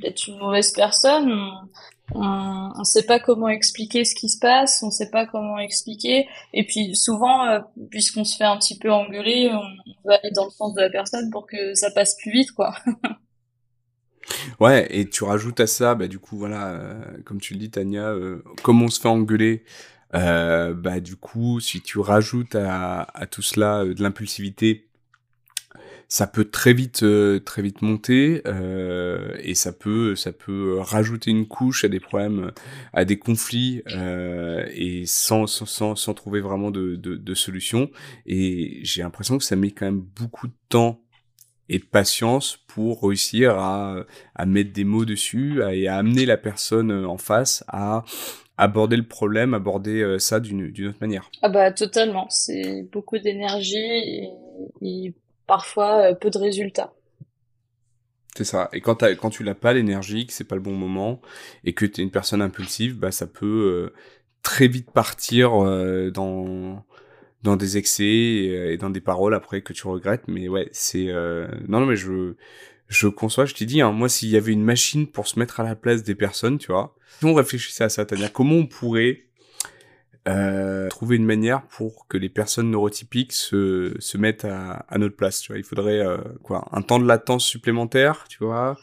d'être 0.00 0.28
une 0.28 0.38
mauvaise 0.38 0.72
personne. 0.72 1.30
On, 1.30 1.68
on 2.14 2.84
sait 2.84 3.04
pas 3.04 3.18
comment 3.18 3.48
expliquer 3.48 4.04
ce 4.04 4.14
qui 4.14 4.28
se 4.28 4.38
passe, 4.38 4.82
on 4.82 4.90
sait 4.90 5.10
pas 5.10 5.26
comment 5.26 5.58
expliquer. 5.58 6.28
Et 6.52 6.64
puis 6.64 6.94
souvent, 6.94 7.46
euh, 7.46 7.60
puisqu'on 7.90 8.24
se 8.24 8.36
fait 8.36 8.44
un 8.44 8.56
petit 8.58 8.78
peu 8.78 8.92
engueuler, 8.92 9.50
on, 9.52 10.08
va 10.08 10.14
aller 10.22 10.30
dans 10.32 10.44
le 10.44 10.50
sens 10.50 10.74
de 10.74 10.80
la 10.80 10.90
personne 10.90 11.30
pour 11.30 11.46
que 11.46 11.74
ça 11.74 11.90
passe 11.90 12.16
plus 12.16 12.30
vite, 12.30 12.52
quoi. 12.52 12.74
Ouais, 14.58 14.88
et 14.90 15.08
tu 15.08 15.22
rajoutes 15.22 15.60
à 15.60 15.68
ça, 15.68 15.94
bah 15.94 16.08
du 16.08 16.18
coup 16.18 16.36
voilà, 16.36 16.70
euh, 16.70 17.00
comme 17.24 17.40
tu 17.40 17.54
le 17.54 17.60
dis 17.60 17.70
Tania, 17.70 18.08
euh, 18.08 18.42
comme 18.64 18.82
on 18.82 18.88
se 18.88 19.00
fait 19.00 19.08
engueuler, 19.08 19.64
euh, 20.14 20.72
bah 20.74 21.00
du 21.00 21.16
coup, 21.16 21.60
si 21.60 21.80
tu 21.80 21.98
rajoutes 21.98 22.54
à, 22.54 23.02
à 23.02 23.26
tout 23.26 23.42
cela 23.42 23.82
euh, 23.84 23.94
de 23.94 24.02
l'impulsivité, 24.02 24.88
ça 26.08 26.26
peut 26.26 26.44
très 26.44 26.72
vite 26.72 27.02
euh, 27.02 27.40
très 27.40 27.62
vite 27.62 27.82
monter 27.82 28.42
euh, 28.46 29.36
et 29.40 29.54
ça 29.54 29.72
peut 29.72 30.14
ça 30.14 30.32
peut 30.32 30.78
rajouter 30.78 31.32
une 31.32 31.48
couche 31.48 31.84
à 31.84 31.88
des 31.88 31.98
problèmes 31.98 32.52
à 32.92 33.04
des 33.04 33.18
conflits 33.18 33.82
euh, 33.90 34.64
et 34.72 35.04
sans, 35.06 35.46
sans 35.48 35.96
sans 35.96 36.14
trouver 36.14 36.40
vraiment 36.40 36.70
de 36.70 36.94
de, 36.96 37.16
de 37.16 37.34
solution. 37.34 37.90
Et 38.24 38.80
j'ai 38.84 39.02
l'impression 39.02 39.36
que 39.38 39.44
ça 39.44 39.56
met 39.56 39.72
quand 39.72 39.86
même 39.86 40.00
beaucoup 40.00 40.46
de 40.46 40.54
temps 40.68 41.02
et 41.68 41.80
de 41.80 41.84
patience 41.84 42.58
pour 42.68 43.02
réussir 43.02 43.58
à, 43.58 44.04
à 44.36 44.46
mettre 44.46 44.72
des 44.72 44.84
mots 44.84 45.04
dessus 45.04 45.60
et 45.72 45.88
à 45.88 45.96
amener 45.96 46.24
la 46.24 46.36
personne 46.36 46.92
en 47.04 47.18
face 47.18 47.64
à 47.66 48.04
aborder 48.58 48.96
le 48.96 49.06
problème, 49.06 49.54
aborder 49.54 50.02
euh, 50.02 50.18
ça 50.18 50.40
d'une 50.40 50.70
d'une 50.70 50.88
autre 50.88 50.98
manière. 51.00 51.30
Ah 51.42 51.48
bah 51.48 51.70
totalement, 51.72 52.26
c'est 52.30 52.82
beaucoup 52.90 53.18
d'énergie 53.18 53.76
et, 53.76 54.30
et, 54.82 55.14
parfois 55.46 56.10
euh, 56.10 56.14
peu 56.14 56.30
de 56.30 56.38
résultats. 56.38 56.92
C'est 58.36 58.44
ça. 58.44 58.68
Et 58.72 58.80
quand, 58.80 59.02
quand 59.02 59.30
tu 59.30 59.44
l'as 59.44 59.54
pas 59.54 59.72
l'énergie, 59.72 60.26
que 60.26 60.32
c'est 60.32 60.44
pas 60.44 60.56
le 60.56 60.60
bon 60.60 60.74
moment 60.74 61.22
et 61.64 61.72
que 61.72 61.86
tu 61.86 62.00
es 62.00 62.04
une 62.04 62.10
personne 62.10 62.42
impulsive, 62.42 62.98
bah 62.98 63.10
ça 63.10 63.26
peut 63.26 63.46
euh, 63.46 63.94
très 64.42 64.68
vite 64.68 64.90
partir 64.90 65.64
euh, 65.64 66.10
dans 66.10 66.84
dans 67.42 67.56
des 67.56 67.76
excès 67.76 68.04
et, 68.04 68.76
dans 68.76 68.90
des 68.90 69.00
paroles 69.00 69.34
après 69.34 69.62
que 69.62 69.72
tu 69.72 69.86
regrettes. 69.86 70.26
Mais 70.26 70.48
ouais, 70.48 70.68
c'est 70.72 71.06
non, 71.68 71.80
non, 71.80 71.86
mais 71.86 71.96
je 71.96 72.34
je 72.88 73.06
conçois. 73.08 73.44
Je 73.44 73.54
t'ai 73.54 73.66
dit, 73.66 73.80
hein, 73.80 73.92
moi, 73.92 74.08
s'il 74.08 74.30
y 74.30 74.36
avait 74.36 74.52
une 74.52 74.64
machine 74.64 75.06
pour 75.06 75.28
se 75.28 75.38
mettre 75.38 75.60
à 75.60 75.62
la 75.62 75.76
place 75.76 76.02
des 76.02 76.14
personnes, 76.14 76.58
tu 76.58 76.72
vois, 76.72 76.95
si 77.18 77.24
on 77.24 77.34
réfléchissait 77.34 77.84
à 77.84 77.88
ça, 77.88 78.04
c'est-à-dire 78.04 78.32
comment 78.32 78.56
on 78.56 78.66
pourrait 78.66 79.26
euh, 80.28 80.88
trouver 80.88 81.16
une 81.16 81.24
manière 81.24 81.62
pour 81.68 82.08
que 82.08 82.18
les 82.18 82.28
personnes 82.28 82.72
neurotypiques 82.72 83.32
se, 83.32 83.94
se 84.00 84.18
mettent 84.18 84.44
à, 84.44 84.84
notre 84.98 85.14
place. 85.14 85.40
Tu 85.40 85.52
vois, 85.52 85.58
il 85.58 85.62
faudrait 85.64 86.00
euh, 86.00 86.18
quoi, 86.42 86.66
un 86.72 86.82
temps 86.82 86.98
de 86.98 87.06
latence 87.06 87.44
supplémentaire, 87.44 88.24
tu 88.28 88.38
vois, 88.42 88.76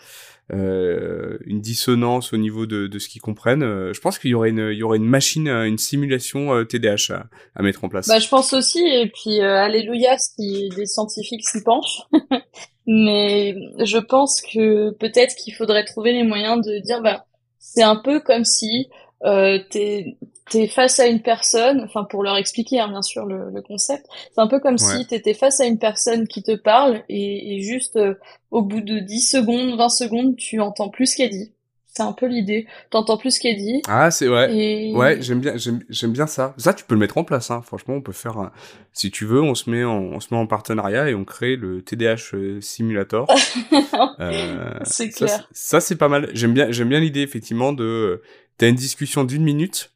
euh, 0.53 1.37
une 1.45 1.59
dissonance 1.59 2.31
au 2.31 2.37
niveau 2.37 2.65
de, 2.65 2.87
de 2.87 2.97
ce 2.97 3.09
qu'ils 3.09 3.21
comprennent. 3.21 3.91
Je 3.91 3.99
pense 3.99 4.19
qu'il 4.19 4.31
y 4.31 4.35
aurait 4.35 4.51
une, 4.51 4.69
il 4.71 4.77
y 4.77 4.83
aurait 4.83 4.99
une 4.99 5.05
machine, 5.05 5.49
une 5.49 5.77
simulation 5.77 6.63
TDAH 6.63 7.13
à, 7.13 7.25
à, 7.55 7.61
mettre 7.61 7.83
en 7.83 7.89
place. 7.89 8.07
Bah, 8.07 8.19
je 8.19 8.29
pense 8.29 8.53
aussi, 8.53 8.79
et 8.79 9.11
puis 9.13 9.41
alléluia 9.41 10.17
si 10.17 10.69
des 10.77 10.85
scientifiques 10.85 11.45
s'y 11.45 11.61
penchent. 11.61 12.03
Mais 12.87 13.55
je 13.79 13.97
pense 13.97 14.41
que 14.41 14.91
peut-être 14.91 15.35
qu'il 15.35 15.53
faudrait 15.53 15.83
trouver 15.83 16.13
les 16.13 16.23
moyens 16.23 16.65
de 16.65 16.79
dire, 16.79 17.01
bah, 17.01 17.25
c'est 17.63 17.81
un 17.81 17.95
peu 17.95 18.19
comme 18.19 18.43
si 18.43 18.89
euh, 19.23 19.57
t'es 19.69 20.17
t'es 20.51 20.67
face 20.67 20.99
à 20.99 21.07
une 21.07 21.21
personne, 21.21 21.81
enfin 21.85 22.03
pour 22.03 22.21
leur 22.21 22.35
expliquer 22.35 22.81
hein, 22.81 22.89
bien 22.89 23.01
sûr 23.01 23.25
le, 23.25 23.49
le 23.49 23.61
concept, 23.61 24.05
c'est 24.35 24.41
un 24.41 24.47
peu 24.47 24.59
comme 24.59 24.77
si 24.77 25.07
t'étais 25.07 25.33
face 25.33 25.61
à 25.61 25.65
une 25.65 25.79
personne 25.79 26.27
qui 26.27 26.43
te 26.43 26.55
parle 26.55 27.03
et, 27.07 27.55
et 27.55 27.61
juste 27.61 27.95
euh, 27.95 28.15
au 28.51 28.61
bout 28.61 28.81
de 28.81 28.99
10 28.99 29.21
secondes, 29.21 29.77
20 29.77 29.89
secondes, 29.89 30.35
tu 30.35 30.59
entends 30.59 30.89
plus 30.89 31.07
ce 31.07 31.15
qu'elle 31.15 31.29
dit. 31.29 31.53
C'est 31.95 32.01
un 32.01 32.11
peu 32.11 32.25
l'idée. 32.25 32.65
T'entends 32.89 33.17
plus 33.17 33.35
ce 33.35 33.39
qu'elle 33.39 33.57
dit. 33.57 33.83
Ah, 33.87 34.09
c'est 34.09 34.25
vrai. 34.25 34.91
Ouais, 34.93 35.21
j'aime 35.21 35.39
bien, 35.39 35.53
j'aime 35.57 36.11
bien 36.11 36.25
ça. 36.25 36.55
Ça, 36.57 36.73
tu 36.73 36.83
peux 36.85 36.95
le 36.95 36.99
mettre 36.99 37.19
en 37.19 37.23
place. 37.23 37.51
Hein. 37.51 37.61
Franchement, 37.63 37.93
on 37.93 38.01
peut 38.01 38.13
faire. 38.13 38.51
Si 38.93 39.11
tu 39.11 39.25
veux, 39.25 39.43
on 39.43 39.53
se 39.53 39.69
met 39.69 39.83
en, 39.83 39.99
on 39.99 40.19
se 40.19 40.33
met 40.33 40.39
en 40.39 40.47
partenariat 40.47 41.07
et 41.07 41.13
on 41.13 41.23
crée 41.23 41.55
le 41.55 41.83
TDH 41.83 42.33
euh, 42.33 42.61
Simulator. 42.61 43.27
euh, 44.19 44.73
c'est 44.83 45.09
clair. 45.09 45.47
Ça, 45.51 45.79
c'est 45.79 45.95
pas 45.95 46.09
mal. 46.09 46.31
J'aime 46.33 46.55
bien, 46.55 46.71
j'aime 46.71 46.89
bien 46.89 46.99
l'idée 46.99 47.21
effectivement 47.21 47.73
de. 47.73 48.23
T'as 48.57 48.69
une 48.69 48.75
discussion 48.75 49.23
d'une 49.23 49.43
minute 49.43 49.91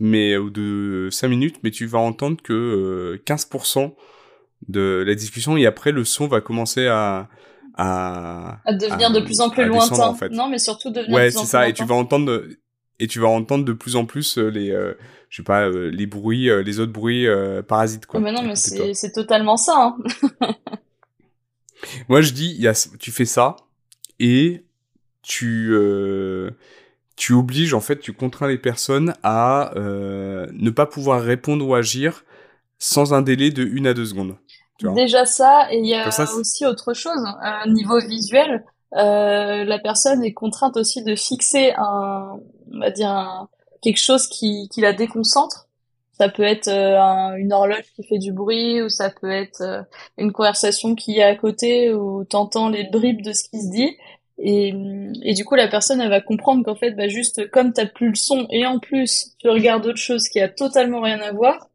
mais 0.00 0.36
ou 0.36 0.50
de 0.50 1.08
5 1.10 1.28
minutes, 1.28 1.56
mais 1.62 1.70
tu 1.70 1.86
vas 1.86 1.98
entendre 1.98 2.38
que 2.42 3.20
15% 3.26 3.78
euh, 3.78 3.88
de 4.68 5.04
la 5.06 5.14
discussion 5.14 5.56
et 5.56 5.66
après 5.66 5.92
le 5.92 6.04
son 6.04 6.28
va 6.28 6.40
commencer 6.40 6.86
à 6.86 7.28
à, 7.82 8.60
à 8.64 8.72
devenir 8.74 9.10
de 9.10 9.20
plus 9.20 9.40
en 9.40 9.50
plus 9.50 9.64
lointain. 9.64 10.08
En 10.08 10.14
fait. 10.14 10.30
Non, 10.30 10.48
mais 10.48 10.58
surtout 10.58 10.90
devenir 10.90 11.14
ouais, 11.14 11.28
de 11.28 11.34
plus 11.34 11.40
c'est 11.40 11.46
ça. 11.46 11.68
Et 11.68 11.72
tu 11.72 11.84
vas 11.84 11.94
entendre 11.94 12.44
et 12.98 13.06
tu 13.06 13.20
vas 13.20 13.28
entendre 13.28 13.64
de 13.64 13.72
plus 13.72 13.96
en 13.96 14.04
plus 14.04 14.38
euh, 14.38 14.48
les 14.48 14.70
euh, 14.70 14.94
je 15.28 15.38
sais 15.38 15.42
pas 15.42 15.68
les 15.68 16.06
bruits 16.06 16.50
les 16.62 16.80
autres 16.80 16.92
bruits 16.92 17.26
parasites 17.66 18.06
quoi. 18.06 18.20
mais 18.20 18.32
non, 18.32 18.42
mais 18.42 18.54
c'est 18.56 19.12
totalement 19.12 19.56
ça. 19.56 19.96
Hein. 20.40 20.54
Moi 22.08 22.20
je 22.20 22.32
dis 22.32 22.54
y 22.58 22.68
a 22.68 22.88
tu 22.98 23.10
fais 23.10 23.24
ça 23.24 23.56
et 24.20 24.64
tu 25.22 25.74
tu 27.16 27.34
obliges 27.34 27.74
en 27.74 27.80
fait, 27.80 28.00
tu 28.00 28.12
contrains 28.12 28.48
les 28.48 28.58
personnes 28.58 29.14
à 29.22 29.76
euh, 29.76 30.46
ne 30.52 30.70
pas 30.70 30.86
pouvoir 30.86 31.22
répondre 31.22 31.66
ou 31.66 31.74
agir 31.74 32.24
sans 32.78 33.14
un 33.14 33.22
délai 33.22 33.50
de 33.50 33.62
une 33.62 33.86
à 33.86 33.94
deux 33.94 34.06
secondes. 34.06 34.36
Déjà 34.90 35.24
ça, 35.26 35.68
et 35.70 35.78
il 35.78 35.86
y 35.86 35.94
a 35.94 36.08
aussi 36.08 36.66
autre 36.66 36.92
chose, 36.94 37.24
euh, 37.44 37.70
niveau 37.70 37.98
visuel, 38.00 38.64
euh, 38.96 39.64
la 39.64 39.78
personne 39.78 40.22
est 40.22 40.32
contrainte 40.32 40.76
aussi 40.76 41.02
de 41.02 41.14
fixer 41.14 41.72
un, 41.78 42.38
on 42.72 42.78
va 42.78 42.90
dire 42.90 43.46
quelque 43.80 44.00
chose 44.00 44.26
qui, 44.26 44.68
qui 44.72 44.80
la 44.80 44.92
déconcentre. 44.92 45.68
Ça 46.18 46.28
peut 46.28 46.42
être 46.42 46.68
euh, 46.68 47.36
une 47.36 47.52
horloge 47.52 47.84
qui 47.96 48.04
fait 48.04 48.18
du 48.18 48.32
bruit, 48.32 48.82
ou 48.82 48.88
ça 48.88 49.10
peut 49.10 49.30
être 49.30 49.62
euh, 49.62 49.82
une 50.18 50.30
conversation 50.30 50.94
qui 50.94 51.18
est 51.18 51.22
à 51.22 51.34
côté, 51.34 51.92
où 51.92 52.24
t'entends 52.24 52.68
les 52.68 52.84
bribes 52.84 53.22
de 53.22 53.32
ce 53.32 53.44
qui 53.48 53.60
se 53.60 53.70
dit, 53.70 53.96
et, 54.38 54.74
et 55.22 55.34
du 55.34 55.44
coup, 55.44 55.54
la 55.54 55.68
personne, 55.68 56.00
elle 56.00 56.10
va 56.10 56.20
comprendre 56.20 56.64
qu'en 56.64 56.74
fait, 56.74 56.92
bah, 56.92 57.08
juste 57.08 57.50
comme 57.50 57.72
t'as 57.72 57.86
plus 57.86 58.08
le 58.08 58.14
son 58.14 58.46
et 58.50 58.66
en 58.66 58.78
plus 58.78 59.36
tu 59.38 59.48
regardes 59.48 59.86
autre 59.86 59.98
chose 59.98 60.28
qui 60.28 60.40
a 60.40 60.48
totalement 60.48 61.00
rien 61.00 61.20
à 61.20 61.32
voir, 61.32 61.68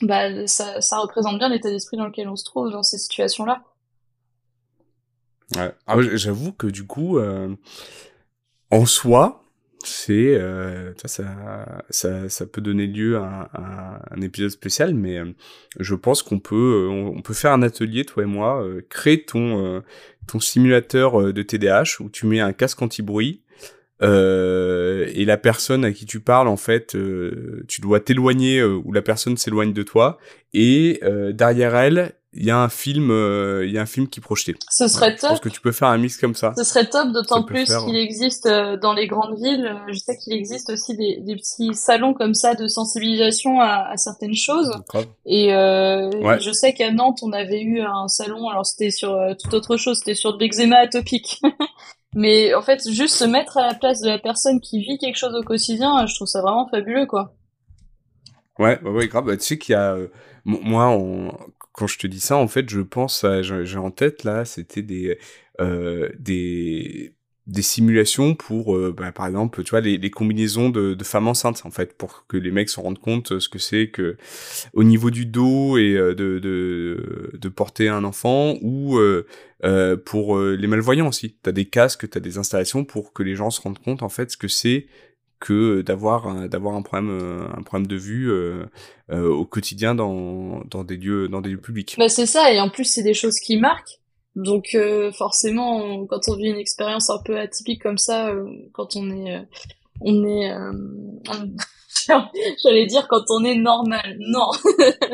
bah, 0.00 0.46
ça, 0.46 0.98
représente 0.98 1.38
bien 1.38 1.48
l'état 1.48 1.70
d'esprit 1.70 1.96
dans 1.96 2.06
lequel 2.06 2.28
on 2.28 2.36
se 2.36 2.44
trouve 2.44 2.70
dans 2.70 2.82
ces 2.82 2.98
situations-là. 2.98 3.62
Ouais. 5.56 5.72
Ah, 5.86 5.96
j'avoue 6.00 6.52
que 6.52 6.66
du 6.66 6.86
coup, 6.86 7.18
euh, 7.18 7.54
en 8.70 8.86
soi, 8.86 9.44
c'est 9.84 10.34
euh, 10.34 10.94
ça, 11.04 11.66
ça, 11.90 12.28
ça 12.28 12.46
peut 12.46 12.62
donner 12.62 12.86
lieu 12.86 13.18
à, 13.18 13.50
un 14.10 14.20
épisode 14.22 14.50
spécial, 14.50 14.94
mais 14.94 15.18
euh, 15.18 15.32
je 15.78 15.94
pense 15.94 16.22
qu'on 16.22 16.38
peut, 16.38 16.88
on, 16.90 17.20
peut 17.20 17.34
faire 17.34 17.52
un 17.52 17.62
atelier, 17.62 18.04
toi 18.04 18.22
et 18.22 18.26
moi, 18.26 18.64
créer 18.88 19.24
ton 19.24 19.82
ton 20.28 20.38
simulateur 20.38 21.32
de 21.32 21.42
TDAH 21.42 22.00
où 22.00 22.08
tu 22.08 22.26
mets 22.26 22.40
un 22.40 22.52
casque 22.52 22.80
anti-bruit 22.80 23.42
euh, 24.02 25.06
et 25.14 25.24
la 25.24 25.36
personne 25.36 25.84
à 25.84 25.92
qui 25.92 26.06
tu 26.06 26.18
parles 26.20 26.48
en 26.48 26.56
fait 26.56 26.96
euh, 26.96 27.64
tu 27.68 27.80
dois 27.80 28.00
t'éloigner 28.00 28.58
euh, 28.58 28.80
ou 28.84 28.92
la 28.92 29.02
personne 29.02 29.36
s'éloigne 29.36 29.72
de 29.72 29.82
toi 29.82 30.18
et 30.54 31.00
derrière 31.32 31.76
elle 31.76 32.14
il 32.34 32.44
y 32.46 32.50
a 32.50 32.58
un 32.58 32.70
film 32.70 33.10
il 33.62 33.70
y 33.70 33.78
a 33.78 33.82
un 33.82 33.86
film 33.86 34.08
qui 34.08 34.20
est 34.20 34.22
projeté. 34.22 34.54
Ce 34.70 34.88
serait 34.88 35.16
top. 35.16 35.20
Je 35.20 35.26
pense 35.28 35.40
que 35.40 35.48
tu 35.50 35.60
peux 35.60 35.72
faire 35.72 35.88
un 35.88 35.98
mix 35.98 36.16
comme 36.16 36.34
ça. 36.34 36.54
Ce 36.56 36.64
serait 36.64 36.88
top 36.88 37.12
d'autant 37.12 37.42
plus 37.42 37.66
qu'il 37.66 37.96
existe 37.96 38.48
dans 38.48 38.94
les 38.94 39.06
grandes 39.06 39.36
villes, 39.38 39.76
je 39.88 39.98
sais 39.98 40.16
qu'il 40.16 40.32
existe 40.32 40.70
aussi 40.70 40.96
des, 40.96 41.18
des, 41.20 41.36
petits 41.36 41.74
salons 41.74 42.14
comme 42.14 42.32
ça 42.34 42.54
de 42.54 42.68
sensibilisation 42.68 43.60
à, 43.60 43.86
à 43.90 43.96
certaines 43.98 44.34
choses. 44.34 44.72
Et 45.26 45.54
euh, 45.54 46.38
je 46.40 46.52
sais 46.52 46.72
qu'à 46.72 46.90
Nantes, 46.90 47.18
on 47.22 47.32
avait 47.32 47.62
eu 47.62 47.82
un 47.82 48.08
salon, 48.08 48.48
alors 48.48 48.64
c'était 48.64 48.90
sur 48.90 49.18
toute 49.38 49.52
autre 49.52 49.76
chose, 49.76 49.98
c'était 49.98 50.14
sur 50.14 50.34
de 50.34 50.42
l'eczéma 50.42 50.78
atopique. 50.78 51.40
Mais 52.14 52.54
en 52.54 52.62
fait, 52.62 52.80
juste 52.90 53.16
se 53.16 53.24
mettre 53.24 53.56
à 53.58 53.66
la 53.66 53.74
place 53.74 54.00
de 54.00 54.08
la 54.08 54.18
personne 54.18 54.60
qui 54.60 54.80
vit 54.80 54.98
quelque 54.98 55.16
chose 55.16 55.34
au 55.34 55.42
quotidien, 55.42 56.06
je 56.06 56.14
trouve 56.14 56.28
ça 56.28 56.42
vraiment 56.42 56.68
fabuleux, 56.68 57.06
quoi. 57.06 57.34
Ouais, 58.58 58.80
ouais, 58.82 58.90
ouais 58.90 59.08
grave. 59.08 59.24
Bah, 59.24 59.36
tu 59.36 59.44
sais 59.44 59.58
qu'il 59.58 59.72
y 59.72 59.76
a, 59.76 59.94
euh, 59.94 60.08
moi, 60.44 60.90
on... 60.90 61.36
quand 61.72 61.86
je 61.86 61.98
te 61.98 62.06
dis 62.06 62.20
ça, 62.20 62.36
en 62.36 62.48
fait, 62.48 62.68
je 62.68 62.80
pense, 62.80 63.24
j'ai 63.42 63.78
en 63.78 63.90
tête 63.90 64.24
là, 64.24 64.44
c'était 64.44 64.82
des, 64.82 65.18
euh, 65.60 66.10
des, 66.18 67.14
des 67.46 67.62
simulations 67.62 68.34
pour, 68.34 68.76
euh, 68.76 68.94
bah, 68.96 69.10
par 69.10 69.26
exemple, 69.26 69.64
tu 69.64 69.70
vois, 69.70 69.80
les, 69.80 69.98
les 69.98 70.10
combinaisons 70.10 70.70
de, 70.70 70.94
de, 70.94 71.04
femmes 71.04 71.26
enceintes, 71.26 71.62
en 71.64 71.70
fait, 71.70 71.96
pour 71.96 72.24
que 72.28 72.36
les 72.36 72.50
mecs 72.52 72.68
se 72.68 72.78
rendent 72.78 73.00
compte 73.00 73.40
ce 73.40 73.48
que 73.48 73.58
c'est 73.58 73.88
que 73.88 74.16
au 74.74 74.84
niveau 74.84 75.10
du 75.10 75.26
dos 75.26 75.76
et 75.76 75.94
de, 75.94 76.14
de, 76.14 77.30
de 77.32 77.48
porter 77.48 77.88
un 77.88 78.04
enfant 78.04 78.56
ou 78.62 78.98
euh, 79.64 79.96
pour 79.96 80.36
euh, 80.36 80.56
les 80.56 80.66
malvoyants 80.66 81.06
aussi. 81.06 81.36
T'as 81.40 81.52
des 81.52 81.66
casques, 81.66 82.10
t'as 82.10 82.18
des 82.18 82.36
installations 82.36 82.84
pour 82.84 83.12
que 83.12 83.22
les 83.22 83.36
gens 83.36 83.50
se 83.50 83.60
rendent 83.60 83.78
compte 83.78 84.02
en 84.02 84.08
fait 84.08 84.32
ce 84.32 84.36
que 84.36 84.48
c'est 84.48 84.86
que 85.38 85.82
d'avoir 85.82 86.48
d'avoir 86.48 86.74
un 86.74 86.82
problème 86.82 87.10
euh, 87.10 87.46
un 87.56 87.62
problème 87.62 87.86
de 87.86 87.96
vue 87.96 88.28
euh, 88.30 88.66
au 89.08 89.44
quotidien 89.44 89.94
dans 89.94 90.64
dans 90.68 90.82
des 90.82 90.96
lieux 90.96 91.28
dans 91.28 91.40
des 91.40 91.50
lieux 91.50 91.60
publics. 91.60 91.94
Bah 91.96 92.08
c'est 92.08 92.26
ça 92.26 92.52
et 92.52 92.60
en 92.60 92.70
plus 92.70 92.84
c'est 92.84 93.04
des 93.04 93.14
choses 93.14 93.38
qui 93.38 93.56
marquent. 93.56 94.00
Donc 94.34 94.76
forcément 95.12 96.06
quand 96.06 96.28
on 96.28 96.36
vit 96.36 96.48
une 96.48 96.56
expérience 96.56 97.10
un 97.10 97.18
peu 97.24 97.38
atypique 97.38 97.82
comme 97.82 97.98
ça 97.98 98.32
quand 98.72 98.96
on 98.96 99.10
est 99.10 99.46
on 100.00 100.24
est 100.24 100.50
J'allais 102.62 102.86
dire 102.86 103.06
quand 103.08 103.24
on 103.30 103.44
est 103.44 103.54
normal. 103.54 104.16
Non. 104.18 104.50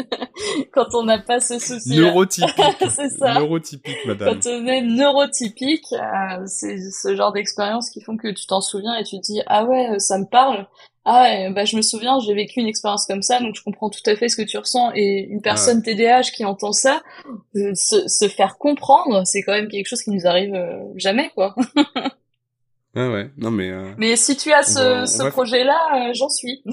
quand 0.73 0.87
on 0.95 1.05
n'a 1.05 1.19
pas 1.19 1.41
ce 1.41 1.59
souci. 1.59 1.97
Neurotypique. 1.97 2.55
c'est 2.91 3.11
ça. 3.11 3.35
Neurotypique, 3.35 4.07
madame. 4.07 4.35
Quand 4.35 4.49
on 4.49 4.66
est 4.66 4.83
neurotypique, 4.83 5.93
euh, 5.93 6.43
c'est 6.47 6.79
ce 6.79 7.14
genre 7.16 7.33
d'expérience 7.33 7.91
qui 7.91 8.01
font 8.01 8.16
que 8.16 8.29
tu 8.29 8.47
t'en 8.47 8.61
souviens 8.61 8.95
et 8.97 9.05
tu 9.05 9.16
te 9.16 9.23
dis 9.23 9.40
ah 9.47 9.65
ouais, 9.65 9.99
ça 9.99 10.19
me 10.19 10.27
parle. 10.27 10.66
Ah 11.10 11.22
ouais, 11.22 11.51
bah 11.51 11.64
je 11.64 11.74
me 11.74 11.80
souviens, 11.80 12.20
j'ai 12.20 12.35
vécu 12.35 12.60
une 12.60 12.66
expérience 12.66 13.06
comme 13.06 13.22
ça, 13.22 13.40
donc 13.40 13.55
je 13.56 13.62
comprends 13.62 13.89
tout 13.89 14.02
à 14.05 14.14
fait 14.14 14.28
ce 14.28 14.36
que 14.36 14.43
tu 14.43 14.59
ressens. 14.59 14.93
Et 14.94 15.20
une 15.30 15.40
personne 15.40 15.82
TDAH 15.82 16.32
qui 16.35 16.44
entend 16.44 16.72
ça, 16.72 17.02
euh, 17.56 17.74
se, 17.74 18.06
se 18.06 18.28
faire 18.28 18.59
comprendre, 18.59 19.22
c'est 19.24 19.40
quand 19.40 19.52
même 19.52 19.68
quelque 19.68 19.86
chose 19.86 20.02
qui 20.02 20.10
nous 20.10 20.26
arrive 20.26 20.55
euh, 20.55 20.85
jamais, 20.97 21.30
quoi. 21.35 21.56
Ah 22.94 23.10
ouais, 23.10 23.30
non 23.36 23.51
mais. 23.51 23.70
Euh, 23.70 23.93
mais 23.97 24.16
si 24.16 24.36
tu 24.36 24.51
as 24.51 24.62
ce, 24.64 25.05
ce 25.06 25.28
projet-là, 25.28 26.12
j'en 26.14 26.28
suis. 26.28 26.64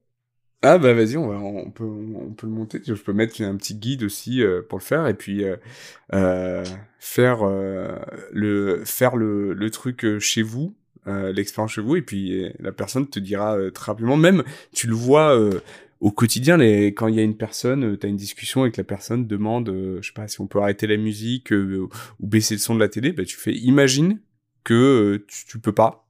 ah 0.62 0.78
bah 0.78 0.92
vas-y, 0.92 1.16
on, 1.16 1.26
va, 1.26 1.36
on, 1.36 1.70
peut, 1.70 1.84
on 1.84 2.32
peut 2.32 2.46
le 2.46 2.52
monter. 2.52 2.80
Je 2.86 2.92
peux 2.92 3.14
mettre 3.14 3.42
un 3.42 3.56
petit 3.56 3.74
guide 3.74 4.04
aussi 4.04 4.42
pour 4.68 4.78
le 4.78 4.84
faire 4.84 5.08
et 5.08 5.14
puis 5.14 5.42
faire 7.00 7.44
le 8.30 8.82
faire 8.84 9.16
le, 9.16 9.52
le 9.54 9.70
truc 9.70 10.06
chez 10.20 10.42
vous, 10.42 10.76
l'expérience 11.06 11.72
chez 11.72 11.80
vous 11.80 11.96
et 11.96 12.02
puis 12.02 12.50
la 12.58 12.72
personne 12.72 13.06
te 13.06 13.18
dira 13.18 13.56
très 13.72 13.92
rapidement. 13.92 14.16
Même 14.16 14.42
tu 14.72 14.86
le 14.86 14.94
vois 14.94 15.38
au 16.00 16.10
quotidien, 16.10 16.56
les, 16.56 16.94
quand 16.94 17.08
il 17.08 17.14
y 17.14 17.20
a 17.20 17.22
une 17.22 17.36
personne, 17.36 17.98
tu 17.98 18.06
as 18.06 18.08
une 18.08 18.16
discussion 18.16 18.66
et 18.66 18.70
que 18.70 18.80
la 18.80 18.84
personne 18.84 19.26
demande, 19.26 19.70
je 20.00 20.06
sais 20.06 20.12
pas, 20.14 20.28
si 20.28 20.40
on 20.40 20.46
peut 20.46 20.60
arrêter 20.60 20.86
la 20.86 20.96
musique 20.96 21.50
ou 21.50 21.88
baisser 22.20 22.54
le 22.54 22.60
son 22.60 22.74
de 22.74 22.80
la 22.80 22.88
télé, 22.88 23.12
bah, 23.12 23.24
tu 23.24 23.36
fais 23.36 23.52
imagine 23.52 24.18
que 24.64 24.74
euh, 24.74 25.24
tu, 25.28 25.44
tu 25.46 25.58
peux 25.58 25.72
pas 25.72 26.06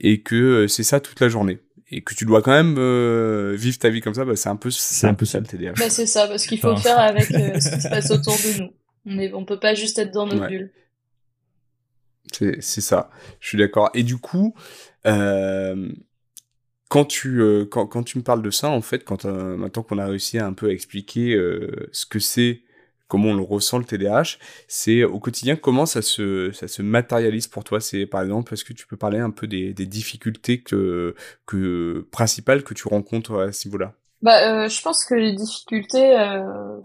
et 0.00 0.20
que 0.20 0.34
euh, 0.34 0.68
c'est 0.68 0.82
ça 0.82 1.00
toute 1.00 1.20
la 1.20 1.28
journée. 1.28 1.58
et 1.90 2.02
que 2.02 2.14
tu 2.14 2.24
dois 2.24 2.42
quand 2.42 2.52
même 2.52 2.76
euh, 2.78 3.54
vivre 3.56 3.78
ta 3.78 3.88
vie 3.88 4.00
comme 4.00 4.14
ça, 4.14 4.24
bah, 4.24 4.36
c'est 4.36 4.48
un 4.48 4.56
peu, 4.56 4.70
c'est 4.70 5.06
un 5.06 5.14
peu 5.14 5.24
ça 5.24 5.40
le 5.40 5.46
TDAH. 5.46 5.72
Bah, 5.72 5.90
c'est 5.90 6.06
ça, 6.06 6.28
parce 6.28 6.46
qu'il 6.46 6.58
faut 6.58 6.76
faire 6.76 6.98
avec 6.98 7.30
euh, 7.32 7.58
ce 7.60 7.70
qui 7.70 7.80
se 7.80 7.88
passe 7.90 8.10
autour 8.10 8.34
de 8.34 8.62
nous. 8.62 8.70
On 9.06 9.18
est, 9.18 9.32
on 9.32 9.44
peut 9.44 9.58
pas 9.58 9.74
juste 9.74 9.98
être 9.98 10.12
dans 10.12 10.26
nos 10.26 10.46
bulles. 10.46 10.70
C'est, 12.32 12.80
ça. 12.80 13.10
Je 13.40 13.48
suis 13.48 13.58
d'accord. 13.58 13.90
Et 13.94 14.02
du 14.02 14.18
coup, 14.18 14.54
euh, 15.06 15.90
quand 16.88 17.04
tu, 17.04 17.40
euh, 17.40 17.64
quand, 17.64 17.86
quand 17.86 18.02
tu 18.02 18.18
me 18.18 18.22
parles 18.22 18.42
de 18.42 18.50
ça, 18.50 18.68
en 18.70 18.80
fait, 18.82 19.04
quand, 19.04 19.24
maintenant 19.24 19.82
qu'on 19.82 19.98
a 19.98 20.06
réussi 20.06 20.38
à 20.38 20.46
un 20.46 20.52
peu 20.52 20.70
expliquer 20.70 21.36
ce 21.92 22.06
que 22.06 22.18
c'est 22.18 22.62
comment 23.08 23.30
on 23.30 23.34
le 23.34 23.42
ressent 23.42 23.78
le 23.78 23.84
TDAH, 23.84 24.36
c'est 24.68 25.02
au 25.02 25.18
quotidien 25.18 25.56
comment 25.56 25.86
ça 25.86 26.02
se 26.02 26.52
ça 26.52 26.68
se 26.68 26.82
matérialise 26.82 27.46
pour 27.46 27.64
toi? 27.64 27.80
C'est 27.80 28.06
par 28.06 28.22
exemple 28.22 28.52
est-ce 28.52 28.64
que 28.64 28.74
tu 28.74 28.86
peux 28.86 28.98
parler 28.98 29.18
un 29.18 29.30
peu 29.30 29.46
des, 29.46 29.72
des 29.72 29.86
difficultés 29.86 30.60
que 30.60 31.14
que 31.46 32.06
principales 32.12 32.62
que 32.62 32.74
tu 32.74 32.86
rencontres 32.86 33.40
à 33.40 33.52
ce 33.52 33.66
niveau-là? 33.66 33.94
Bah, 34.20 34.64
euh, 34.64 34.68
je 34.68 34.82
pense 34.82 35.04
que 35.04 35.14
les 35.14 35.32
difficultés, 35.32 36.18
euh, 36.18 36.80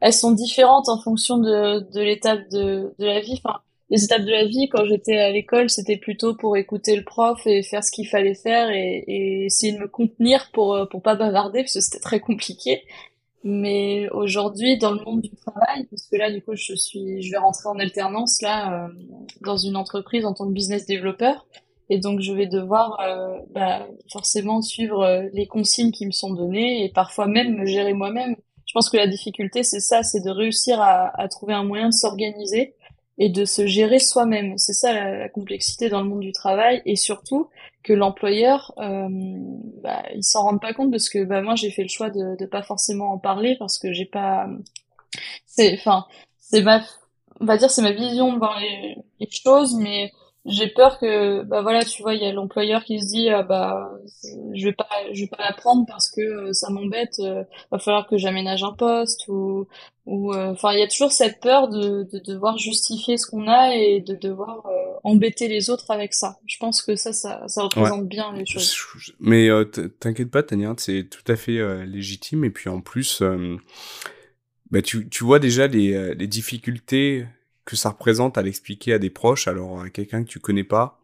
elles 0.00 0.12
sont 0.14 0.32
différentes 0.32 0.88
en 0.88 0.98
fonction 0.98 1.36
de, 1.36 1.80
de 1.92 2.00
l'étape 2.00 2.48
de, 2.50 2.94
de 2.98 3.06
la 3.06 3.20
vie. 3.20 3.42
Les 3.92 4.04
étapes 4.04 4.22
de 4.22 4.30
la 4.30 4.46
vie, 4.46 4.68
quand 4.68 4.84
j'étais 4.86 5.18
à 5.18 5.30
l'école, 5.30 5.70
c'était 5.70 5.98
plutôt 5.98 6.34
pour 6.34 6.56
écouter 6.56 6.96
le 6.96 7.04
prof 7.04 7.46
et 7.46 7.62
faire 7.62 7.84
ce 7.84 7.92
qu'il 7.92 8.08
fallait 8.08 8.34
faire 8.34 8.70
et, 8.70 9.04
et, 9.06 9.44
essayer 9.44 9.72
de 9.72 9.78
me 9.78 9.86
contenir 9.86 10.50
pour 10.52 10.88
pour 10.90 11.02
pas 11.02 11.14
bavarder 11.14 11.60
parce 11.60 11.74
que 11.74 11.80
c'était 11.80 12.00
très 12.00 12.18
compliqué. 12.18 12.82
Mais 13.44 14.08
aujourd'hui, 14.10 14.78
dans 14.78 14.92
le 14.92 15.02
monde 15.04 15.20
du 15.20 15.30
travail, 15.30 15.86
parce 15.90 16.06
que 16.06 16.16
là, 16.16 16.30
du 16.30 16.42
coup, 16.42 16.54
je 16.54 16.74
suis, 16.74 17.22
je 17.22 17.30
vais 17.30 17.38
rentrer 17.38 17.68
en 17.68 17.78
alternance 17.78 18.40
là 18.40 18.84
euh, 18.84 18.88
dans 19.40 19.56
une 19.56 19.76
entreprise 19.76 20.24
en 20.24 20.32
tant 20.32 20.46
que 20.46 20.52
business 20.52 20.86
développeur, 20.86 21.44
et 21.90 21.98
donc 21.98 22.20
je 22.20 22.32
vais 22.32 22.46
devoir 22.46 23.00
euh, 23.00 23.38
bah, 23.50 23.88
forcément 24.12 24.62
suivre 24.62 25.02
euh, 25.02 25.28
les 25.32 25.46
consignes 25.46 25.90
qui 25.90 26.06
me 26.06 26.12
sont 26.12 26.32
données 26.32 26.84
et 26.84 26.92
parfois 26.92 27.26
même 27.26 27.56
me 27.56 27.66
gérer 27.66 27.94
moi-même. 27.94 28.36
Je 28.64 28.72
pense 28.74 28.88
que 28.88 28.96
la 28.96 29.08
difficulté, 29.08 29.64
c'est 29.64 29.80
ça, 29.80 30.04
c'est 30.04 30.20
de 30.20 30.30
réussir 30.30 30.80
à, 30.80 31.10
à 31.20 31.26
trouver 31.26 31.52
un 31.52 31.64
moyen 31.64 31.88
de 31.88 31.94
s'organiser 31.94 32.76
et 33.18 33.28
de 33.28 33.44
se 33.44 33.66
gérer 33.66 33.98
soi-même. 33.98 34.58
C'est 34.58 34.72
ça 34.72 34.92
la, 34.92 35.28
complexité 35.28 35.88
dans 35.88 36.02
le 36.02 36.08
monde 36.08 36.20
du 36.20 36.32
travail 36.32 36.82
et 36.86 36.96
surtout 36.96 37.48
que 37.82 37.92
l'employeur, 37.92 38.72
euh, 38.78 39.08
bah, 39.82 40.02
il 40.14 40.24
s'en 40.24 40.42
rend 40.42 40.58
pas 40.58 40.72
compte 40.72 40.90
parce 40.90 41.08
que 41.08 41.24
bah, 41.24 41.42
moi 41.42 41.54
j'ai 41.54 41.70
fait 41.70 41.82
le 41.82 41.88
choix 41.88 42.10
de 42.10 42.36
de 42.36 42.46
pas 42.46 42.62
forcément 42.62 43.12
en 43.12 43.18
parler 43.18 43.56
parce 43.58 43.78
que 43.78 43.92
j'ai 43.92 44.04
pas, 44.06 44.48
c'est, 45.46 45.74
enfin, 45.74 46.06
c'est 46.38 46.62
ma, 46.62 46.82
on 47.40 47.44
va 47.44 47.56
dire 47.56 47.70
c'est 47.70 47.82
ma 47.82 47.92
vision 47.92 48.32
de 48.32 48.60
les, 48.60 48.96
les 49.20 49.30
choses, 49.30 49.74
mais 49.76 50.12
j'ai 50.44 50.66
peur 50.68 50.98
que 50.98 51.42
bah 51.44 51.62
voilà 51.62 51.84
tu 51.84 52.02
vois 52.02 52.14
il 52.14 52.22
y 52.22 52.26
a 52.26 52.32
l'employeur 52.32 52.82
qui 52.82 53.00
se 53.00 53.06
dit 53.06 53.28
ah, 53.28 53.44
bah 53.44 53.92
je 54.54 54.64
vais 54.64 54.72
pas 54.72 54.88
je 55.12 55.20
vais 55.20 55.28
pas 55.28 55.44
la 55.44 55.52
prendre 55.52 55.86
parce 55.86 56.10
que 56.10 56.20
euh, 56.20 56.52
ça 56.52 56.68
m'embête 56.70 57.20
euh, 57.20 57.44
va 57.70 57.78
falloir 57.78 58.08
que 58.08 58.16
j'aménage 58.16 58.64
un 58.64 58.72
poste 58.72 59.28
ou 59.28 59.68
ou 60.04 60.34
euh, 60.34 60.50
enfin 60.50 60.72
il 60.72 60.80
y 60.80 60.82
a 60.82 60.88
toujours 60.88 61.12
cette 61.12 61.40
peur 61.40 61.68
de, 61.68 62.08
de 62.12 62.18
devoir 62.18 62.58
justifier 62.58 63.18
ce 63.18 63.26
qu'on 63.26 63.46
a 63.46 63.76
et 63.76 64.00
de 64.00 64.16
devoir 64.16 64.66
embêter 65.04 65.48
les 65.48 65.70
autres 65.70 65.90
avec 65.90 66.12
ça. 66.12 66.38
Je 66.46 66.56
pense 66.58 66.82
que 66.82 66.96
ça 66.96 67.12
ça, 67.12 67.46
ça 67.46 67.62
représente 67.62 68.08
bien 68.08 68.32
les 68.34 68.44
choses. 68.44 68.74
mais 69.20 69.48
t'inquiète 70.00 70.30
pas 70.30 70.42
Tania 70.42 70.74
c'est 70.76 71.08
tout 71.08 71.30
à 71.30 71.36
fait 71.36 71.86
légitime 71.86 72.44
et 72.44 72.50
puis 72.50 72.68
en 72.68 72.80
plus 72.80 73.22
bah 74.72 74.82
tu 74.82 75.08
tu 75.08 75.22
vois 75.22 75.38
déjà 75.38 75.68
les 75.68 76.16
les 76.16 76.26
difficultés 76.26 77.26
que 77.64 77.76
ça 77.76 77.90
représente 77.90 78.38
à 78.38 78.42
l'expliquer 78.42 78.94
à 78.94 78.98
des 78.98 79.10
proches, 79.10 79.48
alors 79.48 79.82
à 79.82 79.90
quelqu'un 79.90 80.24
que 80.24 80.28
tu 80.28 80.40
connais 80.40 80.64
pas, 80.64 81.02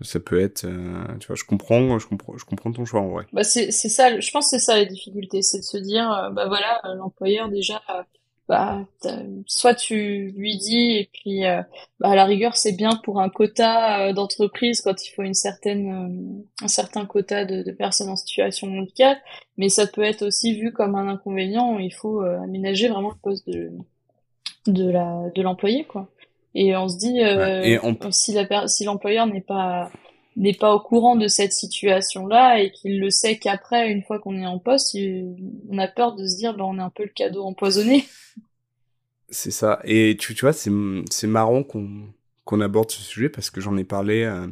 ça 0.00 0.20
peut 0.20 0.40
être, 0.40 0.64
euh, 0.64 1.04
tu 1.18 1.26
vois, 1.26 1.36
je 1.36 1.44
comprends, 1.44 1.98
je 1.98 2.06
comprends, 2.06 2.36
je 2.36 2.44
comprends 2.44 2.72
ton 2.72 2.84
choix 2.84 3.00
en 3.00 3.08
vrai. 3.08 3.26
Bah 3.32 3.42
c'est 3.42 3.70
c'est 3.72 3.88
ça, 3.88 4.18
je 4.20 4.30
pense 4.30 4.46
que 4.46 4.50
c'est 4.50 4.64
ça 4.64 4.76
la 4.76 4.84
difficulté, 4.84 5.42
c'est 5.42 5.58
de 5.58 5.64
se 5.64 5.78
dire, 5.78 6.10
euh, 6.10 6.30
bah 6.30 6.46
voilà, 6.46 6.80
euh, 6.84 6.94
l'employeur 6.94 7.48
déjà, 7.48 7.82
bah 8.48 8.86
soit 9.46 9.74
tu 9.74 10.32
lui 10.36 10.56
dis 10.56 10.96
et 10.96 11.10
puis 11.12 11.42
bah 12.00 12.10
à 12.10 12.14
la 12.14 12.24
rigueur 12.24 12.56
c'est 12.56 12.72
bien 12.72 12.96
pour 13.04 13.20
un 13.20 13.28
quota 13.28 14.14
d'entreprise 14.14 14.80
quand 14.80 15.06
il 15.06 15.10
faut 15.10 15.22
une 15.22 15.34
certaine 15.34 16.42
un 16.62 16.68
certain 16.68 17.04
quota 17.04 17.44
de, 17.44 17.70
personnes 17.72 18.08
en 18.08 18.16
situation 18.16 18.66
de 18.68 18.78
handicap, 18.78 19.18
mais 19.58 19.68
ça 19.68 19.86
peut 19.86 20.02
être 20.02 20.22
aussi 20.22 20.58
vu 20.58 20.72
comme 20.72 20.94
un 20.94 21.08
inconvénient, 21.08 21.78
il 21.78 21.92
faut 21.92 22.20
aménager 22.20 22.88
vraiment 22.88 23.10
le 23.10 23.20
poste 23.20 23.46
de 23.50 23.70
de 24.68 24.90
la 24.90 25.30
de 25.34 25.42
l'employé 25.42 25.84
quoi. 25.84 26.08
Et 26.54 26.76
on 26.76 26.88
se 26.88 26.96
dit 26.98 27.22
euh, 27.22 27.78
si 28.10 28.32
la 28.32 28.68
si 28.68 28.84
l'employeur 28.84 29.26
n'est 29.26 29.40
pas 29.40 29.90
n'est 30.36 30.54
pas 30.54 30.74
au 30.74 30.80
courant 30.80 31.16
de 31.16 31.26
cette 31.26 31.52
situation 31.52 32.26
là 32.26 32.60
et 32.60 32.70
qu'il 32.70 33.00
le 33.00 33.10
sait 33.10 33.38
qu'après 33.38 33.90
une 33.90 34.02
fois 34.02 34.18
qu'on 34.18 34.36
est 34.36 34.46
en 34.46 34.58
poste 34.58 34.96
on 35.68 35.78
a 35.78 35.88
peur 35.88 36.14
de 36.14 36.26
se 36.26 36.36
dire 36.36 36.54
ben 36.54 36.64
on 36.64 36.78
est 36.78 36.82
un 36.82 36.90
peu 36.90 37.04
le 37.04 37.10
cadeau 37.10 37.44
empoisonné. 37.44 38.04
C'est 39.30 39.50
ça. 39.50 39.80
Et 39.84 40.16
tu 40.18 40.34
tu 40.34 40.42
vois 40.42 40.52
c'est 40.52 40.70
c'est 41.10 41.26
marrant 41.26 41.62
qu'on 41.62 42.12
qu'on 42.44 42.60
aborde 42.60 42.90
ce 42.90 43.02
sujet 43.02 43.28
parce 43.28 43.50
que 43.50 43.60
j'en 43.60 43.76
ai 43.76 43.84
parlé 43.84 44.22
euh, 44.22 44.46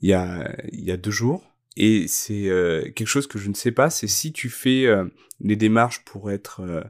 il 0.00 0.10
y 0.10 0.12
a 0.12 0.54
il 0.72 0.84
y 0.84 0.92
a 0.92 0.96
deux 0.96 1.10
jours. 1.10 1.42
Et 1.76 2.06
c'est 2.08 2.48
euh, 2.48 2.90
quelque 2.90 3.08
chose 3.08 3.26
que 3.26 3.38
je 3.38 3.48
ne 3.48 3.54
sais 3.54 3.72
pas 3.72 3.90
c'est 3.90 4.06
si 4.06 4.32
tu 4.32 4.48
fais 4.48 4.86
les 5.40 5.56
démarches 5.56 6.04
pour 6.04 6.30
être 6.30 6.60
euh, 6.60 6.82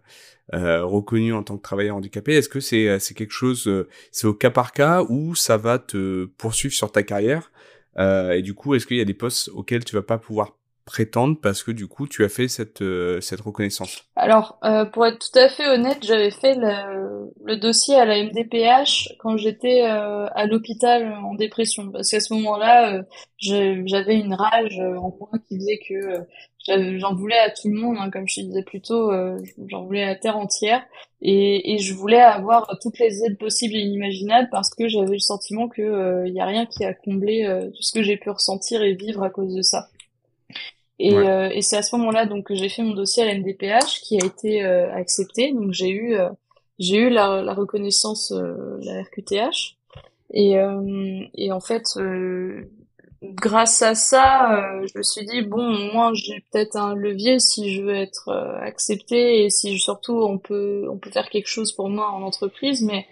reconnu 0.53 1.33
en 1.33 1.43
tant 1.43 1.57
que 1.57 1.63
travailleur 1.63 1.97
handicapé. 1.97 2.35
Est-ce 2.35 2.49
que 2.49 2.61
c'est 2.61 2.89
euh, 2.89 2.99
quelque 3.15 3.33
chose, 3.33 3.67
euh, 3.69 3.89
c'est 4.11 4.27
au 4.27 4.35
cas 4.35 4.51
par 4.51 4.73
cas 4.73 5.03
ou 5.09 5.35
ça 5.35 5.57
va 5.57 5.79
te 5.79 6.27
poursuivre 6.39 6.75
sur 6.75 6.91
ta 6.93 7.03
carrière? 7.03 7.53
Euh, 7.99 8.33
Et 8.33 8.43
du 8.43 8.55
coup, 8.55 8.75
est-ce 8.75 8.87
qu'il 8.87 8.97
y 8.97 9.01
a 9.01 9.05
des 9.05 9.15
postes 9.15 9.49
auxquels 9.49 9.85
tu 9.85 9.95
vas 9.95 10.03
pas 10.03 10.19
pouvoir 10.19 10.57
prétendre 10.91 11.37
parce 11.41 11.63
que 11.63 11.71
du 11.71 11.87
coup 11.87 12.09
tu 12.09 12.25
as 12.25 12.29
fait 12.29 12.49
cette 12.49 12.83
cette 13.21 13.41
reconnaissance. 13.41 14.03
Alors 14.17 14.59
euh, 14.65 14.85
pour 14.85 15.07
être 15.07 15.21
tout 15.21 15.39
à 15.39 15.49
fait 15.49 15.69
honnête, 15.69 15.99
j'avais 16.03 16.33
fait 16.33 16.57
le, 16.57 17.31
le, 17.45 17.57
dossier 17.57 17.95
à 17.95 18.05
la 18.05 18.21
MDPH 18.25 19.15
quand 19.21 19.37
j'étais 19.37 19.85
euh, 19.85 20.27
à 20.35 20.47
l'hôpital 20.47 21.13
en 21.25 21.35
dépression. 21.35 21.91
Parce 21.93 22.11
qu'à 22.11 22.19
ce 22.19 22.35
moment-là 22.35 23.03
j'avais 23.39 24.17
une 24.19 24.35
rage 24.35 24.81
en 24.81 25.15
moi 25.19 25.31
qui 25.49 25.59
disait 25.59 25.79
que 25.89 26.27
j'en 26.67 27.15
voulais 27.15 27.39
à 27.39 27.51
tout 27.51 27.69
le 27.69 27.75
monde, 27.75 27.97
hein, 27.99 28.11
comme 28.11 28.29
je 28.29 28.43
disais 28.43 28.63
plus 28.63 28.81
tôt, 28.81 29.11
euh, 29.11 29.39
j'en 29.69 29.85
voulais 29.85 30.03
à 30.03 30.07
la 30.09 30.15
terre 30.17 30.37
entière, 30.37 30.83
et, 31.23 31.75
et, 31.75 31.79
je 31.79 31.95
voulais 31.95 32.21
avoir 32.21 32.79
toutes 32.81 32.99
les 32.99 33.25
aides 33.25 33.39
possibles 33.39 33.77
et 33.77 33.81
inimaginables 33.81 34.49
parce 34.51 34.71
que 34.75 34.89
j'avais 34.89 35.13
le 35.13 35.19
sentiment 35.19 35.69
que 35.69 35.83
il 35.83 35.85
euh, 35.85 36.29
y 36.29 36.41
a 36.41 36.47
rien 36.47 36.67
qui 36.67 36.85
a 36.85 36.95
comblé 36.95 37.45
euh, 37.45 37.69
tout 37.71 37.83
ce 37.83 37.93
que 37.93 38.03
j'ai 38.03 38.17
pu 38.17 38.31
ressentir 38.31 38.83
et 38.83 38.95
vivre 38.95 39.23
à 39.23 39.31
cause 39.31 39.55
de 39.55 39.63
ça. 39.63 39.89
Et, 41.03 41.15
et 41.15 41.63
c'est 41.63 41.79
à 41.79 41.83
ce 41.83 41.97
moment-là 41.97 42.27
donc 42.27 42.45
que 42.45 42.55
j'ai 42.55 42.69
fait 42.69 42.83
mon 42.83 42.93
dossier 42.93 43.23
à 43.23 43.27
la 43.27 43.35
MDPH 43.39 44.01
qui 44.03 44.21
a 44.21 44.27
été 44.27 44.63
accepté, 44.63 45.53
donc 45.53 45.73
j'ai 45.73 45.91
eu 45.91 46.15
j'ai 46.79 46.97
eu 46.97 47.09
la, 47.09 47.41
la 47.43 47.55
reconnaissance 47.55 48.33
la 48.33 49.03
RQTH 49.03 49.77
et 50.35 50.57
et 51.35 51.53
en 51.53 51.61
fait 51.61 51.97
grâce 53.23 53.83
à 53.83 53.95
ça, 53.95 54.55
euh, 54.55 54.87
je 54.93 54.99
me 54.99 55.03
suis 55.03 55.25
dit 55.27 55.43
bon, 55.43 55.63
moi 55.93 56.13
j'ai 56.15 56.45
peut-être 56.51 56.77
un 56.77 56.95
levier 56.95 57.39
si 57.39 57.75
je 57.75 57.83
veux 57.83 57.95
être 57.95 58.29
euh, 58.29 58.59
accepté 58.61 59.45
et 59.45 59.51
si 59.51 59.79
surtout 59.79 60.23
on 60.23 60.39
peut 60.39 60.87
on 60.91 60.99
peut 60.99 61.11
faire 61.11 61.29
quelque 61.29 61.49
chose 61.49 61.73
pour 61.73 61.89
moi 61.89 62.11
en 62.11 62.23
entreprise. 62.23 62.83
Mais 62.83 63.07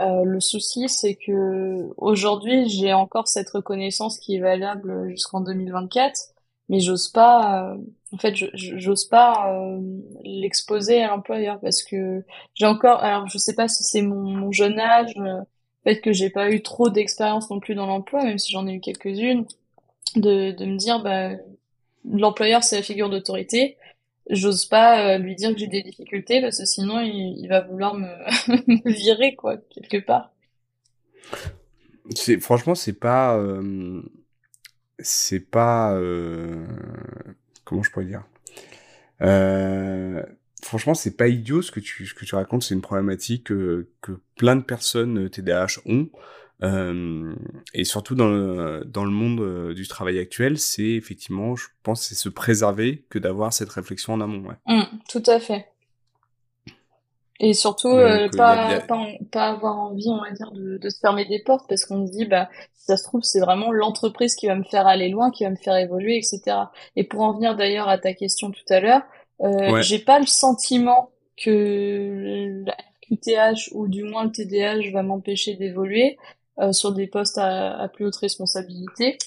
euh, 0.00 0.24
le 0.24 0.40
souci 0.40 0.88
c'est 0.88 1.14
que 1.14 1.88
aujourd'hui 1.96 2.68
j'ai 2.68 2.92
encore 2.92 3.28
cette 3.28 3.50
reconnaissance 3.50 4.18
qui 4.18 4.36
est 4.36 4.40
valable 4.40 5.08
jusqu'en 5.08 5.40
2024, 5.40 6.18
mais 6.68 6.80
j'ose 6.80 7.08
pas. 7.08 7.76
en 8.12 8.18
fait, 8.18 8.34
j'ose 8.54 9.04
pas 9.06 9.54
l'exposer 10.24 11.02
à 11.02 11.08
l'employeur 11.08 11.60
parce 11.60 11.82
que 11.82 12.24
j'ai 12.54 12.66
encore. 12.66 13.02
Alors 13.02 13.28
je 13.28 13.38
sais 13.38 13.54
pas 13.54 13.68
si 13.68 13.82
c'est 13.82 14.02
mon, 14.02 14.52
jeune 14.52 14.78
âge 14.78 15.14
fait 15.84 16.00
que 16.00 16.12
j'ai 16.12 16.30
pas 16.30 16.50
eu 16.50 16.62
trop 16.62 16.90
d'expérience 16.90 17.50
non 17.50 17.60
plus 17.60 17.74
dans 17.74 17.86
l'emploi, 17.86 18.24
même 18.24 18.38
si 18.38 18.52
j'en 18.52 18.66
ai 18.66 18.74
eu 18.74 18.80
quelques-unes, 18.80 19.46
de, 20.16 20.52
de 20.52 20.64
me 20.64 20.76
dire 20.76 21.02
bah 21.02 21.30
l'employeur 22.04 22.62
c'est 22.62 22.76
la 22.76 22.82
figure 22.82 23.10
d'autorité. 23.10 23.76
J'ose 24.30 24.66
pas 24.66 25.14
euh, 25.14 25.18
lui 25.18 25.34
dire 25.34 25.52
que 25.52 25.58
j'ai 25.58 25.66
des 25.66 25.82
difficultés 25.82 26.40
parce 26.40 26.58
que 26.58 26.64
sinon 26.64 27.00
il, 27.00 27.46
va 27.48 27.60
vouloir 27.60 27.94
me, 27.94 28.06
me, 28.68 28.92
virer 28.92 29.34
quoi 29.34 29.56
quelque 29.56 29.98
part. 29.98 30.32
C'est 32.14 32.38
franchement 32.40 32.74
c'est 32.74 32.98
pas 32.98 33.36
euh, 33.36 34.02
c'est 35.02 35.40
pas 35.40 35.94
euh, 35.94 36.66
comment 37.64 37.82
je 37.82 37.90
pourrais 37.90 38.06
dire? 38.06 38.24
Euh, 39.22 40.22
franchement, 40.62 40.94
c'est 40.94 41.16
pas 41.16 41.28
idiot 41.28 41.62
ce 41.62 41.70
que 41.70 41.80
tu, 41.80 42.06
ce 42.06 42.14
que 42.14 42.24
tu 42.24 42.34
racontes, 42.34 42.62
c'est 42.62 42.74
une 42.74 42.80
problématique 42.80 43.44
que, 43.44 43.88
plein 44.36 44.56
de 44.56 44.62
personnes 44.62 45.28
TDAH 45.30 45.80
ont. 45.86 46.08
Euh, 46.62 47.34
et 47.74 47.84
surtout 47.84 48.14
dans 48.14 48.28
le, 48.28 48.84
dans 48.86 49.04
le 49.04 49.10
monde 49.10 49.40
euh, 49.40 49.74
du 49.74 49.88
travail 49.88 50.20
actuel, 50.20 50.58
c'est 50.58 50.90
effectivement, 50.90 51.56
je 51.56 51.66
pense, 51.82 52.06
c'est 52.06 52.14
se 52.14 52.28
préserver 52.28 53.04
que 53.10 53.18
d'avoir 53.18 53.52
cette 53.52 53.70
réflexion 53.70 54.12
en 54.12 54.20
amont. 54.20 54.46
Mmh, 54.66 54.82
tout 55.08 55.22
à 55.26 55.40
fait. 55.40 55.66
Et 57.44 57.54
surtout, 57.54 57.88
euh, 57.88 58.28
pas, 58.36 58.80
pas, 58.86 59.04
pas, 59.32 59.48
avoir 59.48 59.76
envie, 59.76 60.08
on 60.08 60.20
va 60.22 60.30
dire, 60.30 60.52
de, 60.52 60.78
de 60.78 60.88
se 60.88 61.00
fermer 61.00 61.24
des 61.24 61.40
portes 61.40 61.68
parce 61.68 61.84
qu'on 61.84 62.06
se 62.06 62.12
dit, 62.12 62.24
bah, 62.24 62.48
si 62.72 62.86
ça 62.86 62.96
se 62.96 63.02
trouve, 63.02 63.22
c'est 63.24 63.40
vraiment 63.40 63.72
l'entreprise 63.72 64.36
qui 64.36 64.46
va 64.46 64.54
me 64.54 64.62
faire 64.62 64.86
aller 64.86 65.08
loin, 65.08 65.32
qui 65.32 65.42
va 65.42 65.50
me 65.50 65.56
faire 65.56 65.76
évoluer, 65.76 66.18
etc. 66.18 66.56
Et 66.94 67.02
pour 67.02 67.22
en 67.22 67.32
venir 67.32 67.56
d'ailleurs 67.56 67.88
à 67.88 67.98
ta 67.98 68.14
question 68.14 68.52
tout 68.52 68.62
à 68.68 68.78
l'heure, 68.78 69.02
euh, 69.40 69.82
j'ai 69.82 69.98
pas 69.98 70.20
le 70.20 70.26
sentiment 70.26 71.10
que 71.36 72.62
la 72.64 72.76
RQTH 73.10 73.72
ou 73.72 73.88
du 73.88 74.04
moins 74.04 74.22
le 74.22 74.30
TDH 74.30 74.92
va 74.92 75.02
m'empêcher 75.02 75.54
d'évoluer 75.54 76.18
euh, 76.60 76.72
sur 76.72 76.92
des 76.92 77.08
postes 77.08 77.38
à, 77.38 77.76
à, 77.76 77.88
plus 77.88 78.06
haute 78.06 78.14
responsabilité. 78.14 79.18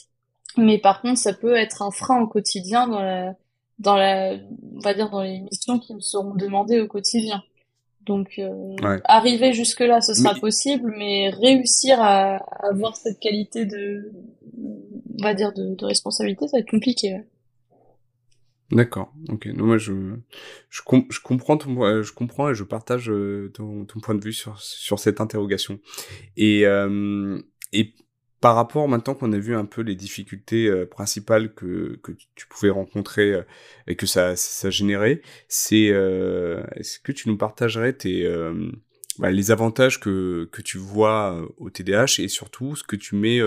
Mais 0.56 0.78
par 0.78 1.02
contre, 1.02 1.18
ça 1.18 1.34
peut 1.34 1.58
être 1.58 1.82
un 1.82 1.92
frein 1.92 2.22
au 2.22 2.28
quotidien 2.28 2.88
dans 2.88 3.02
la, 3.02 3.34
dans 3.80 3.98
la, 3.98 4.36
on 4.74 4.80
va 4.80 4.94
dire 4.94 5.10
dans 5.10 5.22
les 5.22 5.42
missions 5.42 5.80
qui 5.80 5.94
me 5.94 6.00
seront 6.00 6.34
demandées 6.34 6.80
au 6.80 6.88
quotidien. 6.88 7.44
Donc 8.06 8.38
euh, 8.38 8.76
arriver 9.06 9.54
jusque 9.54 9.80
là, 9.80 10.02
ce 10.02 10.14
sera 10.14 10.36
possible, 10.36 10.94
mais 10.98 11.30
réussir 11.30 12.00
à, 12.00 12.38
avoir 12.68 12.96
cette 12.96 13.20
qualité 13.20 13.66
de, 13.66 14.12
on 14.58 15.24
va 15.24 15.34
dire 15.34 15.54
de, 15.54 15.76
de 15.76 15.86
responsabilité, 15.86 16.48
ça 16.48 16.58
va 16.58 16.62
être 16.62 16.70
compliqué. 16.70 17.22
D'accord. 18.72 19.14
Ok. 19.30 19.46
Non, 19.48 19.66
moi 19.66 19.78
je 19.78 19.94
je, 20.70 20.82
je 21.10 21.20
comprends 21.22 21.58
ton 21.58 22.02
je 22.02 22.14
comprends 22.14 22.50
et 22.50 22.56
je 22.56 22.64
partage 22.64 23.10
euh, 23.10 23.52
ton, 23.54 23.86
ton 23.86 24.00
point 24.00 24.16
de 24.16 24.24
vue 24.24 24.34
sur 24.34 24.60
sur 24.60 25.00
cette 25.00 25.22
interrogation. 25.22 25.80
Et 26.36 26.66
euh, 26.66 27.40
et 27.74 27.94
par 28.46 28.54
rapport 28.54 28.88
maintenant 28.88 29.16
qu'on 29.16 29.34
a 29.34 29.40
vu 29.40 29.56
un 29.56 29.66
peu 29.66 29.82
les 29.82 29.96
difficultés 29.96 30.68
euh, 30.68 30.86
principales 30.86 31.52
que, 31.56 32.00
que 32.04 32.12
tu 32.36 32.46
pouvais 32.46 32.70
rencontrer 32.70 33.34
euh, 33.34 33.42
et 33.88 33.96
que 33.96 34.06
ça, 34.06 34.36
ça 34.36 34.70
générait, 34.70 35.24
c'est 35.48 35.90
euh, 35.90 36.62
est-ce 36.76 37.00
que 37.00 37.12
tu 37.12 37.28
nous 37.28 37.38
partagerais 37.38 37.94
tes, 37.94 38.32
bah, 39.18 39.32
les 39.32 39.50
avantages 39.50 40.00
que, 40.00 40.48
que 40.52 40.62
tu 40.62 40.78
vois 40.78 41.44
au 41.58 41.72
TDAH 41.72 42.20
et 42.20 42.28
surtout 42.28 42.76
ce 42.76 42.84
que 42.84 42.96
tu 42.96 43.16
mets 43.16 43.42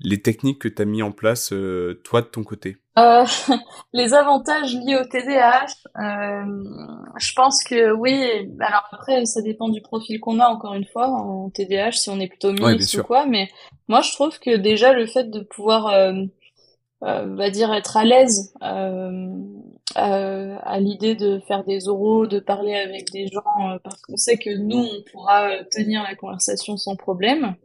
les 0.00 0.20
techniques 0.20 0.60
que 0.60 0.68
tu 0.68 0.82
as 0.82 0.84
mis 0.84 1.02
en 1.02 1.12
place 1.12 1.52
euh, 1.52 2.00
toi 2.04 2.22
de 2.22 2.26
ton 2.26 2.44
côté? 2.44 2.76
Euh, 2.98 3.24
Les 3.92 4.14
avantages 4.14 4.74
liés 4.74 4.96
au 4.96 5.04
TDAH, 5.04 5.66
euh, 5.98 6.64
je 7.18 7.32
pense 7.34 7.62
que 7.64 7.92
oui. 7.92 8.50
Alors 8.60 8.84
après, 8.90 9.24
ça 9.24 9.40
dépend 9.42 9.68
du 9.68 9.80
profil 9.80 10.20
qu'on 10.20 10.40
a 10.40 10.46
encore 10.46 10.74
une 10.74 10.84
fois 10.84 11.08
en 11.08 11.50
TDAH, 11.50 11.92
si 11.92 12.10
on 12.10 12.20
est 12.20 12.28
plutôt 12.28 12.52
mixte 12.52 12.94
ou 12.98 13.02
quoi. 13.02 13.26
Mais 13.26 13.48
moi, 13.88 14.00
je 14.02 14.12
trouve 14.12 14.38
que 14.38 14.56
déjà 14.56 14.92
le 14.92 15.06
fait 15.06 15.30
de 15.30 15.40
pouvoir, 15.40 15.94
va 17.00 17.50
dire, 17.50 17.72
être 17.72 17.96
à 17.96 18.04
l'aise 18.04 18.52
à 19.94 20.80
l'idée 20.80 21.14
de 21.14 21.40
faire 21.46 21.64
des 21.64 21.88
oraux, 21.88 22.26
de 22.26 22.40
parler 22.40 22.74
avec 22.74 23.10
des 23.10 23.26
gens, 23.28 23.78
parce 23.82 24.00
qu'on 24.02 24.16
sait 24.16 24.36
que 24.36 24.54
nous, 24.54 24.84
on 24.84 25.02
pourra 25.10 25.64
tenir 25.70 26.02
la 26.02 26.14
conversation 26.14 26.76
sans 26.76 26.96
problème 26.96 27.56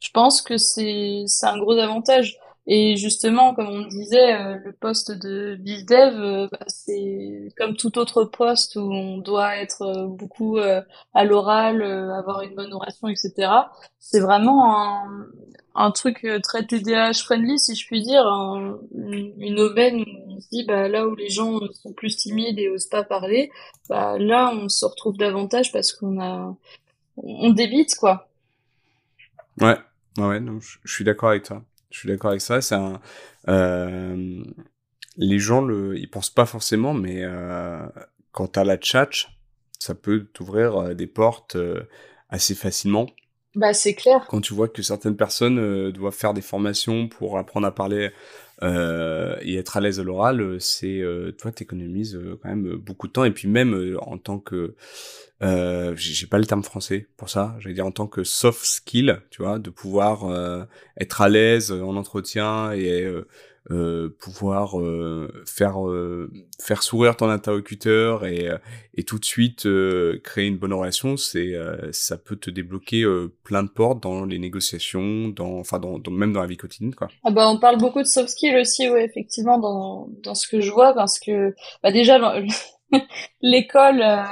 je 0.00 0.10
pense 0.12 0.42
que 0.42 0.56
c'est 0.56 1.24
c'est 1.26 1.46
un 1.46 1.58
gros 1.58 1.78
avantage. 1.78 2.38
Et 2.70 2.98
justement, 2.98 3.54
comme 3.54 3.68
on 3.68 3.86
disait, 3.86 4.34
euh, 4.34 4.58
le 4.62 4.72
poste 4.72 5.10
de 5.10 5.56
BizDev, 5.58 6.14
euh, 6.20 6.48
bah, 6.52 6.58
c'est 6.66 7.48
comme 7.56 7.74
tout 7.76 7.96
autre 7.98 8.24
poste 8.24 8.76
où 8.76 8.92
on 8.92 9.16
doit 9.16 9.56
être 9.56 9.80
euh, 9.80 10.06
beaucoup 10.06 10.58
à 10.58 11.24
l'oral, 11.24 11.82
avoir 11.82 12.42
une 12.42 12.54
bonne 12.54 12.74
oration, 12.74 13.08
etc. 13.08 13.50
C'est 13.98 14.20
vraiment 14.20 15.02
un, 15.74 15.90
truc 15.92 16.26
très 16.42 16.66
TDAH 16.66 17.14
friendly, 17.14 17.58
si 17.58 17.74
je 17.74 17.86
puis 17.86 18.02
dire, 18.02 18.26
une 18.94 19.60
aubaine 19.60 20.02
où 20.02 20.36
on 20.36 20.40
se 20.40 20.48
dit, 20.50 20.64
bah, 20.66 20.88
là 20.88 21.06
où 21.06 21.14
les 21.14 21.30
gens 21.30 21.60
sont 21.72 21.94
plus 21.94 22.16
timides 22.18 22.58
et 22.58 22.68
osent 22.68 22.86
pas 22.86 23.02
parler, 23.02 23.50
bah, 23.88 24.18
là 24.18 24.52
on 24.52 24.68
se 24.68 24.84
retrouve 24.84 25.16
davantage 25.16 25.72
parce 25.72 25.92
qu'on 25.92 26.20
a, 26.20 26.54
on 27.16 27.50
débite, 27.50 27.94
quoi. 27.96 28.28
Ouais, 29.60 29.76
Ouais, 30.18 30.40
non, 30.40 30.58
je, 30.60 30.78
suis 30.84 31.04
d'accord 31.04 31.30
avec 31.30 31.44
toi. 31.44 31.64
Je 31.90 31.98
suis 32.00 32.08
d'accord 32.08 32.30
avec 32.30 32.40
ça. 32.40 32.60
C'est 32.60 32.74
un. 32.74 33.00
Euh, 33.48 34.42
les 35.16 35.38
gens 35.38 35.62
le, 35.62 35.98
ils 35.98 36.08
pensent 36.08 36.30
pas 36.30 36.46
forcément, 36.46 36.94
mais 36.94 37.22
euh, 37.22 37.86
quand 38.32 38.48
t'as 38.48 38.64
la 38.64 38.80
chat, 38.80 39.10
ça 39.78 39.94
peut 39.94 40.26
t'ouvrir 40.32 40.76
euh, 40.76 40.94
des 40.94 41.06
portes 41.06 41.56
euh, 41.56 41.82
assez 42.28 42.54
facilement. 42.54 43.06
Bah 43.54 43.72
c'est 43.72 43.94
clair. 43.94 44.26
Quand 44.28 44.40
tu 44.40 44.54
vois 44.54 44.68
que 44.68 44.82
certaines 44.82 45.16
personnes 45.16 45.58
euh, 45.58 45.90
doivent 45.90 46.14
faire 46.14 46.34
des 46.34 46.42
formations 46.42 47.08
pour 47.08 47.38
apprendre 47.38 47.66
à 47.66 47.74
parler 47.74 48.10
euh, 48.62 49.36
et 49.40 49.56
être 49.56 49.76
à 49.76 49.80
l'aise 49.80 49.98
à 49.98 50.04
l'oral, 50.04 50.60
c'est 50.60 51.02
toi 51.38 51.50
t'économises 51.50 52.18
quand 52.42 52.48
même 52.48 52.76
beaucoup 52.76 53.06
de 53.08 53.12
temps 53.12 53.24
et 53.24 53.30
puis 53.30 53.48
même 53.48 53.96
en 54.00 54.18
tant 54.18 54.38
que 54.38 54.74
euh, 55.42 55.94
j'ai 55.96 56.26
pas 56.26 56.38
le 56.38 56.46
terme 56.46 56.64
français 56.64 57.06
pour 57.16 57.30
ça, 57.30 57.54
j'allais 57.60 57.74
dire 57.74 57.86
en 57.86 57.92
tant 57.92 58.06
que 58.06 58.24
soft 58.24 58.64
skill, 58.64 59.20
tu 59.30 59.42
vois, 59.42 59.58
de 59.58 59.70
pouvoir 59.70 60.24
euh, 60.24 60.64
être 61.00 61.20
à 61.20 61.28
l'aise 61.28 61.70
en 61.70 61.96
entretien 61.96 62.72
et 62.72 63.02
euh, 63.02 63.26
euh 63.70 64.08
pouvoir 64.18 64.80
euh, 64.80 65.30
faire 65.46 65.76
faire 66.60 66.82
sourire 66.82 67.16
ton 67.16 67.28
interlocuteur 67.28 68.24
et, 68.24 68.48
et 68.94 69.04
tout 69.04 69.18
de 69.18 69.24
suite 69.24 69.68
créer 70.24 70.46
une 70.46 70.56
bonne 70.56 70.72
relation, 70.72 71.16
c'est 71.16 71.54
ça 71.92 72.16
peut 72.16 72.36
te 72.36 72.50
débloquer 72.50 73.04
plein 73.44 73.62
de 73.62 73.68
portes 73.68 74.02
dans 74.02 74.24
les 74.24 74.38
négociations, 74.38 75.28
dans 75.28 75.58
enfin 75.58 75.78
dans, 75.78 75.98
dans, 75.98 76.10
même 76.10 76.32
dans 76.32 76.40
la 76.40 76.46
vie 76.46 76.56
quotidienne 76.56 76.94
quoi. 76.94 77.08
Ah 77.24 77.30
bah 77.30 77.48
on 77.48 77.60
parle 77.60 77.78
beaucoup 77.78 78.00
de 78.00 78.06
soft 78.06 78.30
skill 78.30 78.56
aussi, 78.56 78.88
ouais 78.88 79.04
effectivement 79.04 79.58
dans 79.58 80.08
dans 80.24 80.34
ce 80.34 80.48
que 80.48 80.60
je 80.60 80.72
vois 80.72 80.94
parce 80.94 81.20
que 81.20 81.54
bah 81.82 81.92
déjà 81.92 82.18
l'école 83.40 84.02
euh, 84.02 84.22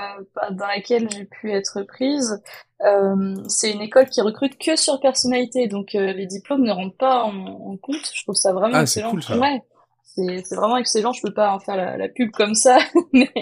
dans 0.53 0.67
laquelle 0.67 1.09
j'ai 1.11 1.25
pu 1.25 1.53
être 1.53 1.83
prise, 1.83 2.43
euh, 2.85 3.35
c'est 3.49 3.73
une 3.73 3.83
école 3.83 4.09
qui 4.09 4.21
recrute 4.21 4.59
que 4.59 4.77
sur 4.77 5.01
personnalité, 5.01 5.67
donc 5.67 5.95
euh, 5.95 6.13
les 6.13 6.27
diplômes 6.27 6.63
ne 6.63 6.73
rentrent 6.73 6.97
pas 6.97 7.25
en, 7.25 7.77
compte. 7.77 8.11
Je 8.15 8.23
trouve 8.23 8.35
ça 8.35 8.53
vraiment 8.53 8.77
ah, 8.77 8.83
excellent. 8.83 9.11
Cool, 9.11 9.23
ça. 9.23 9.39
Ouais, 9.39 9.63
c'est 10.05 10.55
vraiment 10.55 10.77
excellent. 10.77 11.13
Je 11.13 11.23
peux 11.23 11.35
pas 11.35 11.53
en 11.53 11.59
faire 11.59 11.77
la, 11.77 11.97
la 11.97 12.09
pub 12.09 12.31
comme 12.31 12.55
ça, 12.55 12.79
mais, 13.13 13.33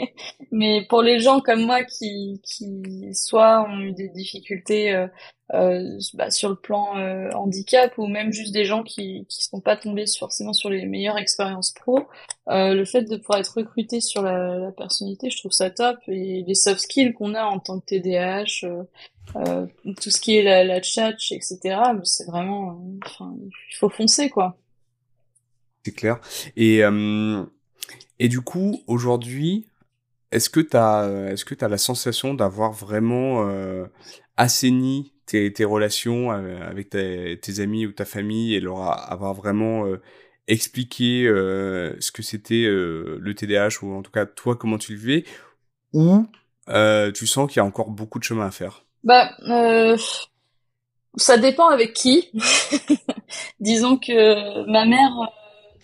mais 0.51 0.87
pour 0.89 1.03
les 1.03 1.21
gens 1.21 1.41
comme 1.41 1.65
moi 1.65 1.85
qui, 1.85 2.41
qui 2.45 3.15
soit 3.15 3.67
ont 3.69 3.81
eu 3.81 3.93
des 3.93 4.09
difficultés 4.09 5.07
euh, 5.53 5.99
bah, 6.15 6.31
sur 6.31 6.49
le 6.49 6.55
plan 6.55 6.97
euh, 6.97 7.31
handicap 7.35 7.99
ou 7.99 8.07
même 8.07 8.33
juste 8.33 8.55
des 8.55 8.65
gens 8.65 8.83
qui 8.83 9.27
qui 9.29 9.45
sont 9.45 9.61
pas 9.61 9.77
tombés 9.77 10.07
forcément 10.19 10.55
sur 10.55 10.71
les 10.71 10.87
meilleures 10.87 11.19
expériences 11.19 11.73
pro, 11.73 12.01
euh, 12.49 12.73
le 12.73 12.85
fait 12.87 13.03
de 13.03 13.17
pouvoir 13.19 13.41
être 13.41 13.59
recruté 13.59 14.01
sur 14.01 14.23
la, 14.23 14.73
personnalité, 14.73 15.29
je 15.29 15.39
trouve 15.39 15.53
ça 15.53 15.69
top 15.69 15.99
et 16.09 16.45
les 16.47 16.55
soft 16.55 16.81
skills 16.81 17.13
qu'on 17.13 17.35
a 17.35 17.45
en 17.45 17.59
tant 17.59 17.79
que 17.79 17.85
TDAH. 17.85 18.67
Tout 19.35 20.11
ce 20.11 20.21
qui 20.21 20.37
est 20.37 20.43
la, 20.43 20.65
la 20.65 20.83
chat, 20.83 21.15
etc. 21.31 21.59
C'est 22.05 22.27
vraiment, 22.27 22.83
il 23.19 23.77
faut 23.77 23.91
foncer 23.91 24.31
quoi. 24.31 24.57
C'est 25.85 25.93
clair. 25.93 26.21
Et, 26.57 26.81
et 28.19 28.29
du 28.29 28.41
coup, 28.41 28.83
aujourd'hui, 28.87 29.67
est-ce 30.31 30.49
que 30.49 30.61
tu 30.61 30.77
as, 30.77 31.31
est-ce 31.31 31.45
que 31.45 31.63
as 31.65 31.69
la 31.69 31.79
sensation 31.79 32.35
d'avoir 32.35 32.73
vraiment 32.73 33.47
assaini 34.37 35.15
tes, 35.27 35.53
tes 35.53 35.65
relations 35.65 36.33
euh, 36.33 36.59
avec 36.69 36.91
tes, 36.91 37.61
amis 37.61 37.87
ou 37.87 37.93
ta 37.93 38.05
famille 38.05 38.55
et 38.55 38.61
leur 38.61 38.83
avoir 39.11 39.35
vraiment 39.35 39.87
euh, 39.87 40.01
expliqué 40.49 41.27
euh, 41.27 41.97
ce 42.01 42.13
que 42.13 42.23
c'était 42.23 42.65
le 42.65 43.35
TDAH 43.35 43.83
ou 43.83 43.95
en 43.95 44.03
tout 44.03 44.11
cas 44.11 44.27
toi 44.27 44.57
comment 44.57 44.79
tu 44.79 44.93
le 44.93 44.99
vivais 44.99 45.25
ou 45.93 46.27
tu 47.15 47.27
sens 47.27 47.51
qu'il 47.51 47.59
y 47.59 47.61
a 47.61 47.65
encore 47.65 47.91
beaucoup 47.91 48.19
de 48.19 48.25
chemin 48.25 48.47
à 48.47 48.51
faire? 48.51 48.85
Bah, 49.05 49.31
ça 51.17 51.37
dépend 51.39 51.69
avec 51.69 51.93
qui. 51.93 52.31
Disons 53.61 53.97
que 53.97 54.69
ma 54.71 54.85
mère 54.85 55.13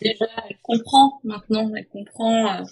déjà, 0.03 0.27
elle 0.49 0.57
comprend 0.63 1.21
maintenant, 1.25 1.71
elle 1.77 1.87
comprend. 1.89 2.65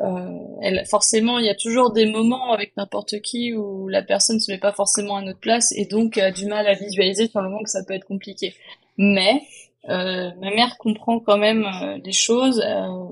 Euh, 0.00 0.38
elle, 0.60 0.84
forcément, 0.86 1.38
il 1.38 1.46
y 1.46 1.50
a 1.50 1.54
toujours 1.54 1.92
des 1.92 2.06
moments 2.06 2.52
avec 2.52 2.76
n'importe 2.76 3.20
qui 3.20 3.54
où 3.54 3.88
la 3.88 4.02
personne 4.02 4.40
se 4.40 4.50
met 4.50 4.58
pas 4.58 4.72
forcément 4.72 5.16
à 5.16 5.22
notre 5.22 5.38
place 5.38 5.72
et 5.72 5.86
donc 5.86 6.18
a 6.18 6.30
du 6.32 6.46
mal 6.46 6.66
à 6.66 6.74
visualiser 6.74 7.28
sur 7.28 7.40
le 7.40 7.48
moment 7.48 7.62
que 7.62 7.70
ça 7.70 7.84
peut 7.84 7.94
être 7.94 8.06
compliqué. 8.06 8.54
Mais 8.96 9.42
euh, 9.88 10.30
ma 10.40 10.50
mère 10.50 10.78
comprend 10.78 11.20
quand 11.20 11.36
même 11.36 11.66
euh, 11.66 11.98
des 11.98 12.12
choses. 12.12 12.60
Euh, 12.66 13.08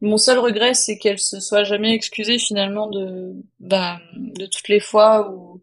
mon 0.00 0.18
seul 0.18 0.38
regret, 0.38 0.74
c'est 0.74 0.98
qu'elle 0.98 1.18
se 1.18 1.40
soit 1.40 1.64
jamais 1.64 1.94
excusée 1.94 2.38
finalement 2.38 2.88
de, 2.88 3.34
bah, 3.58 3.98
de 4.16 4.46
toutes 4.46 4.68
les 4.68 4.80
fois 4.80 5.30
où 5.32 5.62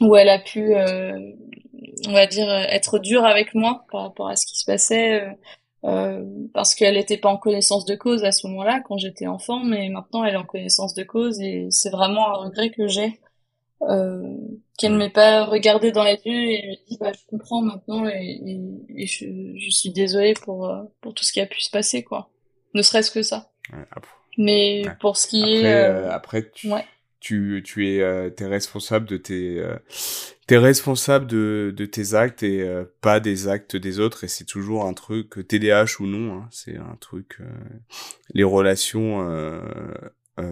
où 0.00 0.14
elle 0.14 0.28
a 0.28 0.38
pu, 0.38 0.76
on 2.06 2.12
va 2.12 2.26
dire, 2.28 2.48
être 2.48 3.00
dure 3.00 3.24
avec 3.24 3.52
moi 3.52 3.84
par 3.90 4.02
rapport 4.02 4.28
à 4.28 4.36
ce 4.36 4.46
qui 4.46 4.56
se 4.56 4.64
passait. 4.64 5.26
Euh, 5.84 6.24
parce 6.54 6.74
qu'elle 6.74 6.94
n'était 6.94 7.18
pas 7.18 7.28
en 7.28 7.36
connaissance 7.36 7.84
de 7.84 7.94
cause 7.94 8.24
à 8.24 8.32
ce 8.32 8.48
moment-là 8.48 8.80
quand 8.80 8.98
j'étais 8.98 9.28
enfant, 9.28 9.62
mais 9.62 9.88
maintenant 9.88 10.24
elle 10.24 10.34
est 10.34 10.38
en 10.38 10.44
connaissance 10.44 10.94
de 10.94 11.04
cause 11.04 11.40
et 11.40 11.68
c'est 11.70 11.90
vraiment 11.90 12.28
un 12.30 12.44
regret 12.46 12.70
que 12.70 12.88
j'ai 12.88 13.20
euh, 13.82 14.36
qu'elle 14.76 14.94
ne 14.94 14.98
m'ait 14.98 15.08
pas 15.08 15.44
regardé 15.44 15.92
dans 15.92 16.02
les 16.02 16.18
yeux 16.24 16.50
et 16.50 16.66
me 16.66 16.88
dit 16.88 16.98
bah 16.98 17.12
je 17.12 17.20
comprends 17.30 17.62
maintenant 17.62 18.08
et, 18.08 18.60
et, 18.88 19.06
je, 19.06 19.26
je, 19.56 19.70
suis 19.70 19.90
désolée 19.90 20.34
pour 20.34 20.68
euh, 20.68 20.82
pour 21.00 21.14
tout 21.14 21.22
ce 21.22 21.32
qui 21.32 21.40
a 21.40 21.46
pu 21.46 21.60
se 21.60 21.70
passer 21.70 22.02
quoi, 22.02 22.28
ne 22.74 22.82
serait-ce 22.82 23.12
que 23.12 23.22
ça. 23.22 23.52
Ouais, 23.72 23.84
mais 24.36 24.82
pour 25.00 25.16
ce 25.16 25.28
qui 25.28 25.42
après, 25.42 25.62
est 25.62 25.84
euh, 25.84 26.10
après 26.10 26.50
tu... 26.50 26.72
ouais. 26.72 26.84
tu, 27.20 27.62
tu 27.64 27.88
es, 27.88 28.00
euh, 28.00 28.30
t'es 28.30 28.46
responsable 28.46 29.06
de 29.06 29.16
tes, 29.16 29.58
euh, 29.58 29.76
t'es 30.48 30.56
responsable 30.56 31.26
de, 31.26 31.72
de 31.76 31.84
tes 31.84 32.14
actes 32.14 32.42
et 32.42 32.62
euh, 32.62 32.84
pas 33.02 33.20
des 33.20 33.48
actes 33.48 33.76
des 33.76 34.00
autres. 34.00 34.24
Et 34.24 34.28
c'est 34.28 34.46
toujours 34.46 34.86
un 34.86 34.94
truc, 34.94 35.46
TDAH 35.46 36.00
ou 36.00 36.06
non, 36.06 36.38
hein, 36.38 36.48
c'est 36.50 36.76
un 36.76 36.96
truc. 36.98 37.38
les 38.34 38.44
relations 38.44 39.28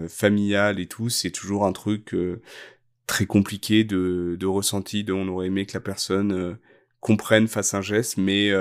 familiales 0.08 0.80
et 0.80 0.86
tout, 0.86 1.08
c'est 1.08 1.30
toujours 1.30 1.64
un 1.64 1.72
truc 1.72 2.14
très 3.06 3.26
compliqué 3.26 3.84
de, 3.84 4.36
de 4.38 4.46
ressenti. 4.46 5.02
De, 5.02 5.12
on 5.12 5.28
aurait 5.28 5.46
aimé 5.46 5.64
que 5.64 5.74
la 5.74 5.80
personne 5.80 6.58
comprenne, 7.00 7.48
fasse 7.48 7.72
un 7.72 7.82
geste, 7.82 8.18
mais 8.18 8.52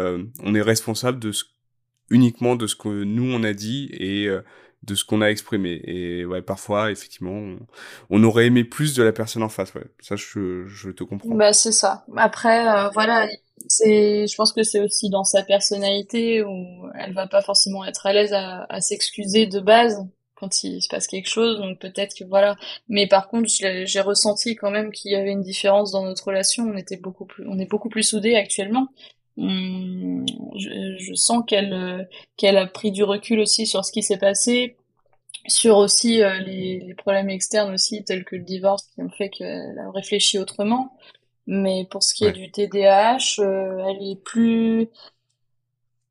on 0.42 0.56
est 0.56 0.62
responsable 0.62 1.20
de 1.20 1.34
ce, 1.34 1.44
uniquement 2.10 2.56
de 2.56 2.66
ce 2.66 2.76
que 2.76 3.04
nous 3.04 3.30
on 3.34 3.44
a 3.44 3.54
dit 3.54 3.90
et 3.92 4.30
de 4.86 4.96
ce 4.96 5.04
qu'on 5.04 5.22
a 5.22 5.28
exprimé. 5.28 5.82
Et 5.84 6.26
ouais, 6.26 6.42
parfois, 6.42 6.92
effectivement, 6.92 7.56
on, 8.10 8.24
aurait 8.24 8.46
aimé 8.46 8.64
plus 8.64 8.94
de 8.96 9.04
la 9.04 9.12
personne 9.12 9.44
en 9.44 9.50
face. 9.50 9.74
Ouais, 9.74 9.86
ça, 10.00 10.16
je, 10.16 10.66
je 10.68 10.90
te 10.90 11.04
comprends. 11.04 11.36
Bah, 11.36 11.54
c'est 11.54 11.72
ça. 11.72 12.06
Après, 12.16 12.68
euh, 12.68 12.90
voilà, 12.90 13.28
c'est, 13.68 14.28
je 14.28 14.36
pense 14.36 14.54
que 14.54 14.64
c'est 14.64 14.80
aussi 14.80 15.10
dans 15.10 15.24
sa 15.24 15.44
personnalité 15.44 16.44
où 16.44 16.88
elle 16.96 17.14
va 17.14 17.28
pas 17.28 17.42
forcément 17.42 17.86
être 17.86 18.06
à 18.06 18.14
l'aise 18.14 18.34
à, 18.34 18.66
à 18.70 18.82
s'excuser 18.82 19.48
de 19.48 19.60
base 19.60 20.06
quand 20.36 20.64
il 20.64 20.82
se 20.82 20.88
passe 20.88 21.08
quelque 21.08 21.30
chose. 21.30 21.58
Donc 21.58 21.80
peut-être 21.80 22.14
que 22.16 22.24
voilà. 22.26 22.56
Mais 22.88 23.08
par 23.08 23.28
contre, 23.28 23.50
j'ai 23.50 24.02
ressenti 24.02 24.56
quand 24.56 24.72
même 24.72 24.92
qu'il 24.92 25.12
y 25.12 25.16
avait 25.16 25.32
une 25.32 25.42
différence 25.42 25.92
dans 25.92 26.04
notre 26.04 26.28
relation. 26.28 26.66
On 26.66 26.78
était 26.78 26.98
beaucoup 26.98 27.26
plus, 27.26 27.46
on 27.48 27.58
est 27.60 27.70
beaucoup 27.70 27.90
plus 27.90 28.04
soudés 28.04 28.36
actuellement. 28.36 28.88
Hum, 29.38 30.26
je, 30.58 30.98
je, 30.98 31.14
sens 31.14 31.44
qu'elle 31.46 31.74
euh, 31.74 32.04
qu'elle 32.38 32.58
a 32.58 32.68
pris 32.68 32.92
du 32.92 33.04
recul 33.04 33.40
aussi 33.42 33.68
sur 33.68 33.84
ce 33.84 33.92
qui 33.92 34.02
s'est 34.02 34.18
passé, 34.18 34.78
sur 35.48 35.78
aussi 35.78 36.24
euh, 36.24 36.40
les, 36.40 36.80
les, 36.80 36.94
problèmes 36.96 37.30
externes 37.30 37.74
aussi 37.74 38.04
tels 38.06 38.24
que 38.24 38.38
le 38.38 38.44
divorce 38.44 38.84
qui 38.96 39.02
ont 39.02 39.10
fait 39.10 39.30
qu'elle 39.30 39.78
a 39.78 39.92
réfléchi 39.92 40.40
autrement. 40.40 40.96
Mais 41.48 41.86
pour 41.92 42.02
ce 42.04 42.14
qui 42.14 42.26
est 42.26 42.32
du 42.32 42.50
TDAH, 42.52 43.40
euh, 43.40 43.86
elle 43.90 44.12
est 44.12 44.24
plus 44.24 44.90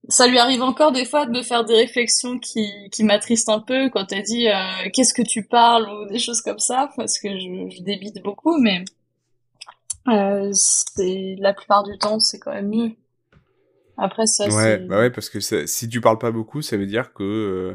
ça 0.09 0.26
lui 0.26 0.38
arrive 0.38 0.62
encore 0.62 0.92
des 0.92 1.06
fois 1.06 1.24
de 1.26 1.30
me 1.30 1.42
faire 1.42 1.64
des 1.64 1.76
réflexions 1.76 2.38
qui, 2.38 2.68
qui 2.90 3.05
m'attristent 3.05 3.48
un 3.48 3.60
peu 3.60 3.88
quand 3.88 4.12
elle 4.12 4.22
dit 4.22 4.48
qu'est-ce 4.92 5.14
que 5.14 5.22
tu 5.22 5.44
parles? 5.44 5.88
ou 5.88 6.06
des 6.06 6.18
choses 6.18 6.42
comme 6.42 6.59
ça 6.59 6.90
parce 6.96 7.18
que 7.18 7.30
je, 7.38 7.70
je 7.70 7.82
débite 7.82 8.22
beaucoup 8.22 8.59
mais 8.59 8.84
euh, 10.09 10.51
c'est 10.52 11.36
la 11.38 11.55
plupart 11.55 11.84
du 11.84 11.96
temps 11.96 12.20
c'est 12.20 12.38
quand 12.38 12.52
même 12.52 12.68
mieux 12.68 12.92
après, 13.96 14.26
ça, 14.26 14.48
ouais, 14.48 14.78
bah 14.78 14.98
ouais, 14.98 15.10
parce 15.10 15.30
que 15.30 15.40
si 15.40 15.88
tu 15.88 16.00
parles 16.00 16.18
pas 16.18 16.32
beaucoup, 16.32 16.62
ça 16.62 16.76
veut 16.76 16.86
dire 16.86 17.12
que 17.12 17.22
euh, 17.22 17.74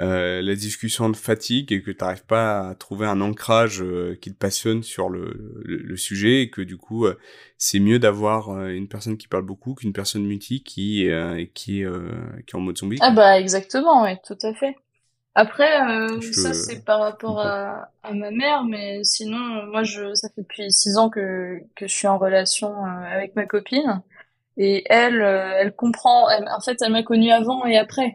euh 0.00 0.40
la 0.40 0.54
discussion 0.54 1.10
de 1.10 1.16
fatigue 1.16 1.72
et 1.72 1.82
que 1.82 1.90
tu 1.90 1.98
n'arrives 2.00 2.24
pas 2.24 2.68
à 2.68 2.74
trouver 2.74 3.06
un 3.06 3.20
ancrage 3.20 3.82
euh, 3.82 4.16
qui 4.20 4.32
te 4.32 4.38
passionne 4.38 4.82
sur 4.82 5.08
le, 5.08 5.62
le, 5.64 5.96
sujet 5.96 6.42
et 6.42 6.50
que 6.50 6.62
du 6.62 6.76
coup, 6.76 7.06
euh, 7.06 7.18
c'est 7.58 7.80
mieux 7.80 7.98
d'avoir 7.98 8.66
une 8.68 8.88
personne 8.88 9.16
qui 9.16 9.28
parle 9.28 9.44
beaucoup 9.44 9.74
qu'une 9.74 9.92
personne 9.92 10.24
mutie 10.24 10.62
qui, 10.62 11.08
qui, 11.54 11.82
est, 11.82 12.46
qui 12.46 12.52
est 12.52 12.54
en 12.54 12.60
mode 12.60 12.78
zombie. 12.78 12.98
Ah 13.00 13.10
bah 13.10 13.40
exactement, 13.40 14.02
ouais, 14.04 14.20
tout 14.24 14.38
à 14.42 14.54
fait. 14.54 14.76
Après, 15.34 15.78
ça 16.34 16.52
c'est 16.52 16.84
par 16.84 17.00
rapport 17.00 17.40
à, 17.40 17.88
à, 18.02 18.12
ma 18.12 18.30
mère, 18.30 18.64
mais 18.64 19.02
sinon, 19.02 19.66
moi, 19.66 19.82
je, 19.82 20.14
ça 20.14 20.28
fait 20.28 20.42
depuis 20.42 20.70
six 20.70 20.98
ans 20.98 21.08
que, 21.08 21.58
que 21.74 21.88
je 21.88 21.94
suis 21.94 22.06
en 22.06 22.18
relation 22.18 22.84
avec 22.84 23.34
ma 23.34 23.46
copine. 23.46 24.02
Et 24.58 24.84
elle, 24.90 25.22
euh, 25.22 25.54
elle 25.58 25.74
comprend. 25.74 26.26
en 26.26 26.60
fait, 26.60 26.76
elle 26.82 26.92
m'a 26.92 27.02
connue 27.02 27.30
avant 27.30 27.64
et 27.64 27.78
après. 27.78 28.14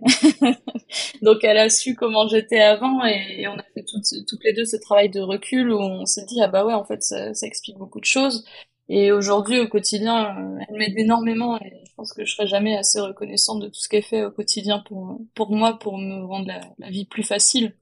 Donc, 1.21 1.43
elle 1.43 1.57
a 1.57 1.69
su 1.69 1.95
comment 1.95 2.27
j'étais 2.27 2.61
avant 2.61 3.03
et, 3.05 3.47
on 3.47 3.57
a 3.57 3.63
fait 3.73 3.83
toutes, 3.83 4.43
les 4.43 4.53
deux 4.53 4.65
ce 4.65 4.77
travail 4.77 5.09
de 5.09 5.19
recul 5.19 5.71
où 5.71 5.79
on 5.79 6.05
s'est 6.05 6.25
dit 6.25 6.41
ah 6.41 6.47
bah 6.47 6.65
ouais, 6.65 6.73
en 6.73 6.85
fait, 6.85 7.01
ça, 7.01 7.31
explique 7.41 7.77
beaucoup 7.77 7.99
de 7.99 8.05
choses. 8.05 8.45
Et 8.89 9.11
aujourd'hui, 9.11 9.59
au 9.59 9.67
quotidien, 9.67 10.37
euh, 10.37 10.59
elle 10.69 10.77
m'aide 10.77 10.97
énormément 10.97 11.59
et 11.59 11.83
je 11.85 11.93
pense 11.95 12.13
que 12.13 12.23
je 12.23 12.33
serai 12.33 12.47
jamais 12.47 12.77
assez 12.77 12.99
reconnaissante 13.01 13.61
de 13.61 13.67
tout 13.67 13.79
ce 13.79 13.89
qu'elle 13.89 14.03
fait 14.03 14.23
au 14.23 14.31
quotidien 14.31 14.79
pour 14.79 15.19
pour 15.33 15.51
moi, 15.51 15.77
pour 15.79 15.97
me 15.97 16.23
rendre 16.23 16.47
la, 16.77 16.89
vie 16.89 17.05
plus 17.05 17.23
facile. 17.23 17.73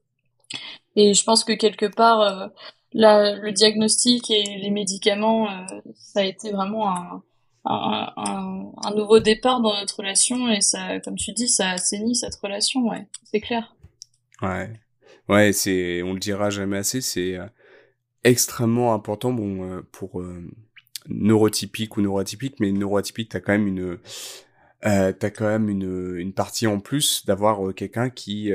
Et 0.96 1.14
je 1.14 1.24
pense 1.24 1.44
que 1.44 1.52
quelque 1.52 1.86
part, 1.86 2.20
euh, 2.22 2.48
le 2.92 3.50
diagnostic 3.50 4.30
et 4.30 4.42
les 4.62 4.70
médicaments, 4.70 5.48
ça 5.94 6.20
a 6.20 6.24
été 6.24 6.50
vraiment 6.50 6.90
un 6.90 7.22
un, 7.66 8.94
nouveau 8.94 9.18
départ 9.20 9.60
dans 9.60 9.74
notre 9.74 9.98
relation 9.98 10.48
et 10.48 10.60
ça, 10.60 11.00
comme 11.00 11.16
tu 11.16 11.32
dis, 11.32 11.48
ça 11.48 11.70
assainit 11.70 12.14
cette 12.14 12.36
relation, 12.36 12.88
ouais, 12.88 13.06
c'est 13.24 13.40
clair. 13.40 13.76
Ouais, 14.42 14.72
ouais, 15.28 15.52
c'est, 15.52 16.02
on 16.02 16.14
le 16.14 16.18
dira 16.18 16.50
jamais 16.50 16.78
assez, 16.78 17.00
c'est 17.00 17.36
euh, 17.36 17.46
extrêmement 18.24 18.94
important, 18.94 19.32
bon, 19.32 19.64
euh, 19.64 19.82
pour 19.92 20.20
euh, 20.20 20.44
neurotypique 21.08 21.96
ou 21.96 22.02
neurotypique, 22.02 22.60
mais 22.60 22.72
neurotypique, 22.72 23.30
t'as 23.30 23.40
quand 23.40 23.52
même 23.52 23.66
une, 23.66 23.98
t'as 24.82 25.30
quand 25.30 25.46
même 25.46 25.68
une, 25.68 26.16
une 26.16 26.32
partie 26.32 26.66
en 26.66 26.80
plus 26.80 27.24
d'avoir 27.26 27.74
quelqu'un 27.74 28.10
qui, 28.10 28.52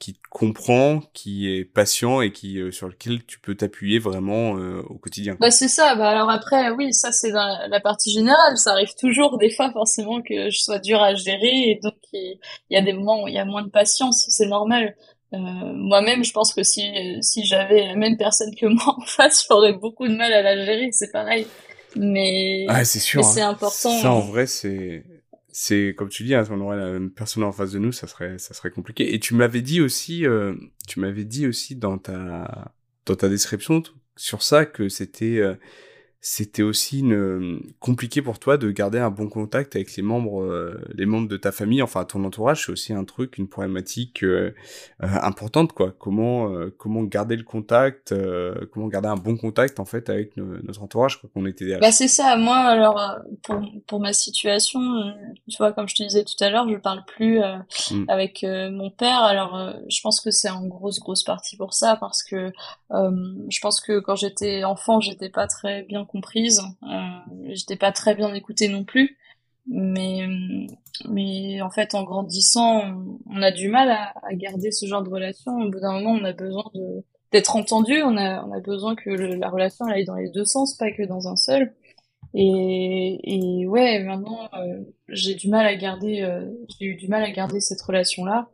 qui 0.00 0.16
comprend, 0.30 1.02
qui 1.12 1.54
est 1.54 1.64
patient 1.64 2.22
et 2.22 2.32
qui 2.32 2.58
euh, 2.58 2.72
sur 2.72 2.88
lequel 2.88 3.22
tu 3.26 3.38
peux 3.38 3.54
t'appuyer 3.54 3.98
vraiment 3.98 4.56
euh, 4.56 4.82
au 4.88 4.94
quotidien. 4.94 5.36
Bah 5.38 5.50
c'est 5.50 5.68
ça. 5.68 5.94
Bah 5.94 6.08
alors 6.08 6.30
après, 6.30 6.70
oui, 6.70 6.94
ça 6.94 7.12
c'est 7.12 7.30
dans 7.30 7.68
la 7.68 7.80
partie 7.80 8.10
générale. 8.10 8.56
Ça 8.56 8.72
arrive 8.72 8.94
toujours 8.98 9.36
des 9.36 9.50
fois 9.50 9.70
forcément 9.70 10.22
que 10.22 10.48
je 10.50 10.58
sois 10.58 10.78
dur 10.78 11.00
à 11.02 11.14
gérer 11.14 11.70
et 11.70 11.80
donc 11.82 11.94
il 12.12 12.38
y 12.70 12.76
a 12.76 12.82
des 12.82 12.94
moments 12.94 13.22
où 13.22 13.28
il 13.28 13.34
y 13.34 13.38
a 13.38 13.44
moins 13.44 13.62
de 13.62 13.68
patience. 13.68 14.24
C'est 14.28 14.46
normal. 14.46 14.96
Euh, 15.34 15.38
Moi-même, 15.38 16.24
je 16.24 16.32
pense 16.32 16.54
que 16.54 16.62
si 16.62 16.90
si 17.20 17.44
j'avais 17.44 17.86
la 17.86 17.94
même 17.94 18.16
personne 18.16 18.54
que 18.56 18.66
moi 18.66 18.96
en 18.96 19.04
face, 19.04 19.46
j'aurais 19.48 19.74
beaucoup 19.74 20.08
de 20.08 20.16
mal 20.16 20.32
à 20.32 20.42
la 20.42 20.64
gérer. 20.64 20.88
C'est 20.92 21.12
pareil. 21.12 21.46
Mais, 21.96 22.66
ah, 22.68 22.84
c'est 22.84 23.00
sûr. 23.00 23.24
c'est 23.24 23.42
hein. 23.42 23.50
important. 23.50 23.90
Ça 24.00 24.12
en 24.12 24.20
vrai, 24.20 24.46
c'est 24.46 25.04
c'est 25.52 25.94
comme 25.96 26.08
tu 26.08 26.24
dis, 26.24 26.34
hein, 26.34 26.44
on 26.50 26.60
aurait 26.60 26.76
la 26.76 26.92
même 26.92 27.10
personne 27.10 27.42
en 27.42 27.52
face 27.52 27.72
de 27.72 27.78
nous, 27.78 27.92
ça 27.92 28.06
serait, 28.06 28.38
ça 28.38 28.54
serait 28.54 28.70
compliqué. 28.70 29.14
Et 29.14 29.20
tu 29.20 29.34
m'avais 29.34 29.62
dit 29.62 29.80
aussi, 29.80 30.26
euh, 30.26 30.54
tu 30.86 31.00
m'avais 31.00 31.24
dit 31.24 31.46
aussi 31.46 31.76
dans 31.76 31.98
ta, 31.98 32.72
dans 33.06 33.16
ta 33.16 33.28
description 33.28 33.82
sur 34.16 34.42
ça 34.42 34.66
que 34.66 34.88
c'était, 34.88 35.38
euh, 35.38 35.54
c'était 36.22 36.62
aussi 36.62 37.00
une, 37.00 37.62
compliqué 37.78 38.20
pour 38.20 38.38
toi 38.38 38.58
de 38.58 38.70
garder 38.70 38.98
un 38.98 39.10
bon 39.10 39.26
contact 39.28 39.74
avec 39.74 39.96
les 39.96 40.02
membres, 40.02 40.42
euh, 40.42 40.78
les 40.94 41.06
membres 41.06 41.28
de 41.28 41.38
ta 41.38 41.50
famille, 41.50 41.80
enfin 41.80 42.04
ton 42.04 42.24
entourage, 42.24 42.66
c'est 42.66 42.72
aussi 42.72 42.92
un 42.92 43.04
truc, 43.04 43.38
une 43.38 43.48
problématique 43.48 44.22
euh, 44.22 44.54
euh 45.02 45.06
importante, 45.22 45.72
quoi. 45.72 45.94
Comment, 45.98 46.52
euh, 46.52 46.74
comment 46.76 47.04
garder 47.04 47.36
le 47.36 47.42
contact, 47.42 48.14
comment 48.70 48.88
garder 48.88 49.08
un 49.08 49.16
bon 49.16 49.38
contact 49.38 49.80
en 49.80 49.86
fait 49.86 50.10
avec 50.10 50.36
notre 50.36 50.82
entourage, 50.82 51.20
quoi, 51.20 51.30
qu'on 51.32 51.46
était 51.46 51.64
derrière. 51.64 51.80
Bah 51.80 51.92
c'est 51.92 52.08
ça. 52.08 52.36
Moi, 52.36 52.56
alors 52.56 53.00
pour 53.42 53.60
pour 53.86 54.00
ma 54.00 54.12
situation, 54.12 54.80
tu 55.48 55.56
vois, 55.56 55.72
comme 55.72 55.88
je 55.88 55.94
te 55.94 56.02
disais 56.02 56.24
tout 56.24 56.44
à 56.44 56.50
l'heure, 56.50 56.68
je 56.68 56.76
parle 56.76 57.02
plus 57.06 57.38
mm. 57.38 58.04
avec 58.08 58.44
mon 58.44 58.90
père. 58.90 59.20
Alors, 59.20 59.72
je 59.88 60.00
pense 60.02 60.20
que 60.20 60.30
c'est 60.30 60.50
en 60.50 60.66
grosse 60.66 61.00
grosse 61.00 61.24
partie 61.24 61.56
pour 61.56 61.72
ça, 61.72 61.96
parce 61.96 62.22
que 62.22 62.52
je 62.90 63.60
pense 63.60 63.80
que 63.80 64.00
quand 64.00 64.16
j'étais 64.16 64.64
enfant, 64.64 65.00
j'étais 65.00 65.30
pas 65.30 65.46
très 65.46 65.82
bien 65.82 66.04
comprise. 66.10 66.60
Euh, 66.82 66.98
J'étais 67.50 67.76
pas 67.76 67.92
très 67.92 68.14
bien 68.14 68.34
écoutée 68.34 68.68
non 68.68 68.84
plus. 68.84 69.16
Mais, 69.66 70.26
mais 71.08 71.62
en 71.62 71.70
fait, 71.70 71.94
en 71.94 72.02
grandissant, 72.02 72.82
on 73.26 73.42
a 73.42 73.52
du 73.52 73.68
mal 73.68 73.90
à, 73.90 74.12
garder 74.34 74.72
ce 74.72 74.86
genre 74.86 75.02
de 75.02 75.10
relation. 75.10 75.52
Au 75.60 75.70
bout 75.70 75.80
d'un 75.80 75.92
moment, 75.92 76.18
on 76.20 76.24
a 76.24 76.32
besoin 76.32 76.64
d'être 77.32 77.56
entendu. 77.56 78.02
On 78.02 78.16
a, 78.16 78.44
on 78.44 78.52
a 78.52 78.60
besoin 78.60 78.96
que 78.96 79.10
la 79.10 79.48
relation 79.48 79.86
aille 79.86 80.04
dans 80.04 80.16
les 80.16 80.30
deux 80.30 80.44
sens, 80.44 80.74
pas 80.76 80.90
que 80.90 81.04
dans 81.04 81.28
un 81.28 81.36
seul. 81.36 81.72
Et, 82.34 83.18
et 83.24 83.66
ouais, 83.66 84.02
maintenant, 84.04 84.48
euh, 84.54 84.84
j'ai 85.08 85.34
du 85.34 85.48
mal 85.48 85.66
à 85.66 85.74
garder, 85.74 86.22
euh, 86.22 86.46
j'ai 86.78 86.86
eu 86.86 86.94
du 86.94 87.08
mal 87.08 87.22
à 87.24 87.30
garder 87.30 87.60
cette 87.60 87.80
relation-là. 87.82 88.48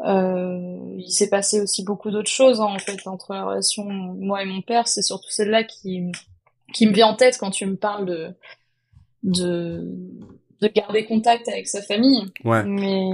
Euh, 0.00 0.96
il 0.98 1.12
s'est 1.12 1.28
passé 1.28 1.60
aussi 1.60 1.84
beaucoup 1.84 2.10
d'autres 2.10 2.30
choses 2.30 2.60
hein, 2.60 2.64
en 2.64 2.78
fait 2.80 3.06
entre 3.06 3.34
la 3.34 3.44
relation 3.44 3.84
moi 3.84 4.42
et 4.42 4.46
mon 4.46 4.62
père. 4.62 4.88
C'est 4.88 5.02
surtout 5.02 5.30
celle-là 5.30 5.62
qui 5.64 6.10
qui 6.72 6.86
me 6.86 6.92
vient 6.92 7.08
en 7.08 7.14
tête 7.14 7.38
quand 7.38 7.50
tu 7.50 7.66
me 7.66 7.76
parles 7.76 8.06
de, 8.06 8.34
de, 9.22 9.94
de 10.60 10.68
garder 10.68 11.04
contact 11.04 11.48
avec 11.48 11.66
sa 11.66 11.82
famille. 11.82 12.24
Ouais. 12.44 12.64
Mais 12.64 13.10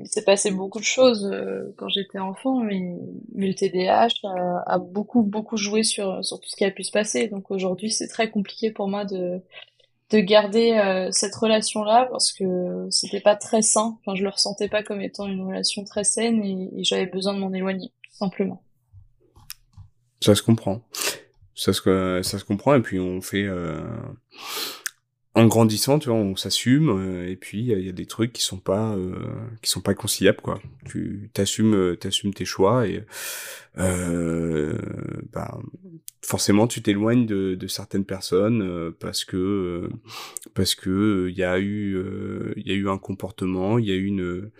il 0.00 0.06
s'est 0.06 0.24
passé 0.24 0.50
beaucoup 0.50 0.80
de 0.80 0.84
choses 0.84 1.28
euh, 1.32 1.74
quand 1.76 1.88
j'étais 1.88 2.18
enfant, 2.18 2.58
mais, 2.58 2.98
mais 3.34 3.48
le 3.48 3.54
TDAH 3.54 4.08
a, 4.24 4.62
a, 4.66 4.78
beaucoup, 4.78 5.22
beaucoup 5.22 5.56
joué 5.56 5.84
sur, 5.84 6.24
sur 6.24 6.40
tout 6.40 6.48
ce 6.48 6.56
qui 6.56 6.64
a 6.64 6.70
pu 6.70 6.82
se 6.82 6.90
passer. 6.90 7.28
Donc 7.28 7.50
aujourd'hui, 7.50 7.90
c'est 7.90 8.08
très 8.08 8.30
compliqué 8.30 8.70
pour 8.72 8.88
moi 8.88 9.04
de, 9.04 9.40
de 10.10 10.18
garder 10.18 10.72
euh, 10.72 11.10
cette 11.12 11.34
relation-là 11.34 12.08
parce 12.10 12.32
que 12.32 12.88
c'était 12.90 13.20
pas 13.20 13.36
très 13.36 13.62
sain. 13.62 13.96
Enfin, 14.00 14.16
je 14.16 14.24
le 14.24 14.28
ressentais 14.28 14.68
pas 14.68 14.82
comme 14.82 15.00
étant 15.00 15.26
une 15.26 15.42
relation 15.42 15.84
très 15.84 16.04
saine 16.04 16.42
et, 16.44 16.68
et 16.76 16.84
j'avais 16.84 17.06
besoin 17.06 17.32
de 17.34 17.38
m'en 17.38 17.52
éloigner, 17.52 17.92
simplement. 18.10 18.62
Ça 20.20 20.34
se 20.34 20.42
comprend 20.42 20.80
ça 21.54 21.72
se 21.72 22.20
ça 22.22 22.38
se 22.38 22.44
comprend 22.44 22.74
et 22.74 22.80
puis 22.80 22.98
on 22.98 23.20
fait 23.20 23.44
euh, 23.44 23.80
en 25.34 25.46
grandissant, 25.46 25.98
tu 25.98 26.10
vois, 26.10 26.18
on 26.18 26.36
s'assume 26.36 26.90
euh, 26.90 27.30
et 27.30 27.36
puis 27.36 27.60
il 27.60 27.86
y, 27.86 27.88
a 27.88 27.92
des 27.92 28.06
trucs 28.06 28.34
qui 28.34 28.42
sont 28.42 28.58
pas 28.58 28.94
euh, 28.94 29.14
qui 29.62 29.70
sont 29.70 29.80
pas 29.80 29.94
conciliables 29.94 30.40
quoi. 30.42 30.60
Tu 30.84 31.30
t'assumes 31.32 31.74
euh, 31.74 31.96
t'assumes 31.96 32.34
tes 32.34 32.44
choix 32.44 32.86
et 32.86 33.02
euh, 33.78 34.76
bah, 35.32 35.58
forcément 36.22 36.66
tu 36.66 36.82
t'éloignes 36.82 37.24
de, 37.24 37.54
de, 37.54 37.66
certaines 37.66 38.04
personnes 38.04 38.92
parce 39.00 39.24
que 39.24 39.88
parce 40.54 40.74
que 40.74 41.28
il 41.30 41.38
y 41.38 41.44
a 41.44 41.58
eu 41.58 41.98
il 42.56 42.68
y 42.68 42.72
a 42.72 42.74
eu 42.74 42.90
un 42.90 42.98
comportement, 42.98 43.78
il 43.78 43.86
y 43.86 43.92
a 43.92 43.96
eu 43.96 44.04
une 44.04 44.50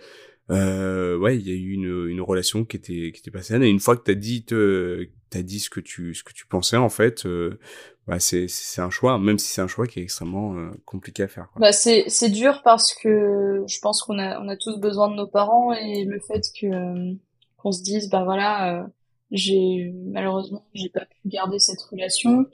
euh, 0.49 1.17
ouais, 1.17 1.37
il 1.37 1.47
y 1.47 1.51
a 1.51 1.55
eu 1.55 1.71
une, 1.71 2.07
une 2.09 2.21
relation 2.21 2.65
qui 2.65 2.77
était 2.77 3.11
qui 3.13 3.21
était 3.21 3.31
pas 3.31 3.43
saine 3.43 3.63
et 3.63 3.69
une 3.69 3.79
fois 3.79 3.95
que 3.95 4.03
t'as 4.03 4.13
dit 4.13 4.43
te, 4.43 5.07
t'as 5.33 5.41
dit 5.41 5.59
ce 5.59 5.69
que 5.69 5.79
tu 5.79 6.13
ce 6.13 6.23
que 6.23 6.33
tu 6.33 6.45
pensais 6.45 6.77
en 6.77 6.89
fait, 6.89 7.25
euh, 7.25 7.59
bah 8.07 8.19
c'est 8.19 8.47
c'est 8.47 8.81
un 8.81 8.91
choix, 8.91 9.17
même 9.17 9.39
si 9.39 9.47
c'est 9.47 9.61
un 9.61 9.67
choix 9.67 9.87
qui 9.87 9.99
est 9.99 10.03
extrêmement 10.03 10.55
euh, 10.55 10.69
compliqué 10.85 11.23
à 11.23 11.27
faire. 11.27 11.49
Bah 11.57 11.71
c'est 11.71 12.05
c'est 12.07 12.29
dur 12.29 12.61
parce 12.63 12.93
que 12.93 13.63
je 13.67 13.79
pense 13.79 14.03
qu'on 14.03 14.19
a 14.19 14.39
on 14.39 14.47
a 14.47 14.55
tous 14.55 14.77
besoin 14.77 15.09
de 15.09 15.15
nos 15.15 15.27
parents 15.27 15.73
et 15.73 16.05
le 16.05 16.19
fait 16.19 16.43
que 16.59 16.67
euh, 16.67 17.13
qu'on 17.57 17.71
se 17.71 17.81
dise 17.81 18.09
bah 18.09 18.23
voilà 18.23 18.87
j'ai 19.31 19.91
malheureusement 20.05 20.65
j'ai 20.75 20.89
pas 20.89 21.05
pu 21.05 21.17
garder 21.25 21.57
cette 21.57 21.81
relation 21.81 22.45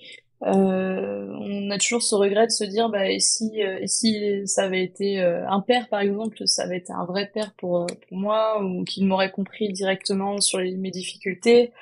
on 0.42 1.70
a 1.72 1.78
toujours 1.78 2.02
ce 2.02 2.16
regret 2.16 2.46
de 2.46 2.52
se 2.52 2.64
dire 2.64 2.90
bah 2.90 3.10
et 3.10 3.20
si 3.20 3.60
si 3.86 4.48
ça 4.48 4.64
avait 4.64 4.84
été 4.84 5.20
un 5.20 5.60
père 5.60 5.90
par 5.90 6.00
exemple 6.00 6.44
ça 6.46 6.64
avait 6.64 6.78
été 6.78 6.94
un 6.94 7.06
vrai 7.06 7.30
père 7.34 7.54
pour 7.58 7.88
pour 7.88 8.18
moi 8.18 8.64
ou 8.64 8.86
qu'il 8.86 9.06
m'aurait 9.08 9.32
compris 9.32 9.74
directement 9.74 10.40
sur 10.40 10.60
mes 10.60 10.92
difficultés 10.92 11.74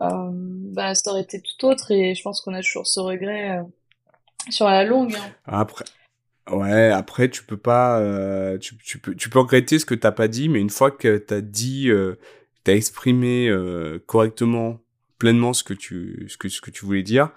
bah 0.00 0.94
ça 0.94 1.10
aurait 1.10 1.22
été 1.22 1.40
tout 1.40 1.66
autre 1.66 1.90
et 1.90 2.14
je 2.14 2.22
pense 2.22 2.40
qu'on 2.40 2.54
a 2.54 2.62
toujours 2.62 2.86
ce 2.86 3.00
regret 3.00 3.60
sur 4.48 4.66
la 4.66 4.84
longue 4.84 5.14
hein. 5.16 5.32
après 5.44 5.84
ouais 6.50 6.90
après 6.90 7.28
tu 7.28 7.42
peux 7.42 7.56
pas 7.56 8.00
tu, 8.60 8.76
tu 8.78 8.98
peux 8.98 9.14
tu 9.14 9.28
peux 9.28 9.40
regretter 9.40 9.78
ce 9.78 9.86
que 9.86 9.94
t'as 9.94 10.12
pas 10.12 10.28
dit 10.28 10.48
mais 10.48 10.60
une 10.60 10.70
fois 10.70 10.90
que 10.90 11.18
t'as 11.18 11.40
dit 11.40 11.90
t'as 12.64 12.74
exprimé 12.74 13.50
correctement 14.06 14.78
pleinement 15.18 15.52
ce 15.52 15.64
que 15.64 15.74
tu 15.74 16.26
ce 16.28 16.36
que 16.36 16.48
ce 16.48 16.60
que 16.60 16.70
tu 16.70 16.84
voulais 16.84 17.02
dire 17.02 17.32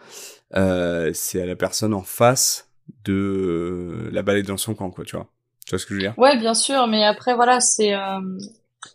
euh, 0.55 1.11
c'est 1.13 1.41
à 1.41 1.45
la 1.45 1.55
personne 1.55 1.93
en 1.93 2.01
face 2.01 2.69
de 3.05 3.13
euh, 3.13 4.09
la 4.11 4.21
balade 4.21 4.45
dans 4.45 4.57
son 4.57 4.75
camp, 4.75 4.91
quoi, 4.91 5.05
tu 5.05 5.15
vois. 5.15 5.27
Tu 5.65 5.71
vois 5.71 5.79
ce 5.79 5.85
que 5.85 5.93
je 5.93 5.99
veux 5.99 6.01
dire? 6.01 6.13
Ouais, 6.17 6.37
bien 6.37 6.53
sûr, 6.53 6.87
mais 6.87 7.03
après, 7.03 7.35
voilà, 7.35 7.59
c'est 7.59 7.93
euh, 7.93 8.19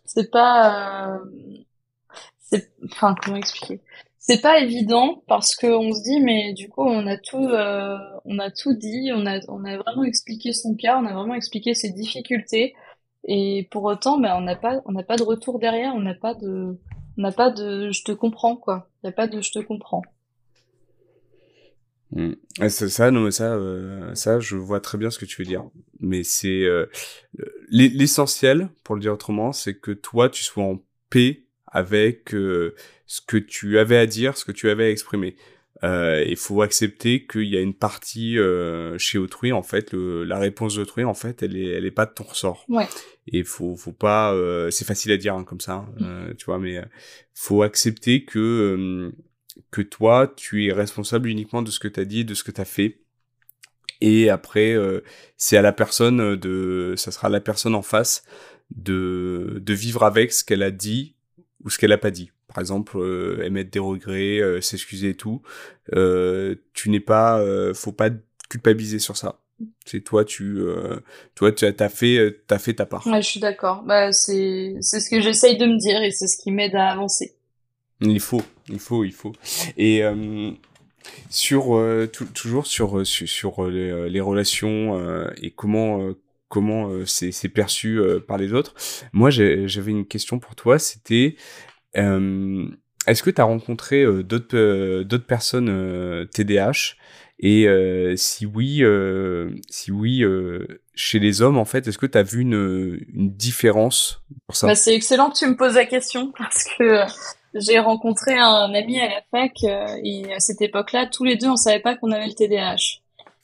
c'est 0.05 0.31
pas... 0.31 1.21
c'est 2.61 2.71
Enfin, 2.85 3.15
comment 3.23 3.37
expliquer? 3.37 3.81
c'est 4.19 4.41
pas 4.41 4.59
évident 4.59 5.23
parce 5.29 5.55
que 5.55 5.69
on 5.69 5.93
se 5.93 6.03
dit 6.03 6.21
mais 6.21 6.53
du 6.53 6.69
coup 6.69 6.83
on 6.83 7.07
a 7.07 7.17
tout 7.17 7.49
on 8.25 8.39
a 8.39 8.51
tout 8.51 8.75
dit 8.75 9.11
on 9.15 9.25
a 9.25 9.39
on 9.49 9.65
a 9.65 9.77
vraiment 9.77 10.03
expliqué 10.03 10.53
son 10.53 10.75
cas 10.75 10.99
on 11.01 11.07
a 11.07 11.13
vraiment 11.13 11.35
expliqué 11.35 11.75
ses 11.75 11.91
difficultés 11.91 12.75
et 13.25 13.69
pour 13.71 13.85
autant 13.85 14.19
ben 14.19 14.35
on 14.37 14.41
n'a 14.41 14.57
pas 14.57 14.83
on 14.85 14.93
n'a 14.93 15.05
pas 15.05 15.17
de 15.17 15.23
retour 15.23 15.61
derrière 15.61 15.95
on 15.95 16.01
n'a 16.01 16.15
pas 16.15 16.35
de 16.35 16.77
on 17.19 17.23
n'a 17.23 17.31
pas 17.31 17.51
de 17.51 17.93
je 17.93 18.03
te 18.03 18.11
comprends 18.11 18.57
quoi 18.57 18.89
il 19.03 19.07
y 19.07 19.11
a 19.11 19.13
pas 19.13 19.29
de 19.29 19.41
je 19.41 19.53
te 19.53 19.61
comprends 19.61 20.03
Mm. 22.13 22.33
C'est 22.69 22.89
ça, 22.89 23.11
non, 23.11 23.23
mais 23.23 23.31
ça, 23.31 23.55
euh, 23.55 24.15
ça, 24.15 24.41
je 24.41 24.57
vois 24.57 24.81
très 24.81 24.99
bien 24.99 25.11
ce 25.11 25.19
que 25.19 25.25
tu 25.25 25.43
veux 25.43 25.47
dire. 25.47 25.65
Mais 26.01 26.23
c'est 26.23 26.63
euh, 26.65 26.87
l'essentiel, 27.69 28.69
pour 28.85 28.95
le 28.95 29.01
dire 29.01 29.13
autrement, 29.13 29.53
c'est 29.53 29.75
que 29.79 29.91
toi, 29.91 30.29
tu 30.29 30.43
sois 30.43 30.65
en 30.65 30.79
paix 31.11 31.46
avec 31.77 32.35
euh, 32.35 32.75
ce 33.07 33.21
que 33.21 33.37
tu 33.37 33.79
avais 33.79 33.97
à 33.97 34.07
dire, 34.07 34.37
ce 34.37 34.45
que 34.45 34.53
tu 34.53 34.69
avais 34.71 34.85
à 34.85 34.91
exprimer. 34.91 35.37
Il 35.83 36.37
faut 36.37 36.63
accepter 36.63 37.27
qu'il 37.27 37.45
y 37.45 37.57
a 37.57 37.61
une 37.61 37.75
partie 37.75 38.39
chez 38.99 39.19
autrui, 39.19 39.53
en 39.53 39.63
fait, 39.63 39.93
le, 39.93 40.25
la 40.25 40.39
réponse 40.39 40.75
d'autrui, 40.75 41.05
en 41.05 41.15
fait, 41.15 41.45
elle 41.45 41.57
est, 41.57 41.69
elle 41.69 41.85
est 41.85 41.93
pas 41.93 42.07
de 42.07 42.13
ton 42.13 42.25
ressort. 42.25 42.65
Ouais. 42.69 42.89
Et 43.29 43.45
faut, 43.45 43.77
faut 43.77 43.93
pas, 43.93 44.35
c'est 44.71 44.87
facile 44.87 45.13
à 45.13 45.17
dire 45.17 45.35
hein, 45.35 45.45
comme 45.45 45.61
ça, 45.61 45.87
hein, 46.01 46.33
tu 46.37 46.47
vois, 46.47 46.59
mais 46.59 46.81
faut 47.35 47.63
accepter 47.63 48.25
que 48.25 49.13
que 49.71 49.83
toi, 49.83 50.33
tu 50.37 50.67
es 50.67 50.73
responsable 50.73 51.29
uniquement 51.29 51.63
de 51.63 51.71
ce 51.71 51.79
que 51.79 51.89
tu 51.89 52.01
as 52.01 52.05
dit, 52.05 52.25
de 52.25 52.35
ce 52.35 52.45
que 52.45 52.51
tu 52.51 52.61
as 52.61 52.65
fait. 52.65 53.01
Et 54.01 54.29
après, 54.29 54.73
euh, 54.73 55.01
c'est 55.37 55.57
à 55.57 55.63
la 55.63 55.73
personne 55.73 56.37
de, 56.37 56.95
ça 56.97 57.11
sera 57.11 57.29
la 57.29 57.41
personne 57.41 57.75
en 57.75 57.83
face 57.83 58.25
de, 58.75 59.59
de 59.61 59.75
vivre 59.75 60.03
avec 60.03 60.33
ce 60.33 60.45
qu'elle 60.45 60.63
a 60.63 60.71
dit 60.71 61.16
ou 61.67 61.71
ce 61.71 61.79
qu'elle 61.79 61.93
a 61.93 61.99
pas 61.99 62.11
dit. 62.11 62.31
Par 62.49 62.61
exemple, 62.61 62.97
euh, 62.97 63.45
émettre 63.45 63.71
des 63.71 63.81
regrets, 63.81 64.39
euh, 64.39 64.61
s'excuser 64.63 65.11
et 65.11 65.15
tout. 65.15 65.43
Euh, 65.95 66.55
tu 66.73 66.89
n'es 66.89 67.01
pas, 67.01 67.45
faut 67.75 67.93
pas 67.93 68.09
culpabiliser 68.49 69.01
sur 69.01 69.17
ça. 69.17 69.41
C'est 69.85 70.03
toi, 70.03 70.25
tu, 70.25 70.63
toi, 71.35 71.51
tu 71.51 71.65
as, 71.65 71.89
fait, 71.89 72.43
t'as 72.47 72.59
fait 72.59 72.75
ta 72.75 72.87
part. 72.87 73.07
Ouais, 73.07 73.23
je 73.23 73.27
suis 73.27 73.41
d'accord. 73.41 73.83
Bah, 73.83 74.13
c'est, 74.13 74.77
c'est 74.81 75.01
ce 75.01 75.11
que 75.11 75.21
j'essaye 75.21 75.57
de 75.57 75.67
me 75.67 75.79
dire 75.79 76.01
et 76.03 76.11
c'est 76.11 76.29
ce 76.29 76.37
qui 76.37 76.51
m'aide 76.51 76.75
à 76.75 76.91
avancer. 76.91 77.35
Il 78.01 78.21
faut, 78.21 78.43
il 78.69 78.79
faut, 78.79 79.05
il 79.05 79.13
faut. 79.13 79.33
Et 79.79 80.05
euh, 80.05 80.51
sur 81.31 81.77
euh, 81.77 82.07
toujours 82.07 82.67
sur 82.67 82.99
euh, 82.99 83.05
sur, 83.05 83.27
sur 83.27 83.67
les, 83.71 84.11
les, 84.11 84.21
relations 84.21 85.01
et 85.41 85.51
comment 85.51 86.11
comment 86.57 86.91
c'est 87.05 87.49
perçu 87.49 88.01
par 88.27 88.39
les 88.39 88.55
autres. 88.55 88.75
Moi, 89.13 89.29
j'avais 89.31 89.91
une 89.91 90.07
question 90.07 90.39
pour 90.39 90.55
toi. 90.55 90.79
C'était 90.79 91.37
est-ce 91.95 93.23
que 93.23 93.31
tu 93.31 93.41
as 93.41 93.45
rencontré 93.45 94.05
d'autres 94.23 95.03
d'autres 95.03 95.27
personnes 95.27 96.27
TDAH 96.33 96.95
et 97.39 97.67
si 98.17 98.47
oui, 98.47 98.83
si 99.69 99.93
oui, 99.93 100.25
chez 100.95 101.19
les 101.19 101.43
hommes, 101.43 101.59
en 101.59 101.67
fait, 101.67 101.87
est-ce 101.87 101.99
que 101.99 102.07
tu 102.07 102.17
as 102.17 102.23
vu 102.23 102.41
une, 102.41 102.99
différence 103.13 104.23
pour 104.47 104.57
ça? 104.57 104.67
Bah, 104.67 104.75
C'est 104.75 104.95
excellent 104.95 105.31
que 105.31 105.37
tu 105.37 105.47
me 105.47 105.57
poses 105.57 105.75
la 105.75 105.85
question 105.85 106.33
parce 106.39 106.65
que 106.65 107.03
j'ai 107.55 107.79
rencontré 107.79 108.35
un 108.35 108.73
ami 108.75 109.01
à 109.01 109.09
la 109.09 109.23
fac 109.31 109.53
euh, 109.65 109.87
et 110.03 110.33
à 110.33 110.41
cette 110.41 110.61
époque-là, 110.61 111.07
tous 111.07 111.25
les 111.25 111.37
deux, 111.37 111.49
on 111.49 111.57
savait 111.57 111.81
pas 111.81 111.97
qu'on 111.97 112.11
avait 112.11 112.27
le 112.27 112.35
TDAH. 112.35 113.01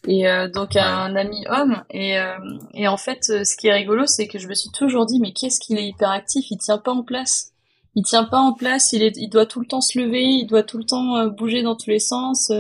Et 0.09 0.29
euh, 0.29 0.49
donc 0.49 0.75
un 0.77 1.15
ami 1.15 1.45
homme 1.49 1.85
et 1.91 2.19
euh, 2.19 2.37
et 2.75 2.89
en 2.89 2.97
fait, 2.97 3.23
ce 3.23 3.57
qui 3.57 3.69
est 3.69 3.73
rigolo, 3.73 4.07
c'est 4.07 4.27
que 4.27 4.39
je 4.39 4.49
me 4.49 4.55
suis 4.55 4.71
toujours 4.71 5.07
dit 5.07 5.21
mais 5.21 5.33
qu'est-ce 5.33 5.61
qu'il 5.61 5.79
est 5.79 5.87
hyperactif, 5.87 6.51
il 6.51 6.59
tient 6.59 6.79
pas 6.79 6.93
en 6.93 7.03
place. 7.05 7.53
Il 7.95 8.05
tient 8.05 8.25
pas 8.25 8.39
en 8.39 8.53
place, 8.53 8.93
il 8.93 9.03
est 9.03 9.17
il 9.17 9.29
doit 9.29 9.47
tout 9.47 9.61
le 9.61 9.67
temps 9.67 9.81
se 9.81 9.99
lever, 9.99 10.25
il 10.25 10.47
doit 10.47 10.63
tout 10.65 10.79
le 10.79 10.85
temps 10.85 11.27
bouger 11.29 11.63
dans 11.63 11.77
tous 11.77 11.91
les 11.91 12.01
sens. 12.01 12.51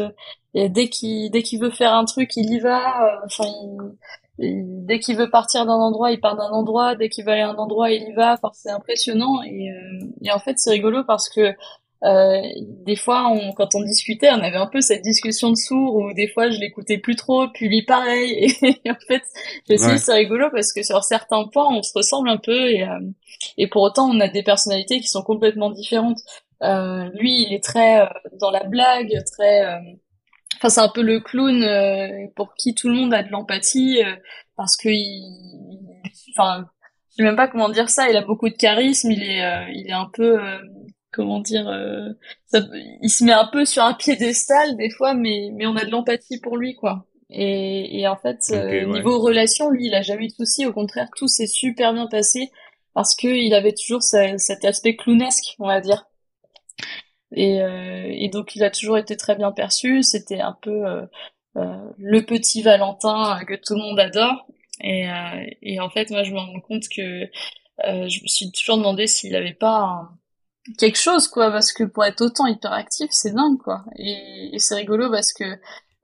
et 0.54 0.68
dès 0.68 0.88
qu'il 0.88 1.30
dès 1.30 1.42
qu'il 1.42 1.60
veut 1.60 1.70
faire 1.70 1.94
un 1.94 2.04
truc, 2.04 2.30
il 2.36 2.52
y 2.52 2.60
va. 2.60 3.20
Enfin, 3.24 3.46
dès 4.38 4.98
qu'il 4.98 5.16
veut 5.16 5.30
partir 5.30 5.66
d'un 5.66 5.72
endroit, 5.74 6.10
il 6.10 6.20
part 6.20 6.36
d'un 6.36 6.50
endroit. 6.50 6.94
Dès 6.96 7.08
qu'il 7.08 7.24
veut 7.24 7.32
aller 7.32 7.42
à 7.42 7.50
un 7.50 7.56
endroit, 7.56 7.90
il 7.90 8.08
y 8.08 8.12
va. 8.12 8.34
Enfin, 8.34 8.50
c'est 8.54 8.70
impressionnant. 8.70 9.42
Et, 9.42 9.70
euh, 9.70 10.06
et, 10.22 10.32
en 10.32 10.38
fait, 10.38 10.58
c'est 10.58 10.70
rigolo 10.70 11.04
parce 11.04 11.28
que 11.28 11.54
euh, 12.04 12.40
des 12.86 12.96
fois, 12.96 13.28
on, 13.28 13.52
quand 13.52 13.74
on 13.74 13.82
discutait, 13.82 14.30
on 14.30 14.40
avait 14.40 14.56
un 14.56 14.66
peu 14.66 14.80
cette 14.80 15.02
discussion 15.02 15.50
de 15.50 15.56
sourds 15.56 15.96
où 15.96 16.12
des 16.12 16.28
fois, 16.28 16.50
je 16.50 16.58
l'écoutais 16.58 16.98
plus 16.98 17.16
trop, 17.16 17.48
puis 17.48 17.68
lui 17.68 17.82
pareil. 17.82 18.54
Et, 18.62 18.90
en 18.90 18.96
fait, 19.06 19.22
je 19.68 19.74
me 19.74 19.96
c'est 19.98 20.12
rigolo 20.12 20.48
parce 20.52 20.72
que 20.72 20.82
sur 20.82 21.02
certains 21.04 21.44
points, 21.48 21.68
on 21.74 21.82
se 21.82 21.92
ressemble 21.94 22.28
un 22.28 22.38
peu. 22.38 22.70
Et, 22.70 22.82
euh, 22.82 22.98
et 23.58 23.68
pour 23.68 23.82
autant, 23.82 24.08
on 24.10 24.20
a 24.20 24.28
des 24.28 24.42
personnalités 24.42 25.00
qui 25.00 25.08
sont 25.08 25.22
complètement 25.22 25.70
différentes. 25.70 26.18
Euh, 26.62 27.08
lui, 27.14 27.44
il 27.46 27.54
est 27.54 27.62
très 27.62 28.08
dans 28.40 28.50
la 28.50 28.64
blague, 28.64 29.12
très 29.32 29.80
Enfin, 30.62 30.68
c'est 30.68 30.80
un 30.80 30.88
peu 30.88 31.02
le 31.02 31.18
clown 31.18 31.60
euh, 31.64 32.28
pour 32.36 32.54
qui 32.54 32.72
tout 32.72 32.88
le 32.88 32.94
monde 32.94 33.12
a 33.12 33.24
de 33.24 33.30
l'empathie 33.30 34.00
euh, 34.00 34.14
parce 34.56 34.76
que 34.76 34.88
il, 34.88 35.80
enfin, 36.36 36.66
je 37.10 37.16
sais 37.16 37.22
même 37.24 37.34
pas 37.34 37.48
comment 37.48 37.68
dire 37.68 37.90
ça. 37.90 38.08
Il 38.08 38.16
a 38.16 38.22
beaucoup 38.22 38.48
de 38.48 38.54
charisme. 38.54 39.10
Il 39.10 39.24
est, 39.24 39.44
euh, 39.44 39.68
il 39.74 39.88
est 39.88 39.92
un 39.92 40.08
peu, 40.12 40.38
comment 41.12 41.40
dire, 41.40 41.66
ça, 42.46 42.60
il 43.02 43.10
se 43.10 43.24
met 43.24 43.32
un 43.32 43.46
peu 43.46 43.64
sur 43.64 43.84
un 43.84 43.94
piédestal 43.94 44.76
des 44.76 44.90
fois, 44.90 45.14
mais 45.14 45.50
mais 45.52 45.66
on 45.66 45.76
a 45.76 45.84
de 45.84 45.90
l'empathie 45.90 46.40
pour 46.40 46.56
lui, 46.56 46.74
quoi. 46.74 47.06
Et, 47.30 48.00
et 48.00 48.08
en 48.08 48.16
fait, 48.16 48.38
niveau 48.86 49.20
relation, 49.20 49.70
lui, 49.70 49.86
il 49.86 49.94
a 49.94 50.02
jamais 50.02 50.24
eu 50.24 50.28
de 50.28 50.32
soucis. 50.32 50.66
Au 50.66 50.72
contraire, 50.72 51.08
tout 51.16 51.28
s'est 51.28 51.46
super 51.46 51.92
bien 51.94 52.06
passé 52.06 52.50
parce 52.94 53.14
que 53.14 53.28
il 53.28 53.54
avait 53.54 53.74
toujours 53.74 54.02
cet 54.02 54.64
aspect 54.64 54.96
clownesque, 54.96 55.56
on 55.58 55.66
va 55.66 55.80
dire. 55.80 56.06
Et, 57.34 57.62
euh, 57.62 58.08
et, 58.10 58.28
donc 58.28 58.54
il 58.56 58.64
a 58.64 58.70
toujours 58.70 58.98
été 58.98 59.16
très 59.16 59.36
bien 59.36 59.52
perçu. 59.52 60.02
C'était 60.02 60.40
un 60.40 60.56
peu 60.60 60.86
euh, 60.86 61.06
euh, 61.56 61.90
le 61.98 62.24
petit 62.24 62.62
Valentin 62.62 63.40
que 63.46 63.54
tout 63.54 63.74
le 63.74 63.80
monde 63.80 64.00
adore. 64.00 64.46
Et, 64.80 65.06
et 65.62 65.80
en 65.80 65.90
fait, 65.90 66.10
moi, 66.10 66.24
je 66.24 66.32
me 66.32 66.38
rends 66.38 66.60
compte 66.60 66.88
que 66.88 67.30
je 67.84 68.22
me 68.22 68.26
suis 68.26 68.50
toujours 68.50 68.78
demandé 68.78 69.06
s'il 69.06 69.36
avait 69.36 69.54
pas 69.54 70.08
quelque 70.78 70.98
chose, 70.98 71.28
quoi, 71.28 71.50
parce 71.50 71.72
que 71.72 71.84
pour 71.84 72.04
être 72.04 72.20
autant 72.20 72.46
hyperactif, 72.46 73.08
c'est 73.10 73.32
dingue, 73.32 73.58
quoi. 73.58 73.84
Et, 73.96 74.50
et 74.54 74.58
c'est 74.58 74.74
rigolo 74.74 75.10
parce 75.10 75.32
que 75.32 75.44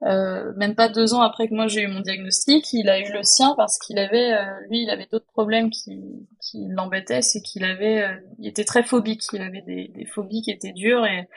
euh, 0.03 0.53
même 0.55 0.75
pas 0.75 0.87
deux 0.87 1.13
ans 1.13 1.21
après 1.21 1.49
que 1.49 1.53
moi 1.53 1.67
j'ai 1.67 1.81
eu 1.81 1.87
mon 1.87 1.99
diagnostic, 1.99 2.71
il 2.71 2.87
a 2.87 2.99
eu 2.99 3.11
le 3.11 3.21
sien 3.23 3.53
parce 3.57 3.77
qu'il 3.77 3.99
avait, 3.99 4.31
euh, 4.31 4.45
lui, 4.69 4.83
il 4.83 4.89
avait 4.89 5.07
d'autres 5.11 5.27
problèmes 5.33 5.69
qui, 5.69 6.01
qui 6.41 6.67
l'embêtaient, 6.69 7.21
c'est 7.21 7.41
qu'il 7.41 7.65
avait, 7.65 8.03
euh, 8.03 8.15
il 8.39 8.47
était 8.47 8.63
très 8.63 8.83
phobique, 8.83 9.23
il 9.33 9.41
avait 9.41 9.61
des, 9.61 9.89
des, 9.93 10.05
phobies 10.05 10.41
qui 10.41 10.51
étaient 10.51 10.71
dures 10.71 11.05
et, 11.05 11.27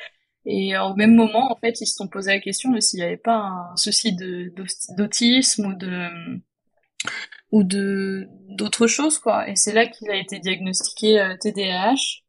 Et 0.47 0.77
au 0.79 0.95
même 0.95 1.15
moment, 1.15 1.53
en 1.53 1.57
fait, 1.57 1.81
ils 1.81 1.87
se 1.87 1.95
sont 1.95 2.09
posé 2.09 2.33
la 2.33 2.41
question 2.41 2.71
de 2.73 2.81
s'il 2.81 3.01
n'y 3.01 3.07
avait 3.07 3.17
pas 3.17 3.37
un 3.73 3.77
souci 3.77 4.15
de 4.15 4.53
d'autisme 4.97 5.67
ou 5.67 5.75
de 5.75 6.09
ou 7.53 7.63
de 7.65 8.29
d'autres 8.49 8.87
choses 8.87 9.19
quoi. 9.19 9.49
Et 9.49 9.57
c'est 9.57 9.73
là 9.73 9.87
qu'il 9.87 10.11
a 10.11 10.17
été 10.17 10.39
diagnostiqué 10.39 11.21
euh, 11.21 11.37
TDAH. 11.41 12.22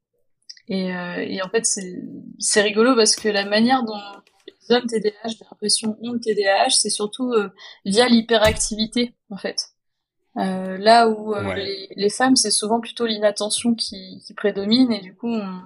Et, 0.70 0.96
euh, 0.96 1.18
et 1.18 1.42
en 1.42 1.50
fait, 1.50 1.66
c'est 1.66 2.62
rigolo 2.62 2.96
parce 2.96 3.16
que 3.16 3.28
la 3.28 3.46
manière 3.46 3.84
dont 3.84 4.00
les 4.48 4.76
hommes 4.76 4.88
TDAH, 4.88 5.30
j'ai 5.30 5.46
l'impression, 5.50 5.98
ont 6.02 6.12
le 6.14 6.20
TDAH, 6.20 6.70
c'est 6.72 6.90
surtout 6.90 7.32
euh, 7.34 7.50
via 7.86 8.08
l'hyperactivité 8.08 9.14
en 9.30 9.38
fait. 9.38 9.70
Euh, 10.38 10.78
là 10.78 11.10
où 11.10 11.36
les, 11.56 11.90
les, 11.96 12.10
femmes, 12.10 12.36
c'est 12.36 12.50
souvent 12.50 12.80
plutôt 12.80 13.06
l'inattention 13.06 13.76
qui, 13.76 14.20
qui 14.26 14.34
prédomine 14.34 14.92
et 14.92 15.02
du 15.02 15.14
coup, 15.14 15.30
on, 15.30 15.62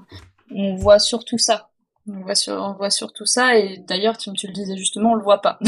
on 0.52 0.76
voit 0.76 1.00
surtout 1.00 1.38
ça. 1.38 1.70
On 2.10 2.22
voit, 2.22 2.36
sur, 2.36 2.54
on 2.54 2.74
voit 2.74 2.90
surtout 2.90 3.26
ça 3.26 3.58
et 3.58 3.78
d'ailleurs, 3.78 4.18
tu, 4.18 4.32
tu 4.34 4.48
le 4.48 4.54
disais 4.54 4.78
justement, 4.78 5.12
on 5.12 5.16
le 5.16 5.24
voit 5.24 5.42
pas. 5.42 5.60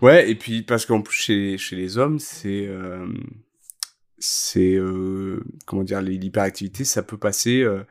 Ouais, 0.00 0.30
et 0.30 0.34
puis 0.34 0.62
parce 0.62 0.86
qu'en 0.86 1.02
plus 1.02 1.16
chez, 1.16 1.58
chez 1.58 1.76
les 1.76 1.98
hommes, 1.98 2.18
c'est 2.18 2.66
euh, 2.66 3.06
c'est 4.26 4.74
euh, 4.74 5.42
comment 5.66 5.84
dire 5.84 6.02
l'hyperactivité, 6.02 6.84
ça 6.84 7.02
peut 7.02 7.18
passer 7.18 7.60
euh, 7.60 7.84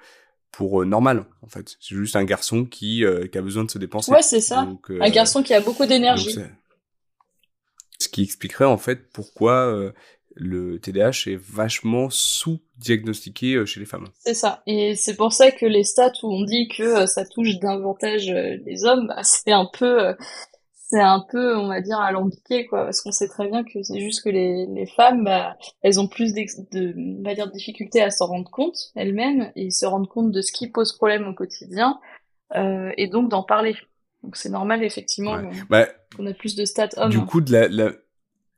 pour 0.52 0.82
euh, 0.82 0.86
normal 0.86 1.26
en 1.42 1.48
fait. 1.48 1.78
C'est 1.80 1.96
juste 1.96 2.16
un 2.16 2.26
garçon 2.26 2.66
qui 2.66 3.04
qui 3.32 3.38
a 3.38 3.42
besoin 3.42 3.64
de 3.64 3.72
se 3.72 3.78
dépenser. 3.78 4.12
Ouais, 4.12 4.22
c'est 4.22 4.42
ça. 4.42 4.68
un 4.90 5.10
garçon 5.10 5.44
qui 5.44 5.54
a 5.54 5.62
beaucoup 5.62 5.86
d'énergie. 5.86 6.36
Ce 8.00 8.10
qui 8.10 8.24
expliquerait 8.24 8.66
en 8.66 8.78
fait 8.78 9.10
pourquoi 9.12 9.94
le 10.38 10.80
TDAH 10.80 11.28
est 11.28 11.40
vachement 11.40 12.10
sous-diagnostiqué 12.10 13.66
chez 13.66 13.80
les 13.80 13.86
femmes. 13.86 14.10
C'est 14.20 14.34
ça. 14.34 14.64
Et 14.68 14.96
c'est 14.96 15.16
pour 15.16 15.32
ça 15.32 15.52
que 15.52 15.66
les 15.66 15.86
stats 15.86 16.12
où 16.24 16.34
on 16.34 16.44
dit 16.44 16.68
que 16.68 17.06
ça 17.06 17.26
touche 17.26 17.58
davantage 17.60 18.28
les 18.28 18.84
hommes, 18.84 19.08
bah, 19.08 19.24
c'est 19.24 19.54
un 19.54 19.70
peu 19.72 20.14
c'est 20.88 21.02
un 21.02 21.26
peu, 21.32 21.58
on 21.58 21.68
va 21.68 21.82
dire, 21.82 22.00
alambiqué, 22.00 22.68
quoi, 22.68 22.84
parce 22.84 23.02
qu'on 23.02 23.12
sait 23.12 23.28
très 23.28 23.48
bien 23.48 23.64
que 23.64 23.82
c'est 23.82 24.00
juste 24.00 24.24
que 24.24 24.30
les, 24.30 24.68
les 24.68 24.86
femmes, 24.86 25.24
bah, 25.24 25.58
elles 25.82 26.00
ont 26.00 26.08
plus 26.08 26.34
de, 26.34 27.20
on 27.20 27.24
va 27.24 27.34
dire, 27.34 27.48
de 27.48 27.52
difficultés 27.52 28.02
à 28.02 28.12
s'en 28.12 28.28
rendre 28.28 28.50
compte 28.52 28.78
elles-mêmes 28.96 29.52
et 29.56 29.72
se 29.72 29.86
rendre 29.86 30.08
compte 30.08 30.32
de 30.32 30.42
ce 30.42 30.52
qui 30.52 30.70
pose 30.70 30.96
problème 30.96 31.28
au 31.28 31.34
quotidien, 31.34 32.00
euh, 32.56 32.92
et 32.98 33.08
donc 33.08 33.30
d'en 33.30 33.42
parler. 33.42 33.76
Donc 34.22 34.36
c'est 34.36 34.50
normal, 34.50 34.84
effectivement, 34.84 35.38
bah, 35.70 35.88
qu'on 36.16 36.28
a 36.28 36.34
plus 36.34 36.56
de 36.56 36.66
stats 36.66 36.90
hommes. 36.98 37.10
Du 37.10 37.22
coup, 37.22 37.42
de 37.42 37.52
la, 37.52 37.68
la, 37.68 37.92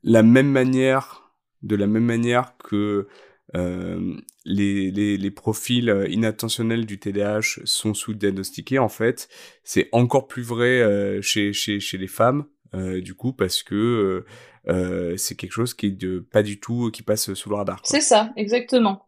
la 0.03 0.23
même 0.23 0.49
manière, 0.49 1.31
de 1.63 1.75
la 1.77 1.87
même 1.87 2.05
manière 2.05 2.57
que 2.57 3.07
euh, 3.55 4.15
les, 4.45 4.91
les, 4.91 5.17
les, 5.17 5.31
profils 5.31 5.89
euh, 5.89 6.07
inattentionnels 6.07 6.85
du 6.85 6.99
TDAH 6.99 7.61
sont 7.63 7.93
sous-diagnostiqués, 7.93 8.79
en 8.79 8.89
fait, 8.89 9.29
c'est 9.63 9.89
encore 9.91 10.27
plus 10.27 10.43
vrai 10.43 10.81
euh, 10.81 11.21
chez, 11.21 11.53
chez, 11.53 11.79
chez 11.79 11.97
les 11.97 12.07
femmes, 12.07 12.45
euh, 12.73 12.99
du 13.01 13.13
coup, 13.13 13.31
parce 13.31 13.63
que 13.63 14.25
euh, 14.67 15.15
c'est 15.17 15.35
quelque 15.35 15.53
chose 15.53 15.73
qui 15.73 15.87
est 15.87 15.91
de, 15.91 16.19
pas 16.19 16.43
du 16.43 16.59
tout, 16.59 16.91
qui 16.91 17.03
passe 17.03 17.33
sous 17.33 17.49
le 17.49 17.55
radar. 17.55 17.81
C'est 17.85 18.01
ça, 18.01 18.33
exactement. 18.35 19.06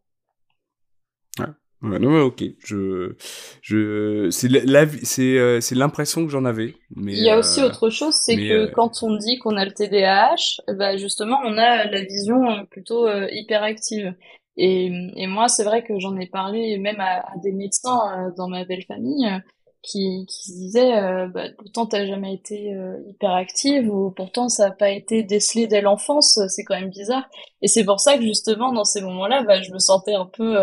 Ouais. 1.81 1.99
Non, 1.99 2.21
ok. 2.21 2.43
Je, 2.65 3.15
je, 3.61 4.29
c'est 4.31 4.49
la, 4.49 4.85
c'est, 5.03 5.61
c'est 5.61 5.75
l'impression 5.75 6.25
que 6.25 6.31
j'en 6.31 6.45
avais. 6.45 6.73
Mais 6.95 7.13
il 7.13 7.23
y 7.23 7.29
a 7.29 7.37
aussi 7.39 7.61
autre 7.61 7.89
chose, 7.89 8.15
c'est 8.15 8.35
que 8.35 8.65
quand 8.73 9.01
on 9.01 9.15
dit 9.15 9.37
qu'on 9.39 9.55
a 9.55 9.65
le 9.65 9.71
TDAH, 9.71 10.61
bah 10.77 10.97
justement, 10.97 11.39
on 11.45 11.57
a 11.57 11.85
la 11.85 12.01
vision 12.01 12.65
plutôt 12.69 13.07
hyperactive. 13.31 14.13
Et, 14.61 14.91
et 15.15 15.27
moi, 15.27 15.47
c'est 15.47 15.63
vrai 15.63 15.83
que 15.83 15.97
j'en 15.99 16.17
ai 16.17 16.27
parlé 16.27 16.77
même 16.77 16.99
à, 16.99 17.19
à 17.19 17.37
des 17.41 17.53
médecins 17.53 17.97
euh, 18.11 18.31
dans 18.35 18.49
ma 18.49 18.65
belle 18.65 18.83
famille 18.83 19.25
euh, 19.25 19.39
qui, 19.81 20.25
qui 20.27 20.51
se 20.51 20.51
disaient 20.51 20.97
euh, 20.97 21.27
bah, 21.27 21.45
pourtant 21.57 21.85
t'as 21.85 22.05
jamais 22.05 22.33
été 22.33 22.75
hyperactive 23.07 23.89
ou 23.89 24.11
pourtant 24.11 24.49
ça 24.49 24.69
n'a 24.69 24.75
pas 24.75 24.89
été 24.89 25.23
décelé 25.23 25.67
dès 25.67 25.81
l'enfance, 25.81 26.39
c'est 26.47 26.63
quand 26.63 26.79
même 26.79 26.89
bizarre. 26.89 27.27
Et 27.61 27.67
c'est 27.67 27.83
pour 27.85 27.99
ça 27.99 28.17
que 28.17 28.23
justement 28.23 28.71
dans 28.73 28.85
ces 28.85 29.01
moments-là, 29.01 29.43
bah, 29.43 29.61
je 29.61 29.71
me 29.71 29.79
sentais 29.79 30.13
un 30.13 30.25
peu, 30.25 30.57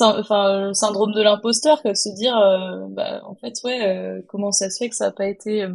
enfin, 0.00 0.72
syndrome 0.74 1.12
de 1.12 1.22
l'imposteur, 1.22 1.82
que 1.82 1.94
se 1.94 2.08
dire, 2.14 2.34
bah, 2.90 3.22
en 3.24 3.34
fait, 3.34 3.54
ouais, 3.64 4.22
comment 4.28 4.52
ça 4.52 4.70
se 4.70 4.78
fait 4.78 4.88
que 4.88 4.96
ça 4.96 5.06
n'a 5.06 5.12
pas 5.12 5.26
été 5.26 5.66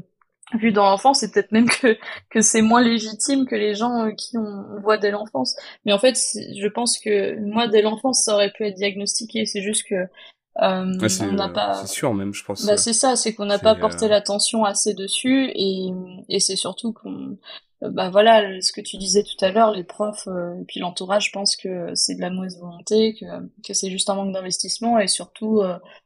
vu 0.57 0.71
dans 0.71 0.83
l'enfance, 0.83 1.19
c'est 1.19 1.31
peut-être 1.31 1.51
même 1.51 1.69
que 1.69 1.97
que 2.29 2.41
c'est 2.41 2.61
moins 2.61 2.81
légitime 2.81 3.45
que 3.45 3.55
les 3.55 3.75
gens 3.75 4.07
euh, 4.07 4.11
qui 4.11 4.37
on, 4.37 4.79
voit 4.81 4.97
dès 4.97 5.11
l'enfance. 5.11 5.55
Mais 5.85 5.93
en 5.93 5.99
fait, 5.99 6.15
je 6.15 6.67
pense 6.67 6.99
que 6.99 7.39
moi 7.39 7.67
dès 7.67 7.81
l'enfance, 7.81 8.23
ça 8.23 8.35
aurait 8.35 8.51
pu 8.51 8.65
être 8.65 8.75
diagnostiqué. 8.75 9.45
C'est 9.45 9.61
juste 9.61 9.87
que 9.87 10.07
euh, 10.61 10.93
on 11.21 11.31
n'a 11.33 11.49
pas. 11.49 11.73
C'est 11.75 11.93
sûr 11.93 12.13
même, 12.13 12.33
je 12.33 12.43
pense. 12.43 12.65
Bah 12.65 12.77
c'est 12.77 12.93
ça, 12.93 13.15
c'est 13.15 13.33
qu'on 13.33 13.45
n'a 13.45 13.59
pas 13.59 13.75
porté 13.75 14.05
euh, 14.05 14.09
l'attention 14.09 14.63
assez 14.63 14.93
dessus 14.93 15.51
et 15.55 15.89
et 16.29 16.39
c'est 16.39 16.55
surtout 16.55 16.93
qu'on 16.93 17.37
bah 17.81 18.11
voilà 18.11 18.61
ce 18.61 18.71
que 18.71 18.81
tu 18.81 18.97
disais 18.97 19.23
tout 19.23 19.43
à 19.43 19.51
l'heure 19.51 19.71
les 19.71 19.83
profs 19.83 20.27
et 20.27 20.63
puis 20.67 20.79
l'entourage 20.79 21.25
je 21.25 21.31
pense 21.31 21.55
que 21.55 21.95
c'est 21.95 22.13
de 22.13 22.21
la 22.21 22.29
mauvaise 22.29 22.59
volonté 22.59 23.15
que 23.19 23.25
que 23.65 23.73
c'est 23.73 23.89
juste 23.89 24.07
un 24.11 24.13
manque 24.13 24.33
d'investissement 24.33 24.99
et 24.99 25.07
surtout 25.07 25.63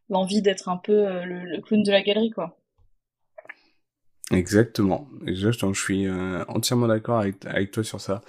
l'envie 0.08 0.42
d'être 0.42 0.70
un 0.70 0.78
peu 0.78 1.04
le, 1.26 1.44
le, 1.44 1.62
clown 1.62 1.84
de 1.84 1.92
la 1.92 2.02
galerie 2.02 2.30
quoi 2.30 2.58
Exactement, 4.32 5.08
exactement. 5.28 5.74
Je 5.74 5.82
suis 5.82 6.08
euh, 6.08 6.44
entièrement 6.48 6.88
d'accord 6.88 7.20
avec, 7.20 7.46
avec 7.46 7.72
toi 7.72 7.84
sur 7.84 8.02
ça. 8.02 8.22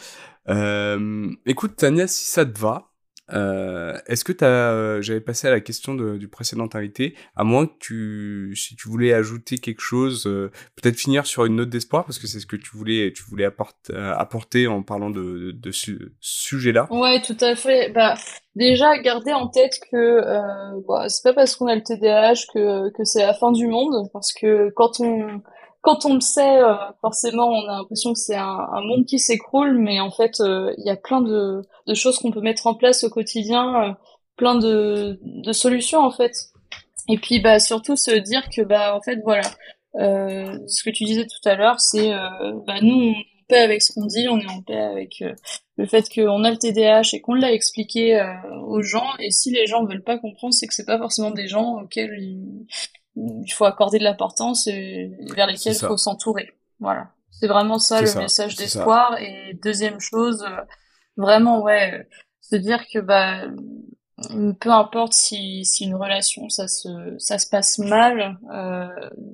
Euh, 0.49 1.31
écoute, 1.47 1.77
Tania, 1.77 2.07
si 2.07 2.27
ça 2.27 2.45
te 2.45 2.59
va, 2.59 2.91
euh, 3.33 3.99
est-ce 4.07 4.25
que 4.25 4.33
t'as, 4.33 4.73
euh, 4.73 5.03
j'avais 5.03 5.21
passé 5.21 5.49
à 5.49 5.51
la 5.51 5.61
question 5.61 5.95
de, 5.95 6.17
du 6.17 6.29
précédent 6.29 6.69
invité, 6.75 7.15
à 7.35 7.45
moins 7.45 7.67
que 7.67 7.75
tu, 7.79 8.55
si 8.57 8.77
tu 8.77 8.89
voulais 8.89 9.13
ajouter 9.13 9.59
quelque 9.59 9.81
chose, 9.81 10.27
euh, 10.27 10.51
peut-être 10.77 10.97
finir 10.97 11.27
sur 11.27 11.45
une 11.45 11.57
note 11.57 11.69
d'espoir, 11.69 12.05
parce 12.05 12.19
que 12.19 12.27
c'est 12.27 12.41
ce 12.41 12.47
que 12.47 12.57
tu 12.57 12.77
voulais, 12.77 13.13
tu 13.13 13.23
voulais 13.25 13.45
apporter, 13.45 13.95
apporter 13.95 14.67
en 14.67 14.83
parlant 14.83 15.11
de, 15.11 15.23
de, 15.23 15.51
de 15.53 15.71
ce 15.73 15.93
sujet-là. 16.21 16.87
Ouais, 16.91 17.21
tout 17.23 17.37
à 17.41 17.57
fait. 17.57 17.91
Bah, 17.93 18.15
déjà, 18.55 18.97
garder 18.99 19.33
en 19.33 19.49
tête 19.49 19.81
que 19.91 20.21
bah, 20.87 21.09
c'est 21.09 21.23
pas 21.23 21.35
parce 21.35 21.57
qu'on 21.57 21.67
a 21.67 21.75
le 21.75 21.83
TDAH 21.83 22.53
que, 22.55 22.91
que 22.91 23.05
c'est 23.05 23.23
la 23.23 23.35
fin 23.35 23.51
du 23.53 23.67
monde, 23.67 24.09
parce 24.13 24.33
que 24.33 24.71
quand 24.71 25.01
on 25.01 25.43
quand 25.83 26.05
on 26.05 26.15
le 26.15 26.21
sait, 26.21 26.59
euh, 26.59 26.75
forcément, 27.01 27.49
on 27.49 27.69
a 27.69 27.79
l'impression 27.79 28.13
que 28.13 28.19
c'est 28.19 28.37
un, 28.37 28.81
monde 28.83 29.07
qui 29.07 29.19
s'écroule, 29.19 29.79
mais 29.79 30.01
en 30.01 30.11
fait, 30.11 30.41
euh, 30.41 30.75
il 30.79 30.85
y 30.85 30.91
a 30.91 30.97
plein 30.97 31.21
de, 31.21 31.63
choses 31.95 32.19
qu'on 32.19 32.33
peut 32.33 32.41
mettre 32.41 32.67
en 32.67 32.75
place 32.75 33.05
au 33.05 33.11
quotidien, 33.11 33.83
euh, 33.83 33.93
plein 34.37 34.57
de, 34.57 35.21
de, 35.23 35.53
solutions 35.53 36.01
en 36.01 36.11
fait. 36.11 36.33
Et 37.09 37.19
puis, 37.19 37.41
bah, 37.41 37.61
surtout 37.61 37.97
se 37.97 38.11
dire 38.11 38.49
que, 38.55 38.63
bah, 38.63 38.97
en 38.97 39.01
fait, 39.01 39.21
voilà, 39.25 39.43
ce 39.95 40.83
que 40.83 40.91
tu 40.91 41.05
disais 41.05 41.25
tout 41.27 41.49
à 41.49 41.55
l'heure, 41.55 41.81
c'est, 41.81 42.11
bah, 42.67 42.81
nous, 42.83 42.95
on 42.95 43.13
est 43.13 43.17
en 43.17 43.47
paix 43.49 43.59
avec 43.59 43.81
ce 43.81 43.93
qu'on 43.93 44.07
dit, 44.07 44.27
on 44.29 44.41
est 44.41 44.51
en 44.51 44.63
paix 44.63 44.77
avec 44.77 45.23
le 45.77 45.87
fait 45.87 46.05
qu'on 46.13 46.43
a 46.43 46.51
le 46.51 46.57
TDAH 46.57 47.15
et 47.15 47.21
qu'on 47.21 47.35
l'a 47.35 47.53
expliqué 47.53 48.21
aux 48.67 48.83
gens. 48.83 49.07
Et 49.21 49.31
si 49.31 49.53
les 49.53 49.67
gens 49.67 49.85
veulent 49.85 50.03
pas 50.03 50.19
comprendre, 50.19 50.53
c'est 50.53 50.67
que 50.67 50.75
c'est 50.75 50.85
pas 50.85 50.99
forcément 50.99 51.31
des 51.31 51.47
gens 51.47 51.81
auxquels 51.81 52.19
ils 52.19 52.67
il 53.17 53.53
faut 53.53 53.65
accorder 53.65 53.99
de 53.99 54.05
l'importance 54.05 54.67
et 54.67 55.11
vers 55.35 55.47
lesquels 55.47 55.75
il 55.75 55.87
faut 55.87 55.97
s'entourer. 55.97 56.53
Voilà. 56.81 57.09
C'est 57.31 57.49
vraiment 57.49 57.79
ça 57.79 58.01
le 58.01 58.15
message 58.19 58.57
d'espoir. 58.57 59.19
Et 59.21 59.55
deuxième 59.63 60.01
chose, 60.01 60.43
euh, 60.43 60.63
vraiment, 61.17 61.63
ouais, 61.63 62.09
se 62.41 62.57
dire 62.57 62.85
que 62.93 62.99
bah 62.99 63.43
peu 64.61 64.71
importe 64.71 65.13
si, 65.13 65.65
si 65.67 65.85
une 65.85 65.95
relation 65.95 66.49
ça 66.49 66.69
se 66.69 66.89
ça 67.19 67.39
se 67.39 67.49
passe 67.49 67.79
mal, 67.79 68.39
euh, 68.51 68.89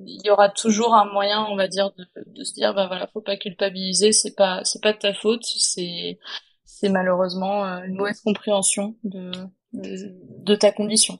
il 0.05 0.21
y 0.25 0.29
aura 0.29 0.49
toujours 0.49 0.93
un 0.93 1.05
moyen, 1.05 1.45
on 1.49 1.55
va 1.55 1.67
dire, 1.69 1.91
de, 1.97 2.05
de 2.25 2.43
se 2.43 2.53
dire 2.53 2.73
bah 2.73 2.87
voilà, 2.87 3.07
faut 3.07 3.21
pas 3.21 3.37
culpabiliser, 3.37 4.11
c'est 4.11 4.35
pas 4.35 4.61
c'est 4.65 4.81
pas 4.81 4.91
de 4.93 4.97
ta 4.97 5.13
faute, 5.13 5.43
c'est 5.45 6.19
c'est 6.65 6.89
malheureusement 6.89 7.65
euh, 7.65 7.83
une 7.83 7.95
mauvaise 7.95 8.19
compréhension 8.21 8.97
de, 9.03 9.31
de, 9.71 10.13
de 10.43 10.55
ta 10.55 10.71
condition. 10.73 11.17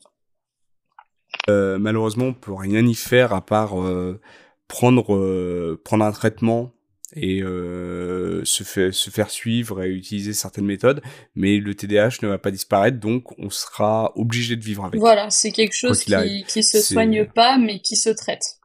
Euh, 1.50 1.78
malheureusement, 1.78 2.26
on 2.26 2.34
peut 2.34 2.54
rien 2.54 2.86
y 2.86 2.96
faire 2.96 3.34
à 3.34 3.46
part 3.46 3.82
euh, 3.82 4.20
prendre 4.68 5.16
euh, 5.16 5.82
prendre 5.84 6.06
un 6.06 6.12
traitement 6.12 6.72
et 7.16 7.42
se, 7.42 8.64
fait, 8.64 8.92
se 8.92 9.12
faire 9.12 9.30
suivre 9.30 9.84
et 9.84 9.90
utiliser 9.90 10.34
certaines 10.34 10.66
méthodes, 10.66 11.00
mais 11.36 11.58
le 11.58 11.76
TDAH 11.76 12.24
ne 12.24 12.28
va 12.28 12.40
pas 12.40 12.50
disparaître, 12.50 13.00
donc 13.00 13.38
on 13.38 13.52
sera 13.52 14.12
obligé 14.16 14.56
de 14.56 14.64
vivre 14.64 14.84
avec. 14.84 15.00
Voilà, 15.00 15.30
c'est 15.30 15.52
quelque 15.52 15.76
chose 15.76 16.04
qui, 16.04 16.44
qui 16.48 16.64
se 16.64 16.82
soigne 16.82 17.28
pas, 17.28 17.60
mais 17.60 17.82
qui 17.82 17.98
se 17.98 18.10
traite. 18.10 18.58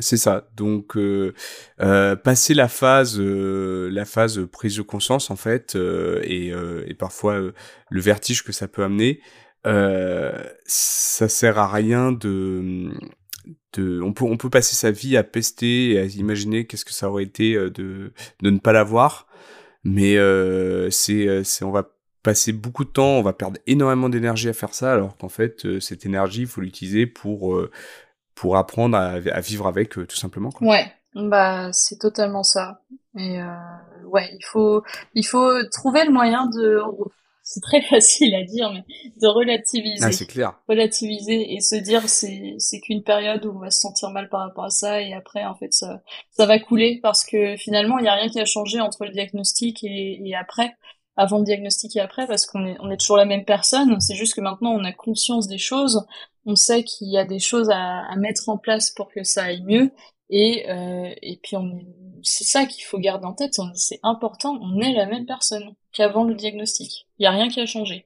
C'est 0.00 0.16
ça. 0.16 0.48
Donc 0.56 0.96
euh, 0.96 1.32
euh, 1.80 2.16
passer 2.16 2.52
la 2.52 2.66
phase, 2.66 3.20
la 3.20 4.04
phase 4.04 4.40
prise 4.50 4.76
de 4.76 4.82
conscience 4.82 5.30
en 5.30 5.36
fait, 5.36 5.76
et, 5.76 6.48
et 6.48 6.94
parfois 6.94 7.38
le 7.38 8.00
vertige 8.00 8.42
que 8.42 8.50
ça 8.50 8.66
peut 8.66 8.82
amener, 8.82 9.20
euh, 9.66 10.32
ça 10.64 11.28
sert 11.28 11.58
à 11.58 11.70
rien 11.70 12.12
de 12.12 12.90
de, 13.74 14.00
on 14.02 14.12
peut 14.12 14.24
on 14.24 14.36
peut 14.36 14.50
passer 14.50 14.74
sa 14.74 14.90
vie 14.90 15.16
à 15.16 15.22
pester 15.22 15.92
et 15.92 15.98
à 16.00 16.04
imaginer 16.04 16.66
qu'est-ce 16.66 16.84
que 16.84 16.92
ça 16.92 17.08
aurait 17.08 17.22
été 17.22 17.54
euh, 17.54 17.70
de 17.70 18.12
de 18.42 18.50
ne 18.50 18.58
pas 18.58 18.72
l'avoir 18.72 19.28
mais 19.84 20.16
euh, 20.16 20.90
c'est 20.90 21.44
on 21.62 21.70
va 21.70 21.90
passer 22.22 22.52
beaucoup 22.52 22.84
de 22.84 22.90
temps, 22.90 23.12
on 23.12 23.22
va 23.22 23.32
perdre 23.32 23.58
énormément 23.66 24.08
d'énergie 24.08 24.48
à 24.48 24.52
faire 24.52 24.74
ça, 24.74 24.92
alors 24.92 25.16
qu'en 25.16 25.30
fait, 25.30 25.64
euh, 25.64 25.80
cette 25.80 26.04
énergie, 26.04 26.42
il 26.42 26.46
faut 26.46 26.60
l'utiliser 26.60 27.06
pour, 27.06 27.54
euh, 27.54 27.70
pour 28.34 28.58
apprendre 28.58 28.96
à, 28.96 29.40
vivre 29.40 29.66
avec, 29.66 29.90
tout 29.90 30.16
simplement. 30.16 30.50
Ouais, 30.60 30.92
bah 31.14 31.72
c'est 31.72 31.98
totalement 31.98 32.42
ça. 32.42 32.82
Et 33.16 33.40
ouais, 34.04 34.30
il 34.38 34.44
faut, 34.44 34.84
il 35.14 35.26
faut 35.26 35.50
trouver 35.72 36.04
le 36.04 36.12
moyen 36.12 36.46
de 36.46 36.78
c'est 37.42 37.60
très 37.60 37.82
facile 37.88 38.34
à 38.34 38.44
dire, 38.44 38.70
mais 38.72 38.84
de 39.20 39.26
relativiser. 39.26 40.04
Ah, 40.04 40.12
c'est 40.12 40.26
clair. 40.26 40.60
Relativiser 40.68 41.54
et 41.54 41.60
se 41.60 41.76
dire 41.76 42.08
c'est 42.08 42.54
c'est 42.58 42.80
qu'une 42.80 43.02
période 43.02 43.44
où 43.46 43.50
on 43.50 43.58
va 43.58 43.70
se 43.70 43.80
sentir 43.80 44.10
mal 44.10 44.28
par 44.28 44.40
rapport 44.40 44.64
à 44.64 44.70
ça 44.70 45.00
et 45.00 45.12
après 45.12 45.44
en 45.44 45.54
fait 45.54 45.72
ça 45.72 46.02
ça 46.30 46.46
va 46.46 46.58
couler 46.58 47.00
parce 47.02 47.24
que 47.24 47.56
finalement 47.56 47.98
il 47.98 48.04
y 48.04 48.08
a 48.08 48.14
rien 48.14 48.28
qui 48.28 48.40
a 48.40 48.44
changé 48.44 48.80
entre 48.80 49.04
le 49.04 49.10
diagnostic 49.10 49.82
et, 49.82 50.20
et 50.24 50.34
après, 50.34 50.76
avant 51.16 51.38
le 51.38 51.44
diagnostic 51.44 51.96
et 51.96 52.00
après 52.00 52.26
parce 52.26 52.46
qu'on 52.46 52.66
est 52.66 52.76
on 52.80 52.90
est 52.90 52.98
toujours 52.98 53.16
la 53.16 53.26
même 53.26 53.44
personne. 53.44 54.00
C'est 54.00 54.14
juste 54.14 54.34
que 54.34 54.40
maintenant 54.40 54.72
on 54.72 54.84
a 54.84 54.92
conscience 54.92 55.48
des 55.48 55.58
choses, 55.58 56.06
on 56.46 56.56
sait 56.56 56.84
qu'il 56.84 57.08
y 57.08 57.18
a 57.18 57.24
des 57.24 57.40
choses 57.40 57.70
à, 57.70 58.04
à 58.10 58.16
mettre 58.16 58.48
en 58.48 58.58
place 58.58 58.90
pour 58.90 59.08
que 59.10 59.24
ça 59.24 59.44
aille 59.44 59.62
mieux 59.62 59.90
et 60.28 60.70
euh, 60.70 61.12
et 61.22 61.38
puis 61.42 61.56
on 61.56 61.80
c'est 62.22 62.44
ça 62.44 62.66
qu'il 62.66 62.84
faut 62.84 62.98
garder 62.98 63.24
en 63.24 63.32
tête, 63.32 63.54
c'est 63.74 64.00
important, 64.02 64.58
on 64.60 64.80
est 64.80 64.92
la 64.92 65.06
même 65.06 65.26
personne 65.26 65.74
qu'avant 65.92 66.24
le 66.24 66.34
diagnostic. 66.34 67.06
Il 67.18 67.24
y 67.24 67.26
a 67.26 67.30
rien 67.30 67.48
qui 67.48 67.60
a 67.60 67.66
changé. 67.66 68.04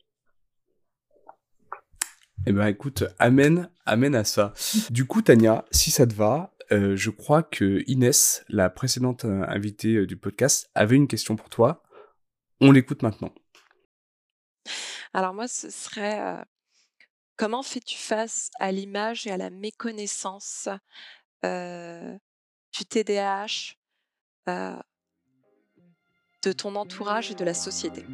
Eh 2.47 2.52
ben 2.52 2.66
écoute, 2.66 3.05
amène, 3.19 3.70
amène 3.86 4.15
à 4.15 4.24
ça. 4.24 4.52
Du 4.90 5.06
coup, 5.06 5.23
Tania, 5.23 5.65
si 5.70 5.90
ça 5.90 6.06
te 6.06 6.12
va, 6.12 6.55
euh, 6.73 6.97
je 6.97 7.11
crois 7.11 7.43
que 7.43 7.82
Inès, 7.86 8.44
la 8.48 8.69
précédente 8.70 9.24
euh, 9.24 9.44
invitée 9.48 9.94
euh, 9.94 10.06
du 10.06 10.16
podcast, 10.16 10.70
avait 10.74 10.97
une 10.97 11.09
question 11.09 11.36
pour 11.36 11.48
toi. 11.48 11.82
On 12.61 12.70
l'écoute 12.70 13.02
maintenant. 13.02 13.32
Alors 15.12 15.35
moi, 15.35 15.48
ce 15.48 15.70
serait 15.70 16.44
comment 17.36 17.62
fais-tu 17.62 17.97
face 17.97 18.51
à 18.59 18.73
l'image 18.73 19.27
et 19.27 19.31
à 19.31 19.36
la 19.36 19.51
méconnaissance 19.51 20.69
du 21.43 22.85
TDAH, 22.89 23.74
de 26.44 26.52
ton 26.52 26.74
entourage 26.76 27.30
et 27.30 27.34
de 27.34 27.44
la 27.44 27.54
société 27.54 28.04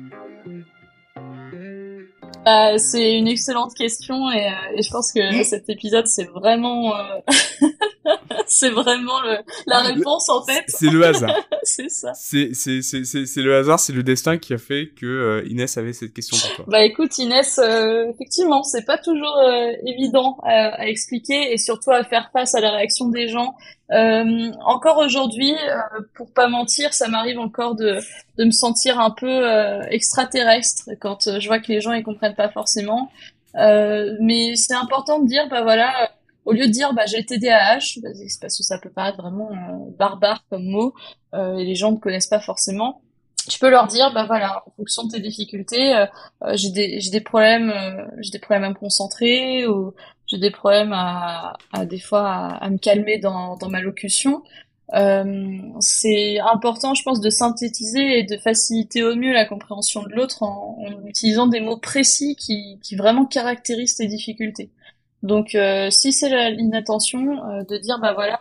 bah, 2.45 2.79
c'est 2.79 3.19
une 3.19 3.29
excellente 3.29 3.75
question 3.75 4.31
et, 4.31 4.47
euh, 4.47 4.77
et, 4.77 4.83
je 4.83 4.91
pense 4.91 5.13
que 5.13 5.43
cet 5.45 5.69
épisode 5.69 6.07
c'est 6.07 6.25
vraiment 6.25 6.97
euh, 6.97 7.21
c'est 8.47 8.71
vraiment 8.71 9.21
le, 9.21 9.37
la 9.67 9.81
réponse 9.81 10.29
en 10.31 10.45
fait. 10.45 10.65
C'est 10.67 10.89
le 10.89 11.05
hasard. 11.05 11.37
c'est 11.63 11.91
ça. 11.91 12.13
C'est 12.15 12.55
c'est 12.55 12.81
c'est 12.81 13.05
c'est 13.05 13.43
le 13.43 13.57
hasard, 13.57 13.79
c'est 13.79 13.93
le 13.93 14.03
destin 14.03 14.39
qui 14.39 14.55
a 14.55 14.59
fait 14.59 14.91
que 14.97 15.07
euh, 15.07 15.49
Inès 15.51 15.77
avait 15.77 15.93
cette 15.93 16.15
question 16.15 16.37
pour 16.39 16.57
toi. 16.57 16.65
Bah 16.69 16.83
écoute 16.83 17.19
Inès, 17.19 17.59
effectivement 17.59 18.63
c'est 18.63 18.87
pas 18.87 18.99
toujours 18.99 19.39
évident 19.87 20.39
à, 20.43 20.81
à, 20.81 20.87
expliquer 20.87 21.53
et 21.53 21.59
surtout 21.59 21.91
à 21.91 22.05
faire 22.05 22.31
face 22.33 22.55
à 22.55 22.61
la 22.61 22.71
réaction 22.71 23.09
des 23.09 23.29
gens 23.29 23.55
euh, 23.93 24.53
encore 24.65 24.99
aujourd'hui, 24.99 25.53
euh, 25.53 26.03
pour 26.15 26.33
pas 26.33 26.49
mentir, 26.49 26.95
ça 26.95 27.09
m'arrive 27.09 27.39
encore 27.39 27.75
de, 27.75 27.99
de 28.39 28.45
me 28.45 28.51
sentir 28.51 29.01
un 29.01 29.11
peu 29.11 29.27
euh, 29.29 29.83
extraterrestre 29.91 30.91
quand 31.01 31.27
euh, 31.27 31.41
je 31.41 31.49
vois 31.49 31.59
que 31.59 31.73
les 31.73 31.81
gens 31.81 31.93
ils 31.93 32.05
comprennent 32.05 32.37
pas 32.37 32.51
forcément. 32.51 33.11
mais 33.55 34.55
c'est 34.57 34.75
important 34.75 35.19
de 35.21 35.27
dire, 35.27 35.49
bah 35.49 35.63
voilà, 35.63 36.11
au 36.45 36.53
lieu 36.53 36.67
de 36.67 36.73
dire 36.73 36.95
bah 36.95 37.07
j'ai 37.07 37.19
le 37.19 37.25
TDAH, 37.27 38.01
parce 38.41 38.57
que 38.57 38.63
ça 38.63 38.79
peut 38.79 38.91
paraître 38.91 39.19
vraiment 39.19 39.51
barbare 39.99 40.45
comme 40.51 40.65
mot, 40.65 40.95
et 41.35 41.65
les 41.65 41.75
gens 41.75 41.93
ne 41.93 41.99
connaissent 41.99 42.29
pas 42.29 42.41
forcément 42.41 43.03
tu 43.49 43.59
peux 43.59 43.71
leur 43.71 43.87
dire 43.87 44.13
bah 44.13 44.25
voilà 44.27 44.63
en 44.67 44.71
fonction 44.77 45.05
de 45.05 45.13
tes 45.13 45.21
difficultés 45.21 45.97
euh, 45.97 46.07
j'ai 46.55 46.71
des 46.71 47.01
j'ai 47.01 47.11
des 47.11 47.21
problèmes 47.21 47.73
j'ai 48.19 48.31
des 48.31 48.39
problèmes 48.39 48.65
à 48.65 48.69
me 48.69 48.75
concentrer 48.75 49.67
ou 49.67 49.95
j'ai 50.31 50.39
des 50.39 50.51
problèmes 50.51 50.93
à, 50.93 51.55
à 51.73 51.87
des 51.87 51.99
fois 51.99 52.29
à, 52.29 52.71
me 52.71 52.79
calmer 52.79 53.19
dans, 53.19 53.57
dans 53.57 53.69
ma 53.69 53.81
locution. 53.81 54.43
Euh, 54.95 55.59
c'est 55.81 56.41
important, 56.41 56.95
je 56.95 57.03
pense, 57.03 57.21
de 57.21 57.31
synthétiser 57.31 58.19
et 58.19 58.25
de 58.25 58.37
faciliter 58.37 59.03
au 59.05 59.15
mieux 59.15 59.33
la 59.33 59.45
compréhension 59.45 60.03
de 60.03 60.11
l'autre 60.11 60.43
en, 60.43 60.79
en, 60.81 61.07
utilisant 61.07 61.47
des 61.47 61.61
mots 61.61 61.79
précis 61.79 62.37
qui, 62.37 62.79
qui 62.83 62.97
vraiment 62.97 63.25
caractérisent 63.27 63.97
tes 63.97 64.07
difficultés. 64.07 64.71
Donc, 65.23 65.55
euh, 65.55 65.91
si 65.91 66.13
c'est 66.13 66.51
l'inattention, 66.51 67.45
euh, 67.51 67.63
de 67.65 67.77
dire, 67.77 67.99
bah 68.01 68.15
voilà, 68.15 68.41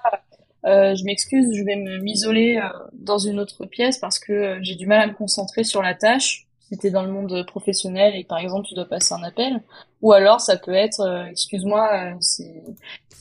euh, 0.65 0.93
je 0.95 1.03
m'excuse, 1.05 1.47
je 1.53 1.63
vais 1.63 1.75
m'isoler 2.01 2.57
euh, 2.57 2.67
dans 2.93 3.17
une 3.17 3.39
autre 3.39 3.65
pièce 3.65 3.97
parce 3.97 4.19
que 4.19 4.33
euh, 4.33 4.59
j'ai 4.61 4.75
du 4.75 4.87
mal 4.87 4.99
à 5.01 5.07
me 5.07 5.13
concentrer 5.13 5.63
sur 5.63 5.81
la 5.81 5.93
tâche 5.93 6.47
si 6.69 6.77
tu 6.77 6.87
es 6.87 6.91
dans 6.91 7.03
le 7.03 7.11
monde 7.11 7.45
professionnel 7.47 8.15
et 8.15 8.23
par 8.23 8.37
exemple 8.37 8.67
tu 8.67 8.75
dois 8.75 8.85
passer 8.85 9.13
un 9.13 9.23
appel. 9.23 9.61
Ou 10.01 10.13
alors 10.13 10.39
ça 10.39 10.57
peut 10.57 10.73
être, 10.73 11.01
euh, 11.01 11.25
excuse-moi, 11.25 11.89
euh, 11.93 12.15
si, 12.21 12.45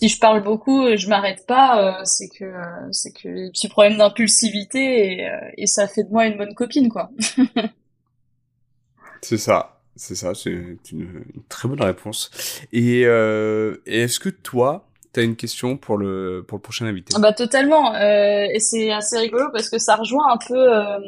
je 0.08 0.18
parle 0.20 0.42
beaucoup, 0.44 0.86
et 0.86 0.96
je 0.96 1.08
m'arrête 1.08 1.44
pas, 1.46 2.00
euh, 2.00 2.04
c'est 2.04 2.28
que 2.28 2.52
c'est 2.92 3.12
que 3.12 3.28
des 3.28 3.50
petits 3.50 3.68
problèmes 3.68 3.98
d'impulsivité 3.98 5.26
et, 5.56 5.66
ça 5.66 5.88
fait 5.88 6.04
de 6.04 6.10
moi 6.10 6.26
une 6.26 6.36
bonne 6.36 6.54
copine 6.54 6.88
quoi. 6.88 7.10
c'est 9.22 9.38
ça, 9.38 9.80
c'est 9.96 10.14
ça, 10.14 10.34
c'est 10.34 10.50
une, 10.92 11.24
très 11.48 11.68
bonne 11.68 11.82
réponse. 11.82 12.30
Et 12.72 13.02
est-ce 13.02 14.20
que 14.20 14.28
toi, 14.28 14.87
T'as 15.12 15.22
une 15.22 15.36
question 15.36 15.76
pour 15.76 15.96
le 15.96 16.44
pour 16.46 16.58
le 16.58 16.62
prochain 16.62 16.86
invité 16.86 17.14
ah 17.16 17.20
Bah 17.20 17.32
totalement. 17.32 17.94
Euh, 17.94 18.46
et 18.52 18.60
c'est 18.60 18.90
assez 18.92 19.18
rigolo 19.18 19.46
parce 19.52 19.70
que 19.70 19.78
ça 19.78 19.96
rejoint 19.96 20.32
un 20.32 20.36
peu 20.36 20.54
euh, 20.56 20.98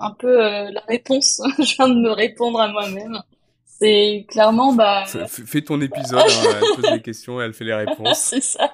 un 0.00 0.10
peu 0.18 0.44
euh, 0.44 0.70
la 0.70 0.82
réponse. 0.88 1.40
je 1.58 1.76
viens 1.76 1.88
de 1.88 2.00
me 2.00 2.10
répondre 2.10 2.60
à 2.60 2.68
moi-même. 2.68 3.20
C'est 3.64 4.26
clairement 4.28 4.72
bah. 4.72 5.04
Fais, 5.06 5.62
ton 5.62 5.80
épisode. 5.80 6.20
hein, 6.20 6.58
elle 6.60 6.82
pose 6.82 6.92
des 6.92 7.02
questions 7.02 7.40
et 7.40 7.44
elle 7.44 7.54
fait 7.54 7.64
les 7.64 7.74
réponses. 7.84 8.18
c'est 8.18 8.42
ça. 8.42 8.72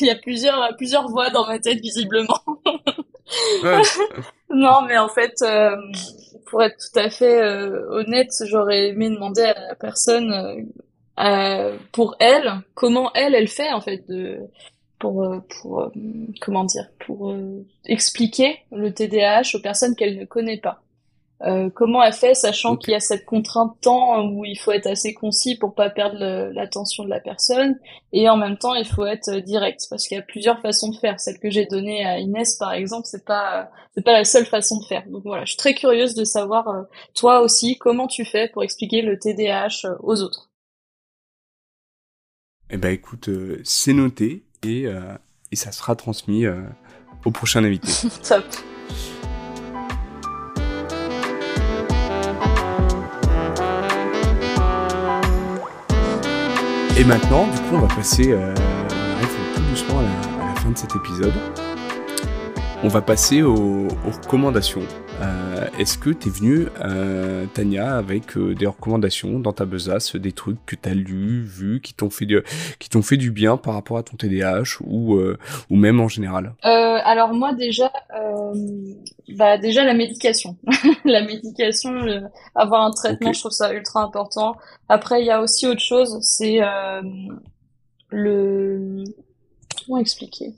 Il 0.00 0.06
y 0.06 0.10
a 0.10 0.16
plusieurs 0.16 0.76
plusieurs 0.76 1.08
voix 1.08 1.30
dans 1.30 1.46
ma 1.46 1.58
tête 1.58 1.80
visiblement. 1.80 2.40
non 4.50 4.82
mais 4.86 4.98
en 4.98 5.08
fait. 5.08 5.34
Euh, 5.42 5.76
pour 6.52 6.62
être 6.62 6.76
tout 6.76 6.98
à 6.98 7.08
fait 7.08 7.42
euh, 7.42 7.88
honnête, 7.88 8.30
j'aurais 8.44 8.88
aimé 8.88 9.08
demander 9.08 9.40
à 9.40 9.68
la 9.68 9.74
personne 9.74 10.30
euh, 10.30 10.60
pour 11.92 12.16
elle, 12.18 12.52
comment 12.74 13.12
elle, 13.14 13.34
elle 13.34 13.48
fait 13.48 13.72
en 13.72 13.80
fait 13.80 14.08
de 14.08 14.40
pour 14.98 15.24
euh, 15.24 15.40
pour 15.60 15.82
euh, 15.82 15.90
comment 16.40 16.64
dire 16.64 16.86
pour 17.06 17.34
expliquer 17.84 18.60
le 18.70 18.92
TDAH 18.92 19.56
aux 19.56 19.60
personnes 19.60 19.96
qu'elle 19.96 20.18
ne 20.18 20.24
connaît 20.24 20.60
pas. 20.60 20.80
comment 21.74 22.04
elle 22.04 22.12
fait, 22.12 22.34
sachant 22.34 22.76
qu'il 22.76 22.92
y 22.92 22.94
a 22.94 23.00
cette 23.00 23.24
contrainte 23.24 23.74
temps 23.80 24.24
où 24.28 24.44
il 24.44 24.56
faut 24.56 24.70
être 24.70 24.86
assez 24.86 25.12
concis 25.12 25.56
pour 25.58 25.74
pas 25.74 25.90
perdre 25.90 26.52
l'attention 26.52 27.02
de 27.02 27.10
la 27.10 27.18
personne, 27.18 27.76
et 28.12 28.28
en 28.28 28.36
même 28.36 28.56
temps 28.58 28.76
il 28.76 28.86
faut 28.86 29.06
être 29.06 29.40
direct 29.40 29.80
parce 29.90 30.06
qu'il 30.06 30.16
y 30.16 30.20
a 30.20 30.22
plusieurs 30.22 30.60
façons 30.60 30.90
de 30.90 30.96
faire. 30.96 31.18
Celle 31.18 31.38
que 31.40 31.50
j'ai 31.50 31.66
donnée 31.66 32.04
à 32.04 32.20
Inès 32.20 32.56
par 32.56 32.72
exemple, 32.72 33.08
c'est 33.10 33.24
pas 33.24 33.70
c'est 33.94 34.04
pas 34.04 34.12
la 34.12 34.24
seule 34.24 34.46
façon 34.46 34.78
de 34.78 34.84
faire. 34.84 35.04
Donc 35.08 35.22
voilà, 35.24 35.44
je 35.44 35.50
suis 35.50 35.58
très 35.58 35.74
curieuse 35.74 36.14
de 36.14 36.24
savoir 36.24 36.86
toi 37.14 37.40
aussi 37.40 37.76
comment 37.76 38.06
tu 38.06 38.24
fais 38.24 38.48
pour 38.48 38.62
expliquer 38.62 39.02
le 39.02 39.18
TDAH 39.18 39.98
aux 40.00 40.22
autres. 40.22 40.51
Eh 42.74 42.78
ben 42.78 42.90
écoute, 42.90 43.28
euh, 43.28 43.60
c'est 43.64 43.92
noté 43.92 44.44
et, 44.62 44.86
euh, 44.86 45.02
et 45.50 45.56
ça 45.56 45.72
sera 45.72 45.94
transmis 45.94 46.46
euh, 46.46 46.62
au 47.26 47.30
prochain 47.30 47.62
invité. 47.64 47.92
Top. 48.26 48.44
Et 56.98 57.04
maintenant, 57.04 57.46
du 57.46 57.58
coup, 57.60 57.74
on 57.74 57.80
va 57.80 57.94
passer 57.94 58.32
euh, 58.32 58.54
tout 59.54 59.60
doucement 59.68 59.98
à 59.98 60.02
la, 60.02 60.44
à 60.44 60.54
la, 60.54 60.54
fin 60.54 60.70
de 60.70 60.78
cet 60.78 60.96
épisode. 60.96 61.34
On 62.82 62.88
va 62.88 63.02
passer 63.02 63.42
aux, 63.42 63.86
aux 63.88 64.10
recommandations. 64.22 64.80
Euh, 65.22 65.68
Est-ce 65.78 65.98
que 65.98 66.10
tu 66.10 66.28
es 66.28 66.30
venu, 66.30 66.68
euh, 66.80 67.46
Tania, 67.54 67.96
avec 67.96 68.36
euh, 68.36 68.54
des 68.54 68.66
recommandations 68.66 69.38
dans 69.38 69.52
ta 69.52 69.64
besace, 69.64 70.16
des 70.16 70.32
trucs 70.32 70.64
que 70.66 70.74
tu 70.74 70.88
as 70.88 70.94
lus, 70.94 71.42
vus, 71.42 71.80
qui 71.80 71.94
t'ont 71.94 72.10
fait, 72.10 72.26
du, 72.26 72.42
qui 72.78 72.88
t'ont 72.88 73.02
fait 73.02 73.16
du 73.16 73.30
bien 73.30 73.56
par 73.56 73.74
rapport 73.74 73.98
à 73.98 74.02
ton 74.02 74.16
TDAH 74.16 74.80
ou, 74.80 75.20
ou 75.70 75.76
même 75.76 76.00
en 76.00 76.08
général? 76.08 76.54
Alors 76.62 77.34
moi 77.34 77.52
déjà, 77.52 77.92
bah 79.36 79.58
déjà 79.58 79.84
la 79.84 79.94
médication. 79.94 80.56
la 81.04 81.22
médication, 81.22 81.92
le, 81.92 82.22
avoir 82.54 82.82
un 82.82 82.90
traitement, 82.90 83.28
okay. 83.28 83.34
je 83.34 83.40
trouve 83.40 83.52
ça 83.52 83.72
ultra 83.72 84.02
important. 84.02 84.56
Après, 84.88 85.20
il 85.22 85.26
y 85.26 85.30
a 85.30 85.40
aussi 85.40 85.66
autre 85.66 85.80
chose, 85.80 86.18
c'est 86.22 86.60
le... 88.10 89.04
Comment 89.86 89.98
expliquer? 89.98 90.54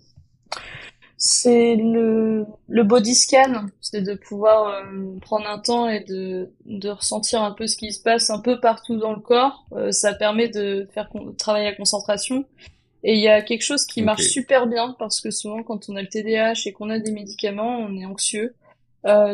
C'est 1.26 1.76
le, 1.76 2.44
le 2.68 2.82
body 2.82 3.14
scan, 3.14 3.64
c'est 3.80 4.02
de 4.02 4.12
pouvoir 4.12 4.68
euh, 4.68 5.18
prendre 5.22 5.48
un 5.48 5.58
temps 5.58 5.88
et 5.88 6.00
de, 6.00 6.50
de 6.66 6.90
ressentir 6.90 7.42
un 7.42 7.52
peu 7.52 7.66
ce 7.66 7.78
qui 7.78 7.92
se 7.92 8.02
passe 8.02 8.28
un 8.28 8.40
peu 8.40 8.60
partout 8.60 8.98
dans 8.98 9.14
le 9.14 9.20
corps. 9.20 9.64
Euh, 9.72 9.90
ça 9.90 10.12
permet 10.12 10.50
de 10.50 10.86
faire 10.92 11.08
travailler 11.38 11.64
la 11.64 11.74
concentration. 11.74 12.44
Et 13.04 13.14
il 13.14 13.20
y 13.20 13.28
a 13.28 13.40
quelque 13.40 13.62
chose 13.62 13.86
qui 13.86 14.00
okay. 14.00 14.04
marche 14.04 14.24
super 14.24 14.66
bien 14.66 14.94
parce 14.98 15.22
que 15.22 15.30
souvent 15.30 15.62
quand 15.62 15.88
on 15.88 15.96
a 15.96 16.02
le 16.02 16.08
TDAH 16.08 16.66
et 16.66 16.72
qu'on 16.72 16.90
a 16.90 16.98
des 16.98 17.10
médicaments, 17.10 17.78
on 17.78 17.96
est 17.96 18.04
anxieux. 18.04 18.54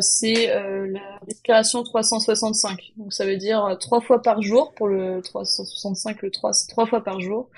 c'est 0.00 0.46
la 0.46 1.18
respiration 1.26 1.82
365. 1.82 2.92
Donc 2.98 3.12
ça 3.12 3.26
veut 3.26 3.36
dire 3.36 3.76
trois 3.80 4.00
fois 4.00 4.22
par 4.22 4.42
jour 4.42 4.72
pour 4.76 4.86
le 4.86 5.20
365, 5.22 6.22
le 6.22 6.30
3, 6.30 6.52
trois 6.68 6.86
fois 6.86 7.02
par 7.02 7.20
jour. 7.20 7.48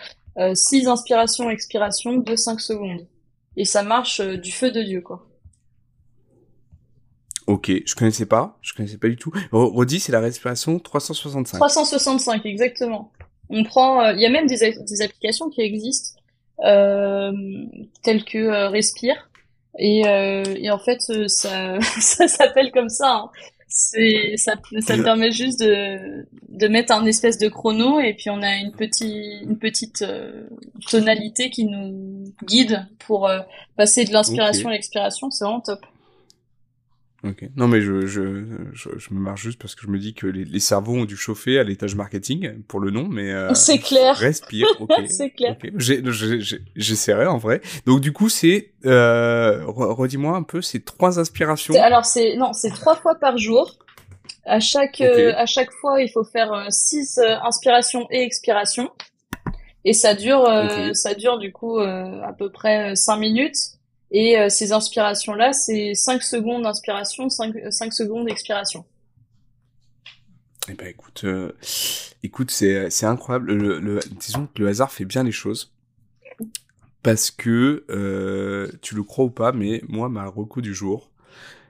six 0.54 0.86
inspirations, 0.86 1.50
expirations 1.50 2.16
de 2.16 2.34
5 2.34 2.60
secondes. 2.60 3.06
Et 3.56 3.64
ça 3.64 3.82
marche 3.82 4.20
du 4.20 4.52
feu 4.52 4.70
de 4.70 4.82
Dieu, 4.82 5.00
quoi. 5.00 5.26
Ok, 7.46 7.70
je 7.84 7.94
connaissais 7.94 8.26
pas, 8.26 8.56
je 8.62 8.72
connaissais 8.72 8.98
pas 8.98 9.08
du 9.08 9.16
tout. 9.16 9.32
Redis, 9.50 10.00
c'est 10.00 10.12
la 10.12 10.20
respiration 10.20 10.78
365. 10.78 11.58
365, 11.58 12.46
exactement. 12.46 13.12
On 13.50 13.64
prend, 13.64 14.10
il 14.10 14.20
y 14.20 14.26
a 14.26 14.30
même 14.30 14.46
des, 14.46 14.56
des 14.56 15.02
applications 15.02 15.50
qui 15.50 15.60
existent 15.60 16.22
euh, 16.64 17.32
telles 18.02 18.24
que 18.24 18.38
euh, 18.38 18.68
Respire. 18.68 19.28
Et, 19.78 20.06
euh, 20.06 20.44
et, 20.56 20.70
en 20.70 20.78
fait, 20.78 21.00
ça, 21.28 21.80
ça 22.00 22.28
s'appelle 22.28 22.70
comme 22.72 22.90
ça. 22.90 23.10
Hein. 23.10 23.30
C'est, 23.74 24.36
ça, 24.36 24.52
ça 24.80 24.98
permet 25.02 25.32
juste 25.32 25.60
de, 25.60 26.26
de 26.48 26.68
mettre 26.68 26.92
un 26.92 27.06
espèce 27.06 27.38
de 27.38 27.48
chrono 27.48 28.00
et 28.00 28.14
puis 28.14 28.28
on 28.30 28.42
a 28.42 28.56
une 28.56 28.72
petite, 28.72 29.06
une 29.42 29.58
petite 29.58 30.04
tonalité 30.90 31.50
qui 31.50 31.64
nous 31.64 32.24
guide 32.44 32.86
pour 32.98 33.30
passer 33.76 34.04
de 34.04 34.12
l'inspiration 34.12 34.68
à 34.68 34.72
l'expiration. 34.72 35.30
C'est 35.30 35.44
vraiment 35.44 35.60
top. 35.60 35.80
Ok. 37.24 37.44
Non, 37.56 37.68
mais 37.68 37.80
je, 37.80 38.06
je, 38.06 38.44
je, 38.72 38.88
je, 38.96 39.14
me 39.14 39.20
marche 39.20 39.42
juste 39.42 39.60
parce 39.60 39.76
que 39.76 39.82
je 39.82 39.88
me 39.88 39.98
dis 39.98 40.12
que 40.12 40.26
les, 40.26 40.44
les 40.44 40.58
cerveaux 40.58 40.94
ont 40.94 41.04
dû 41.04 41.16
chauffer 41.16 41.56
à 41.58 41.62
l'étage 41.62 41.94
marketing 41.94 42.62
pour 42.64 42.80
le 42.80 42.90
nom, 42.90 43.06
mais 43.08 43.30
euh, 43.30 43.54
c'est 43.54 43.78
clair. 43.78 44.16
Respire. 44.16 44.66
Ok. 44.80 44.90
c'est 45.08 45.30
clair. 45.30 45.56
Okay. 45.56 45.72
J'essaierai 46.74 47.26
en 47.26 47.38
vrai. 47.38 47.60
Donc 47.86 48.00
du 48.00 48.12
coup, 48.12 48.28
c'est 48.28 48.72
euh, 48.86 49.62
redis-moi 49.66 50.36
un 50.36 50.42
peu, 50.42 50.62
c'est 50.62 50.84
trois 50.84 51.20
inspirations. 51.20 51.74
Alors 51.80 52.04
c'est 52.04 52.34
non, 52.36 52.52
c'est 52.52 52.70
trois 52.70 52.96
fois 52.96 53.14
par 53.14 53.38
jour. 53.38 53.78
À 54.44 54.58
chaque 54.58 55.00
euh, 55.00 55.32
à 55.36 55.46
chaque 55.46 55.70
fois, 55.80 56.02
il 56.02 56.10
faut 56.10 56.24
faire 56.24 56.66
six 56.70 57.20
inspirations 57.44 58.08
et 58.10 58.22
expirations. 58.22 58.90
Et 59.84 59.92
ça 59.92 60.14
dure 60.14 60.40
okay. 60.40 60.94
ça 60.94 61.14
dure 61.14 61.38
du 61.38 61.52
coup 61.52 61.78
à 61.78 62.32
peu 62.36 62.50
près 62.50 62.96
cinq 62.96 63.18
minutes. 63.18 63.78
Et 64.12 64.38
euh, 64.38 64.48
ces 64.48 64.72
inspirations-là, 64.72 65.52
c'est 65.52 65.94
5 65.94 66.22
secondes 66.22 66.62
d'inspiration, 66.62 67.28
5, 67.28 67.54
5 67.70 67.92
secondes 67.92 68.26
d'expiration. 68.26 68.84
Eh 70.68 70.74
ben 70.74 70.86
écoute, 70.86 71.22
euh, 71.24 71.52
écoute, 72.22 72.52
c'est 72.52 72.88
c'est 72.88 73.06
incroyable. 73.06 73.52
Le, 73.52 73.80
le, 73.80 73.98
disons 74.20 74.46
que 74.46 74.62
le 74.62 74.68
hasard 74.68 74.92
fait 74.92 75.04
bien 75.04 75.24
les 75.24 75.32
choses 75.32 75.72
parce 77.02 77.30
que 77.30 77.84
euh, 77.90 78.70
tu 78.80 78.94
le 78.94 79.02
crois 79.02 79.24
ou 79.24 79.30
pas, 79.30 79.52
mais 79.52 79.82
moi 79.88 80.08
ma 80.08 80.26
reco 80.26 80.60
du 80.60 80.74
jour, 80.74 81.10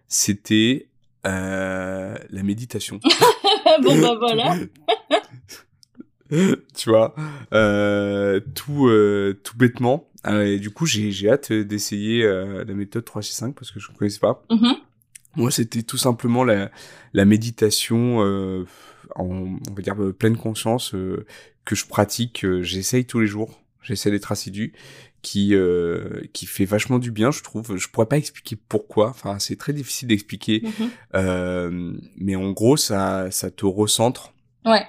c'était 0.09 0.89
euh, 1.27 2.15
la 2.31 2.43
méditation. 2.43 3.01
bon 3.83 4.01
bah 4.01 4.15
voilà. 4.19 4.57
tu 6.75 6.91
vois, 6.91 7.15
euh, 7.53 8.41
tout 8.55 8.89
euh, 8.89 9.41
tout 9.43 9.57
bêtement. 9.57 10.09
Euh, 10.27 10.45
et 10.45 10.59
du 10.59 10.71
coup, 10.71 10.87
j'ai 10.87 11.11
j'ai 11.11 11.31
hâte 11.31 11.53
d'essayer 11.53 12.25
euh, 12.25 12.65
la 12.65 12.75
méthode 12.75 13.05
365 13.05 13.55
parce 13.55 13.71
que 13.71 13.81
je 13.81 13.91
ne 13.91 13.97
connaissais 13.97 14.21
pas. 14.21 14.43
Mm-hmm. 14.51 14.77
Moi, 15.37 15.51
c'était 15.51 15.83
tout 15.83 15.99
simplement 15.99 16.45
la 16.45 16.71
la 17.13 17.25
méditation 17.25 18.23
euh, 18.25 18.67
en 19.17 19.27
on 19.27 19.75
va 19.75 19.83
dire 19.83 19.97
pleine 20.19 20.37
conscience 20.37 20.95
que 21.65 21.75
je 21.75 21.87
pratique. 21.87 22.47
J'essaye 22.63 23.05
tous 23.05 23.21
les 23.21 23.27
jours. 23.27 23.61
J'essaie 23.83 24.11
d'être 24.11 24.31
assidu 24.31 24.75
qui 25.23 25.55
euh, 25.55 26.21
qui 26.33 26.47
fait 26.47 26.65
vachement 26.65 26.99
du 26.99 27.13
bien 27.13 27.31
je 27.31 27.43
trouve 27.43 27.77
je 27.77 27.89
pourrais 27.89 28.07
pas 28.07 28.19
expliquer 28.19 28.57
pourquoi 28.57 29.09
enfin 29.09 29.39
c'est 29.39 29.57
très 29.57 29.73
difficile 29.73 30.09
d'expliquer 30.09 30.63
euh, 31.15 31.93
mais 32.17 32.37
en 32.37 32.51
gros 32.51 32.77
ça 32.77 33.31
ça 33.31 33.51
te 33.51 33.65
recentre 33.65 34.35
ouais 34.67 34.85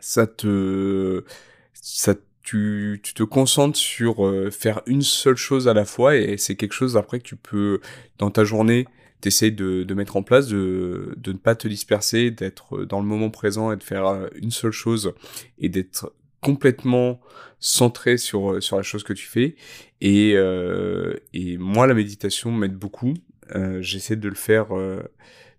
ça 0.00 0.26
te 0.26 1.24
ça 1.72 2.14
tu, 2.50 3.14
te 3.14 3.22
concentres 3.22 3.78
sur 3.78 4.26
euh, 4.26 4.50
faire 4.50 4.82
une 4.86 5.02
seule 5.02 5.36
chose 5.36 5.68
à 5.68 5.74
la 5.74 5.84
fois 5.84 6.16
et 6.16 6.36
c'est 6.36 6.56
quelque 6.56 6.72
chose 6.72 6.96
après 6.96 7.18
que 7.18 7.24
tu 7.24 7.36
peux 7.36 7.80
dans 8.18 8.30
ta 8.30 8.44
journée 8.44 8.86
t'essayes 9.20 9.52
de, 9.52 9.94
mettre 9.94 10.16
en 10.16 10.22
place 10.22 10.48
de, 10.48 11.14
de 11.16 11.32
ne 11.32 11.38
pas 11.38 11.54
te 11.54 11.68
disperser 11.68 12.30
d'être 12.30 12.84
dans 12.84 13.00
le 13.00 13.06
moment 13.06 13.30
présent 13.30 13.70
et 13.70 13.76
de 13.76 13.82
faire 13.82 14.06
euh, 14.06 14.28
une 14.34 14.50
seule 14.50 14.72
chose 14.72 15.12
et 15.58 15.68
d'être 15.68 16.12
complètement 16.40 17.20
centré 17.58 18.16
sur 18.16 18.62
sur 18.62 18.78
la 18.78 18.82
chose 18.82 19.04
que 19.04 19.12
tu 19.12 19.26
fais. 19.26 19.54
Et 20.00 20.32
euh, 20.36 21.14
et 21.34 21.58
moi 21.58 21.86
la 21.86 21.94
méditation 21.94 22.50
m'aide 22.50 22.74
beaucoup. 22.74 23.14
Euh, 23.54 23.82
j'essaie 23.82 24.16
de 24.16 24.28
le 24.28 24.34
faire 24.34 24.76
euh, 24.76 25.02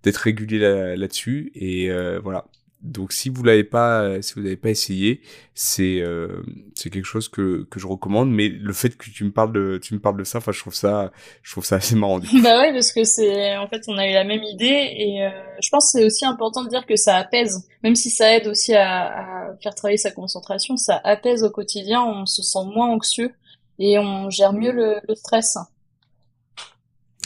d'être 0.03 0.18
régulier 0.18 0.59
là, 0.59 0.95
là-dessus 0.95 1.51
et 1.55 1.91
euh, 1.91 2.19
voilà 2.19 2.45
donc 2.81 3.13
si 3.13 3.29
vous 3.29 3.43
l'avez 3.43 3.63
pas, 3.63 4.21
si 4.21 4.33
vous 4.33 4.41
n'avez 4.41 4.57
pas 4.57 4.69
essayé, 4.69 5.21
c'est 5.53 5.99
euh, 6.01 6.41
c'est 6.75 6.89
quelque 6.89 7.05
chose 7.05 7.29
que 7.29 7.67
que 7.69 7.79
je 7.79 7.85
recommande. 7.85 8.31
Mais 8.31 8.49
le 8.49 8.73
fait 8.73 8.97
que 8.97 9.09
tu 9.09 9.23
me 9.23 9.31
parles 9.31 9.53
de 9.53 9.79
tu 9.81 9.93
me 9.93 9.99
parles 9.99 10.17
de 10.17 10.23
ça, 10.23 10.39
enfin 10.39 10.51
je 10.51 10.59
trouve 10.59 10.73
ça 10.73 11.11
je 11.43 11.51
trouve 11.51 11.63
ça 11.63 11.75
assez 11.75 11.95
marrant. 11.95 12.19
bah 12.43 12.59
ouais 12.59 12.73
parce 12.73 12.91
que 12.91 13.03
c'est 13.03 13.55
en 13.57 13.67
fait 13.67 13.83
on 13.87 13.97
a 13.97 14.07
eu 14.07 14.13
la 14.13 14.23
même 14.23 14.43
idée 14.43 14.65
et 14.65 15.23
euh, 15.23 15.29
je 15.61 15.69
pense 15.69 15.91
que 15.91 15.99
c'est 15.99 16.05
aussi 16.05 16.25
important 16.25 16.63
de 16.63 16.69
dire 16.69 16.85
que 16.87 16.95
ça 16.95 17.17
apaise, 17.17 17.67
même 17.83 17.95
si 17.95 18.09
ça 18.09 18.35
aide 18.35 18.47
aussi 18.47 18.73
à, 18.73 19.49
à 19.49 19.55
faire 19.61 19.75
travailler 19.75 19.97
sa 19.97 20.11
concentration, 20.11 20.75
ça 20.75 20.99
apaise 21.03 21.43
au 21.43 21.51
quotidien, 21.51 22.03
on 22.03 22.25
se 22.25 22.41
sent 22.41 22.65
moins 22.73 22.87
anxieux 22.87 23.31
et 23.77 23.99
on 23.99 24.29
gère 24.31 24.53
mieux 24.53 24.71
le, 24.71 24.95
le 25.07 25.15
stress. 25.15 25.57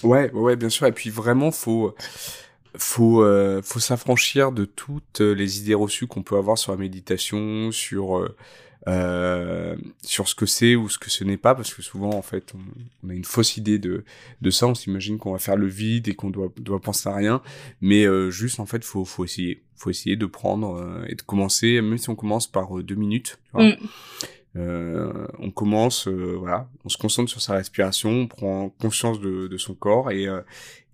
Ouais 0.03 0.29
ouais 0.31 0.57
bien 0.57 0.69
sûr 0.69 0.85
et 0.85 0.91
puis 0.91 1.09
vraiment 1.09 1.51
faut 1.51 1.95
faut 2.77 3.23
euh, 3.23 3.61
faut 3.61 3.79
s'affranchir 3.79 4.51
de 4.51 4.65
toutes 4.65 5.21
les 5.21 5.59
idées 5.59 5.73
reçues 5.73 6.07
qu'on 6.07 6.23
peut 6.23 6.37
avoir 6.37 6.57
sur 6.57 6.71
la 6.71 6.77
méditation, 6.77 7.71
sur 7.71 8.17
euh, 8.17 8.35
euh, 8.87 9.75
sur 10.03 10.27
ce 10.27 10.35
que 10.35 10.45
c'est 10.45 10.75
ou 10.75 10.89
ce 10.89 10.99
que 10.99 11.09
ce 11.09 11.23
n'est 11.23 11.37
pas, 11.37 11.55
parce 11.55 11.73
que 11.73 11.81
souvent 11.81 12.11
en 12.11 12.21
fait 12.21 12.53
on, 12.53 12.59
on, 13.03 13.09
a 13.09 13.13
une 13.13 13.23
fausse 13.23 13.57
idée 13.57 13.79
de 13.79 14.03
de 14.41 14.49
ça, 14.51 14.67
on 14.67 14.75
s'imagine 14.75 15.17
qu'on 15.17 15.31
va 15.31 15.39
faire 15.39 15.55
le 15.55 15.67
vide 15.67 16.07
et 16.07 16.13
qu'on 16.13 16.29
doit 16.29 16.51
doit 16.57 16.79
penser 16.79 17.09
à 17.09 17.15
rien, 17.15 17.41
mais 17.81 18.05
euh, 18.05 18.29
juste 18.29 18.59
en 18.59 18.65
fait 18.65 18.83
faut 18.83 19.03
faut 19.03 19.25
essayer, 19.25 19.63
faut 19.75 19.89
essayer 19.89 20.15
de 20.15 20.25
prendre 20.25 20.75
euh, 20.75 21.05
et 21.07 21.15
de 21.15 21.21
commencer, 21.23 21.81
même 21.81 21.97
si 21.97 22.09
on 22.09 22.15
commence 22.15 22.47
par 22.47 22.71
deux 22.83 22.95
minutes. 22.95 23.39
Tu 23.45 23.51
vois. 23.53 23.63
Mm. 23.63 23.77
Euh, 24.57 25.27
on 25.39 25.51
commence, 25.51 26.07
euh, 26.07 26.35
voilà, 26.37 26.69
on 26.85 26.89
se 26.89 26.97
concentre 26.97 27.29
sur 27.29 27.41
sa 27.41 27.53
respiration, 27.53 28.09
on 28.11 28.27
prend 28.27 28.69
conscience 28.69 29.19
de, 29.19 29.47
de 29.47 29.57
son 29.57 29.73
corps 29.73 30.11
et 30.11 30.27
euh, 30.27 30.41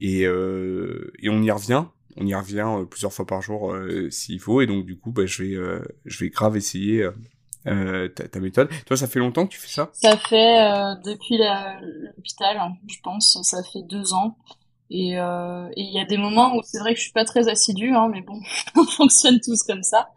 et, 0.01 0.21
et 0.23 1.29
on 1.29 1.41
y 1.41 1.51
revient. 1.51 1.85
On 2.17 2.27
y 2.27 2.35
revient 2.35 2.85
plusieurs 2.89 3.13
fois 3.13 3.25
par 3.25 3.41
jour 3.41 3.73
s'il 4.09 4.39
faut 4.39 4.61
et 4.61 4.67
donc 4.67 4.85
du 4.85 4.97
coup, 4.97 5.11
bah, 5.11 5.25
je 5.25 5.43
vais 5.43 5.81
je 6.05 6.19
vais 6.19 6.29
grave 6.29 6.57
essayer 6.57 7.07
ta, 7.63 8.09
ta, 8.09 8.39
méthode. 8.39 8.69
Toi, 8.85 8.97
ça 8.97 9.07
fait 9.07 9.19
longtemps 9.19 9.45
que 9.45 9.53
tu 9.53 9.59
fais 9.59 9.69
ça? 9.69 9.89
Ça 9.93 10.17
fait 10.17 10.59
depuis 11.05 11.37
l'hôpital, 11.37 12.57
hein, 12.57 12.73
je 12.87 12.97
pense. 13.03 13.39
Ça 13.43 13.63
fait 13.63 13.83
deux 13.83 14.13
ans. 14.13 14.35
Et 14.93 15.11
il 15.11 15.17
euh, 15.17 15.69
y 15.77 15.99
a 16.01 16.05
des 16.05 16.17
moments 16.17 16.53
où 16.57 16.61
c'est 16.63 16.79
vrai 16.79 16.93
que 16.93 16.99
je 16.99 17.03
suis 17.05 17.13
pas 17.13 17.23
très 17.23 17.47
assidue, 17.47 17.93
hein, 17.95 18.09
mais 18.11 18.21
bon, 18.21 18.37
on 18.75 18.83
fonctionne 18.83 19.39
tous 19.39 19.63
comme 19.63 19.83
ça. 19.83 20.09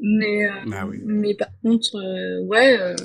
Mais, 0.00 0.46
euh, 0.46 0.50
ah 0.72 0.86
oui. 0.86 1.02
mais 1.04 1.34
par 1.34 1.48
contre, 1.62 1.96
euh, 1.96 2.42
ouais, 2.46 2.80
euh, 2.80 2.96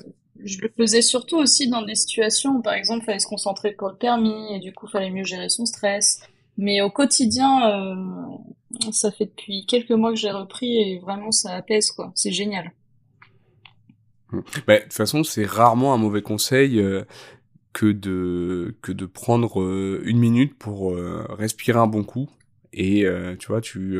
je 0.43 0.61
le 0.61 0.71
faisais 0.75 1.01
surtout 1.01 1.37
aussi 1.37 1.69
dans 1.69 1.81
des 1.81 1.95
situations 1.95 2.57
où, 2.57 2.61
par 2.61 2.73
exemple, 2.73 3.03
il 3.03 3.05
fallait 3.05 3.19
se 3.19 3.27
concentrer 3.27 3.71
pour 3.71 3.89
le 3.89 3.95
permis 3.95 4.53
et 4.53 4.59
du 4.59 4.73
coup, 4.73 4.87
il 4.87 4.91
fallait 4.91 5.11
mieux 5.11 5.23
gérer 5.23 5.49
son 5.49 5.65
stress. 5.65 6.21
Mais 6.57 6.81
au 6.81 6.89
quotidien, 6.89 7.69
euh, 7.69 8.91
ça 8.91 9.11
fait 9.11 9.25
depuis 9.25 9.65
quelques 9.65 9.91
mois 9.91 10.11
que 10.11 10.17
j'ai 10.17 10.31
repris 10.31 10.77
et 10.77 10.99
vraiment, 10.99 11.31
ça 11.31 11.53
apaise, 11.53 11.91
quoi. 11.91 12.11
C'est 12.15 12.31
génial. 12.31 12.71
Bah, 14.67 14.77
de 14.77 14.83
toute 14.83 14.93
façon, 14.93 15.23
c'est 15.23 15.45
rarement 15.45 15.93
un 15.93 15.97
mauvais 15.97 16.21
conseil 16.21 16.83
que 17.73 17.91
de 17.91 18.75
que 18.81 18.91
de 18.91 19.05
prendre 19.05 19.61
une 20.03 20.19
minute 20.19 20.57
pour 20.57 20.95
respirer 21.29 21.79
un 21.79 21.87
bon 21.87 22.03
coup 22.03 22.29
et 22.73 23.05
tu 23.39 23.47
vois 23.47 23.61
tu 23.61 23.97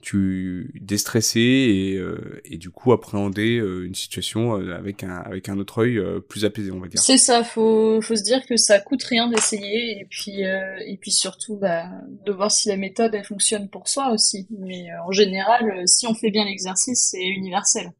tu 0.00 0.72
déstresser 0.80 1.40
et, 1.40 1.96
euh, 1.96 2.40
et 2.44 2.56
du 2.56 2.70
coup 2.70 2.92
appréhender 2.92 3.58
euh, 3.58 3.86
une 3.86 3.94
situation 3.94 4.58
euh, 4.58 4.74
avec 4.74 5.04
un 5.04 5.16
avec 5.16 5.48
un 5.48 5.58
autre 5.58 5.82
œil 5.82 6.00
plus 6.28 6.44
apaisé 6.44 6.70
on 6.70 6.80
va 6.80 6.88
dire. 6.88 7.00
C'est 7.00 7.18
ça, 7.18 7.44
faut 7.44 8.00
faut 8.00 8.16
se 8.16 8.22
dire 8.22 8.44
que 8.46 8.56
ça 8.56 8.80
coûte 8.80 9.02
rien 9.04 9.28
d'essayer 9.28 10.00
et 10.00 10.06
puis 10.08 10.40
et 10.40 10.96
puis 11.00 11.10
surtout 11.10 11.56
bah, 11.56 11.86
de 12.24 12.32
voir 12.32 12.50
si 12.50 12.68
la 12.68 12.76
méthode 12.76 13.14
elle 13.14 13.24
fonctionne 13.24 13.68
pour 13.68 13.88
soi 13.88 14.10
aussi. 14.12 14.46
Mais 14.58 14.86
en 15.06 15.12
général, 15.12 15.86
si 15.86 16.06
on 16.06 16.14
fait 16.14 16.30
bien 16.30 16.44
l'exercice, 16.44 17.10
c'est 17.10 17.26
universel. 17.26 17.92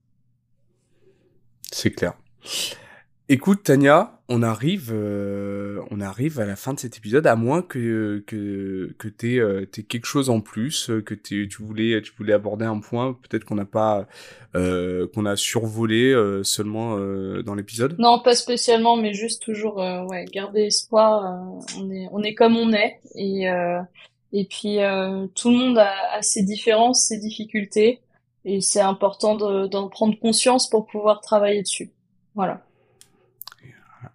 C'est 1.73 1.91
clair. 1.91 2.15
Écoute 3.33 3.63
Tania, 3.63 4.19
on 4.29 4.43
arrive, 4.43 4.91
euh, 4.93 5.81
on 5.93 6.01
arrive 6.01 6.41
à 6.41 6.47
la 6.47 6.57
fin 6.57 6.75
de 6.75 6.81
cet 6.81 6.97
épisode, 6.97 7.29
à 7.29 7.37
moins 7.37 7.63
que 7.63 8.25
que 8.27 8.93
que 8.99 9.07
t'aies 9.07 9.39
euh, 9.39 9.67
quelque 9.67 10.05
chose 10.05 10.31
en 10.31 10.41
plus, 10.41 10.91
que 11.07 11.15
tu 11.15 11.49
voulais 11.61 12.03
tu 12.03 12.13
voulais 12.19 12.33
aborder 12.33 12.65
un 12.65 12.81
point, 12.81 13.13
peut-être 13.13 13.45
qu'on 13.45 13.55
n'a 13.55 13.65
pas 13.65 14.09
euh, 14.57 15.07
qu'on 15.15 15.27
a 15.27 15.37
survolé 15.37 16.11
euh, 16.13 16.43
seulement 16.43 16.97
euh, 16.99 17.45
dans 17.45 17.55
l'épisode. 17.55 17.95
Non, 18.01 18.19
pas 18.19 18.35
spécialement, 18.35 18.97
mais 18.97 19.15
juste 19.15 19.45
toujours 19.45 19.77
ouais 19.77 20.25
garder 20.33 20.63
espoir. 20.63 21.41
on 21.79 21.89
est 21.93 22.09
on 22.11 22.25
est 22.25 22.35
comme 22.35 22.57
on 22.57 22.73
est 22.73 22.99
et 23.15 23.45
Et 24.33 24.45
puis 24.45 24.79
tout 25.37 25.51
le 25.51 25.57
monde 25.57 25.79
a, 25.79 26.21
ses 26.21 26.43
différences, 26.43 27.07
ses 27.07 27.21
difficultés, 27.21 28.01
et 28.45 28.61
c'est 28.61 28.81
important 28.81 29.37
d'en 29.69 29.89
prendre 29.89 30.19
conscience 30.19 30.69
pour 30.69 30.89
pouvoir 30.89 31.21
travailler 31.21 31.63
dessus. 31.63 31.93
Voilà 32.35 32.65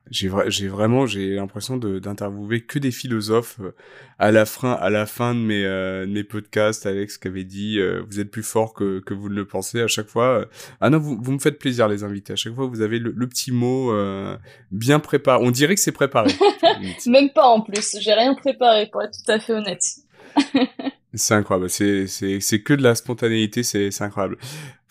j'ai 0.09 0.27
vraiment 0.67 1.05
j'ai 1.05 1.35
l'impression 1.35 1.77
d'interviewer 1.77 2.61
que 2.61 2.79
des 2.79 2.91
philosophes 2.91 3.57
euh, 3.59 3.71
à 4.19 4.31
la 4.31 4.45
fin 4.45 4.71
à 4.73 4.89
la 4.89 5.05
fin 5.05 5.33
de 5.33 5.39
mes 5.39 5.65
euh, 5.65 6.05
mes 6.07 6.23
podcasts 6.23 6.85
Alex 6.85 7.17
qui 7.17 7.27
avait 7.27 7.43
dit 7.43 7.79
euh, 7.79 8.03
vous 8.07 8.19
êtes 8.19 8.31
plus 8.31 8.43
fort 8.43 8.73
que 8.73 8.99
que 8.99 9.13
vous 9.13 9.29
ne 9.29 9.35
le 9.35 9.45
pensez 9.45 9.81
à 9.81 9.87
chaque 9.87 10.07
fois 10.07 10.45
ah 10.81 10.89
non 10.89 10.99
vous 10.99 11.17
vous 11.21 11.31
me 11.31 11.39
faites 11.39 11.59
plaisir 11.59 11.87
les 11.87 12.03
invités. 12.03 12.33
À 12.33 12.35
chaque 12.35 12.53
fois 12.53 12.67
vous 12.67 12.81
avez 12.81 12.99
le, 12.99 13.27
petit 13.27 13.51
mot 13.51 13.93
bien 14.71 14.99
préparé 14.99 15.43
on 15.43 15.51
dirait 15.51 15.75
que 15.75 15.81
c'est 15.81 15.91
préparé. 15.91 16.31
Même 17.07 17.31
pas 17.31 17.47
en 17.47 17.61
plus. 17.61 17.97
J'ai 17.99 18.13
rien 18.13 18.35
préparé 18.35 18.87
pour 18.91 19.01
être 19.01 19.17
tout 19.17 19.31
à 19.31 19.39
fait 19.39 19.53
honnête. 19.53 19.83
C'est 21.17 21.33
incroyable, 21.33 21.69
c'est 21.69 22.07
c'est 22.07 22.41
c'est 22.41 22.61
que 22.61 22.73
de 22.73 22.83
la 22.83 22.93
spontanéité, 22.93 23.63
c'est 23.63 23.89
c'est 23.89 24.03
incroyable. 24.03 24.37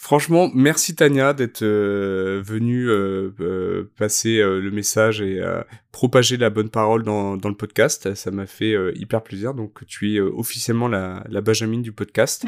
Franchement, 0.04 0.50
merci 0.52 0.94
Tania 0.94 1.32
d'être 1.32 1.62
euh, 1.62 2.42
venue 2.44 2.90
euh, 2.90 3.30
euh, 3.40 3.90
passer 3.96 4.36
le 4.36 4.70
message 4.70 5.22
et 5.22 5.42
propager 5.92 6.36
la 6.36 6.50
bonne 6.50 6.68
parole 6.68 7.04
dans, 7.04 7.38
dans 7.38 7.48
le 7.48 7.54
podcast. 7.54 8.14
Ça 8.14 8.30
m'a 8.30 8.44
fait 8.44 8.74
hyper 8.96 9.22
plaisir. 9.22 9.54
Donc 9.54 9.86
tu 9.86 10.14
es 10.14 10.20
officiellement 10.20 10.88
la, 10.88 11.24
la 11.30 11.40
Benjamin 11.40 11.78
du 11.78 11.92
podcast. 11.92 12.44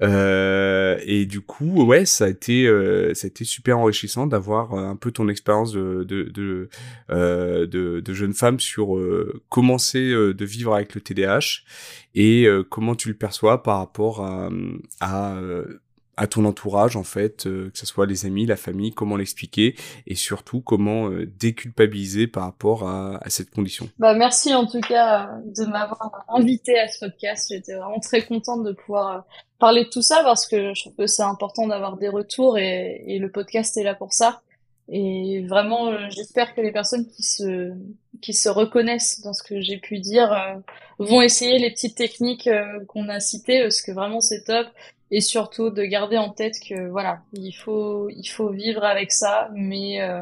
et 0.02 1.26
du 1.26 1.40
coup, 1.42 1.84
ouais, 1.84 2.06
ça 2.06 2.24
a 2.24 2.28
été 2.28 2.66
ça 3.14 3.26
a 3.26 3.28
été 3.28 3.44
super 3.44 3.78
enrichissant 3.78 4.26
d'avoir 4.26 4.74
un 4.74 4.96
peu 4.96 5.12
ton 5.12 5.28
expérience 5.28 5.72
de 5.72 6.02
de 6.02 6.24
de, 6.24 6.68
de, 7.08 8.00
de 8.00 8.14
jeune 8.14 8.34
femme 8.34 8.58
sur 8.58 8.98
commencer 9.48 10.10
de 10.10 10.44
vivre 10.44 10.74
avec 10.74 10.96
le 10.96 11.00
TDAH 11.00 11.62
et 12.16 12.48
comment 12.68 12.96
tu 12.96 13.06
le 13.06 13.14
perçois 13.14 13.62
par 13.62 13.78
rapport 13.78 14.24
à, 14.24 14.48
à 15.00 15.38
à 16.16 16.26
ton 16.26 16.44
entourage 16.44 16.96
en 16.96 17.04
fait, 17.04 17.46
euh, 17.46 17.70
que 17.70 17.78
ce 17.78 17.86
soit 17.86 18.06
les 18.06 18.24
amis, 18.24 18.46
la 18.46 18.56
famille, 18.56 18.92
comment 18.92 19.16
l'expliquer 19.16 19.76
et 20.06 20.14
surtout 20.14 20.60
comment 20.60 21.10
euh, 21.10 21.26
déculpabiliser 21.38 22.26
par 22.26 22.44
rapport 22.44 22.88
à, 22.88 23.18
à, 23.22 23.28
cette 23.28 23.50
condition. 23.50 23.88
Bah 23.98 24.14
merci 24.14 24.54
en 24.54 24.66
tout 24.66 24.80
cas 24.80 25.30
de 25.44 25.64
m'avoir 25.66 26.24
invité 26.28 26.78
à 26.78 26.88
ce 26.88 27.00
podcast. 27.00 27.48
J'étais 27.50 27.74
vraiment 27.74 28.00
très 28.00 28.24
contente 28.24 28.64
de 28.64 28.72
pouvoir 28.72 29.16
euh, 29.16 29.20
parler 29.58 29.84
de 29.84 29.90
tout 29.90 30.02
ça 30.02 30.22
parce 30.24 30.46
que 30.46 30.72
je 30.74 30.82
trouve 30.82 30.96
que 30.96 31.06
c'est 31.06 31.22
important 31.22 31.66
d'avoir 31.66 31.96
des 31.98 32.08
retours 32.08 32.58
et, 32.58 33.04
et, 33.06 33.18
le 33.18 33.30
podcast 33.30 33.76
est 33.76 33.84
là 33.84 33.94
pour 33.94 34.12
ça. 34.12 34.40
Et 34.88 35.44
vraiment, 35.48 36.08
j'espère 36.10 36.54
que 36.54 36.60
les 36.60 36.70
personnes 36.70 37.06
qui 37.08 37.24
se 37.24 37.72
qui 38.22 38.32
se 38.32 38.48
reconnaissent 38.48 39.20
dans 39.20 39.32
ce 39.32 39.42
que 39.42 39.60
j'ai 39.60 39.78
pu 39.78 39.98
dire 39.98 40.30
vont 40.98 41.20
essayer 41.20 41.58
les 41.58 41.70
petites 41.72 41.96
techniques 41.96 42.48
qu'on 42.86 43.08
a 43.08 43.18
citées 43.18 43.62
parce 43.62 43.82
que 43.82 43.90
vraiment 43.90 44.20
c'est 44.20 44.44
top 44.44 44.68
et 45.10 45.20
surtout 45.20 45.70
de 45.70 45.82
garder 45.82 46.18
en 46.18 46.30
tête 46.30 46.54
que 46.68 46.88
voilà, 46.88 47.20
il 47.32 47.52
faut 47.52 48.08
il 48.10 48.26
faut 48.26 48.50
vivre 48.50 48.84
avec 48.84 49.12
ça, 49.12 49.48
mais 49.54 50.00
euh, 50.00 50.20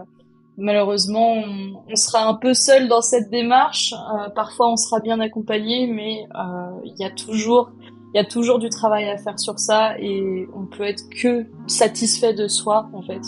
malheureusement 0.59 1.43
on, 1.89 1.97
sera 1.97 2.27
un 2.27 2.35
peu 2.35 2.55
seul 2.55 2.89
dans 2.89 3.01
cette 3.01 3.31
démarche. 3.31 3.93
Euh, 3.93 4.28
parfois 4.31 4.70
on 4.70 4.77
sera 4.77 5.01
bien 5.01 5.20
accompagné, 5.20 5.86
mais 5.86 6.27
euh, 6.35 6.81
il 6.85 6.94
y 6.98 7.05
a 7.05 7.11
toujours 7.11 7.70
il 8.15 8.19
y 8.19 8.20
a 8.20 8.24
toujours 8.24 8.59
du 8.59 8.69
travail 8.69 9.09
à 9.09 9.16
faire 9.16 9.39
sur 9.40 9.59
ça 9.59 9.98
et 9.98 10.47
on 10.55 10.66
peut 10.66 10.85
être 10.85 11.02
que 11.11 11.47
satisfait 11.66 12.35
de 12.35 12.47
soi 12.47 12.89
en 12.93 13.02
fait 13.02 13.23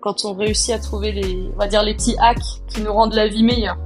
quand 0.00 0.24
on 0.24 0.34
réussit 0.34 0.72
à 0.72 0.78
trouver 0.78 1.10
les 1.10 1.50
on 1.52 1.58
va 1.58 1.66
dire 1.66 1.82
les 1.82 1.94
petits 1.94 2.14
hacks 2.20 2.38
qui 2.68 2.80
nous 2.80 2.92
rendent 2.92 3.14
la 3.14 3.26
vie 3.26 3.42
meilleure. 3.42 3.76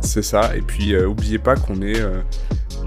C'est 0.00 0.22
ça. 0.22 0.54
Et 0.54 0.60
puis 0.60 0.96
oubliez 0.96 1.40
pas 1.40 1.56
qu'on 1.56 1.82
est 1.82 2.00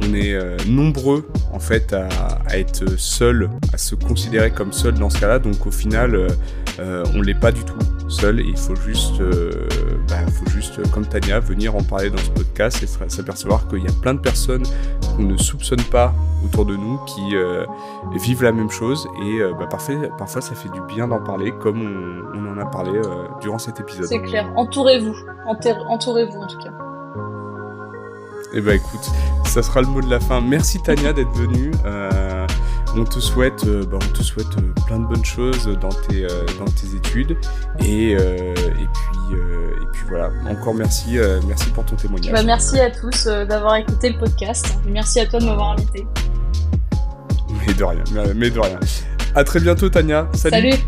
on 0.01 0.13
est 0.13 0.33
euh, 0.33 0.57
nombreux 0.67 1.27
en 1.53 1.59
fait 1.59 1.93
à, 1.93 2.07
être 2.55 2.97
seul, 2.97 3.49
à 3.73 3.77
se 3.77 3.95
considérer 3.95 4.51
comme 4.51 4.71
seul 4.71 4.93
dans 4.95 5.09
ce 5.09 5.19
cas-là. 5.19 5.39
Donc 5.39 5.65
au 5.65 5.71
final, 5.71 6.15
euh, 6.15 6.27
euh, 6.79 7.03
on 7.15 7.21
l'est 7.21 7.39
pas 7.39 7.51
du 7.51 7.63
tout 7.63 7.77
seul. 8.07 8.39
il 8.39 8.57
faut 8.57 8.75
juste, 8.75 9.19
bah, 10.07 10.15
faut 10.31 10.49
juste, 10.51 10.79
comme 10.91 11.05
Tania, 11.05 11.39
venir 11.39 11.75
en 11.75 11.81
parler 11.81 12.09
dans 12.09 12.17
ce 12.17 12.29
podcast 12.29 12.83
et 12.83 13.09
s'apercevoir 13.09 13.67
qu'il 13.67 13.83
y 13.83 13.87
a 13.87 14.01
plein 14.01 14.13
de 14.13 14.19
personnes 14.19 14.63
qu'on 15.15 15.23
ne 15.23 15.37
soupçonne 15.37 15.81
pas 15.83 16.13
autour 16.43 16.65
de 16.65 16.75
nous 16.75 16.99
qui 17.05 17.35
vivent 18.19 18.43
la 18.43 18.51
même 18.51 18.69
chose. 18.69 19.07
Et 19.25 19.39
bah, 19.57 19.67
parfois, 19.67 20.41
ça 20.41 20.55
fait 20.55 20.69
du 20.69 20.81
bien 20.81 21.07
d'en 21.07 21.23
parler, 21.23 21.51
comme 21.51 21.81
on, 21.81 22.37
on, 22.37 22.53
en 22.53 22.59
a 22.59 22.65
parlé 22.65 23.01
durant 23.41 23.57
cet 23.57 23.79
épisode. 23.79 24.05
C'est 24.05 24.21
clair. 24.21 24.51
Entourez-vous. 24.55 25.15
Entourez-vous 25.47 26.39
en 26.39 26.47
tout 26.47 26.59
cas. 26.59 26.94
Eh 28.57 28.61
ben 28.61 28.75
écoute, 28.75 29.11
ça 29.43 29.61
sera 29.61 29.81
le 29.81 29.87
mot 29.87 29.99
de 30.01 30.09
la 30.09 30.21
fin. 30.21 30.39
Merci 30.39 30.81
Tania 30.81 31.11
d'être 31.11 31.33
venue. 31.33 31.71
Euh, 31.85 32.47
on 32.95 33.03
te 33.03 33.19
souhaite, 33.19 33.65
euh, 33.67 33.83
bah, 33.83 33.97
on 34.01 34.13
te 34.13 34.23
souhaite 34.23 34.47
euh, 34.57 34.73
plein 34.87 34.97
de 34.99 35.05
bonnes 35.05 35.25
choses 35.25 35.67
dans 35.81 35.89
tes, 35.89 36.25
dans 36.57 36.63
tes 36.63 36.95
études. 36.95 37.35
Et, 37.83 38.11
et 38.11 38.17
puis, 38.93 39.37
et 39.37 39.85
puis 39.91 40.03
voilà. 40.07 40.31
Encore 40.49 40.73
merci, 40.73 41.17
merci 41.45 41.69
pour 41.71 41.83
ton 41.83 41.97
témoignage. 41.97 42.31
Bah, 42.31 42.43
merci 42.43 42.79
à 42.79 42.89
tous 42.89 43.27
d'avoir 43.27 43.75
écouté 43.75 44.11
le 44.11 44.19
podcast. 44.19 44.77
Merci 44.87 45.19
à 45.19 45.25
toi 45.25 45.41
de 45.41 45.45
m'avoir 45.45 45.71
invité. 45.71 46.07
Mais 47.67 47.73
de 47.73 47.83
rien, 47.83 48.03
mais 48.35 48.49
de 48.49 48.59
rien. 48.59 48.79
À 49.35 49.43
très 49.43 49.59
bientôt 49.59 49.89
Tania. 49.89 50.29
Salut. 50.33 50.71
Salut. 50.71 50.83